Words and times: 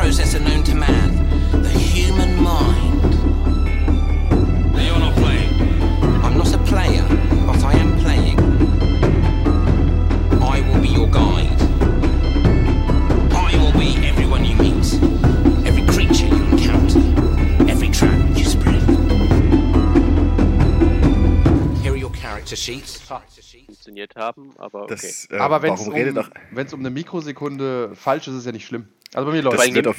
process 0.00 0.32
and 0.32 0.46
no 0.46 0.59
haben, 24.20 24.52
aber 24.58 24.82
okay. 24.82 24.94
Das, 24.94 25.28
äh, 25.30 25.36
Aber 25.38 25.62
wenn 25.62 25.74
es 25.74 25.80
um, 25.80 26.80
um 26.80 26.80
eine 26.80 26.90
Mikrosekunde 26.90 27.92
falsch 27.94 28.28
ist, 28.28 28.34
ist 28.34 28.40
es 28.40 28.46
ja 28.46 28.52
nicht 28.52 28.66
schlimm. 28.66 28.88
Also 29.14 29.26
bei 29.26 29.36
mir 29.36 29.42
läuft 29.42 29.58
Das 29.58 29.74
wird, 29.74 29.86
auf, 29.88 29.96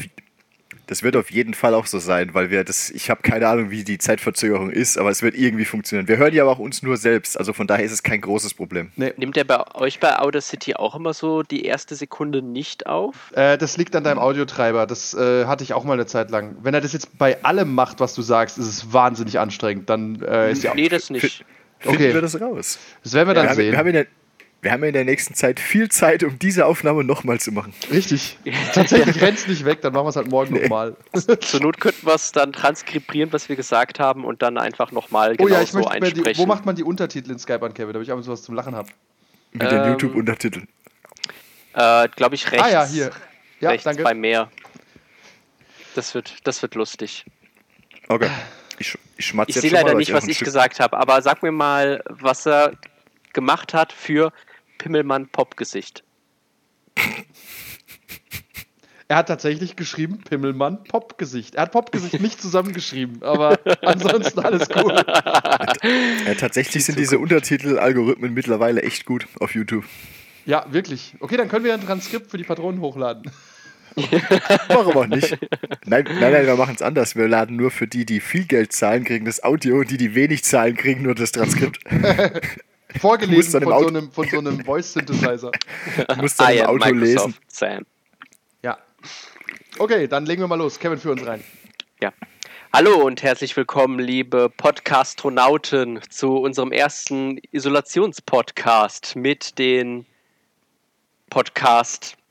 das 0.88 1.04
wird 1.04 1.16
auf 1.16 1.32
jeden 1.32 1.54
Fall 1.54 1.73
auch 1.73 1.86
so 1.86 2.00
sein, 2.00 2.34
weil 2.34 2.49
wir 2.49 2.63
das, 2.63 2.90
ich 2.90 3.10
habe 3.10 3.22
keine 3.22 3.48
Ahnung, 3.48 3.72
wie 3.72 3.84
die 3.84 3.98
Zeitverzögerung 3.98 4.70
ist, 4.70 4.98
aber 4.98 5.10
es 5.10 5.22
wird 5.22 5.36
irgendwie 5.36 5.66
funktionieren. 5.66 6.08
Wir 6.08 6.18
hören 6.18 6.34
ja 6.34 6.44
aber 6.44 6.52
auch 6.52 6.60
uns 6.60 6.84
nur 6.84 6.98
selbst, 6.98 7.38
also 7.38 7.54
von 7.54 7.68
daher 7.68 7.84
ist 7.86 7.91
es 7.91 8.04
kein 8.04 8.22
großes 8.22 8.54
Problem. 8.54 8.91
Nimmt 8.96 9.36
der 9.36 9.44
bei 9.44 9.76
euch 9.76 9.99
bei 9.99 10.18
Outer 10.20 10.41
City 10.41 10.76
auch 10.76 10.96
immer 10.96 11.13
so 11.13 11.44
die 11.44 11.66
erste 11.66 11.96
Sekunde 11.96 12.41
nicht 12.41 12.88
auf? 12.88 13.32
Äh, 13.34 13.58
das 13.58 13.77
liegt 13.77 13.96
an 13.96 14.04
deinem 14.04 14.20
Audiotreiber. 14.20 14.85
Das 14.85 15.13
äh, 15.13 15.46
hatte 15.46 15.63
ich 15.63 15.74
auch 15.74 15.84
mal 15.84 15.94
eine 15.94 16.05
Zeit 16.05 16.30
lang. 16.30 16.58
Wenn 16.62 16.74
er 16.74 16.82
das 16.82 16.94
jetzt 16.94 17.18
bei 17.18 17.44
allem 17.44 17.74
macht, 17.74 17.99
was 17.99 18.13
du 18.13 18.22
sagst, 18.22 18.58
ist 18.58 18.68
es 18.68 18.94
wahnsinnig 18.94 19.40
anstrengend. 19.40 19.90
Dann 19.90 20.22
äh, 20.22 20.52
ist 20.52 20.63
ja. 20.63 20.74
Nee, 20.74 20.90
das 20.90 21.10
nicht. 21.10 21.46
Finden 21.81 21.98
Okay. 21.98 22.13
wir 22.13 22.21
das 22.21 22.40
raus? 22.40 22.80
Das 23.03 23.13
werden 23.13 23.27
wir 23.27 23.31
Wir 23.31 23.41
dann 23.41 23.49
haben, 23.49 23.55
sehen. 23.55 23.71
wir, 23.71 23.77
haben 23.80 23.88
in 23.88 23.94
der, 23.94 24.05
wir 24.62 24.71
haben 24.71 24.84
in 24.84 24.94
der 24.94 25.03
nächsten 25.05 25.34
Zeit 25.34 25.59
viel 25.59 25.90
Zeit, 25.90 26.23
um 26.23 26.38
diese 26.40 26.66
Aufnahme 26.67 27.04
nochmal 27.04 27.40
zu 27.40 27.52
machen. 27.52 27.73
Richtig. 27.91 28.38
Tatsächlich 28.73 29.20
rennt's 29.21 29.48
nicht 29.48 29.65
weg, 29.65 29.82
dann 29.82 29.93
machen 29.93 30.05
wir 30.05 30.10
es 30.10 30.15
halt 30.15 30.29
morgen 30.29 30.54
nochmal. 30.62 30.96
Zur 31.41 31.60
Not 31.62 31.79
könnten 31.79 32.05
wir 32.05 32.13
es 32.13 32.32
dann 32.32 32.54
transkribieren, 32.54 33.34
was 33.34 33.49
wir 33.49 33.55
gesagt 33.55 33.99
haben 33.99 34.23
und 34.26 34.41
dann 34.41 34.57
einfach 34.57 34.91
nochmal 34.91 35.32
Oh 35.34 35.46
genau 35.46 35.49
ja, 35.57 35.62
ich 35.63 35.71
so 35.71 35.79
möchte 35.79 35.93
mir 35.93 35.99
die, 36.01 36.05
einsprechen. 36.20 36.41
Wo 36.41 36.46
macht 36.46 36.65
man 36.65 36.76
die 36.76 36.84
Untertitel 36.84 37.32
in 37.32 37.40
Skype 37.40 37.65
an, 37.65 37.73
Kevin, 37.73 37.93
damit 37.93 38.07
ich 38.07 38.12
abends 38.12 38.27
was 38.27 38.43
zum 38.43 38.54
Lachen 38.55 38.76
habe? 38.76 38.90
Mit 39.54 39.63
den 39.71 39.79
Ähm, 39.84 39.90
YouTube-Untertiteln. 39.91 40.68
äh, 41.73 42.07
Glaube 42.16 42.35
ich 42.35 42.51
rechts. 42.51 42.66
Ah 42.66 42.70
ja, 42.71 42.85
hier. 42.85 43.12
Ja, 43.60 43.70
rechts 43.71 43.84
danke. 43.85 44.04
bei 44.04 44.13
mehr. 44.13 44.49
Das 45.95 46.13
wird, 46.16 46.35
das 46.48 46.62
wird 46.62 46.76
lustig. 46.76 47.26
Okay. 48.07 48.29
Ich, 48.82 48.98
ich 49.18 49.26
schmatze 49.27 49.49
Ich 49.51 49.55
jetzt 49.55 49.62
sehe 49.62 49.71
leider 49.71 49.93
nicht, 49.96 50.12
was 50.13 50.27
ich 50.27 50.37
Stück- 50.37 50.46
gesagt 50.46 50.79
habe, 50.79 50.98
aber 50.98 51.21
sag 51.21 51.41
mir 51.43 51.51
mal, 51.51 52.04
was 52.10 52.46
er 52.46 52.74
gemacht 53.34 53.73
hat 53.73 53.93
für 53.93 54.32
Pimmelmann 54.77 55.27
Popgesicht. 55.29 56.04
Er 59.07 59.18
hat 59.18 59.27
tatsächlich 59.27 59.76
geschrieben, 59.76 60.20
Pimmelmann, 60.20 60.84
Popgesicht. 60.85 61.55
Er 61.55 61.63
hat 61.63 61.71
Popgesicht 61.73 62.21
nicht 62.21 62.41
zusammengeschrieben, 62.41 63.21
aber 63.23 63.60
ansonsten 63.82 64.40
alles 64.40 64.68
cool. 64.75 64.95
Ja, 66.25 66.35
tatsächlich 66.35 66.85
sind 66.85 66.97
diese 67.00 67.19
Untertitel-Algorithmen 67.19 68.34
mittlerweile 68.34 68.84
echt 68.84 69.06
gut 69.06 69.28
auf 69.40 69.53
YouTube. 69.56 69.84
Ja, 70.45 70.66
wirklich. 70.72 71.13
Okay, 71.19 71.35
dann 71.38 71.50
können 71.50 71.66
wir 71.66 71.73
ein 71.73 71.84
Transkript 71.85 72.31
für 72.31 72.38
die 72.38 72.44
Patronen 72.44 72.79
hochladen. 72.81 73.29
Warum 74.68 74.97
auch 74.97 75.08
nicht? 75.08 75.38
Nein, 75.86 76.06
nein, 76.06 76.31
nein, 76.31 76.46
wir 76.46 76.56
machen 76.56 76.75
es 76.75 76.81
anders. 76.81 77.16
Wir 77.16 77.28
laden 77.28 77.56
nur 77.58 77.72
für 77.72 77.88
die, 77.88 78.06
die 78.06 78.20
viel 78.20 78.46
Geld 78.46 78.72
zahlen, 78.74 79.03
kriegen 79.03 79.25
das 79.25 79.44
Audio 79.44 79.80
und 79.80 79.92
die, 79.92 79.97
die 79.97 80.16
wenig 80.16 80.44
zahlen, 80.44 80.75
kriegen 80.78 81.03
nur 81.03 81.16
das 81.16 81.31
Transkript. 81.31 81.80
Vorgelesen 83.00 83.62
von 83.62 83.64
im 83.64 83.69
so 83.69 83.74
Auto- 83.75 83.88
einem, 83.88 84.12
von 84.12 84.28
so 84.28 84.40
einem 84.40 84.66
Voice-Synthesizer. 84.66 85.52
Du 86.08 86.16
musst 86.22 86.40
dann 86.40 86.53
I 86.53 86.58
im 86.58 86.66
am 86.66 86.69
Auto 86.75 86.90
lesen. 86.94 87.00
Microsoft 87.16 87.42
Sam. 87.47 87.86
Ja. 88.64 88.78
Okay, 89.78 90.08
dann 90.08 90.25
legen 90.25 90.42
wir 90.42 90.47
mal 90.47 90.56
los. 90.56 90.78
Kevin, 90.80 91.00
für 91.00 91.12
uns 91.12 91.25
rein. 91.25 91.44
Ja. 92.01 92.12
Hallo 92.74 93.06
und 93.06 93.22
herzlich 93.24 93.56
willkommen, 93.57 94.00
liebe 94.00 94.50
Podcastronauten, 94.50 96.00
zu 96.09 96.38
unserem 96.38 96.72
ersten 96.72 97.38
Isolationspodcast 97.51 99.16
mit 99.16 99.57
den 99.59 100.06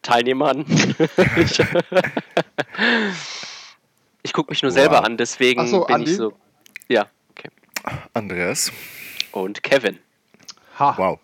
Podcast-Teilnehmern. 0.02 0.64
ich 1.36 1.60
ich 4.22 4.32
gucke 4.32 4.50
mich 4.50 4.62
nur 4.62 4.70
selber 4.72 4.98
Wow. 4.98 5.04
an, 5.04 5.16
deswegen 5.16 5.66
so, 5.66 5.84
bin 5.84 5.94
Andi? 5.96 6.10
ich 6.12 6.16
so. 6.16 6.32
Ja, 6.88 7.06
okay. 7.30 7.48
Andreas. 8.14 8.72
Und 9.32 9.62
Kevin. 9.62 9.98
Ha. 10.78 10.94
Wow. 10.96 11.18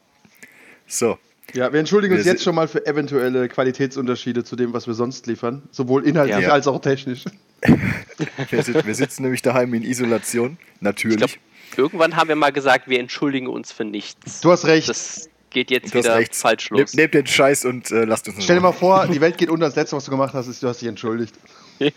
So, 0.87 1.19
Ja, 1.53 1.73
wir 1.73 1.81
entschuldigen 1.81 2.15
uns 2.15 2.25
Wir 2.25 2.33
jetzt 2.33 2.41
si- 2.41 2.45
schon 2.45 2.55
mal 2.55 2.69
für 2.69 2.87
eventuelle 2.87 3.49
Qualitätsunterschiede 3.49 4.45
zu 4.45 4.57
dem, 4.57 4.73
was 4.73 4.87
wir 4.87 4.95
sonst 4.95 5.27
liefern. 5.27 5.63
Sowohl 5.73 6.07
inhaltlich 6.07 6.41
Ja. 6.47 6.51
als 6.53 6.67
auch 6.67 6.81
technisch. 6.81 7.25
wir, 8.51 8.63
sit 8.63 8.87
wir 8.87 8.95
sitzen 8.95 9.23
nämlich 9.23 9.43
daheim 9.43 9.73
in 9.75 9.83
Isolation. 9.83 10.59
Natürlich. 10.81 11.17
Ich 11.17 11.21
glaube, 11.73 11.87
irgendwann 11.89 12.17
haben 12.17 12.29
wir 12.29 12.37
mal 12.37 12.53
gesagt, 12.53 12.89
wir 12.89 13.01
entschuldigen 13.01 13.47
uns 13.49 13.73
für 13.73 13.85
nichts. 13.85 14.41
Du 14.41 14.51
hast 14.53 14.67
recht. 14.67 14.89
Das 14.89 15.29
geht 15.57 15.71
jetzt 15.71 15.95
wieder 15.95 16.17
recht. 16.17 16.35
falsch 16.35 16.71
Nehmt 16.71 16.81
los. 16.81 16.95
nehmt 16.95 17.15
den 17.15 17.27
Scheiß 17.27 17.65
und 17.65 17.91
äh, 17.91 18.05
lasst 18.05 18.29
uns 18.29 18.45
Stell 18.45 18.57
dir 18.57 18.63
mal 18.63 18.73
vor, 18.73 19.07
die 19.11 19.23
Welt 19.23 19.39
geht 19.39 19.49
unter. 19.49 19.65
Das 19.65 19.75
Letzte, 19.75 19.97
was 19.97 20.05
du 20.05 20.11
gemacht 20.11 20.35
hast, 20.35 20.49
ist, 20.49 20.63
du 20.63 20.69
hast 20.69 20.83
dich 20.83 20.89
entschuldigt. 20.89 21.35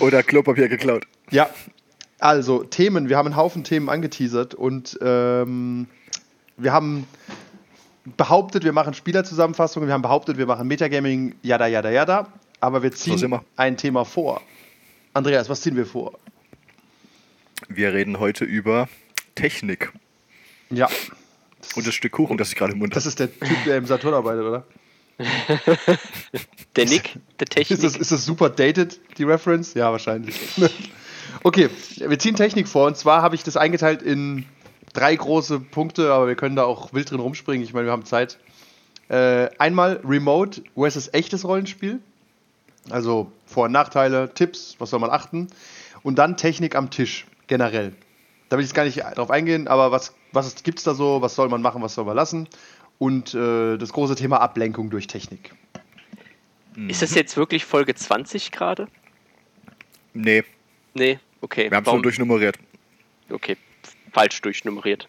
Oder 0.00 0.22
Klopapier 0.22 0.68
geklaut. 0.68 1.06
Ja, 1.30 1.48
also 2.18 2.62
Themen. 2.62 3.08
Wir 3.08 3.16
haben 3.16 3.24
einen 3.26 3.36
Haufen 3.36 3.64
Themen 3.64 3.88
angeteasert 3.88 4.54
und 4.54 4.98
ähm, 5.00 5.86
wir 6.58 6.74
haben 6.74 7.06
behauptet, 8.18 8.64
wir 8.64 8.72
machen 8.72 8.92
Spielerzusammenfassungen. 8.92 9.88
Wir 9.88 9.94
haben 9.94 10.02
behauptet, 10.02 10.36
wir 10.36 10.46
machen 10.46 10.68
Metagaming, 10.68 11.36
yada, 11.42 11.66
yada, 11.66 11.90
yada. 11.90 12.30
Aber 12.60 12.82
wir 12.82 12.92
ziehen 12.92 13.40
ein 13.56 13.78
Thema 13.78 14.04
vor. 14.04 14.42
Andreas, 15.14 15.48
was 15.48 15.62
ziehen 15.62 15.76
wir 15.76 15.86
vor? 15.86 16.18
Wir 17.68 17.94
reden 17.94 18.18
heute 18.18 18.44
über 18.44 18.90
Technik 19.36 19.90
Ja, 20.70 20.88
und 21.76 21.86
das 21.86 21.94
Stück 21.94 22.12
Kuchen, 22.12 22.36
das 22.38 22.50
ich 22.50 22.56
gerade 22.56 22.72
im 22.72 22.78
Mund 22.78 22.94
das 22.94 23.04
habe. 23.04 23.08
ist 23.10 23.18
der 23.18 23.32
Typ, 23.32 23.64
der 23.64 23.76
im 23.78 23.86
Saturn 23.86 24.14
arbeitet, 24.14 24.44
oder? 24.44 24.64
Der 26.76 26.86
Nick, 26.86 27.18
der 27.40 27.46
Technik. 27.46 27.70
Ist 27.70 27.84
das, 27.84 27.96
ist 27.96 28.12
das 28.12 28.24
super 28.24 28.50
dated, 28.50 29.00
die 29.18 29.24
Reference? 29.24 29.74
Ja, 29.74 29.90
wahrscheinlich. 29.90 30.36
okay, 31.42 31.68
wir 31.96 32.18
ziehen 32.18 32.36
Technik 32.36 32.68
vor 32.68 32.86
und 32.86 32.96
zwar 32.96 33.22
habe 33.22 33.34
ich 33.34 33.42
das 33.42 33.56
eingeteilt 33.56 34.02
in 34.02 34.46
drei 34.92 35.16
große 35.16 35.58
Punkte, 35.58 36.12
aber 36.12 36.28
wir 36.28 36.36
können 36.36 36.54
da 36.54 36.64
auch 36.64 36.92
wild 36.92 37.10
drin 37.10 37.20
rumspringen. 37.20 37.64
Ich 37.64 37.72
meine, 37.72 37.86
wir 37.86 37.92
haben 37.92 38.04
Zeit. 38.04 38.38
Äh, 39.08 39.48
einmal 39.58 40.00
Remote 40.04 40.62
versus 40.74 41.12
echtes 41.12 41.44
Rollenspiel. 41.44 41.98
Also 42.90 43.32
Vor- 43.46 43.64
und 43.64 43.72
Nachteile, 43.72 44.32
Tipps, 44.34 44.76
was 44.78 44.90
soll 44.90 45.00
man 45.00 45.10
achten. 45.10 45.48
Und 46.02 46.16
dann 46.16 46.36
Technik 46.36 46.76
am 46.76 46.90
Tisch, 46.90 47.26
generell. 47.48 47.92
Da 48.48 48.56
will 48.56 48.64
ich 48.64 48.70
jetzt 48.70 48.74
gar 48.74 48.84
nicht 48.84 48.98
drauf 48.98 49.30
eingehen, 49.30 49.68
aber 49.68 49.90
was, 49.92 50.14
was 50.32 50.62
gibt 50.62 50.78
es 50.78 50.84
da 50.84 50.94
so, 50.94 51.20
was 51.20 51.34
soll 51.34 51.48
man 51.48 51.62
machen, 51.62 51.82
was 51.82 51.94
soll 51.94 52.04
man 52.04 52.16
lassen? 52.16 52.48
Und 52.98 53.34
äh, 53.34 53.76
das 53.76 53.92
große 53.92 54.16
Thema 54.16 54.40
Ablenkung 54.40 54.90
durch 54.90 55.06
Technik. 55.06 55.52
Ist 56.88 57.02
das 57.02 57.14
jetzt 57.14 57.36
wirklich 57.36 57.64
Folge 57.64 57.94
20 57.94 58.52
gerade? 58.52 58.88
Nee, 60.14 60.44
Nee, 60.94 61.18
okay. 61.40 61.70
wir 61.70 61.76
haben 61.76 61.86
es 61.86 61.92
nur 61.92 62.02
durchnummeriert. 62.02 62.58
Okay, 63.30 63.56
falsch 64.12 64.40
durchnummeriert. 64.40 65.08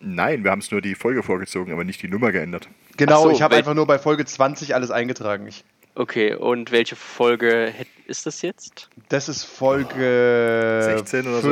Nein, 0.00 0.44
wir 0.44 0.50
haben 0.50 0.58
es 0.58 0.70
nur 0.70 0.80
die 0.80 0.94
Folge 0.94 1.22
vorgezogen, 1.22 1.72
aber 1.72 1.84
nicht 1.84 2.02
die 2.02 2.08
Nummer 2.08 2.32
geändert. 2.32 2.68
Genau, 2.96 3.24
so, 3.24 3.30
ich 3.30 3.42
habe 3.42 3.56
einfach 3.56 3.74
nur 3.74 3.86
bei 3.86 3.98
Folge 3.98 4.24
20 4.24 4.74
alles 4.74 4.90
eingetragen. 4.90 5.46
Ich, 5.46 5.64
Okay, 5.98 6.34
und 6.34 6.72
welche 6.72 6.94
Folge 6.94 7.72
ist 8.06 8.26
das 8.26 8.42
jetzt? 8.42 8.90
das 9.08 9.30
ist 9.30 9.44
Folge 9.44 10.82
16 10.82 11.26
oder 11.26 11.40
so? 11.40 11.48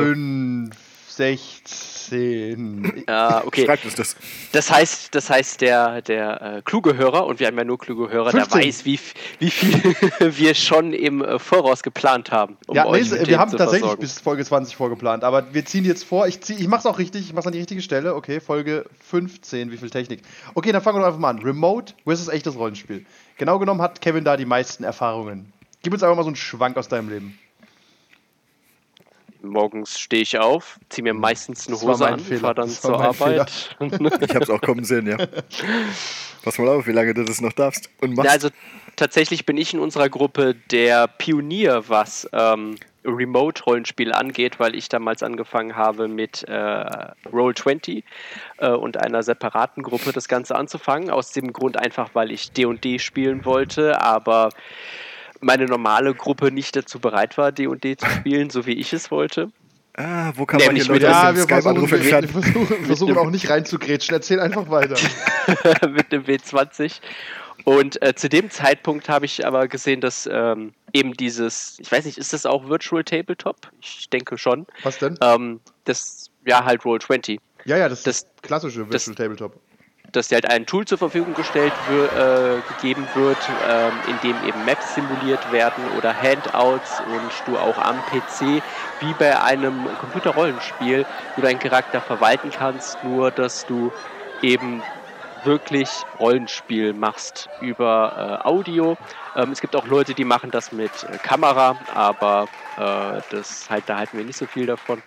5, 1.15 1.95
16. 2.09 3.03
Ah, 3.07 3.41
okay. 3.45 3.65
Schreibt 3.65 3.85
uns 3.85 3.95
das. 3.95 4.15
Das 4.51 4.71
heißt, 4.71 5.13
das 5.13 5.29
heißt, 5.29 5.61
der, 5.61 6.01
der 6.01 6.41
äh, 6.41 6.61
kluge 6.63 6.97
Hörer, 6.97 7.25
und 7.25 7.39
wir 7.39 7.47
haben 7.47 7.57
ja 7.57 7.63
nur 7.63 7.77
kluge 7.77 8.09
Hörer, 8.09 8.31
15. 8.31 8.59
der 8.59 8.67
weiß, 8.67 8.85
wie, 8.85 8.99
wie 9.39 9.49
viel 9.49 9.83
wir 10.37 10.55
schon 10.55 10.93
im 10.93 11.21
äh, 11.21 11.39
Voraus 11.39 11.83
geplant 11.83 12.31
haben. 12.31 12.57
um 12.67 12.75
ja, 12.75 12.89
nee, 12.89 13.03
wir 13.27 13.39
haben 13.39 13.51
tatsächlich 13.51 13.79
versorgen. 13.79 14.01
bis 14.01 14.19
Folge 14.19 14.45
20 14.45 14.75
vorgeplant, 14.75 15.23
aber 15.23 15.53
wir 15.53 15.65
ziehen 15.65 15.85
jetzt 15.85 16.03
vor. 16.03 16.27
Ich, 16.27 16.41
zieh, 16.41 16.55
ich 16.55 16.67
mache 16.67 16.79
es 16.79 16.85
auch 16.85 16.99
richtig, 16.99 17.21
ich 17.21 17.33
mache 17.33 17.41
es 17.41 17.47
an 17.47 17.53
die 17.53 17.59
richtige 17.59 17.81
Stelle. 17.81 18.15
Okay, 18.15 18.39
Folge 18.39 18.85
15, 19.09 19.71
wie 19.71 19.77
viel 19.77 19.89
Technik. 19.89 20.21
Okay, 20.53 20.71
dann 20.71 20.81
fangen 20.81 20.97
wir 20.97 21.01
doch 21.01 21.07
einfach 21.07 21.19
mal 21.19 21.29
an. 21.29 21.39
Remote 21.39 21.93
versus 22.03 22.27
echtes 22.27 22.55
Rollenspiel. 22.55 23.05
Genau 23.37 23.59
genommen 23.59 23.81
hat 23.81 24.01
Kevin 24.01 24.23
da 24.23 24.37
die 24.37 24.45
meisten 24.45 24.83
Erfahrungen. 24.83 25.51
Gib 25.81 25.93
uns 25.93 26.03
einfach 26.03 26.15
mal 26.15 26.23
so 26.23 26.29
einen 26.29 26.35
Schwank 26.35 26.77
aus 26.77 26.87
deinem 26.87 27.09
Leben. 27.09 27.39
Morgens 29.47 29.99
stehe 29.99 30.21
ich 30.21 30.37
auf, 30.37 30.79
ziehe 30.89 31.03
mir 31.03 31.13
meistens 31.13 31.67
eine 31.67 31.79
Hose 31.79 32.07
an, 32.07 32.19
fahre 32.19 32.55
dann 32.55 32.69
zur 32.69 32.99
Arbeit. 32.99 33.75
Ich 34.21 34.29
habe 34.33 34.43
es 34.43 34.49
auch 34.49 34.61
kommen 34.61 34.83
sehen, 34.83 35.07
ja. 35.07 35.17
Pass 36.43 36.57
mal 36.59 36.67
auf, 36.67 36.85
wie 36.87 36.91
lange 36.91 37.13
du 37.13 37.23
das 37.23 37.41
noch 37.41 37.53
darfst. 37.53 37.89
Und 38.01 38.15
machst. 38.15 38.25
Ja, 38.25 38.31
also 38.31 38.49
tatsächlich 38.95 39.45
bin 39.45 39.57
ich 39.57 39.73
in 39.73 39.79
unserer 39.79 40.09
Gruppe 40.09 40.55
der 40.69 41.07
Pionier, 41.07 41.85
was 41.87 42.29
ähm, 42.33 42.75
Remote-Rollenspiel 43.05 44.11
angeht, 44.11 44.59
weil 44.59 44.75
ich 44.75 44.89
damals 44.89 45.23
angefangen 45.23 45.75
habe 45.75 46.07
mit 46.07 46.43
äh, 46.47 47.11
Roll20 47.31 48.03
äh, 48.57 48.69
und 48.69 48.97
einer 48.97 49.23
separaten 49.23 49.83
Gruppe 49.83 50.11
das 50.11 50.27
Ganze 50.27 50.55
anzufangen. 50.55 51.09
Aus 51.09 51.31
dem 51.31 51.53
Grund 51.53 51.77
einfach, 51.77 52.09
weil 52.13 52.31
ich 52.31 52.51
D&D 52.51 52.99
spielen 52.99 53.45
wollte, 53.45 54.01
aber 54.01 54.49
meine 55.45 55.65
normale 55.65 56.13
Gruppe 56.13 56.51
nicht 56.51 56.75
dazu 56.75 56.99
bereit 56.99 57.37
war, 57.37 57.51
D&D 57.51 57.97
zu 57.97 58.05
spielen, 58.09 58.49
so 58.49 58.65
wie 58.65 58.73
ich 58.73 58.91
es 58.93 59.11
wollte. 59.11 59.51
Ah, 59.97 60.33
wo 60.35 60.45
kann 60.45 60.59
Nämlich 60.59 60.89
man 60.89 60.97
hier 60.97 61.07
Ja, 61.07 61.29
Leute 61.31 61.47
wir 61.49 61.57
aus 61.57 61.63
dem 61.63 61.87
versuchen, 61.87 61.87
Skype-Anruf 61.87 61.91
wir, 61.91 62.03
wir 62.03 62.17
entfernen? 62.17 62.43
versuchen, 62.43 62.85
versuchen 62.85 63.17
auch 63.17 63.29
nicht 63.29 63.49
reinzugrätschen. 63.49 64.13
Erzähl 64.15 64.39
einfach 64.41 64.69
weiter. 64.69 64.95
mit 65.89 66.11
dem 66.11 66.23
W20. 66.23 66.99
Und 67.63 68.01
äh, 68.01 68.13
zu 68.13 68.27
dem 68.27 68.49
Zeitpunkt 68.49 69.07
habe 69.07 69.25
ich 69.25 69.45
aber 69.45 69.67
gesehen, 69.69 70.01
dass 70.01 70.27
ähm, 70.31 70.73
eben 70.93 71.13
dieses, 71.13 71.77
ich 71.79 71.91
weiß 71.91 72.05
nicht, 72.05 72.17
ist 72.17 72.33
das 72.33 72.45
auch 72.45 72.67
Virtual 72.67 73.03
Tabletop? 73.03 73.55
Ich 73.81 74.09
denke 74.09 74.37
schon. 74.37 74.65
Was 74.83 74.97
denn? 74.99 75.17
Ähm, 75.21 75.61
das, 75.85 76.29
ja, 76.45 76.65
halt 76.65 76.81
Roll20. 76.81 77.39
Ja, 77.63 77.77
ja, 77.77 77.87
das, 77.87 78.03
das- 78.03 78.17
ist 78.23 78.43
klassische 78.43 78.85
das- 78.89 79.07
Virtual 79.07 79.15
Tabletop. 79.15 79.59
Dass 80.15 80.29
dir 80.29 80.35
halt 80.35 80.49
ein 80.49 80.65
Tool 80.65 80.85
zur 80.85 80.97
Verfügung 80.97 81.33
gestellt 81.33 81.73
äh, 81.89 82.61
gegeben 82.73 83.07
wird, 83.13 83.37
ähm, 83.67 83.93
in 84.07 84.19
dem 84.21 84.47
eben 84.47 84.65
Maps 84.65 84.95
simuliert 84.95 85.51
werden 85.51 85.83
oder 85.97 86.13
Handouts 86.13 87.01
und 87.01 87.31
du 87.45 87.57
auch 87.57 87.77
am 87.77 87.97
PC 88.05 88.63
wie 88.99 89.13
bei 89.19 89.41
einem 89.41 89.87
Computerrollenspiel 89.99 91.05
du 91.35 91.41
deinen 91.41 91.59
Charakter 91.59 92.01
verwalten 92.01 92.51
kannst, 92.51 93.03
nur 93.03 93.31
dass 93.31 93.65
du 93.65 93.91
eben 94.41 94.81
wirklich 95.43 95.89
Rollenspiel 96.19 96.93
machst 96.93 97.49
über 97.61 98.41
äh, 98.43 98.47
Audio. 98.47 98.97
Ähm, 99.35 99.51
es 99.51 99.61
gibt 99.61 99.75
auch 99.75 99.85
Leute, 99.85 100.13
die 100.13 100.25
machen 100.25 100.51
das 100.51 100.71
mit 100.71 100.91
äh, 101.03 101.17
Kamera, 101.17 101.77
aber 101.93 102.47
äh, 102.77 103.21
das 103.29 103.69
halt 103.69 103.83
da 103.87 103.97
halten 103.97 104.17
wir 104.17 104.25
nicht 104.25 104.37
so 104.37 104.45
viel 104.45 104.65
davon. 104.65 105.01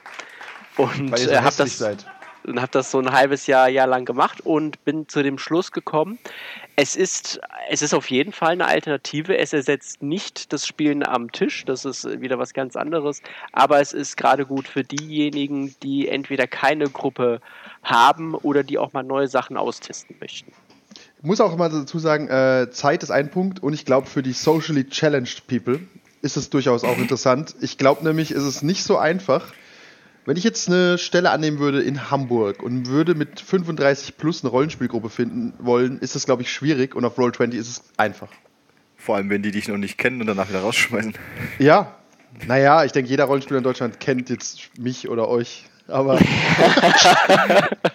Und 0.77 1.11
Weil 1.11 1.21
ihr 1.21 1.27
so 1.27 1.31
äh, 1.33 1.39
hab 1.39 1.57
das 1.57 1.79
seid. 1.79 2.07
Und 2.49 2.61
habe 2.61 2.73
das 2.73 2.91
so 2.91 2.99
ein 2.99 3.13
halbes 3.13 3.47
Jahr, 3.47 3.69
Jahr 3.69 3.87
lang 3.87 4.05
gemacht 4.05 4.41
und 4.41 4.85
bin 4.85 5.09
zu 5.09 5.23
dem 5.23 5.39
Schluss 5.39 5.73
gekommen, 5.73 6.19
es 6.77 6.97
ist, 6.97 7.41
es 7.71 7.83
ist 7.83 7.93
auf 7.93 8.09
jeden 8.11 8.33
Fall 8.33 8.53
eine 8.53 8.67
Alternative. 8.67 9.37
Es 9.37 9.53
ersetzt 9.53 10.03
nicht 10.03 10.53
das 10.53 10.67
Spielen 10.67 11.05
am 11.05 11.33
Tisch, 11.33 11.65
das 11.65 11.85
ist 11.85 12.21
wieder 12.21 12.39
was 12.39 12.55
ganz 12.55 12.77
anderes, 12.77 13.21
aber 13.53 13.81
es 13.81 13.93
ist 13.93 14.17
gerade 14.17 14.47
gut 14.47 14.69
für 14.69 14.85
diejenigen, 14.85 15.75
die 15.83 16.09
entweder 16.09 16.47
keine 16.47 16.89
Gruppe 16.89 17.41
haben 17.83 18.35
oder 18.35 18.63
die 18.63 18.79
auch 18.79 18.93
mal 18.93 19.03
neue 19.03 19.29
Sachen 19.29 19.57
austesten 19.57 20.17
möchten. 20.21 20.53
Ich 21.19 21.25
muss 21.25 21.41
auch 21.41 21.57
mal 21.57 21.69
dazu 21.69 21.99
sagen, 21.99 22.29
äh, 22.29 22.71
Zeit 22.71 23.03
ist 23.03 23.11
ein 23.11 23.31
Punkt 23.31 23.61
und 23.61 23.73
ich 23.73 23.85
glaube, 23.85 24.07
für 24.07 24.23
die 24.23 24.33
socially 24.33 24.89
challenged 24.89 25.49
people 25.49 25.81
ist 26.23 26.37
es 26.37 26.51
durchaus 26.51 26.85
auch 26.85 26.99
interessant. 26.99 27.57
Ich 27.61 27.79
glaube 27.79 28.05
nämlich, 28.05 28.31
ist 28.31 28.45
es 28.45 28.63
nicht 28.63 28.85
so 28.85 28.99
einfach. 28.99 29.53
Wenn 30.29 30.37
ich 30.37 30.45
jetzt 30.45 30.69
eine 30.69 30.99
Stelle 30.99 31.31
annehmen 31.31 31.59
würde 31.59 31.81
in 31.81 32.11
Hamburg 32.11 32.63
und 32.63 32.89
würde 32.89 33.15
mit 33.15 33.41
35 33.41 34.19
plus 34.19 34.45
eine 34.45 34.51
Rollenspielgruppe 34.51 35.09
finden 35.09 35.55
wollen, 35.59 35.99
ist 36.01 36.17
es, 36.17 36.27
glaube 36.27 36.43
ich, 36.43 36.53
schwierig 36.53 36.95
und 36.95 37.03
auf 37.07 37.17
Roll20 37.17 37.55
ist 37.55 37.69
es 37.69 37.83
einfach. 37.97 38.29
Vor 38.99 39.17
allem, 39.17 39.31
wenn 39.31 39.43
die 39.43 39.53
dich 39.53 39.69
noch 39.69 39.79
nicht 39.79 39.97
kennen 39.97 40.21
und 40.21 40.27
danach 40.27 40.51
wieder 40.51 40.61
rausschmeißen. 40.61 41.15
Ja, 41.59 41.97
naja, 42.47 42.85
ich 42.85 42.93
denke, 42.93 43.09
jeder 43.09 43.25
Rollenspieler 43.25 43.57
in 43.57 43.65
Deutschland 43.65 44.01
kennt 44.01 44.29
jetzt 44.29 44.69
mich 44.79 45.09
oder 45.09 45.29
euch. 45.31 45.65
Aber 45.87 46.19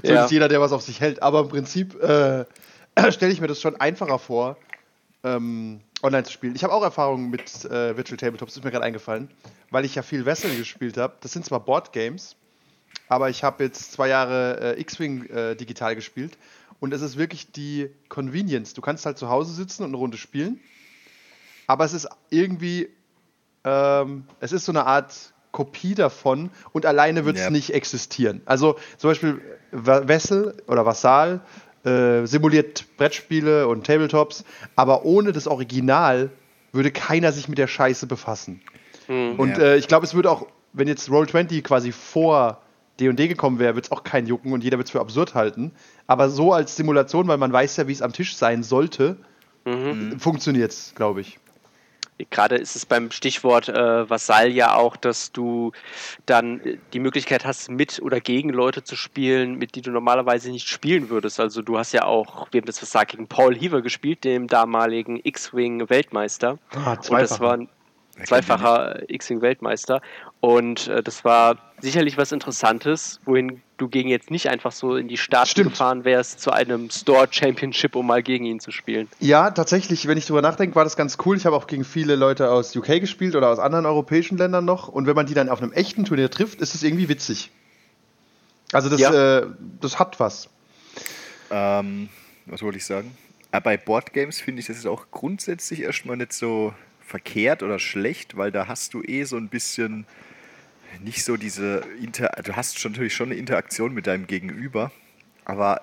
zumindest 0.00 0.02
Ja. 0.02 0.26
jeder, 0.26 0.48
der 0.48 0.60
was 0.60 0.72
auf 0.72 0.82
sich 0.82 1.00
hält. 1.00 1.22
Aber 1.22 1.42
im 1.42 1.48
Prinzip 1.48 1.94
äh, 2.02 2.44
stelle 3.12 3.32
ich 3.32 3.40
mir 3.40 3.46
das 3.46 3.60
schon 3.60 3.76
einfacher 3.76 4.18
vor, 4.18 4.56
ähm, 5.22 5.78
online 6.02 6.24
zu 6.24 6.32
spielen. 6.32 6.54
Ich 6.56 6.64
habe 6.64 6.72
auch 6.72 6.82
Erfahrungen 6.82 7.30
mit 7.30 7.64
äh, 7.66 7.96
Virtual 7.96 8.16
Tabletops, 8.16 8.56
ist 8.56 8.64
mir 8.64 8.70
gerade 8.70 8.84
eingefallen, 8.84 9.30
weil 9.70 9.84
ich 9.84 9.94
ja 9.94 10.02
viel 10.02 10.26
Vessel 10.26 10.54
gespielt 10.56 10.96
habe. 10.96 11.14
Das 11.20 11.32
sind 11.32 11.44
zwar 11.44 11.60
Boardgames, 11.60 12.36
aber 13.08 13.30
ich 13.30 13.44
habe 13.44 13.64
jetzt 13.64 13.92
zwei 13.92 14.08
Jahre 14.08 14.76
äh, 14.76 14.80
X-Wing 14.80 15.26
äh, 15.30 15.54
digital 15.56 15.94
gespielt 15.94 16.36
und 16.80 16.92
es 16.92 17.02
ist 17.02 17.16
wirklich 17.16 17.52
die 17.52 17.88
Convenience. 18.08 18.74
Du 18.74 18.80
kannst 18.80 19.06
halt 19.06 19.18
zu 19.18 19.28
Hause 19.28 19.52
sitzen 19.54 19.84
und 19.84 19.90
eine 19.90 19.96
Runde 19.98 20.16
spielen, 20.18 20.60
aber 21.66 21.84
es 21.84 21.92
ist 21.92 22.08
irgendwie, 22.30 22.88
ähm, 23.64 24.24
es 24.40 24.52
ist 24.52 24.64
so 24.64 24.72
eine 24.72 24.86
Art 24.86 25.32
Kopie 25.52 25.94
davon 25.94 26.50
und 26.72 26.86
alleine 26.86 27.24
wird 27.26 27.36
es 27.36 27.44
Ja. 27.44 27.50
nicht 27.50 27.74
existieren. 27.74 28.40
Also 28.46 28.76
zum 28.96 29.10
Beispiel 29.10 29.40
Va- 29.70 30.08
Vessel 30.08 30.56
oder 30.66 30.84
Vassal 30.86 31.40
äh, 31.84 32.26
simuliert 32.26 32.84
Brettspiele 32.96 33.66
und 33.68 33.86
Tabletops, 33.86 34.44
aber 34.76 35.04
ohne 35.04 35.32
das 35.32 35.46
Original 35.46 36.30
würde 36.72 36.90
keiner 36.90 37.32
sich 37.32 37.48
mit 37.48 37.58
der 37.58 37.66
Scheiße 37.66 38.06
befassen. 38.06 38.60
Und 39.08 39.58
Ja. 39.58 39.64
äh, 39.64 39.76
ich 39.76 39.88
glaube, 39.88 40.06
es 40.06 40.14
würde 40.14 40.30
auch, 40.30 40.46
wenn 40.72 40.88
jetzt 40.88 41.08
Roll20 41.10 41.62
quasi 41.62 41.92
vor 41.92 42.62
D&D 43.00 43.28
gekommen 43.28 43.58
wäre, 43.58 43.74
würde 43.74 43.86
es 43.86 43.92
auch 43.92 44.04
keinen 44.04 44.26
jucken 44.26 44.52
und 44.52 44.62
jeder 44.64 44.78
wird 44.78 44.86
es 44.86 44.92
für 44.92 45.00
absurd 45.00 45.34
halten. 45.34 45.72
Aber 46.06 46.30
so 46.30 46.52
als 46.52 46.76
Simulation, 46.76 47.26
weil 47.28 47.38
man 47.38 47.52
weiß 47.52 47.76
ja, 47.78 47.88
wie 47.88 47.92
es 47.92 48.00
am 48.02 48.12
Tisch 48.12 48.36
sein 48.36 48.62
sollte, 48.62 49.16
funktioniert 50.18 50.72
es, 50.72 50.92
glaube 50.94 51.20
ich. 51.20 51.38
Gerade 52.30 52.56
ist 52.56 52.76
es 52.76 52.86
beim 52.86 53.10
Stichwort 53.10 53.68
äh, 53.68 54.08
Vasall 54.08 54.50
ja 54.50 54.74
auch, 54.74 54.96
dass 54.96 55.32
du 55.32 55.72
dann 56.26 56.60
äh, 56.60 56.78
die 56.92 57.00
Möglichkeit 57.00 57.44
hast, 57.44 57.70
mit 57.70 58.00
oder 58.02 58.20
gegen 58.20 58.50
Leute 58.50 58.84
zu 58.84 58.96
spielen, 58.96 59.56
mit 59.56 59.74
die 59.74 59.82
du 59.82 59.90
normalerweise 59.90 60.50
nicht 60.50 60.68
spielen 60.68 61.08
würdest. 61.10 61.40
Also 61.40 61.62
du 61.62 61.78
hast 61.78 61.92
ja 61.92 62.04
auch, 62.04 62.48
wem 62.52 62.64
das 62.64 62.80
was 62.82 62.90
sagt, 62.90 63.12
gegen 63.12 63.26
Paul 63.26 63.54
Heaver 63.54 63.82
gespielt, 63.82 64.24
dem 64.24 64.46
damaligen 64.46 65.20
X-Wing-Weltmeister. 65.22 66.58
Ah, 66.74 66.92
Und 66.92 67.10
das 67.10 67.40
war 67.40 67.54
ein 67.54 67.68
zweifacher 68.26 69.08
X-Wing-Weltmeister. 69.08 70.00
Und 70.40 70.88
äh, 70.88 71.02
das 71.02 71.24
war 71.24 71.56
sicherlich 71.80 72.16
was 72.16 72.32
Interessantes, 72.32 73.20
wohin 73.24 73.60
du 73.76 73.88
gegen 73.88 74.08
jetzt 74.08 74.30
nicht 74.30 74.48
einfach 74.48 74.72
so 74.72 74.96
in 74.96 75.08
die 75.08 75.16
Staaten 75.16 75.48
Stimmt. 75.48 75.70
gefahren 75.70 76.04
wärst 76.04 76.40
zu 76.40 76.52
einem 76.52 76.90
Store 76.90 77.26
Championship, 77.30 77.96
um 77.96 78.06
mal 78.06 78.22
gegen 78.22 78.44
ihn 78.44 78.60
zu 78.60 78.70
spielen. 78.70 79.08
Ja, 79.18 79.50
tatsächlich, 79.50 80.06
wenn 80.06 80.16
ich 80.18 80.26
drüber 80.26 80.42
nachdenke, 80.42 80.76
war 80.76 80.84
das 80.84 80.96
ganz 80.96 81.18
cool. 81.26 81.36
Ich 81.36 81.46
habe 81.46 81.56
auch 81.56 81.66
gegen 81.66 81.84
viele 81.84 82.14
Leute 82.16 82.50
aus 82.50 82.74
UK 82.76 83.00
gespielt 83.00 83.34
oder 83.34 83.48
aus 83.50 83.58
anderen 83.58 83.86
europäischen 83.86 84.38
Ländern 84.38 84.64
noch. 84.64 84.88
Und 84.88 85.06
wenn 85.06 85.16
man 85.16 85.26
die 85.26 85.34
dann 85.34 85.48
auf 85.48 85.60
einem 85.60 85.72
echten 85.72 86.04
Turnier 86.04 86.30
trifft, 86.30 86.60
ist 86.60 86.74
es 86.74 86.82
irgendwie 86.82 87.08
witzig. 87.08 87.50
Also 88.72 88.88
das, 88.88 89.00
Ja. 89.00 89.38
äh, 89.38 89.46
das 89.80 89.98
hat 89.98 90.20
was. 90.20 90.48
Ähm, 91.50 92.08
was 92.46 92.62
wollte 92.62 92.78
ich 92.78 92.86
sagen? 92.86 93.16
Ah, 93.50 93.60
bei 93.60 93.76
Boardgames 93.76 94.40
finde 94.40 94.60
ich 94.60 94.66
das 94.66 94.78
ist 94.78 94.86
auch 94.86 95.06
grundsätzlich 95.10 95.82
erstmal 95.82 96.16
nicht 96.16 96.32
so 96.32 96.72
verkehrt 97.12 97.62
oder 97.62 97.78
schlecht, 97.78 98.38
weil 98.38 98.50
da 98.50 98.68
hast 98.68 98.94
du 98.94 99.02
eh 99.02 99.24
so 99.24 99.36
ein 99.36 99.48
bisschen 99.48 100.06
nicht 101.02 101.24
so 101.24 101.36
diese 101.36 101.82
Inter 102.02 102.30
du 102.42 102.56
hast 102.56 102.78
schon 102.78 102.92
natürlich 102.92 103.14
schon 103.14 103.30
eine 103.30 103.38
Interaktion 103.38 103.92
mit 103.92 104.06
deinem 104.06 104.26
Gegenüber, 104.26 104.90
aber 105.44 105.82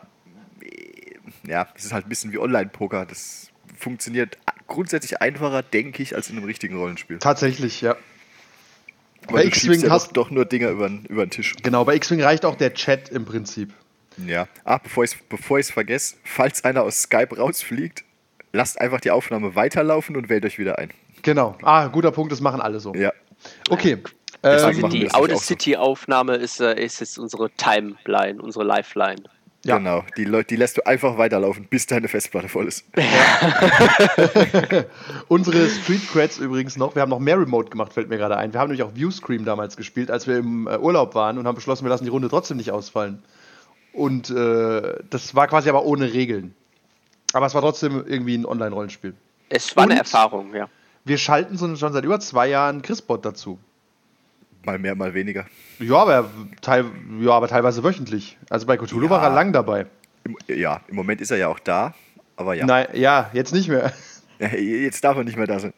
äh, 0.64 1.16
ja, 1.48 1.68
es 1.76 1.86
ist 1.86 1.94
halt 1.94 2.08
ein 2.08 2.10
bisschen 2.10 2.32
wie 2.32 2.40
Online-Poker. 2.40 3.06
Das 3.06 3.52
funktioniert 3.78 4.40
grundsätzlich 4.66 5.22
einfacher, 5.22 5.62
denke 5.62 6.02
ich, 6.02 6.16
als 6.16 6.30
in 6.32 6.38
einem 6.38 6.46
richtigen 6.46 6.76
Rollenspiel. 6.78 7.20
Tatsächlich, 7.20 7.82
ja. 7.82 7.96
Weil 9.28 9.44
Bei 9.44 9.46
X-Wing 9.46 9.82
ja 9.82 9.90
hast- 9.92 10.08
doch, 10.18 10.26
doch 10.26 10.32
nur 10.32 10.46
Dinger 10.46 10.70
über, 10.70 10.90
über 11.10 11.26
den 11.26 11.30
Tisch. 11.30 11.56
Genau, 11.62 11.86
bei 11.86 11.96
X-Wing 11.96 12.22
reicht 12.24 12.44
auch 12.44 12.56
der 12.56 12.74
Chat 12.74 13.10
im 13.10 13.26
Prinzip. 13.26 13.72
Ja. 14.26 14.48
Ach, 14.64 14.80
bevor 14.80 15.04
ich 15.04 15.12
es 15.14 15.18
bevor 15.30 15.60
ich's 15.60 15.70
vergesse, 15.72 16.16
falls 16.24 16.64
einer 16.64 16.82
aus 16.84 17.04
Skype 17.04 17.38
rausfliegt, 17.38 18.04
lasst 18.52 18.82
einfach 18.82 19.00
die 19.00 19.12
Aufnahme 19.12 19.56
weiterlaufen 19.56 20.16
und 20.18 20.30
wählt 20.30 20.44
euch 20.46 20.58
wieder 20.60 20.80
ein. 20.80 20.90
Genau. 21.22 21.56
Ah, 21.64 21.88
guter 21.88 22.12
Punkt, 22.12 22.32
das 22.32 22.42
machen 22.42 22.62
alle 22.62 22.80
so. 22.80 22.94
Ja. 22.94 23.12
Okay. 23.70 23.98
Ähm, 24.42 24.90
die 24.90 25.08
so. 25.08 25.18
Audacity-Aufnahme 25.18 26.36
ist, 26.36 26.62
äh, 26.62 26.82
ist 26.82 27.02
jetzt 27.02 27.20
unsere 27.20 27.50
Timeline, 27.52 28.42
unsere 28.42 28.64
Lifeline. 28.64 29.24
Ja. 29.66 29.78
Genau. 29.78 30.04
Die, 30.16 30.24
Leute, 30.24 30.48
die 30.48 30.56
lässt 30.56 30.78
du 30.78 30.86
einfach 30.86 31.18
weiterlaufen, 31.18 31.68
bis 31.70 31.86
deine 31.86 32.08
Festplatte 32.08 32.48
voll 32.48 32.68
ist. 32.68 32.86
Unsere 35.28 35.68
Street 35.68 36.08
Creds 36.10 36.38
übrigens 36.38 36.78
noch, 36.78 36.96
wir 36.96 37.02
haben 37.02 37.10
noch 37.10 37.20
mehr 37.20 37.38
Remote 37.38 37.70
gemacht, 37.70 37.92
fällt 37.94 38.08
mir 38.10 38.18
gerade 38.18 38.38
ein. 38.38 38.54
Wir 38.54 38.60
haben 38.62 38.70
nämlich 38.70 38.84
auch 38.84 38.96
Viewscream 38.96 39.44
damals 39.44 39.76
gespielt, 39.76 40.12
als 40.12 40.28
wir 40.28 40.38
im 40.38 40.68
äh, 40.68 40.78
Urlaub 40.78 41.14
waren 41.16 41.38
und 41.38 41.46
haben 41.46 41.56
beschlossen, 41.56 41.84
wir 41.84 41.90
lassen 41.90 42.06
die 42.06 42.10
Runde 42.10 42.30
trotzdem 42.30 42.56
nicht 42.56 42.72
ausfallen. 42.72 43.22
Und 43.92 44.30
äh, 44.30 45.00
das 45.10 45.36
war 45.36 45.48
quasi 45.48 45.68
aber 45.70 45.84
ohne 45.84 46.14
Regeln. 46.14 46.56
Aber 47.34 47.46
es 47.46 47.54
war 47.54 47.62
trotzdem 47.62 48.04
irgendwie 48.08 48.38
ein 48.38 48.46
Online-Rollenspiel. 48.46 49.14
Es 49.50 49.76
war 49.76 49.84
eine 49.84 49.94
Und- 49.94 50.00
Erfahrung, 50.00 50.56
ja. 50.56 50.70
Wir 51.10 51.18
schalten 51.18 51.58
so 51.58 51.76
schon 51.76 51.92
seit 51.92 52.06
über 52.06 52.20
zwei 52.20 52.48
Jahren 52.48 52.84
Chrisbot 52.84 53.26
dazu. 53.26 53.58
Mal 54.64 54.78
mehr, 54.78 54.94
mal 54.94 55.16
weniger. 55.16 55.46
Ja, 55.80 55.96
aber, 55.96 56.30
teil, 56.62 56.86
ja, 57.20 57.32
aber 57.32 57.48
teilweise 57.48 57.84
wöchentlich. 57.84 58.38
Also 58.52 58.68
bei 58.68 58.78
Cthulhu 58.78 59.06
Ja. 59.06 59.10
war 59.10 59.24
er 59.24 59.32
lang 59.32 59.52
dabei. 59.52 59.88
Im, 60.24 60.38
ja, 60.48 60.82
im 60.88 60.96
Moment 60.96 61.20
ist 61.20 61.32
er 61.32 61.38
ja 61.38 61.48
auch 61.48 61.58
da, 61.58 61.96
aber 62.36 62.54
ja. 62.54 62.68
Nein, 62.68 62.90
ja, 62.94 63.32
jetzt 63.34 63.54
nicht 63.54 63.70
mehr. 63.70 63.92
Jetzt 64.40 65.04
darf 65.04 65.18
er 65.18 65.26
nicht 65.26 65.36
mehr 65.36 65.48
da 65.48 65.60
sein. 65.60 65.74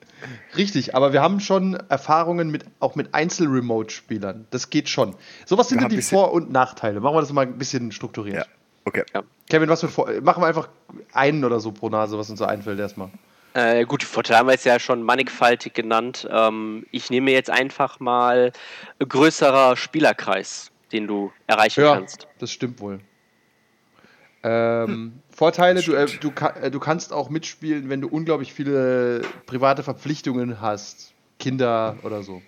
Richtig, 0.56 0.94
aber 0.94 1.14
wir 1.14 1.22
haben 1.24 1.40
schon 1.40 1.74
Erfahrungen 1.90 2.52
mit, 2.52 2.64
auch 2.80 2.94
mit 2.96 3.16
Einzel-Remote-Spielern. 3.16 4.46
Das 4.52 4.70
geht 4.70 4.88
schon. 4.88 5.16
So, 5.48 5.58
was 5.58 5.70
sind 5.70 5.82
denn 5.82 5.90
die 5.90 5.96
bisschen- 5.96 6.16
Vor- 6.20 6.32
und 6.32 6.52
Nachteile? 6.52 7.00
Machen 7.00 7.16
wir 7.16 7.22
das 7.22 7.34
mal 7.34 7.48
ein 7.48 7.58
bisschen 7.58 7.92
strukturiert. 7.92 8.36
Ja. 8.36 8.46
Okay. 8.86 9.04
ja. 9.16 9.24
Kevin, 9.50 9.68
was 9.70 9.80
für 9.82 9.88
Vor 9.88 10.12
Machen 10.22 10.44
wir 10.44 10.48
einfach 10.48 10.68
einen 11.14 11.44
oder 11.44 11.60
so 11.60 11.72
pro 11.72 11.90
Nase, 11.90 12.20
was 12.20 12.30
uns 12.30 12.38
so 12.38 12.46
einfällt 12.46 12.80
erstmal. 12.80 13.10
Äh, 13.54 13.86
gut, 13.86 14.02
die 14.02 14.06
Vorteile 14.06 14.40
haben 14.40 14.48
wir 14.48 14.54
jetzt 14.54 14.66
ja 14.66 14.80
schon 14.80 15.04
mannigfaltig 15.04 15.74
genannt. 15.74 16.28
Ähm, 16.32 16.86
ich 16.92 17.10
nehme 17.10 17.32
jetzt 17.32 17.50
einfach 17.50 18.00
mal 18.00 18.54
größerer 19.00 19.76
Spielerkreis, 19.76 20.72
den 20.92 21.08
du 21.08 21.32
erreichen 21.48 21.82
Ja, 21.82 21.96
kannst. 21.96 22.28
das 22.40 22.52
stimmt 22.52 22.80
wohl. 22.80 23.00
Ähm, 24.44 25.14
Vorteile, 25.30 25.82
du, 25.84 25.94
äh, 25.94 26.08
du, 26.20 26.32
äh, 26.62 26.72
du 26.72 26.80
kannst 26.80 27.14
auch 27.14 27.30
mitspielen, 27.30 27.90
wenn 27.90 28.02
du 28.02 28.08
unglaublich 28.08 28.54
viele 28.54 29.22
private 29.46 29.84
Verpflichtungen 29.84 30.62
hast. 30.62 31.14
Kinder 31.38 31.98
oder 32.04 32.24
so. 32.24 32.42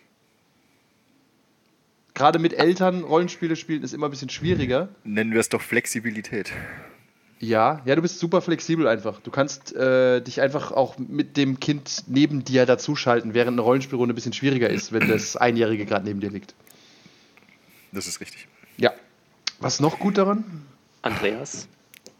Gerade 2.14 2.38
mit 2.40 2.54
Eltern 2.54 3.04
Rollenspiele 3.04 3.56
spielen 3.56 3.84
ist 3.84 3.94
immer 3.94 4.08
ein 4.08 4.12
bisschen 4.12 4.30
schwieriger. 4.30 4.90
Nennen 5.04 5.32
wir 5.34 5.40
es 5.40 5.50
doch 5.50 5.62
Flexibilität. 5.62 6.52
Ja, 7.44 7.82
ja, 7.84 7.96
du 7.96 8.02
bist 8.02 8.20
super 8.20 8.42
flexibel 8.42 8.88
einfach. 8.88 9.20
Du 9.20 9.30
kannst 9.30 9.76
äh, 9.76 10.22
dich 10.22 10.40
einfach 10.40 10.72
auch 10.72 10.98
mit 10.98 11.36
dem 11.36 11.60
Kind 11.60 12.04
neben 12.08 12.46
dir 12.46 12.66
dazuschalten, 12.66 13.34
während 13.34 13.56
eine 13.56 13.62
Rollenspielrunde 13.62 14.14
ein 14.14 14.16
bisschen 14.16 14.32
schwieriger 14.32 14.70
ist, 14.70 14.94
wenn 14.94 15.08
das 15.10 15.36
Einjährige 15.38 15.86
gerade 15.86 16.06
neben 16.06 16.22
dir 16.22 16.30
liegt. 16.30 16.54
Das 17.92 18.08
ist 18.08 18.22
richtig. 18.22 18.48
Ja. 18.78 18.92
Was 19.60 19.80
noch 19.82 20.00
gut 20.00 20.18
daran? 20.18 20.44
Andreas? 21.02 21.68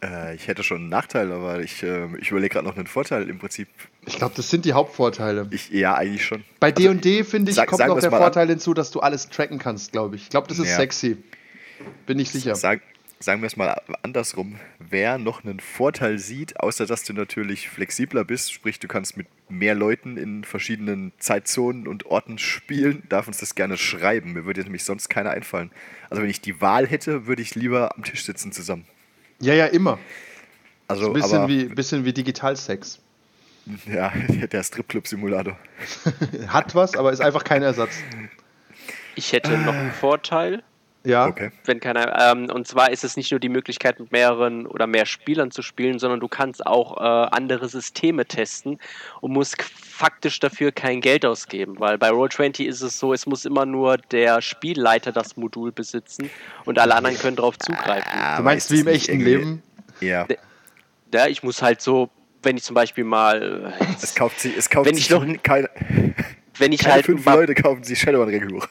Äh, 0.04 0.36
ich 0.36 0.48
hätte 0.50 0.62
schon 0.64 0.78
einen 0.82 0.90
Nachteil, 0.90 1.32
aber 1.32 1.62
ich, 1.62 1.82
äh, 1.84 2.08
ich 2.20 2.30
überlege 2.32 2.54
gerade 2.56 2.68
noch 2.68 2.76
einen 2.76 2.88
Vorteil 2.88 3.30
im 3.30 3.40
Prinzip. 3.40 3.70
Ich 4.06 4.18
glaube, 4.18 4.34
das 4.36 4.50
sind 4.50 4.66
die 4.66 4.74
Hauptvorteile. 4.74 5.48
Ich, 5.52 5.70
ja, 5.70 5.94
eigentlich 5.96 6.26
schon. 6.26 6.44
Bei 6.60 6.72
D&D, 6.74 7.24
finde 7.24 7.52
ich, 7.52 7.56
sag- 7.56 7.70
kommt 7.70 7.88
noch 7.88 7.98
der 8.00 8.12
mal 8.12 8.18
an. 8.18 8.24
Vorteil 8.24 8.48
hinzu, 8.50 8.74
dass 8.74 8.92
du 8.92 9.00
alles 9.00 9.30
tracken 9.30 9.58
kannst, 9.58 9.94
glaube 9.94 10.18
ich. 10.18 10.24
Ich 10.24 10.30
glaube, 10.30 10.48
das 10.50 10.60
ist 10.60 10.68
Ja. 10.68 10.76
sexy. 10.76 11.16
Bin 12.06 12.20
ich 12.20 12.30
sicher. 12.30 12.56
Sag, 12.56 12.82
sagen 13.24 13.42
wir 13.42 13.48
es 13.48 13.56
mal 13.56 13.82
andersrum. 14.02 14.60
Wer 14.80 15.18
noch 15.18 15.44
einen 15.44 15.60
Vorteil 15.60 16.20
sieht, 16.20 16.60
außer 16.60 16.86
dass 16.86 17.04
du 17.04 17.14
natürlich 17.14 17.70
flexibler 17.70 18.26
bist, 18.26 18.52
sprich 18.52 18.80
du 18.80 18.88
kannst 18.88 19.16
mit 19.16 19.28
mehr 19.50 19.76
Leuten 19.76 20.18
in 20.18 20.44
verschiedenen 20.44 21.14
Zeitzonen 21.20 21.88
und 21.88 22.06
Orten 22.06 22.38
spielen, 22.38 23.04
darf 23.10 23.28
uns 23.28 23.38
das 23.38 23.56
gerne 23.56 23.78
schreiben. 23.78 24.34
Mir 24.34 24.46
würde 24.46 24.60
jetzt 24.60 24.68
nämlich 24.68 24.84
sonst 24.84 25.10
keiner 25.10 25.32
einfallen. 25.32 25.72
Also 26.10 26.22
wenn 26.22 26.30
ich 26.30 26.42
die 26.42 26.60
Wahl 26.60 26.86
hätte, 26.86 27.26
würde 27.26 27.42
ich 27.42 27.56
lieber 27.56 27.96
am 27.96 28.04
Tisch 28.04 28.26
sitzen 28.26 28.52
zusammen. 28.52 28.86
Ja, 29.40 29.54
ja, 29.54 29.68
immer. 29.68 30.00
Also, 30.88 31.06
So 31.06 31.10
ein 31.10 31.14
bisschen 31.14 31.38
aber, 31.38 31.48
wie, 31.48 31.66
bisschen 31.66 32.06
wie 32.06 32.14
Digitalsex. 32.14 33.00
ja, 33.86 34.12
der 34.52 34.64
Stripclub-Simulator. 34.64 35.58
Hat 36.48 36.76
was, 36.76 36.96
aber 36.96 37.14
ist 37.14 37.22
einfach 37.22 37.46
kein 37.46 37.64
Ersatz. 37.64 37.96
Ich 39.16 39.32
hätte 39.32 39.58
noch 39.58 39.74
einen 39.74 39.92
Vorteil. 39.92 40.64
Ja, 41.06 41.28
Okay. 41.28 41.52
Wenn 41.66 41.80
keiner, 41.82 42.32
ähm, 42.32 42.50
und 42.50 42.66
zwar 42.68 42.90
ist 42.92 43.04
es 43.04 43.18
nicht 43.18 43.32
nur 43.32 43.40
die 43.42 43.50
Möglichkeit, 43.50 44.00
mit 44.00 44.12
mehreren 44.14 44.66
oder 44.66 44.88
mehr 44.88 45.06
Spielern 45.06 45.52
zu 45.52 45.62
spielen, 45.62 46.00
sondern 46.00 46.22
du 46.22 46.30
kannst 46.30 46.66
auch 46.66 46.98
äh, 46.98 47.04
andere 47.36 47.68
Systeme 47.68 48.26
testen 48.26 48.80
und 49.20 49.34
musst 49.34 49.62
faktisch 49.62 50.40
dafür 50.40 50.72
kein 50.72 51.02
Geld 51.02 51.26
ausgeben, 51.26 51.76
weil 51.80 51.98
bei 51.98 52.10
Roll20 52.10 52.64
ist 52.66 52.82
es 52.82 52.98
so, 53.00 53.12
es 53.14 53.26
muss 53.26 53.44
immer 53.44 53.66
nur 53.66 53.98
der 53.98 54.42
Spielleiter 54.42 55.12
das 55.12 55.36
Modul 55.36 55.72
besitzen 55.74 56.30
und 56.66 56.80
alle 56.80 56.96
anderen 56.96 57.18
können 57.18 57.36
darauf 57.36 57.60
zugreifen. 57.60 58.10
Ah, 58.14 58.38
du 58.38 58.44
meinst 58.44 58.72
wie 58.72 58.80
im 58.80 58.88
echten 58.88 59.20
Leben? 59.20 59.62
Ja. 60.00 60.26
Ja, 61.14 61.28
ich 61.28 61.44
muss 61.44 61.62
halt 61.62 61.82
so, 61.82 62.10
wenn 62.42 62.56
ich 62.58 62.64
zum 62.64 62.76
Beispiel 62.76 63.04
mal, 63.04 63.74
Es 64.02 64.16
kauft 64.16 64.40
sich, 64.40 64.56
es 64.58 64.70
kauft 64.70 64.88
Wenn 64.88 64.96
sich 64.96 65.06
ich 65.06 65.12
noch- 65.12 65.26
keine, 65.44 65.70
wenn 66.58 66.72
ich 66.72 66.80
keine 66.80 66.94
halt 66.96 67.06
fünf 67.06 67.26
mal 67.26 67.36
Leute 67.36 67.56
kaufen 67.56 67.84
sich 67.84 68.00
Shadowrun-Regelbuch. 68.00 68.68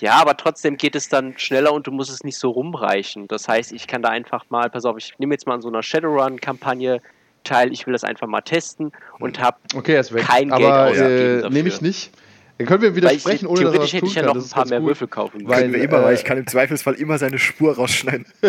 Ja, 0.00 0.14
aber 0.14 0.36
trotzdem 0.36 0.76
geht 0.76 0.94
es 0.96 1.08
dann 1.08 1.34
schneller 1.38 1.72
und 1.72 1.86
du 1.86 1.90
musst 1.90 2.10
es 2.10 2.24
nicht 2.24 2.36
so 2.38 2.50
rumreichen. 2.50 3.28
Das 3.28 3.48
heißt, 3.48 3.72
ich 3.72 3.86
kann 3.86 4.02
da 4.02 4.08
einfach 4.08 4.44
mal, 4.50 4.70
pass 4.70 4.84
auf, 4.84 4.96
ich 4.98 5.14
nehme 5.18 5.34
jetzt 5.34 5.46
mal 5.46 5.54
an 5.54 5.62
so 5.62 5.68
einer 5.68 5.82
Shadowrun-Kampagne 5.82 7.00
teil, 7.44 7.72
ich 7.72 7.86
will 7.86 7.92
das 7.92 8.04
einfach 8.04 8.26
mal 8.26 8.40
testen 8.42 8.92
und 9.18 9.40
habe 9.40 9.56
Okay. 9.74 10.00
Kein 10.18 10.48
Geld 10.48 10.52
aber 10.62 10.86
ausgeben 10.90 11.06
äh, 11.10 11.34
dafür. 11.36 11.50
nehme 11.50 11.68
ich 11.68 11.80
nicht. 11.80 12.10
Dann 12.58 12.66
können 12.66 12.82
wir 12.82 12.94
widersprechen, 12.94 13.46
ohne 13.46 13.62
dass 13.62 13.72
er 13.72 13.72
theoretisch 13.72 13.92
hätte 13.94 14.00
tun 14.00 14.08
ich 14.10 14.14
ja 14.16 14.22
noch 14.22 14.34
Das 14.34 14.44
ein 14.44 14.50
paar 14.50 14.66
mehr 14.68 14.80
gut. 14.80 14.88
Würfel 14.90 15.08
kaufen 15.08 15.48
Weil- 15.48 15.62
Können 15.62 15.72
wir 15.72 15.82
immer, 15.82 16.00
äh, 16.00 16.04
weil 16.04 16.14
ich 16.14 16.24
kann 16.24 16.36
im 16.36 16.46
Zweifelsfall 16.46 16.92
immer 16.94 17.16
seine 17.16 17.38
Spur 17.38 17.74
rausschneiden. 17.74 18.26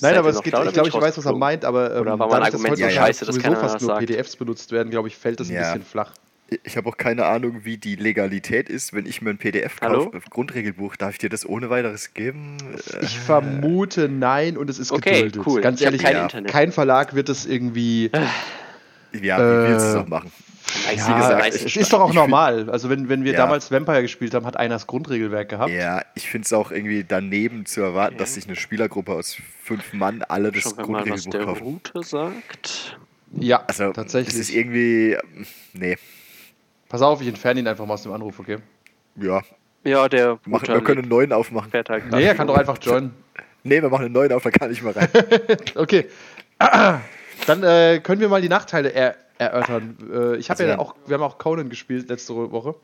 Nein, 0.00 0.16
aber 0.16 0.30
es 0.30 0.42
geht, 0.42 0.54
ich 0.54 0.72
glaube, 0.72 0.88
ich 0.88 0.94
weiß, 0.94 1.16
was 1.18 1.24
er 1.24 1.36
meint, 1.36 1.64
aber 1.64 1.94
ähm, 1.94 2.00
Oder 2.00 2.18
war 2.18 2.26
mein 2.26 2.40
dadurch, 2.40 2.50
dass 2.50 2.54
Argument 2.60 2.78
ja 2.80 2.90
scheiße, 2.90 3.24
dass 3.26 3.34
sowieso 3.36 3.54
fast 3.54 3.80
nur? 3.82 3.94
PDFs 3.98 4.34
benutzt 4.34 4.72
werden, 4.72 4.90
glaube 4.90 5.06
ich, 5.06 5.16
fällt 5.16 5.38
das 5.38 5.48
ein 5.50 5.54
Ja. 5.54 5.60
bisschen 5.72 5.84
flach. 5.84 6.12
Ich 6.62 6.76
habe 6.76 6.88
auch 6.88 6.96
keine 6.96 7.26
Ahnung, 7.26 7.64
wie 7.64 7.76
die 7.78 7.96
Legalität 7.96 8.68
ist, 8.68 8.92
wenn 8.92 9.06
ich 9.06 9.20
mir 9.22 9.30
ein 9.30 9.38
PDF 9.38 9.80
Hallo? 9.80 10.10
kaufe, 10.10 10.20
Grundregelbuch, 10.30 10.96
darf 10.96 11.12
ich 11.12 11.18
dir 11.18 11.28
das 11.28 11.46
ohne 11.48 11.70
weiteres 11.70 12.14
geben? 12.14 12.56
Äh, 12.92 13.04
Ich 13.04 13.18
vermute 13.18 14.08
nein 14.08 14.56
und 14.56 14.70
es 14.70 14.78
ist 14.78 14.92
Okay, 14.92 15.24
geduldet. 15.24 15.46
cool. 15.46 15.60
Ganz 15.60 15.80
ehrlich, 15.80 16.02
kein 16.02 16.14
ja. 16.14 16.28
Kein 16.28 16.72
Verlag 16.72 17.14
wird 17.14 17.28
es 17.28 17.46
irgendwie. 17.46 18.10
ja, 19.12 19.38
wie 19.38 19.68
willst 19.68 19.84
du 19.84 19.88
es 19.90 19.94
Äh, 19.94 19.98
auch 19.98 20.08
machen? 20.08 20.32
Ja, 20.96 21.18
gesagt, 21.18 21.54
es 21.54 21.76
ist 21.76 21.92
doch 21.92 22.00
auch 22.00 22.12
normal. 22.12 22.68
Also 22.70 22.90
wenn, 22.90 23.08
wenn 23.08 23.22
wir 23.24 23.32
Ja. 23.32 23.38
damals 23.38 23.70
Vampire 23.70 24.02
gespielt 24.02 24.34
haben, 24.34 24.44
hat 24.46 24.56
einer 24.56 24.74
das 24.74 24.86
Grundregelwerk 24.86 25.48
gehabt. 25.48 25.70
Ja, 25.72 26.02
ich 26.14 26.28
finde 26.28 26.46
es 26.46 26.52
auch 26.52 26.70
irgendwie 26.72 27.04
daneben 27.06 27.64
zu 27.66 27.80
erwarten, 27.80 28.16
dass 28.16 28.34
sich 28.34 28.46
eine 28.46 28.56
Spielergruppe 28.56 29.12
aus 29.12 29.36
fünf 29.62 29.92
Mann 29.92 30.22
alle 30.22 30.50
das 30.50 30.62
Schauen 30.62 30.78
wir 30.78 30.86
mal, 30.86 31.08
was 31.10 31.24
Grundregelbuch 31.24 31.30
der 31.30 31.44
kaufen. 31.44 31.62
Route 31.62 32.02
sagt. 32.02 32.98
Ja, 33.38 33.64
Also, 33.66 33.92
tatsächlich. 33.92 34.34
das 34.34 34.48
ist 34.48 34.54
irgendwie. 34.54 35.16
Nee, 35.74 35.96
Pass 36.94 37.02
auf, 37.02 37.20
ich 37.20 37.26
entferne 37.26 37.58
ihn 37.58 37.66
einfach 37.66 37.84
mal 37.86 37.94
aus 37.94 38.04
dem 38.04 38.12
Anruf, 38.12 38.38
okay? 38.38 38.58
ja. 39.16 39.42
Ja, 39.82 40.08
der 40.08 40.38
Router 40.46 40.74
wir 40.74 40.80
können 40.80 41.00
einen 41.00 41.08
neuen 41.08 41.32
aufmachen. 41.32 41.72
fährt 41.72 41.90
halt 41.90 42.08
Nee, 42.12 42.22
er 42.22 42.36
kann 42.36 42.46
doch 42.46 42.56
einfach 42.56 42.78
joinen. 42.80 43.12
Nee, 43.64 43.82
wir 43.82 43.88
machen 43.88 44.04
einen 44.04 44.14
neuen 44.14 44.32
auf, 44.32 44.44
da 44.44 44.52
kann 44.52 44.70
ich 44.70 44.80
mal 44.80 44.92
rein. 44.92 45.08
Okay. 45.74 46.06
Dann 46.60 47.62
äh, 47.64 47.98
können 48.00 48.20
wir 48.20 48.28
mal 48.28 48.40
die 48.40 48.48
Nachteile 48.48 48.92
er 48.92 49.16
erörtern. 49.38 49.96
Äh, 50.02 50.36
ich 50.36 50.50
habe 50.50 50.60
Also 50.60 50.70
ja 50.70 50.78
auch, 50.78 50.94
wir 51.04 51.14
haben 51.14 51.24
auch 51.24 51.38
Conan 51.38 51.68
gespielt 51.68 52.08
letzte 52.10 52.32
Woche. 52.52 52.76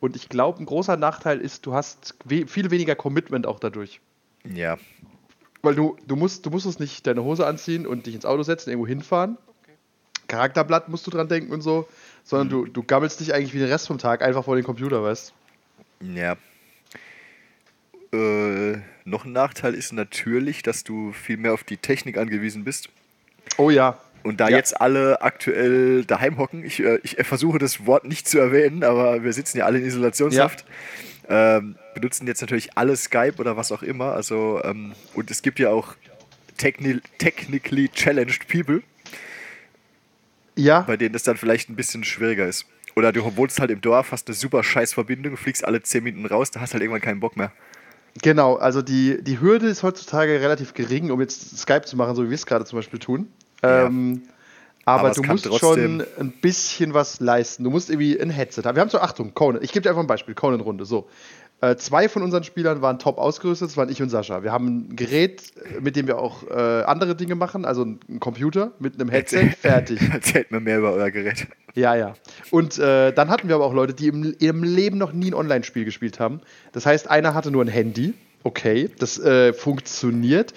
Und 0.00 0.16
ich 0.16 0.28
glaube, 0.28 0.60
ein 0.60 0.66
großer 0.66 0.96
Nachteil 0.96 1.40
ist, 1.40 1.64
du 1.64 1.74
hast 1.74 2.16
we 2.24 2.48
viel 2.48 2.72
weniger 2.72 2.96
Commitment 2.96 3.46
auch 3.46 3.60
dadurch. 3.60 4.00
ja. 4.42 4.78
Weil 5.62 5.76
du, 5.76 5.96
du 6.08 6.16
musst, 6.16 6.44
du 6.44 6.50
musst 6.50 6.66
es 6.66 6.80
nicht 6.80 7.06
deine 7.06 7.22
Hose 7.22 7.46
anziehen 7.46 7.86
und 7.86 8.06
dich 8.06 8.16
ins 8.16 8.26
Auto 8.26 8.42
setzen, 8.42 8.70
irgendwo 8.70 8.88
hinfahren. 8.88 9.38
Charakterblatt 10.26 10.88
musst 10.88 11.06
du 11.06 11.12
dran 11.12 11.28
denken 11.28 11.52
und 11.52 11.60
so, 11.60 11.86
sondern 12.24 12.48
du, 12.48 12.66
du 12.66 12.82
gammelst 12.82 13.20
dich 13.20 13.32
eigentlich 13.34 13.54
wie 13.54 13.58
den 13.58 13.68
Rest 13.68 13.86
vom 13.86 13.98
Tag 13.98 14.22
einfach 14.22 14.44
vor 14.44 14.56
den 14.56 14.64
Computer, 14.64 15.02
weißt 15.02 15.32
Ja. 16.00 16.36
Äh, 18.12 18.78
noch 19.04 19.24
ein 19.24 19.32
Nachteil 19.32 19.74
ist 19.74 19.92
natürlich, 19.92 20.62
dass 20.62 20.84
du 20.84 21.12
viel 21.12 21.36
mehr 21.36 21.52
auf 21.52 21.64
die 21.64 21.76
Technik 21.76 22.16
angewiesen 22.16 22.64
bist. 22.64 22.88
Oh 23.56 23.70
ja. 23.70 23.98
Und 24.22 24.40
da 24.40 24.48
Ja. 24.48 24.56
jetzt 24.56 24.80
alle 24.80 25.20
aktuell 25.20 26.04
daheim 26.04 26.38
hocken, 26.38 26.64
ich, 26.64 26.80
äh, 26.82 26.98
ich 27.02 27.16
versuche 27.26 27.58
das 27.58 27.86
Wort 27.86 28.04
nicht 28.04 28.26
zu 28.28 28.38
erwähnen, 28.38 28.82
aber 28.84 29.22
wir 29.22 29.32
sitzen 29.32 29.58
ja 29.58 29.66
alle 29.66 29.78
in 29.78 29.84
Isolationshaft, 29.84 30.64
ähm, 31.28 31.76
benutzen 31.94 32.26
jetzt 32.26 32.40
natürlich 32.40 32.76
alle 32.78 32.96
Skype 32.96 33.34
oder 33.38 33.56
was 33.56 33.70
auch 33.72 33.82
immer. 33.82 34.12
Also, 34.14 34.60
ähm, 34.64 34.94
und 35.14 35.30
es 35.30 35.42
gibt 35.42 35.58
ja 35.58 35.70
auch 35.70 35.94
techni 36.56 37.00
technically 37.18 37.88
challenged 37.88 38.48
people, 38.48 38.82
Ja, 40.56 40.82
bei 40.82 40.96
denen 40.96 41.12
das 41.12 41.22
dann 41.22 41.36
vielleicht 41.36 41.68
ein 41.68 41.76
bisschen 41.76 42.04
schwieriger 42.04 42.46
ist. 42.46 42.66
Oder 42.96 43.12
du 43.12 43.36
wohnst 43.36 43.58
halt 43.58 43.70
im 43.70 43.80
Dorf, 43.80 44.12
hast 44.12 44.28
eine 44.28 44.36
super 44.36 44.62
scheiß 44.62 44.94
Verbindung, 44.94 45.36
fliegst 45.36 45.64
alle 45.64 45.82
10 45.82 46.04
Minuten 46.04 46.26
raus, 46.26 46.50
da 46.50 46.60
hast 46.60 46.74
halt 46.74 46.82
irgendwann 46.82 47.02
keinen 47.02 47.20
Bock 47.20 47.36
mehr. 47.36 47.52
genau. 48.22 48.54
Also 48.54 48.82
die, 48.82 49.22
die 49.22 49.40
Hürde 49.40 49.66
ist 49.66 49.82
heutzutage 49.82 50.40
relativ 50.40 50.74
gering, 50.74 51.10
um 51.10 51.20
jetzt 51.20 51.58
Skype 51.58 51.82
zu 51.82 51.96
machen, 51.96 52.14
so 52.14 52.24
wie 52.24 52.30
wir 52.30 52.36
es 52.36 52.46
gerade 52.46 52.64
zum 52.64 52.78
Beispiel 52.78 53.00
tun. 53.00 53.28
Ja. 53.62 53.86
Ähm, 53.86 54.22
aber, 54.84 55.08
Aber 55.08 55.14
du 55.14 55.22
musst 55.22 55.58
schon 55.58 56.04
ein 56.18 56.32
bisschen 56.42 56.92
was 56.92 57.18
leisten. 57.20 57.64
Du 57.64 57.70
musst 57.70 57.88
irgendwie 57.88 58.20
ein 58.20 58.28
Headset 58.28 58.62
haben. 58.64 58.76
Wir 58.76 58.82
haben 58.82 58.90
so, 58.90 59.00
Achtung, 59.00 59.32
Conan. 59.32 59.62
Ich 59.62 59.72
gebe 59.72 59.82
dir 59.82 59.88
einfach 59.88 60.02
ein 60.02 60.06
Beispiel, 60.06 60.34
Conan-Runde. 60.34 60.84
So. 60.84 61.08
Äh, 61.64 61.76
zwei 61.76 62.08
von 62.08 62.22
unseren 62.22 62.44
Spielern 62.44 62.82
waren 62.82 62.98
top 62.98 63.18
ausgerüstet, 63.18 63.68
das 63.68 63.76
waren 63.76 63.88
ich 63.88 64.02
und 64.02 64.10
Sascha. 64.10 64.42
Wir 64.42 64.52
haben 64.52 64.66
ein 64.66 64.96
Gerät, 64.96 65.52
äh, 65.56 65.80
mit 65.80 65.96
dem 65.96 66.06
wir 66.06 66.18
auch 66.18 66.42
äh, 66.48 66.82
andere 66.82 67.14
Dinge 67.14 67.36
machen, 67.36 67.64
also 67.64 67.84
ein 67.84 68.20
Computer 68.20 68.72
mit 68.78 69.00
einem 69.00 69.08
Headset, 69.08 69.50
fertig. 69.58 70.00
Erzählt 70.12 70.50
mir 70.50 70.60
mehr 70.60 70.78
über 70.78 70.92
euer 70.92 71.10
Gerät. 71.10 71.46
Ja, 71.74 71.94
ja. 71.94 72.14
Und 72.50 72.78
äh, 72.78 73.12
dann 73.12 73.30
hatten 73.30 73.48
wir 73.48 73.54
aber 73.54 73.64
auch 73.64 73.72
Leute, 73.72 73.94
die 73.94 74.08
im, 74.08 74.34
ihrem 74.38 74.62
Leben 74.62 74.98
noch 74.98 75.12
nie 75.12 75.30
ein 75.30 75.34
Online-Spiel 75.34 75.84
gespielt 75.84 76.20
haben. 76.20 76.40
Das 76.72 76.86
heißt, 76.86 77.08
einer 77.08 77.34
hatte 77.34 77.50
nur 77.50 77.64
ein 77.64 77.68
Handy. 77.68 78.14
Okay, 78.42 78.90
das 78.98 79.18
äh, 79.18 79.52
funktioniert. 79.52 80.52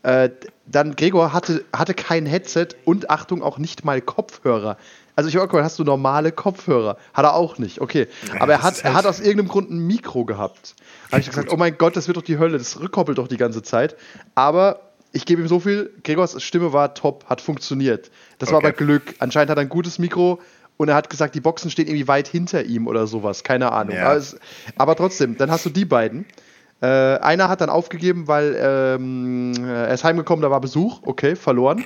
Dann 0.00 0.94
Gregor 0.96 1.32
hatte, 1.32 1.64
hatte 1.72 1.92
kein 1.92 2.24
Headset 2.24 2.68
und 2.84 3.10
Achtung, 3.10 3.42
auch 3.42 3.58
nicht 3.58 3.84
mal 3.84 4.00
Kopfhörer. 4.00 4.78
Also 5.18 5.28
ich 5.28 5.34
habe 5.34 5.46
auch 5.46 5.50
gehört, 5.50 5.64
hast 5.64 5.76
du 5.80 5.82
normale 5.82 6.30
Kopfhörer? 6.30 6.96
Hat 7.12 7.24
er 7.24 7.34
auch 7.34 7.58
nicht, 7.58 7.80
okay. 7.80 8.06
Aber 8.38 8.52
er 8.52 8.62
hat, 8.62 8.78
er 8.84 8.94
halt- 8.94 8.98
hat 8.98 9.06
aus 9.06 9.18
irgendeinem 9.18 9.48
Grund 9.48 9.68
ein 9.68 9.84
Mikro 9.84 10.24
gehabt. 10.24 10.76
Da 11.08 11.14
habe 11.14 11.22
ich 11.22 11.28
gesagt, 11.28 11.50
oh 11.52 11.56
mein 11.56 11.76
Gott, 11.76 11.96
das 11.96 12.06
wird 12.06 12.16
doch 12.16 12.22
die 12.22 12.38
Hölle, 12.38 12.56
das 12.56 12.78
rückkoppelt 12.78 13.18
doch 13.18 13.26
die 13.26 13.36
ganze 13.36 13.64
Zeit. 13.64 13.96
Aber 14.36 14.78
ich 15.10 15.26
gebe 15.26 15.42
ihm 15.42 15.48
so 15.48 15.58
viel, 15.58 15.90
Gregors 16.04 16.40
Stimme 16.40 16.72
war 16.72 16.94
top, 16.94 17.24
hat 17.28 17.40
funktioniert. 17.40 18.12
Das 18.38 18.52
war 18.52 18.58
Okay. 18.58 18.68
aber 18.68 18.76
Glück. 18.76 19.16
Anscheinend 19.18 19.50
hat 19.50 19.58
er 19.58 19.62
ein 19.62 19.68
gutes 19.68 19.98
Mikro 19.98 20.40
und 20.76 20.88
er 20.88 20.94
hat 20.94 21.10
gesagt, 21.10 21.34
die 21.34 21.40
Boxen 21.40 21.72
stehen 21.72 21.88
irgendwie 21.88 22.06
weit 22.06 22.28
hinter 22.28 22.62
ihm 22.62 22.86
oder 22.86 23.08
sowas. 23.08 23.42
Keine 23.42 23.72
Ahnung. 23.72 23.96
Ja. 23.96 24.04
Aber, 24.10 24.16
es, 24.18 24.36
aber 24.76 24.94
trotzdem, 24.94 25.36
dann 25.36 25.50
hast 25.50 25.66
du 25.66 25.70
die 25.70 25.84
beiden. 25.84 26.26
Äh, 26.80 26.86
einer 26.86 27.48
hat 27.48 27.60
dann 27.60 27.70
aufgegeben, 27.70 28.28
weil 28.28 28.54
ähm, 28.56 29.52
er 29.66 29.92
ist 29.92 30.04
heimgekommen, 30.04 30.42
da 30.44 30.50
war 30.52 30.60
Besuch. 30.60 31.00
Okay, 31.02 31.34
verloren. 31.34 31.84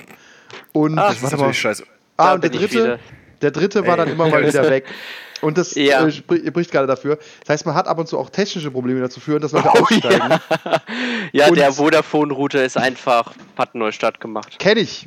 Und 0.71 0.99
Ah, 0.99 1.09
Das 1.09 1.23
mal. 1.23 1.31
natürlich 1.31 1.59
scheiße. 1.61 1.83
Ah, 2.17 2.27
Da 2.27 2.33
und 2.35 2.43
der 2.43 2.51
dritte. 2.51 2.99
Der 3.43 3.51
dritte 3.51 3.85
war 3.85 3.97
dann 3.97 4.07
immer 4.09 4.27
mal 4.27 4.45
wieder 4.47 4.69
weg. 4.69 4.85
Und 5.41 5.57
das 5.57 5.75
Ja. 5.75 6.07
äh, 6.07 6.09
spr- 6.09 6.49
bricht 6.51 6.71
gerade 6.71 6.87
dafür. 6.87 7.17
Das 7.41 7.49
heißt, 7.49 7.65
man 7.65 7.75
hat 7.75 7.85
ab 7.89 7.99
und 7.99 8.07
zu 8.07 8.17
auch 8.17 8.29
technische 8.29 8.71
Probleme 8.71 9.01
dazu 9.01 9.19
führen, 9.19 9.41
dass 9.41 9.51
Leute 9.51 9.69
Oh, 9.73 9.81
aussteigen. 9.81 10.39
Ja, 11.33 11.47
Und- 11.49 11.57
der 11.57 11.73
Vodafone-Router 11.73 12.63
ist 12.63 12.77
einfach, 12.77 13.33
hat 13.57 13.73
einen 13.75 13.79
Neustart 13.83 14.21
gemacht. 14.21 14.57
Kenne 14.57 14.79
ich. 14.79 15.05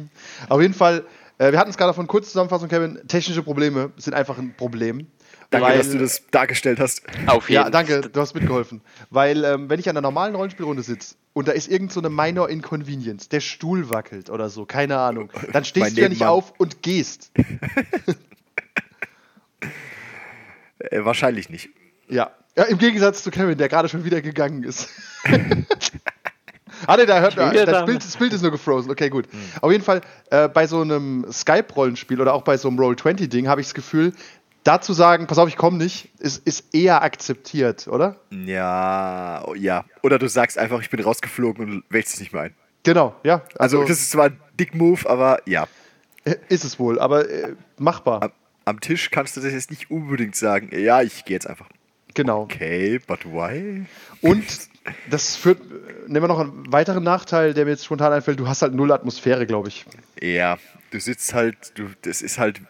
Auf 0.51 0.61
jeden 0.61 0.75
Fall, 0.75 1.05
äh, 1.39 1.53
wir 1.53 1.59
hatten 1.59 1.71
es 1.71 1.79
gerade 1.79 1.95
von 1.95 2.07
kurz 2.07 2.27
Zusammenfassung, 2.29 2.69
Kevin. 2.69 2.99
Technische 3.09 3.43
Probleme 3.43 3.93
sind 3.97 4.13
einfach 4.13 4.37
ein 4.37 4.55
Problem. 4.55 5.07
Danke, 5.49 5.69
weil- 5.69 5.79
dass 5.79 5.91
du 5.91 5.99
das 5.99 6.23
dargestellt 6.31 6.81
hast. 6.81 7.03
Auf 7.29 7.49
jeden 7.49 7.63
Ja, 7.63 7.71
danke, 7.71 8.03
du 8.03 8.21
hast 8.21 8.35
mitgeholfen. 8.35 8.83
Weil, 9.09 9.43
ähm, 9.43 9.71
wenn 9.71 9.81
ich 9.81 9.89
an 9.89 9.97
einer 9.97 10.03
normalen 10.07 10.35
Rollenspielrunde 10.35 10.83
sitze 10.83 11.15
und 11.33 11.49
da 11.49 11.53
ist 11.53 11.69
irgend 11.71 11.93
so 11.93 12.01
eine 12.01 12.11
Minor 12.11 12.51
Inconvenience, 12.51 13.31
der 13.31 13.41
Stuhl 13.41 13.89
wackelt 13.89 14.29
oder 14.29 14.51
so, 14.51 14.67
keine 14.67 14.99
Ahnung, 14.99 15.31
dann 15.53 15.65
stehst 15.65 15.97
du 15.97 16.01
ja 16.03 16.11
nicht 16.11 16.25
auf 16.27 16.53
und 16.59 16.83
gehst. 16.83 17.31
Äh, 20.79 21.05
wahrscheinlich 21.05 21.49
nicht. 21.51 21.71
Ja. 22.09 22.31
ja. 22.57 22.65
Im 22.65 22.79
Gegensatz 22.79 23.23
zu 23.23 23.31
Kevin, 23.31 23.59
der 23.59 23.69
gerade 23.69 23.89
schon 23.89 24.05
wieder 24.05 24.23
gegangen 24.23 24.63
ist. 24.63 24.89
Ah, 26.87 26.97
ne, 26.97 27.07
da 27.07 27.21
hört 27.21 27.37
wieder 27.37 27.65
das 27.65 27.75
da. 27.75 27.85
Bild, 27.85 28.05
das 28.05 28.17
Bild 28.17 28.33
ist 28.35 28.43
nur 28.43 28.51
gefrozen. 28.51 28.91
Okay, 28.91 29.09
gut. 29.09 29.27
Auf 29.63 29.73
jeden 29.73 29.83
Fall, 29.83 30.03
äh, 30.31 30.49
bei 30.49 30.67
so 30.67 30.83
einem 30.83 31.25
Skype-Rollenspiel 31.31 32.21
oder 32.21 32.35
auch 32.35 32.43
bei 32.43 32.59
so 32.59 32.69
einem 32.69 32.79
Roll-20-Ding 32.79 33.49
habe 33.49 33.61
ich 33.61 33.69
das 33.69 33.75
Gefühl, 33.75 34.13
da 34.63 34.81
zu 34.81 34.93
sagen, 34.93 35.27
pass 35.27 35.39
auf, 35.39 35.49
ich 35.49 35.57
komme 35.57 35.79
nicht, 35.79 36.11
ist, 36.19 36.47
ist 36.47 36.75
eher 36.75 37.03
akzeptiert, 37.03 37.89
oder? 37.89 38.17
Ja, 38.31 39.43
oh, 39.47 39.55
ja. 39.55 39.85
Oder 40.03 40.19
du 40.19 40.29
sagst 40.29 40.59
einfach, 40.59 40.81
ich 40.83 40.91
bin 40.91 41.01
rausgeflogen 41.01 41.71
und 41.71 41.85
wählst 41.89 42.15
es 42.15 42.21
nicht 42.21 42.33
mehr 42.33 42.43
ein. 42.43 42.55
Genau, 42.83 43.15
ja. 43.23 43.43
Also, 43.59 43.79
Also, 43.79 43.89
das 43.89 43.99
ist 44.01 44.11
zwar 44.11 44.27
ein 44.27 44.41
Dick-Move, 44.59 45.09
aber 45.09 45.39
ja. 45.47 45.67
äh, 46.25 46.35
ist 46.49 46.65
es 46.65 46.79
wohl, 46.79 46.99
aber 46.99 47.29
äh, 47.31 47.55
machbar. 47.79 48.23
Am, 48.25 48.33
am 48.67 48.81
Tisch 48.81 49.11
kannst 49.11 49.37
du 49.37 49.41
das 49.41 49.53
jetzt 49.53 49.71
nicht 49.71 49.91
unbedingt 49.91 50.37
sagen. 50.37 50.69
Ja, 50.79 51.01
ich 51.01 51.25
gehe 51.25 51.35
jetzt 51.37 51.47
einfach. 51.49 51.69
Genau. 52.15 52.43
Okay, 52.43 52.99
but 53.07 53.25
why? 53.25 53.87
Und 54.21 54.45
das 55.11 55.37
führt, 55.37 55.61
nehmen 56.09 56.25
wir 56.25 56.29
noch 56.29 56.41
einen 56.41 56.71
weiteren 56.73 57.03
Nachteil, 57.05 57.55
der 57.55 57.65
mir 57.65 57.73
jetzt 57.73 57.85
spontan 57.85 58.13
einfällt, 58.13 58.39
du 58.41 58.49
hast 58.49 58.63
halt 58.63 58.75
null 58.75 58.93
Atmosphäre, 58.93 59.47
glaube 59.47 59.69
ich. 59.69 59.85
Ja, 60.21 60.59
du 60.91 61.01
sitzt 61.01 61.33
halt, 61.35 61.73
du, 61.79 61.85
das 62.03 62.23
ist 62.23 62.39
halt. 62.39 62.61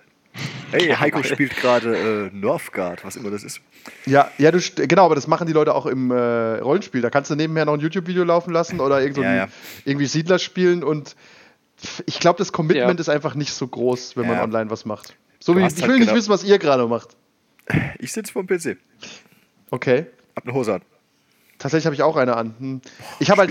Hey, 0.71 0.89
Heiko 1.01 1.23
spielt 1.23 1.57
gerade 1.57 2.29
äh, 2.31 2.37
Northgard, 2.37 3.05
was 3.05 3.17
immer 3.17 3.31
das 3.31 3.43
ist. 3.45 3.61
Ja, 4.05 4.31
ja, 4.37 4.51
du, 4.51 4.59
genau, 4.89 5.05
aber 5.07 5.15
das 5.15 5.29
machen 5.29 5.47
die 5.47 5.53
Leute 5.53 5.75
auch 5.75 5.87
im 5.87 6.11
äh, 6.11 6.15
Rollenspiel. 6.59 7.01
Da 7.01 7.09
kannst 7.11 7.31
du 7.31 7.37
nebenher 7.37 7.65
noch 7.65 7.75
ein 7.75 7.81
YouTube-Video 7.81 8.25
laufen 8.25 8.53
lassen 8.53 8.81
oder 8.81 9.01
irgend 9.01 9.17
so 9.17 9.23
Ja, 9.23 9.35
ja. 9.35 9.49
irgendwie 9.85 10.07
Siedler 10.07 10.39
spielen 10.41 10.83
und 10.83 11.15
ich 12.07 12.19
glaube, 12.21 12.39
das 12.39 12.53
Commitment 12.53 12.99
Ja. 12.99 13.01
ist 13.01 13.09
einfach 13.09 13.35
nicht 13.35 13.53
so 13.53 13.67
groß, 13.69 14.17
wenn 14.17 14.27
man 14.27 14.41
online 14.41 14.71
was 14.71 14.85
macht. 14.85 15.15
So 15.41 15.53
Du 15.55 15.61
wie, 15.61 15.67
ich 15.67 15.73
halt 15.75 15.83
will 15.89 15.99
nicht 15.99 16.07
genau- 16.09 16.17
wissen, 16.19 16.31
was 16.31 16.45
ihr 16.45 16.59
gerade 16.59 16.87
macht. 16.87 17.17
Ich 17.99 18.13
sitze 18.13 18.33
vorm 18.33 18.47
PC, 18.47 18.77
Okay. 19.71 20.07
hab 20.37 20.45
eine 20.45 20.55
Hose 20.55 20.75
an. 20.75 20.83
Tatsächlich 21.59 21.87
habe 21.87 21.95
ich 21.95 22.03
auch 22.03 22.17
eine 22.17 22.37
an. 22.37 22.55
Hm. 22.59 22.81
Ich 23.19 23.31
habe 23.31 23.41
halt, 23.41 23.51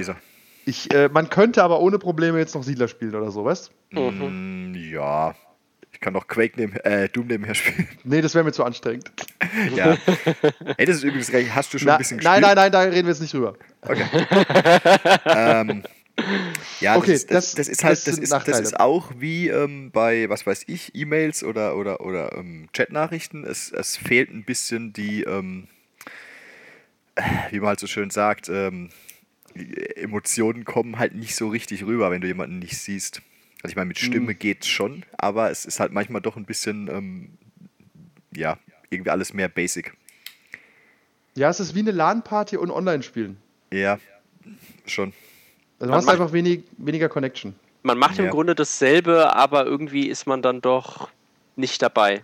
ich, 0.66 0.94
äh, 0.94 1.10
man 1.10 1.30
könnte 1.30 1.64
aber 1.64 1.80
ohne 1.82 2.00
Probleme 2.00 2.38
jetzt 2.40 2.56
noch 2.56 2.64
Siedler 2.64 2.88
spielen 2.88 3.14
oder 3.16 3.32
so, 3.32 3.44
weißt? 3.46 3.72
Mm, 3.92 4.74
ja, 4.76 5.36
ich 5.92 6.00
kann 6.00 6.14
noch 6.14 6.28
Quake 6.28 6.54
neben, 6.58 6.76
äh, 6.78 7.10
Doom 7.10 7.28
nebenher 7.28 7.56
spielen. 7.56 7.88
Nee, 8.04 8.22
das 8.22 8.34
wäre 8.36 8.44
mir 8.46 8.52
zu 8.52 8.64
anstrengend. 8.64 9.12
ja. 9.76 9.98
Hey, 10.78 10.86
das 10.86 10.98
ist 10.98 11.04
übrigens 11.04 11.32
recht. 11.34 11.54
Hast 11.56 11.74
du 11.74 11.78
schon 11.80 11.88
Na, 11.88 11.94
ein 11.96 11.98
bisschen 12.00 12.18
nein, 12.18 12.42
gespielt? 12.42 12.56
nein, 12.58 12.72
nein, 12.72 12.72
da 12.72 12.80
reden 12.82 13.08
wir 13.08 13.14
jetzt 13.14 13.22
nicht 13.22 13.34
drüber. 13.34 13.56
Ähm, 15.26 15.84
ja, 16.80 16.96
Okay, 16.98 17.12
das, 17.14 17.24
ist- 17.24 17.32
das, 17.32 17.52
das- 17.56 17.68
ist 17.68 17.84
halt, 17.84 18.08
das 18.08 18.18
ist, 18.18 18.32
das 18.32 18.60
ist 18.60 18.80
auch 18.80 19.12
wie 19.18 19.50
ähm, 19.50 19.92
bei, 19.92 20.30
was 20.30 20.46
weiß 20.46 20.64
ich, 20.68 20.94
E-Mails 20.96 21.44
oder, 21.44 21.76
oder, 21.76 22.02
oder 22.02 22.36
ähm, 22.38 22.70
Chatnachrichten. 22.74 23.44
Es, 23.44 23.72
es 23.72 23.98
fehlt 23.98 24.32
ein 24.32 24.44
bisschen 24.44 24.94
die, 24.94 25.24
ähm, 25.24 25.68
wie 27.52 27.60
man 27.60 27.70
halt 27.70 27.80
so 27.80 27.88
schön 27.88 28.10
sagt, 28.10 28.50
ähm, 28.50 28.90
Emotionen 29.96 30.66
kommen 30.66 31.00
halt 31.00 31.16
nicht 31.16 31.36
so 31.36 31.48
richtig 31.48 31.86
rüber, 31.86 32.12
wenn 32.12 32.22
du 32.22 32.28
jemanden 32.28 32.60
nicht 32.60 32.78
siehst. 32.78 33.22
Also 33.64 33.72
ich 33.72 33.76
meine, 33.78 33.88
mit 33.88 33.98
Stimme 34.00 34.34
Mhm. 34.34 34.40
geht's 34.40 34.68
schon, 34.68 35.04
aber 35.18 35.50
es 35.50 35.66
ist 35.66 35.80
halt 35.80 35.92
manchmal 35.92 36.22
doch 36.22 36.36
ein 36.36 36.46
bisschen, 36.46 36.88
ähm, 36.90 37.30
ja, 38.36 38.60
irgendwie 38.90 39.12
alles 39.12 39.34
mehr 39.34 39.48
basic. 39.48 39.94
Ja, 41.36 41.50
es 41.50 41.60
ist 41.60 41.74
wie 41.76 41.80
eine 41.80 41.92
LAN-Party 41.92 42.58
und 42.58 42.70
Online-Spielen. 42.70 43.38
Ja, 43.72 44.00
schon. 44.86 45.14
Also 45.80 45.88
du 45.88 45.90
Man 45.90 45.98
hast 45.98 46.06
macht- 46.06 46.14
einfach 46.20 46.34
wenig, 46.34 46.64
weniger 46.78 47.10
Connection. 47.10 47.56
Man 47.84 47.98
macht 47.98 48.18
im 48.20 48.26
Ja. 48.26 48.32
Grunde 48.32 48.56
dasselbe, 48.56 49.36
aber 49.36 49.66
irgendwie 49.66 50.08
ist 50.08 50.26
man 50.26 50.42
dann 50.42 50.62
doch 50.62 51.10
nicht 51.56 51.82
dabei. 51.82 52.24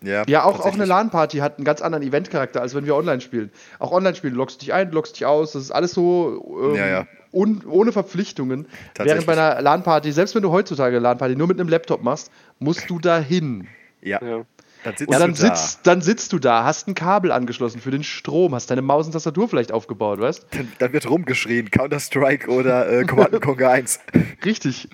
Ja, 0.00 0.22
Ja, 0.28 0.44
auch, 0.44 0.60
auch 0.60 0.72
eine. 0.74 0.84
LAN-Party 0.84 1.38
hat 1.38 1.56
einen 1.58 1.64
ganz 1.64 1.80
anderen 1.80 2.04
Event-Charakter, 2.06 2.60
als 2.60 2.74
wenn 2.74 2.86
wir 2.86 2.94
online 2.94 3.20
spielen. 3.20 3.50
Auch 3.80 3.90
online 3.90 4.14
spielen, 4.14 4.34
du 4.34 4.38
loggst 4.38 4.62
dich 4.62 4.72
ein, 4.72 4.90
du 4.90 4.94
loggst 4.94 5.16
dich 5.16 5.26
aus, 5.26 5.52
das 5.52 5.62
ist 5.64 5.70
alles 5.72 5.92
so 5.92 6.44
ähm, 6.70 6.74
Ja, 6.76 6.86
ja. 6.86 7.06
Un, 7.32 7.62
ohne 7.68 7.90
Verpflichtungen. 7.92 8.66
Während 8.96 9.26
bei 9.26 9.32
einer 9.32 9.60
LAN-Party, 9.60 10.12
selbst 10.12 10.34
wenn 10.34 10.42
du 10.42 10.50
heutzutage 10.52 10.96
eine 10.96 11.02
LAN-Party 11.02 11.34
nur 11.36 11.48
mit 11.48 11.58
einem 11.58 11.68
Laptop 11.68 12.02
machst, 12.02 12.30
musst 12.58 12.88
du 12.88 12.98
dahin. 13.00 13.66
Ja, 14.02 14.20
Ja. 14.24 14.44
Dann 14.88 14.96
sitzt 14.96 15.08
Und 15.08 15.20
dann 15.20 15.34
du 15.34 15.42
da. 15.42 15.54
sitzt, 15.56 15.86
dann 15.86 16.00
sitzt 16.02 16.32
du 16.32 16.38
da, 16.38 16.64
hast 16.64 16.88
ein 16.88 16.94
Kabel 16.94 17.32
angeschlossen 17.32 17.80
für 17.80 17.90
den 17.90 18.04
Strom, 18.04 18.54
hast 18.54 18.70
deine 18.70 18.82
Maus 18.82 19.06
und 19.06 19.12
Tastatur 19.12 19.48
vielleicht 19.48 19.72
aufgebaut, 19.72 20.20
weißt? 20.20 20.46
Dann, 20.50 20.72
dann 20.78 20.92
wird 20.92 21.08
rumgeschrien, 21.08 21.70
Counter-Strike 21.70 22.50
oder 22.50 22.90
äh, 22.90 23.04
Command 23.06 23.40
Conquer 23.40 23.70
1. 23.70 24.00
Richtig. 24.44 24.88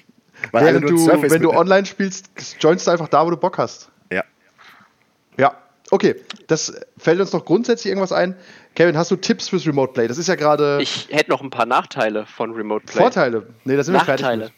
Weil 0.53 0.67
Während 0.67 0.91
du, 0.91 0.99
Surface 0.99 1.33
wenn 1.33 1.43
du 1.43 1.53
online 1.53 1.87
spielst, 1.87 2.29
joinst 2.61 2.87
du 2.87 2.91
einfach 2.91 3.09
da, 3.09 3.25
wo 3.25 3.31
du 3.31 3.37
Bock 3.37 3.57
hast. 3.59 3.91
Ja. 4.13 4.25
Ja, 5.39 5.57
okay. 5.91 6.17
Das 6.49 6.75
fällt 6.99 7.21
uns 7.21 7.33
noch 7.33 7.45
grundsätzlich 7.45 7.87
irgendwas 7.87 8.13
ein. 8.13 8.37
Kevin, 8.75 8.97
hast 8.99 9.11
du 9.11 9.17
Tipps 9.17 9.49
fürs 9.49 9.67
Remote 9.67 9.93
Play? 9.93 10.09
Das 10.09 10.19
ist 10.19 10.27
ja 10.29 10.35
gerade 10.35 10.79
Ich 10.83 11.09
hätte 11.11 11.31
noch 11.31 11.41
ein 11.41 11.51
paar 11.51 11.67
Nachteile 11.67 12.27
von 12.27 12.53
Remote 12.53 12.85
Play. 12.85 13.01
Vorteile. 13.01 13.47
Nee, 13.65 13.77
da 13.77 13.85
sind 13.85 13.95
wir 13.95 14.01
fertig. 14.05 14.53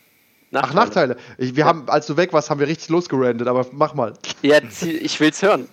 Nachteile. 0.51 0.71
Ach, 0.71 0.75
Nachteile. 0.75 1.17
Ich, 1.39 1.57
wir 1.57 1.65
haben, 1.65 1.89
als 1.89 2.07
du 2.07 2.17
weg 2.17 2.33
warst, 2.33 2.51
haben 2.51 2.61
wir 2.61 2.69
richtig 2.69 2.89
losgerandet, 2.89 3.49
aber 3.49 3.67
mach 3.73 3.95
mal. 3.95 4.15
Ja, 4.43 4.59
ich 4.81 5.19
will's 5.21 5.43
hören. 5.43 5.69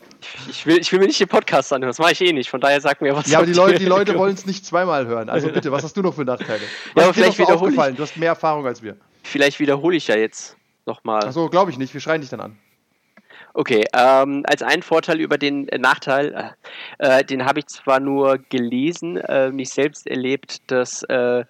Ich- 0.49 0.65
will, 0.65 0.77
ich 0.77 0.91
will 0.91 0.99
mir 0.99 1.07
nicht 1.07 1.19
den 1.19 1.27
Podcast 1.27 1.71
anhören, 1.73 1.89
das 1.89 1.99
mache 1.99 2.13
ich 2.13 2.21
eh 2.21 2.31
nicht. 2.33 2.49
Von 2.49 2.61
daher 2.61 2.79
sag 2.81 3.01
mir, 3.01 3.15
was 3.15 3.29
Ja, 3.29 3.39
aber 3.39 3.45
die 3.45 3.53
Leute, 3.53 3.77
die 3.77 3.85
Leute 3.85 4.17
wollen 4.17 4.33
es 4.33 4.45
nicht 4.45 4.65
zweimal 4.65 5.05
hören. 5.05 5.29
Also 5.29 5.49
bitte, 5.49 5.71
was 5.71 5.83
hast 5.83 5.95
du 5.97 6.01
noch 6.01 6.13
für 6.15 6.23
Nachteile? 6.25 6.61
Ja, 6.61 6.65
Was 6.95 7.03
aber 7.03 7.09
ist 7.11 7.17
dir 7.17 7.25
noch 7.25 7.33
vielleicht 7.35 7.37
so 7.37 7.43
wiederhole 7.43 7.55
ich- 7.55 7.77
aufgefallen? 7.77 7.95
Du 7.97 8.03
hast 8.03 8.17
mehr 8.17 8.29
Erfahrung 8.29 8.65
als 8.65 8.81
wir. 8.81 8.95
Vielleicht 9.23 9.59
wiederhole 9.59 9.95
ich 9.97 10.07
ja 10.07 10.15
jetzt 10.15 10.55
nochmal. 10.85 11.23
Achso, 11.25 11.49
glaube 11.49 11.71
ich 11.71 11.77
nicht. 11.77 11.93
Wir 11.93 12.01
schreien 12.01 12.21
dich 12.21 12.29
dann 12.29 12.39
an. 12.41 12.57
Okay, 13.53 13.85
ähm, 13.93 14.43
als 14.47 14.63
einen 14.63 14.81
Vorteil 14.81 15.19
über 15.19 15.37
den 15.37 15.67
äh, 15.67 15.77
Nachteil, 15.77 16.53
äh, 16.97 17.19
äh, 17.19 17.23
den 17.23 17.45
habe 17.45 17.59
ich 17.59 17.67
zwar 17.67 17.99
nur 17.99 18.39
gelesen, 18.49 19.17
äh, 19.17 19.51
nicht 19.51 19.71
selbst 19.71 20.07
erlebt, 20.07 20.61
dass 20.71 21.03
äh, 21.03 21.43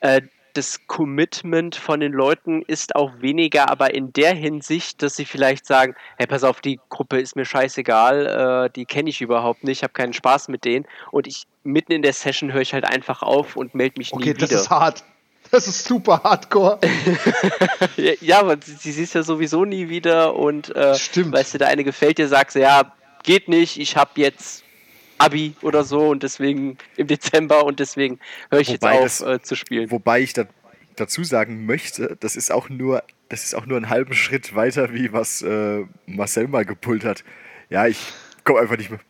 äh, 0.00 0.22
das 0.54 0.86
Commitment 0.86 1.76
von 1.76 2.00
den 2.00 2.12
Leuten 2.12 2.62
ist 2.62 2.96
auch 2.96 3.12
weniger, 3.20 3.70
aber 3.70 3.94
in 3.94 4.12
der 4.12 4.34
Hinsicht, 4.34 5.02
dass 5.02 5.16
sie 5.16 5.24
vielleicht 5.24 5.66
sagen, 5.66 5.94
hey, 6.18 6.26
pass 6.26 6.44
auf, 6.44 6.60
die 6.60 6.78
Gruppe 6.88 7.20
ist 7.20 7.36
mir 7.36 7.44
scheißegal, 7.44 8.66
äh, 8.66 8.70
die 8.74 8.84
kenne 8.86 9.10
ich 9.10 9.20
überhaupt 9.20 9.64
nicht, 9.64 9.82
habe 9.82 9.92
keinen 9.92 10.12
Spaß 10.12 10.48
mit 10.48 10.64
denen 10.64 10.86
und 11.10 11.26
ich 11.26 11.44
mitten 11.64 11.92
in 11.92 12.02
der 12.02 12.12
Session 12.12 12.52
höre 12.52 12.62
ich 12.62 12.72
halt 12.72 12.84
einfach 12.84 13.22
auf 13.22 13.56
und 13.56 13.74
melde 13.74 13.94
mich 13.98 14.12
Okay, 14.12 14.28
nie 14.30 14.34
das 14.34 14.50
wieder. 14.50 14.60
ist 14.60 14.70
hart. 14.70 15.04
Das 15.50 15.66
ist 15.66 15.84
super 15.84 16.22
hardcore. 16.22 16.78
Ja, 17.96 18.12
ja, 18.20 18.38
aber 18.40 18.56
sie, 18.62 18.74
sie 18.74 18.92
siehst 18.92 19.14
ja 19.14 19.22
sowieso 19.22 19.64
nie 19.64 19.88
wieder 19.88 20.34
und 20.36 20.74
äh, 20.76 20.94
Stimmt. 20.94 21.32
weißt 21.34 21.54
du, 21.54 21.58
der 21.58 21.68
eine 21.68 21.84
gefällt 21.84 22.18
dir, 22.18 22.28
sagst 22.28 22.56
du, 22.56 22.60
ja, 22.60 22.92
geht 23.24 23.48
nicht, 23.48 23.78
ich 23.78 23.96
habe 23.96 24.10
jetzt 24.16 24.64
Abi 25.20 25.54
oder 25.62 25.84
so 25.84 26.08
und 26.08 26.22
deswegen 26.22 26.78
im 26.96 27.06
Dezember 27.06 27.64
und 27.64 27.78
deswegen 27.80 28.18
höre 28.50 28.60
ich 28.60 28.68
Wobei 28.70 28.94
jetzt 29.02 29.20
das- 29.20 29.22
auf 29.22 29.34
äh, 29.34 29.42
zu 29.42 29.54
spielen. 29.54 29.90
Wobei 29.90 30.20
ich 30.20 30.32
da, 30.32 30.44
dazu 30.96 31.22
sagen 31.24 31.66
möchte, 31.66 32.16
das 32.20 32.36
ist 32.36 32.50
auch 32.50 32.68
nur, 32.68 33.02
das 33.28 33.44
ist 33.44 33.54
auch 33.54 33.66
nur 33.66 33.76
einen 33.76 33.88
halben 33.90 34.14
Schritt 34.14 34.54
weiter, 34.54 34.92
wie 34.92 35.12
was 35.12 35.42
äh, 35.42 35.84
Marcel 36.06 36.48
mal 36.48 36.64
gepult 36.64 37.04
hat. 37.04 37.22
Ja, 37.68 37.86
ich 37.86 37.98
komme 38.44 38.60
einfach 38.60 38.76
nicht 38.78 38.90
mehr. 38.90 39.00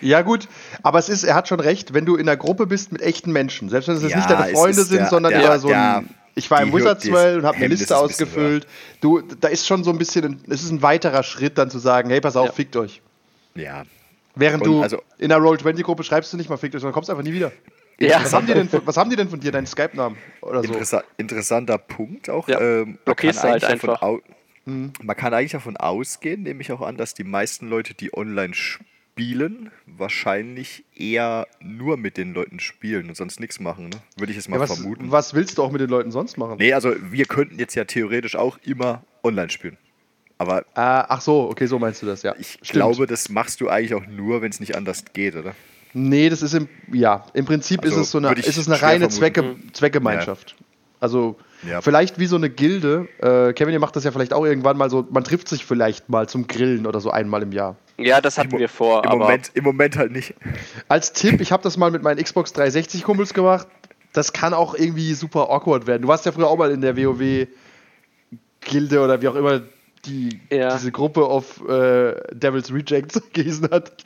Ja, 0.00 0.22
gut, 0.22 0.48
aber 0.82 0.98
es 0.98 1.08
ist, 1.08 1.24
er 1.24 1.34
hat 1.34 1.46
schon 1.48 1.60
recht, 1.60 1.94
wenn 1.94 2.04
du 2.04 2.16
in 2.16 2.28
einer 2.28 2.36
Gruppe 2.36 2.66
bist 2.66 2.90
mit 2.90 3.00
echten 3.00 3.32
Menschen, 3.32 3.68
selbst 3.68 3.88
wenn 3.88 3.96
es 3.96 4.02
jetzt 4.02 4.10
Ja, 4.12 4.16
nicht 4.18 4.30
deine 4.30 4.52
Freunde 4.52 4.82
sind, 4.82 4.98
der- 4.98 5.06
sondern 5.08 5.32
der- 5.32 5.42
eher 5.42 5.58
so 5.58 5.68
der- 5.68 5.98
ein. 5.98 6.08
Ich 6.34 6.50
war 6.52 6.62
im 6.62 6.72
Wizards 6.72 7.10
Well 7.10 7.38
und 7.38 7.44
habe 7.46 7.56
eine 7.56 7.66
Liste 7.66 7.96
ausgefüllt. 7.96 8.64
Du, 9.00 9.20
da 9.22 9.48
ist 9.48 9.66
schon 9.66 9.82
so 9.82 9.90
ein 9.90 9.98
bisschen, 9.98 10.40
es 10.48 10.62
ist 10.62 10.70
ein 10.70 10.82
weiterer 10.82 11.24
Schritt, 11.24 11.58
dann 11.58 11.68
zu 11.68 11.80
sagen, 11.80 12.10
hey, 12.10 12.20
pass 12.20 12.36
auf, 12.36 12.46
Ja. 12.46 12.52
fickt 12.52 12.76
euch. 12.76 13.02
Ja. 13.56 13.82
Während 14.38 14.62
Und 14.66 14.72
du 14.72 14.82
also- 14.82 15.02
in 15.18 15.32
einer 15.32 15.42
Roll-20-Gruppe 15.42 16.04
schreibst 16.04 16.32
du 16.32 16.36
nicht 16.36 16.48
mal 16.48 16.56
fickt 16.56 16.74
euch, 16.74 16.80
sondern 16.80 16.94
kommst 16.94 17.10
einfach 17.10 17.24
nie 17.24 17.32
wieder. 17.32 17.50
ja, 17.98 18.20
Was 18.22 18.32
haben 18.32 18.46
die 18.46 18.54
denn, 18.54 18.68
von- 18.68 18.82
was 18.86 18.96
haben 18.96 19.10
die 19.10 19.16
denn 19.16 19.28
von 19.28 19.40
dir, 19.40 19.50
deinen 19.52 19.66
Skype-Namen 19.66 20.16
oder 20.40 20.62
so? 20.62 20.68
Interessa 20.72 21.02
interessanter 21.16 21.78
Punkt 21.78 22.30
auch. 22.30 22.46
Ja, 22.48 22.60
Ähm, 22.60 22.78
man, 22.90 22.98
blockierst 23.04 23.40
du 23.42 23.48
halt 23.48 23.64
eigentlich 23.64 23.80
davon 23.82 23.90
einfach. 23.90 24.18
Mhm. 24.66 24.92
man 25.02 25.16
kann 25.16 25.34
eigentlich 25.34 25.52
davon 25.52 25.76
ausgehen, 25.76 26.42
nehme 26.44 26.60
ich 26.60 26.70
auch 26.72 26.82
an, 26.82 26.96
dass 26.96 27.14
die 27.14 27.24
meisten 27.24 27.68
Leute, 27.68 27.94
die 27.94 28.12
online 28.14 28.54
spielen, 28.54 29.70
wahrscheinlich 29.86 30.84
eher 30.94 31.46
nur 31.60 31.96
mit 31.96 32.16
den 32.16 32.32
Leuten 32.34 32.60
spielen 32.60 33.08
und 33.08 33.16
sonst 33.16 33.40
nichts 33.40 33.58
machen. 33.60 33.88
Ne? 33.88 33.96
Würde 34.16 34.30
ich 34.30 34.36
jetzt 34.36 34.48
mal 34.48 34.56
Ja, 34.56 34.62
was, 34.62 34.74
vermuten. 34.78 35.10
was 35.10 35.34
willst 35.34 35.58
du 35.58 35.62
auch 35.64 35.72
mit 35.72 35.80
den 35.80 35.90
Leuten 35.90 36.10
sonst 36.12 36.36
machen? 36.36 36.56
Nee, 36.58 36.72
also 36.72 36.94
wir 37.10 37.24
könnten 37.26 37.58
jetzt 37.58 37.74
ja 37.74 37.84
theoretisch 37.84 38.36
auch 38.36 38.58
immer 38.64 39.02
online 39.24 39.50
spielen. 39.50 39.76
Aber 40.38 40.64
Ah, 40.74 41.04
ach 41.08 41.20
so, 41.20 41.48
okay, 41.50 41.66
so 41.66 41.78
meinst 41.78 42.00
du 42.02 42.06
das, 42.06 42.22
ja. 42.22 42.34
ich 42.38 42.52
Stimmt. 42.52 42.70
glaube, 42.70 43.06
das 43.06 43.28
machst 43.28 43.60
du 43.60 43.68
eigentlich 43.68 43.94
auch 43.94 44.06
nur, 44.06 44.40
wenn 44.40 44.50
es 44.50 44.60
nicht 44.60 44.76
anders 44.76 45.04
geht, 45.12 45.34
oder? 45.34 45.54
Nee, 45.94 46.28
das 46.28 46.42
ist 46.42 46.54
im, 46.54 46.68
ja, 46.92 47.24
im 47.34 47.44
Prinzip 47.44 47.82
Also, 47.82 47.96
ist 47.96 48.00
es 48.02 48.10
so 48.12 48.18
eine, 48.18 48.32
ist 48.34 48.56
es 48.56 48.68
eine 48.68 48.80
reine. 48.80 49.08
Zwecke, 49.08 49.56
Zweckgemeinschaft. 49.72 50.54
Also 51.00 51.36
Ja. 51.68 51.80
vielleicht 51.80 52.18
wie 52.18 52.26
so 52.26 52.36
eine 52.36 52.50
Gilde. 52.50 53.08
Äh, 53.18 53.52
Kevin, 53.52 53.72
ihr 53.72 53.80
macht 53.80 53.96
das 53.96 54.04
ja 54.04 54.10
vielleicht 54.12 54.32
auch 54.32 54.44
irgendwann 54.44 54.76
mal 54.76 54.90
so, 54.90 55.06
man 55.10 55.24
trifft 55.24 55.48
sich 55.48 55.64
vielleicht 55.64 56.08
mal 56.08 56.28
zum 56.28 56.46
Grillen 56.46 56.86
oder 56.86 57.00
so 57.00 57.10
einmal 57.10 57.42
im 57.42 57.52
Jahr. 57.52 57.76
Ja, 57.96 58.20
das 58.20 58.36
hatten 58.38 58.52
Im, 58.52 58.58
wir 58.60 58.68
vor, 58.68 59.02
im, 59.04 59.10
aber 59.10 59.24
Moment, 59.24 59.50
Im 59.54 59.64
Moment 59.64 59.96
halt 59.96 60.12
nicht. 60.12 60.34
Als 60.88 61.12
Tipp, 61.14 61.40
ich 61.40 61.50
habe 61.52 61.62
das 61.62 61.76
mal 61.76 61.90
mit 61.90 62.02
meinen 62.02 62.22
Xbox 62.22 62.52
360 62.52 63.02
Kumpels 63.02 63.32
gemacht. 63.34 63.66
Das 64.12 64.32
kann 64.32 64.54
auch 64.54 64.74
irgendwie 64.74 65.14
super 65.14 65.50
awkward 65.50 65.86
werden. 65.86 66.02
Du 66.02 66.08
warst 66.08 66.26
ja 66.26 66.32
früher 66.32 66.48
auch 66.48 66.58
mal 66.58 66.70
in 66.70 66.80
der 66.80 66.96
WoW 66.96 67.46
Gilde 68.60 69.00
oder 69.00 69.20
wie 69.22 69.28
auch 69.28 69.34
immer 69.34 69.62
die, 70.08 70.40
Ja. 70.50 70.72
diese 70.74 70.90
Gruppe 70.90 71.24
auf 71.24 71.60
äh, 71.68 72.14
Devil's 72.32 72.72
Rejects 72.72 73.20
gehießen 73.32 73.70
hat. 73.70 74.04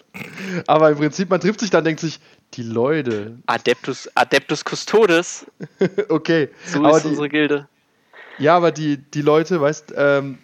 Aber 0.67 0.91
im 0.91 0.99
Prinzip, 0.99 1.31
man 1.31 1.41
trifft 1.41 1.61
sich 1.61 1.71
dann, 1.71 1.85
denkt 1.85 2.01
sich, 2.01 2.21
die 2.55 2.63
Leute, 2.63 3.39
Adeptus, 3.47 4.11
Adeptus 4.15 4.63
Custodes, 4.65 5.47
okay. 6.09 6.51
so 6.67 6.81
aber 6.81 6.97
ist 6.99 7.05
die, 7.05 7.09
unsere 7.09 7.29
Gilde. 7.29 7.69
Ja, 8.39 8.57
aber 8.57 8.73
die, 8.73 8.99
die 8.99 9.23
Leute, 9.23 9.61
weißt, 9.61 9.95
ähm, 9.97 10.39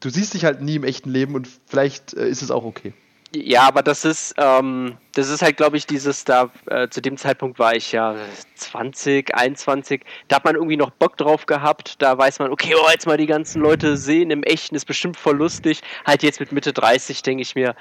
du 0.00 0.10
siehst 0.10 0.34
dich 0.34 0.44
halt 0.44 0.60
nie 0.62 0.76
im 0.76 0.84
echten 0.84 1.10
Leben 1.10 1.34
und 1.34 1.48
vielleicht 1.66 2.14
äh, 2.14 2.28
ist 2.28 2.42
es 2.42 2.50
auch 2.50 2.64
okay. 2.64 2.92
Ja, 3.34 3.62
aber 3.68 3.82
das 3.82 4.06
ist, 4.06 4.34
ähm, 4.38 4.96
das 5.14 5.28
ist 5.28 5.42
halt, 5.42 5.58
glaube 5.58 5.76
ich, 5.76 5.86
dieses, 5.86 6.24
da, 6.24 6.50
äh, 6.66 6.88
zu 6.88 7.02
dem 7.02 7.18
Zeitpunkt 7.18 7.58
war 7.58 7.74
ich 7.74 7.92
ja 7.92 8.14
20, 8.54 9.34
21, 9.34 10.02
da 10.28 10.36
hat 10.36 10.44
man 10.44 10.54
irgendwie 10.54 10.78
noch 10.78 10.90
Bock 10.90 11.18
drauf 11.18 11.44
gehabt, 11.44 12.00
da 12.00 12.16
weiß 12.16 12.38
man, 12.38 12.50
okay, 12.50 12.74
oh, 12.74 12.88
jetzt 12.90 13.06
mal 13.06 13.18
die 13.18 13.26
ganzen 13.26 13.60
Leute 13.60 13.98
sehen 13.98 14.30
im 14.30 14.42
Echten, 14.44 14.74
ist 14.74 14.86
bestimmt 14.86 15.18
voll 15.18 15.36
lustig. 15.36 15.82
Halt 16.06 16.22
jetzt 16.22 16.40
mit 16.40 16.52
Mitte 16.52 16.72
30 16.72 17.22
denke 17.22 17.42
ich 17.42 17.54
mir, 17.54 17.74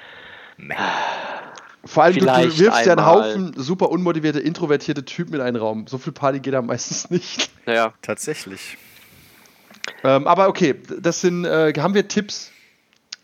Vor 1.86 2.04
allem, 2.04 2.16
du, 2.16 2.26
du 2.26 2.26
Vielleicht 2.26 2.60
wirfst 2.60 2.86
ja 2.86 2.94
einen. 2.94 3.06
Haufen 3.06 3.54
super 3.56 3.90
unmotivierte, 3.90 4.40
introvertierte 4.40 5.06
Typen 5.06 5.36
in 5.36 5.42
einen 5.42 5.58
Raum. 5.58 5.88
So 5.88 5.98
viel 5.98 6.14
Party 6.14 6.42
geht 6.42 6.54
da 6.54 6.62
meistens 6.62 7.10
nicht. 7.10 7.50
naja, 7.66 7.94
Tatsächlich. 8.02 8.78
Ähm, 10.04 10.28
aber 10.28 10.50
okay, 10.50 10.76
das 11.00 11.22
sind, 11.22 11.46
äh, 11.46 11.74
haben 11.78 11.94
wir 11.94 12.08
Tipps 12.08 12.52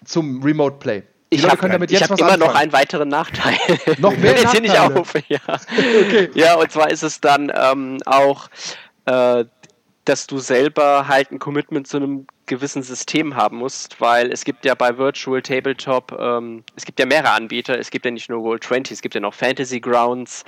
zum 0.05 0.41
Remote 0.41 0.77
Play? 0.79 1.03
Ich 1.33 1.49
habe 1.49 1.69
hab 1.69 2.19
immer 2.19 2.37
noch 2.37 2.55
einen 2.55 2.71
weiteren 2.73 3.09
Nachteil. 3.09 3.57
Noch 3.97 4.15
mehr 4.17 4.31
jetzt 4.39 4.51
hier 4.51 4.61
nicht 4.61 4.77
auf. 4.77 5.13
Ja. 5.27 5.39
Okay. 6.03 6.29
ja, 6.33 6.55
und 6.55 6.71
zwar 6.71 6.89
ist 6.91 7.03
es 7.03 7.19
dann 7.21 7.51
ähm, 7.55 7.99
auch, 8.05 8.49
äh, 9.05 9.45
dass 10.05 10.27
du 10.27 10.39
selber 10.39 11.07
halt 11.07 11.31
ein 11.31 11.39
Commitment 11.39 11.87
zu 11.87 11.97
einem 11.97 12.27
gewissen 12.45 12.83
System 12.83 13.37
haben 13.37 13.57
musst, 13.57 14.01
weil 14.01 14.29
es 14.31 14.43
gibt 14.43 14.65
ja 14.65 14.75
bei 14.75 14.97
Virtual 14.97 15.41
Tabletop, 15.41 16.11
ähm, 16.19 16.63
es 16.75 16.83
gibt 16.83 16.99
ja 16.99 17.05
mehrere 17.05 17.31
Anbieter, 17.31 17.79
es 17.79 17.89
gibt 17.89 18.03
ja 18.03 18.11
nicht 18.11 18.29
nur 18.29 18.39
Roll20, 18.39 18.91
es 18.91 19.01
gibt 19.01 19.15
ja 19.15 19.21
noch 19.21 19.33
Fantasy 19.33 19.79
Grounds, 19.79 20.43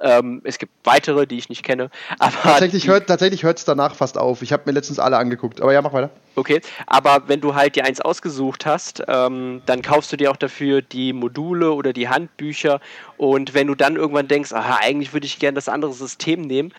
ähm, 0.00 0.42
es 0.44 0.58
gibt 0.58 0.72
weitere, 0.84 1.26
die 1.26 1.38
ich 1.38 1.48
nicht 1.48 1.62
kenne, 1.62 1.90
aber 2.18 2.32
Tatsächlich 2.42 2.86
hört 2.86 3.06
tatsächlich 3.06 3.44
hört 3.44 3.58
es 3.58 3.64
danach 3.64 3.94
fast 3.94 4.18
auf. 4.18 4.42
Ich 4.42 4.52
habe 4.52 4.64
mir 4.66 4.72
letztens 4.72 4.98
alle 4.98 5.16
angeguckt. 5.16 5.62
Aber 5.62 5.72
ja, 5.72 5.80
mach 5.80 5.94
weiter. 5.94 6.10
Okay, 6.36 6.60
aber 6.86 7.28
wenn 7.28 7.40
du 7.40 7.54
halt 7.54 7.76
dir 7.76 7.84
eins 7.84 8.00
ausgesucht 8.00 8.66
hast, 8.66 9.02
ähm, 9.08 9.62
dann 9.64 9.80
kaufst 9.80 10.12
du 10.12 10.16
dir 10.16 10.30
auch 10.30 10.36
dafür 10.36 10.82
die 10.82 11.14
Module 11.14 11.72
oder 11.72 11.94
die 11.94 12.08
Handbücher 12.08 12.80
und 13.16 13.54
wenn 13.54 13.66
du 13.66 13.74
dann 13.74 13.96
irgendwann 13.96 14.28
denkst, 14.28 14.52
aha, 14.52 14.78
eigentlich 14.82 15.14
würde 15.14 15.26
ich 15.26 15.38
gerne 15.38 15.56
das 15.56 15.68
andere 15.68 15.92
System 15.94 16.42
nehmen, 16.42 16.72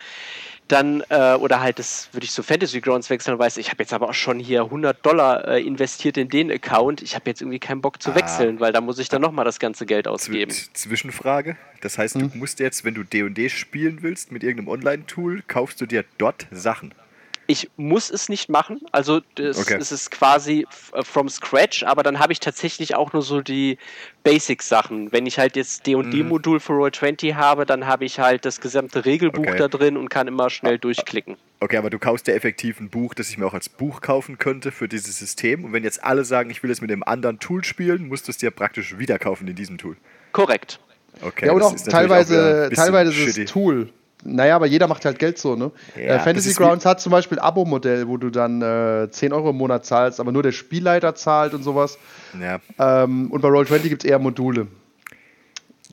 dann, 0.72 1.02
äh, 1.08 1.34
oder 1.34 1.60
halt 1.60 1.78
das 1.78 2.08
würde 2.12 2.24
ich 2.24 2.30
zu 2.32 2.42
Fantasy 2.42 2.80
Grounds 2.80 3.10
wechseln 3.10 3.34
und 3.34 3.40
weiß, 3.40 3.56
ich 3.56 3.70
habe 3.70 3.82
jetzt 3.82 3.92
aber 3.92 4.08
auch 4.08 4.14
schon 4.14 4.38
hier 4.38 4.62
100 4.64 5.04
Dollar 5.04 5.46
äh, 5.48 5.60
investiert 5.62 6.16
in 6.16 6.28
den 6.28 6.50
Account, 6.50 7.02
ich 7.02 7.14
habe 7.14 7.24
jetzt 7.28 7.40
irgendwie 7.40 7.58
keinen 7.58 7.80
Bock 7.80 8.00
zu 8.02 8.12
Ah. 8.12 8.14
wechseln, 8.14 8.60
weil 8.60 8.72
da 8.72 8.80
muss 8.80 8.98
ich 8.98 9.08
dann 9.08 9.22
nochmal 9.22 9.44
das 9.44 9.58
ganze 9.58 9.86
Geld 9.86 10.06
ausgeben. 10.08 10.52
Zwischenfrage. 10.74 11.56
Das 11.80 11.98
heißt, 11.98 12.14
Hm. 12.16 12.30
du 12.32 12.38
musst 12.38 12.60
jetzt, 12.60 12.84
wenn 12.84 12.94
du 12.94 13.02
D&D 13.04 13.48
spielen 13.48 14.02
willst 14.02 14.32
mit 14.32 14.42
irgendeinem 14.42 14.68
Online-Tool, 14.68 15.42
kaufst 15.48 15.80
du 15.80 15.86
dir 15.86 16.04
dort 16.18 16.46
Sachen. 16.50 16.92
Ich 17.50 17.68
muss 17.76 18.10
es 18.10 18.28
nicht 18.28 18.48
machen, 18.48 18.80
also 18.92 19.22
das, 19.34 19.58
Okay. 19.58 19.76
es 19.80 19.90
ist 19.90 20.12
quasi 20.12 20.68
äh, 20.92 21.02
from 21.02 21.28
scratch, 21.28 21.82
aber 21.82 22.04
dann 22.04 22.20
habe 22.20 22.32
ich 22.32 22.38
tatsächlich 22.38 22.94
auch 22.94 23.12
nur 23.12 23.22
so 23.22 23.40
die 23.40 23.76
Basic-Sachen. 24.22 25.10
Wenn 25.10 25.26
ich 25.26 25.40
halt 25.40 25.56
jetzt 25.56 25.84
Mhm. 25.84 26.02
D&D-Modul 26.12 26.60
für 26.60 26.74
Roll20 26.74 27.34
habe, 27.34 27.66
dann 27.66 27.86
habe 27.88 28.04
ich 28.04 28.20
halt 28.20 28.44
das 28.44 28.60
gesamte 28.60 29.04
Regelbuch 29.04 29.48
Okay. 29.48 29.58
da 29.58 29.66
drin 29.66 29.96
und 29.96 30.10
kann 30.10 30.28
immer 30.28 30.48
schnell 30.48 30.78
durchklicken. 30.78 31.36
Okay, 31.58 31.76
aber 31.76 31.90
du 31.90 31.98
kaufst 31.98 32.28
ja 32.28 32.34
effektiv 32.34 32.78
ein 32.78 32.88
Buch, 32.88 33.14
das 33.14 33.30
ich 33.30 33.36
mir 33.36 33.46
auch 33.46 33.54
als 33.54 33.68
Buch 33.68 34.00
kaufen 34.00 34.38
könnte 34.38 34.70
für 34.70 34.86
dieses 34.86 35.18
System. 35.18 35.64
Und 35.64 35.72
wenn 35.72 35.82
jetzt 35.82 36.04
alle 36.04 36.24
sagen, 36.24 36.50
ich 36.50 36.62
will 36.62 36.70
es 36.70 36.80
mit 36.80 36.90
dem 36.90 37.02
anderen 37.02 37.40
Tool 37.40 37.64
spielen, 37.64 38.06
musst 38.06 38.28
du 38.28 38.30
es 38.30 38.36
dir 38.38 38.52
praktisch 38.52 38.96
wieder 38.98 39.18
kaufen 39.18 39.48
in 39.48 39.56
diesem 39.56 39.76
Tool. 39.76 39.96
Korrekt. 40.30 40.78
Okay, 41.20 41.46
ja, 41.46 41.52
und 41.52 41.58
das 41.58 41.68
auch 41.68 41.74
ist 41.74 41.86
natürlich 41.86 42.10
auch 42.12 42.14
teilweise, 42.14 42.70
teilweise 42.76 43.12
shitty. 43.12 43.44
das 43.44 43.52
Tool. 43.52 43.92
Naja, 44.22 44.56
aber 44.56 44.66
jeder 44.66 44.86
macht 44.86 45.04
halt 45.04 45.18
Geld 45.18 45.38
so, 45.38 45.56
ne? 45.56 45.70
Ja, 45.96 46.02
äh, 46.02 46.08
das 46.08 46.24
Fantasy 46.24 46.52
Grounds 46.52 46.84
hat 46.84 47.00
zum 47.00 47.10
Beispiel 47.12 47.38
ein 47.38 47.44
Abo-Modell, 47.44 48.06
wo 48.06 48.16
du 48.18 48.28
dann 48.30 48.60
äh, 48.60 49.08
10 49.10 49.32
Euro 49.32 49.50
im 49.50 49.56
Monat 49.56 49.86
zahlst, 49.86 50.20
aber 50.20 50.30
nur 50.30 50.42
der 50.42 50.52
Spielleiter 50.52 51.14
zahlt 51.14 51.54
und 51.54 51.62
sowas. 51.62 51.98
Ja, 52.38 52.58
Ähm, 52.78 53.30
und 53.30 53.40
bei 53.40 53.48
Roll20 53.48 53.88
gibt 53.88 54.04
es 54.04 54.10
eher 54.10 54.18
Module. 54.18 54.66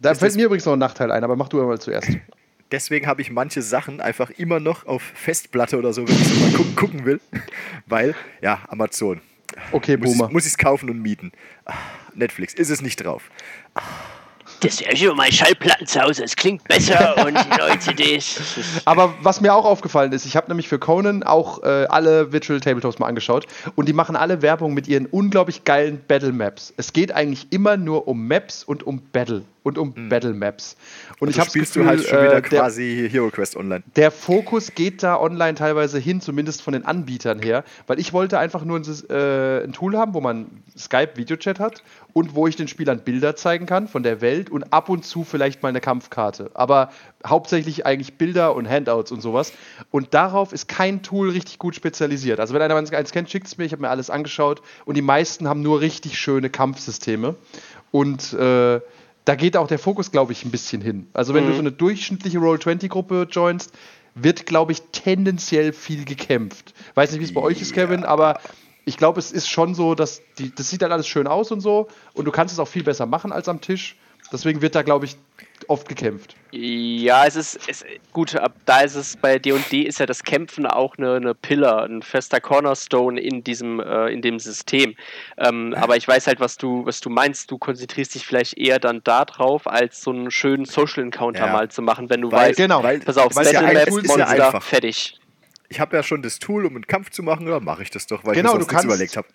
Da 0.02 0.12
Ist 0.12 0.20
fällt 0.20 0.36
mir 0.36 0.46
übrigens 0.46 0.66
noch 0.66 0.74
ein 0.74 0.80
Nachteil 0.80 1.12
ein, 1.12 1.24
aber 1.24 1.36
mach 1.36 1.48
du 1.50 1.58
mal 1.64 1.80
zuerst. 1.80 2.10
deswegen 2.72 3.08
habe 3.08 3.22
ich 3.22 3.32
manche 3.32 3.62
Sachen 3.62 4.02
einfach 4.02 4.30
immer 4.32 4.60
noch 4.60 4.86
auf 4.86 5.02
Festplatte 5.02 5.78
oder 5.78 5.94
so, 5.94 6.08
wenn 6.08 6.14
ich 6.16 6.28
so 6.28 6.36
mal 6.36 6.52
gucken, 6.52 6.76
gucken 6.76 7.06
will. 7.06 7.22
Weil, 7.86 8.14
ja, 8.42 8.60
Amazon. 8.68 9.22
Okay, 9.72 9.96
Muss 9.98 10.12
ich 10.12 10.18
Boomer. 10.18 10.32
muss 10.32 10.46
es 10.46 10.58
kaufen 10.58 10.90
und 10.90 11.02
mieten. 11.02 11.32
Ah, 11.66 11.74
Netflix, 12.14 12.54
ist 12.54 12.70
es 12.70 12.82
nicht 12.82 12.98
drauf. 13.04 13.30
Das 14.62 14.82
ist 14.82 15.02
ja 15.02 15.14
meine 15.14 15.32
Schallplatten 15.32 15.86
zu 15.86 16.02
Hause, 16.02 16.24
es 16.24 16.36
klingt 16.36 16.64
besser 16.64 17.16
und 17.26 17.38
die 17.38 17.58
neue 17.58 17.78
CDs. 17.80 18.40
Aber 18.86 19.14
was 19.22 19.42
mir 19.42 19.54
auch 19.54 19.66
aufgefallen 19.66 20.12
ist, 20.12 20.26
ich 20.26 20.36
habe 20.36 20.48
nämlich 20.48 20.68
für 20.68 20.80
Conan 20.80 21.24
auch 21.24 21.64
äh, 21.64 21.86
alle 21.90 22.32
Virtual 22.32 22.60
Tabletops 22.60 23.00
mal 23.00 23.08
angeschaut 23.08 23.46
und 23.76 23.88
die 23.88 23.94
machen 23.94 24.16
alle 24.16 24.42
Werbung 24.42 24.74
mit 24.74 24.88
ihren 24.88 25.06
unglaublich 25.06 25.64
geilen 25.64 26.02
Battle 26.08 26.32
Maps. 26.32 26.74
Es 26.78 26.94
geht 26.94 27.12
eigentlich 27.12 27.48
immer 27.52 27.78
nur 27.78 28.08
um 28.08 28.28
Maps 28.28 28.64
und 28.64 28.86
um 28.86 29.02
Battle 29.12 29.44
und 29.68 29.78
um 29.78 29.94
Battle 30.10 30.34
Maps. 30.34 30.78
Und 31.20 31.30
ich 31.30 31.36
Also 31.36 31.42
habe 31.42 31.50
spielst 31.50 31.76
du 31.76 31.86
halt 31.86 32.04
schon 32.06 32.18
äh, 32.18 32.24
wieder 32.24 32.42
der, 32.42 32.60
quasi 32.60 33.10
Hero 33.12 33.30
Quest 33.30 33.58
Online. 33.58 33.84
der 33.96 34.12
Fokus 34.12 34.74
geht 34.74 35.04
da 35.04 35.20
online 35.20 35.56
teilweise 35.56 36.00
hin, 36.00 36.22
zumindest 36.22 36.62
von 36.62 36.74
den 36.74 36.86
Anbietern 36.86 37.40
her, 37.40 37.64
weil 37.86 38.00
ich 38.00 38.14
wollte 38.14 38.40
einfach 38.40 38.64
nur 38.64 38.80
ein, 38.80 38.86
äh, 39.10 39.64
ein 39.64 39.74
Tool 39.74 39.98
haben, 39.98 40.14
wo 40.14 40.22
man 40.22 40.48
Skype 40.78 41.18
Videochat 41.18 41.60
hat 41.60 41.84
und 42.14 42.36
wo 42.36 42.48
ich 42.48 42.56
den 42.56 42.68
Spielern 42.68 43.00
Bilder 43.04 43.36
zeigen 43.36 43.66
kann 43.66 43.88
von 43.88 44.04
der 44.04 44.22
Welt 44.22 44.50
und 44.50 44.74
ab 44.74 44.90
und 44.90 45.06
zu 45.06 45.24
vielleicht 45.24 45.62
mal 45.62 45.70
eine 45.70 45.82
Kampfkarte. 45.82 46.52
Aber 46.54 46.90
hauptsächlich 47.26 47.86
eigentlich 47.86 48.18
Bilder 48.18 48.56
und 48.56 48.68
Handouts 48.68 49.12
und 49.12 49.22
sowas. 49.22 49.54
Und 49.92 50.14
darauf 50.14 50.54
ist 50.54 50.68
kein 50.68 51.04
Tool 51.04 51.30
richtig 51.30 51.60
gut 51.60 51.76
spezialisiert. 51.76 52.40
Also 52.40 52.54
wenn 52.54 52.62
einer 52.62 52.76
eins 52.76 53.12
kennt, 53.12 53.30
schickt 53.30 53.48
es 53.48 53.58
mir. 53.58 53.66
Ich 53.66 53.72
habe 53.72 53.82
mir 53.82 53.90
alles 53.90 54.10
angeschaut 54.10 54.62
und 54.86 54.96
die 54.96 55.02
meisten 55.02 55.48
haben 55.48 55.62
nur 55.62 55.82
richtig 55.82 56.18
schöne 56.18 56.50
Kampfsysteme. 56.50 57.36
Und 57.92 58.34
äh, 58.34 58.82
da 59.26 59.36
geht 59.36 59.58
auch 59.58 59.68
der 59.68 59.80
Fokus, 59.80 60.12
glaube 60.12 60.32
ich, 60.32 60.46
ein 60.46 60.52
bisschen 60.52 60.82
hin. 60.82 61.08
Also 61.14 61.34
wenn 61.34 61.46
du 61.46 61.54
so 61.54 61.60
eine 61.60 61.72
durchschnittliche 61.72 62.40
Roll-20-Gruppe 62.40 63.28
joinst, 63.30 63.74
wird, 64.16 64.46
glaube 64.46 64.72
ich, 64.72 64.82
tendenziell 64.92 65.74
viel 65.74 66.06
gekämpft. 66.06 66.74
Weiß 66.96 67.12
nicht, 67.12 67.20
wie 67.20 67.26
es 67.26 67.34
bei 67.34 67.42
euch 67.42 67.62
ist, 67.62 67.74
Kevin, 67.74 68.04
aber 68.04 68.40
ich 68.88 68.98
glaube, 68.98 69.20
es 69.20 69.32
ist 69.32 69.50
schon 69.50 69.76
so, 69.76 69.94
dass 69.96 70.22
die, 70.40 70.54
das 70.56 70.70
sieht 70.70 70.82
halt 70.82 70.92
alles 70.94 71.08
schön 71.08 71.28
aus 71.28 71.52
und 71.52 71.60
so 71.60 71.88
und 72.14 72.26
du 72.26 72.32
kannst 72.32 72.54
es 72.54 72.60
auch 72.60 72.68
viel 72.68 72.84
besser 72.84 73.06
machen 73.06 73.32
als 73.34 73.50
am 73.50 73.60
Tisch. 73.62 73.96
Deswegen 74.32 74.62
wird 74.62 74.76
da, 74.76 74.82
glaube 74.82 75.06
ich, 75.06 75.16
oft 75.70 75.88
gekämpft. 75.88 76.36
Ja, 76.52 77.26
es 77.26 77.36
ist, 77.38 77.60
es, 77.70 77.86
gut, 78.12 78.36
ab 78.36 78.54
da 78.66 78.82
ist 78.82 78.96
es 78.96 79.16
bei 79.16 79.40
D&D 79.40 79.82
ist 79.84 80.00
ja 80.00 80.06
das 80.06 80.24
Kämpfen 80.24 80.66
auch 80.66 80.98
eine, 80.98 81.16
eine 81.16 81.34
Pillar, 81.34 81.84
ein 81.84 82.02
fester 82.02 82.42
Cornerstone 82.42 83.22
in 83.22 83.44
diesem, 83.44 83.80
äh, 83.80 84.08
in 84.08 84.22
dem 84.22 84.40
System. 84.40 84.96
Ähm, 85.38 85.74
aber 85.78 85.96
ich 85.98 86.06
weiß 86.08 86.28
halt, 86.28 86.40
was 86.42 86.58
du, 86.58 86.86
was 86.86 87.00
du 87.00 87.10
meinst. 87.10 87.52
Du 87.52 87.58
konzentrierst 87.58 88.16
dich 88.16 88.26
vielleicht 88.26 88.58
eher 88.58 88.80
dann 88.80 89.02
da 89.06 89.24
drauf, 89.24 89.66
als 89.68 90.02
so 90.02 90.12
einen 90.12 90.30
schönen 90.32 90.66
Social 90.66 91.04
Encounter 91.04 91.46
Ja. 91.46 91.54
mal 91.54 91.70
zu 91.70 91.82
machen, 91.82 92.10
wenn 92.10 92.22
du 92.22 92.32
Weil- 92.32 92.50
weißt, 92.50 92.58
genau. 92.58 92.84
Weil, 92.84 93.00
pass 93.00 93.18
auf, 93.18 93.34
ja, 93.34 93.42
Battle 93.44 93.60
ein- 93.60 93.74
Maps, 93.76 93.88
ja 93.88 93.94
Monster, 93.94 94.28
einfach. 94.28 94.64
fertig. 94.64 95.20
Ich 95.70 95.80
habe 95.82 95.96
ja 95.98 96.04
schon 96.04 96.22
das 96.22 96.40
Tool, 96.40 96.66
um 96.66 96.76
einen 96.76 96.88
Kampf 96.88 97.10
zu 97.10 97.24
machen, 97.24 97.46
oder 97.48 97.60
mache 97.60 97.84
ich 97.84 97.90
das 97.90 98.08
doch, 98.08 98.24
weil 98.24 98.36
Genau, 98.36 98.52
ich 98.52 98.54
mir 98.54 98.60
du 98.60 98.64
sonst 98.66 98.72
kannst- 98.72 98.86
überlegt 98.86 99.18
habe. 99.18 99.28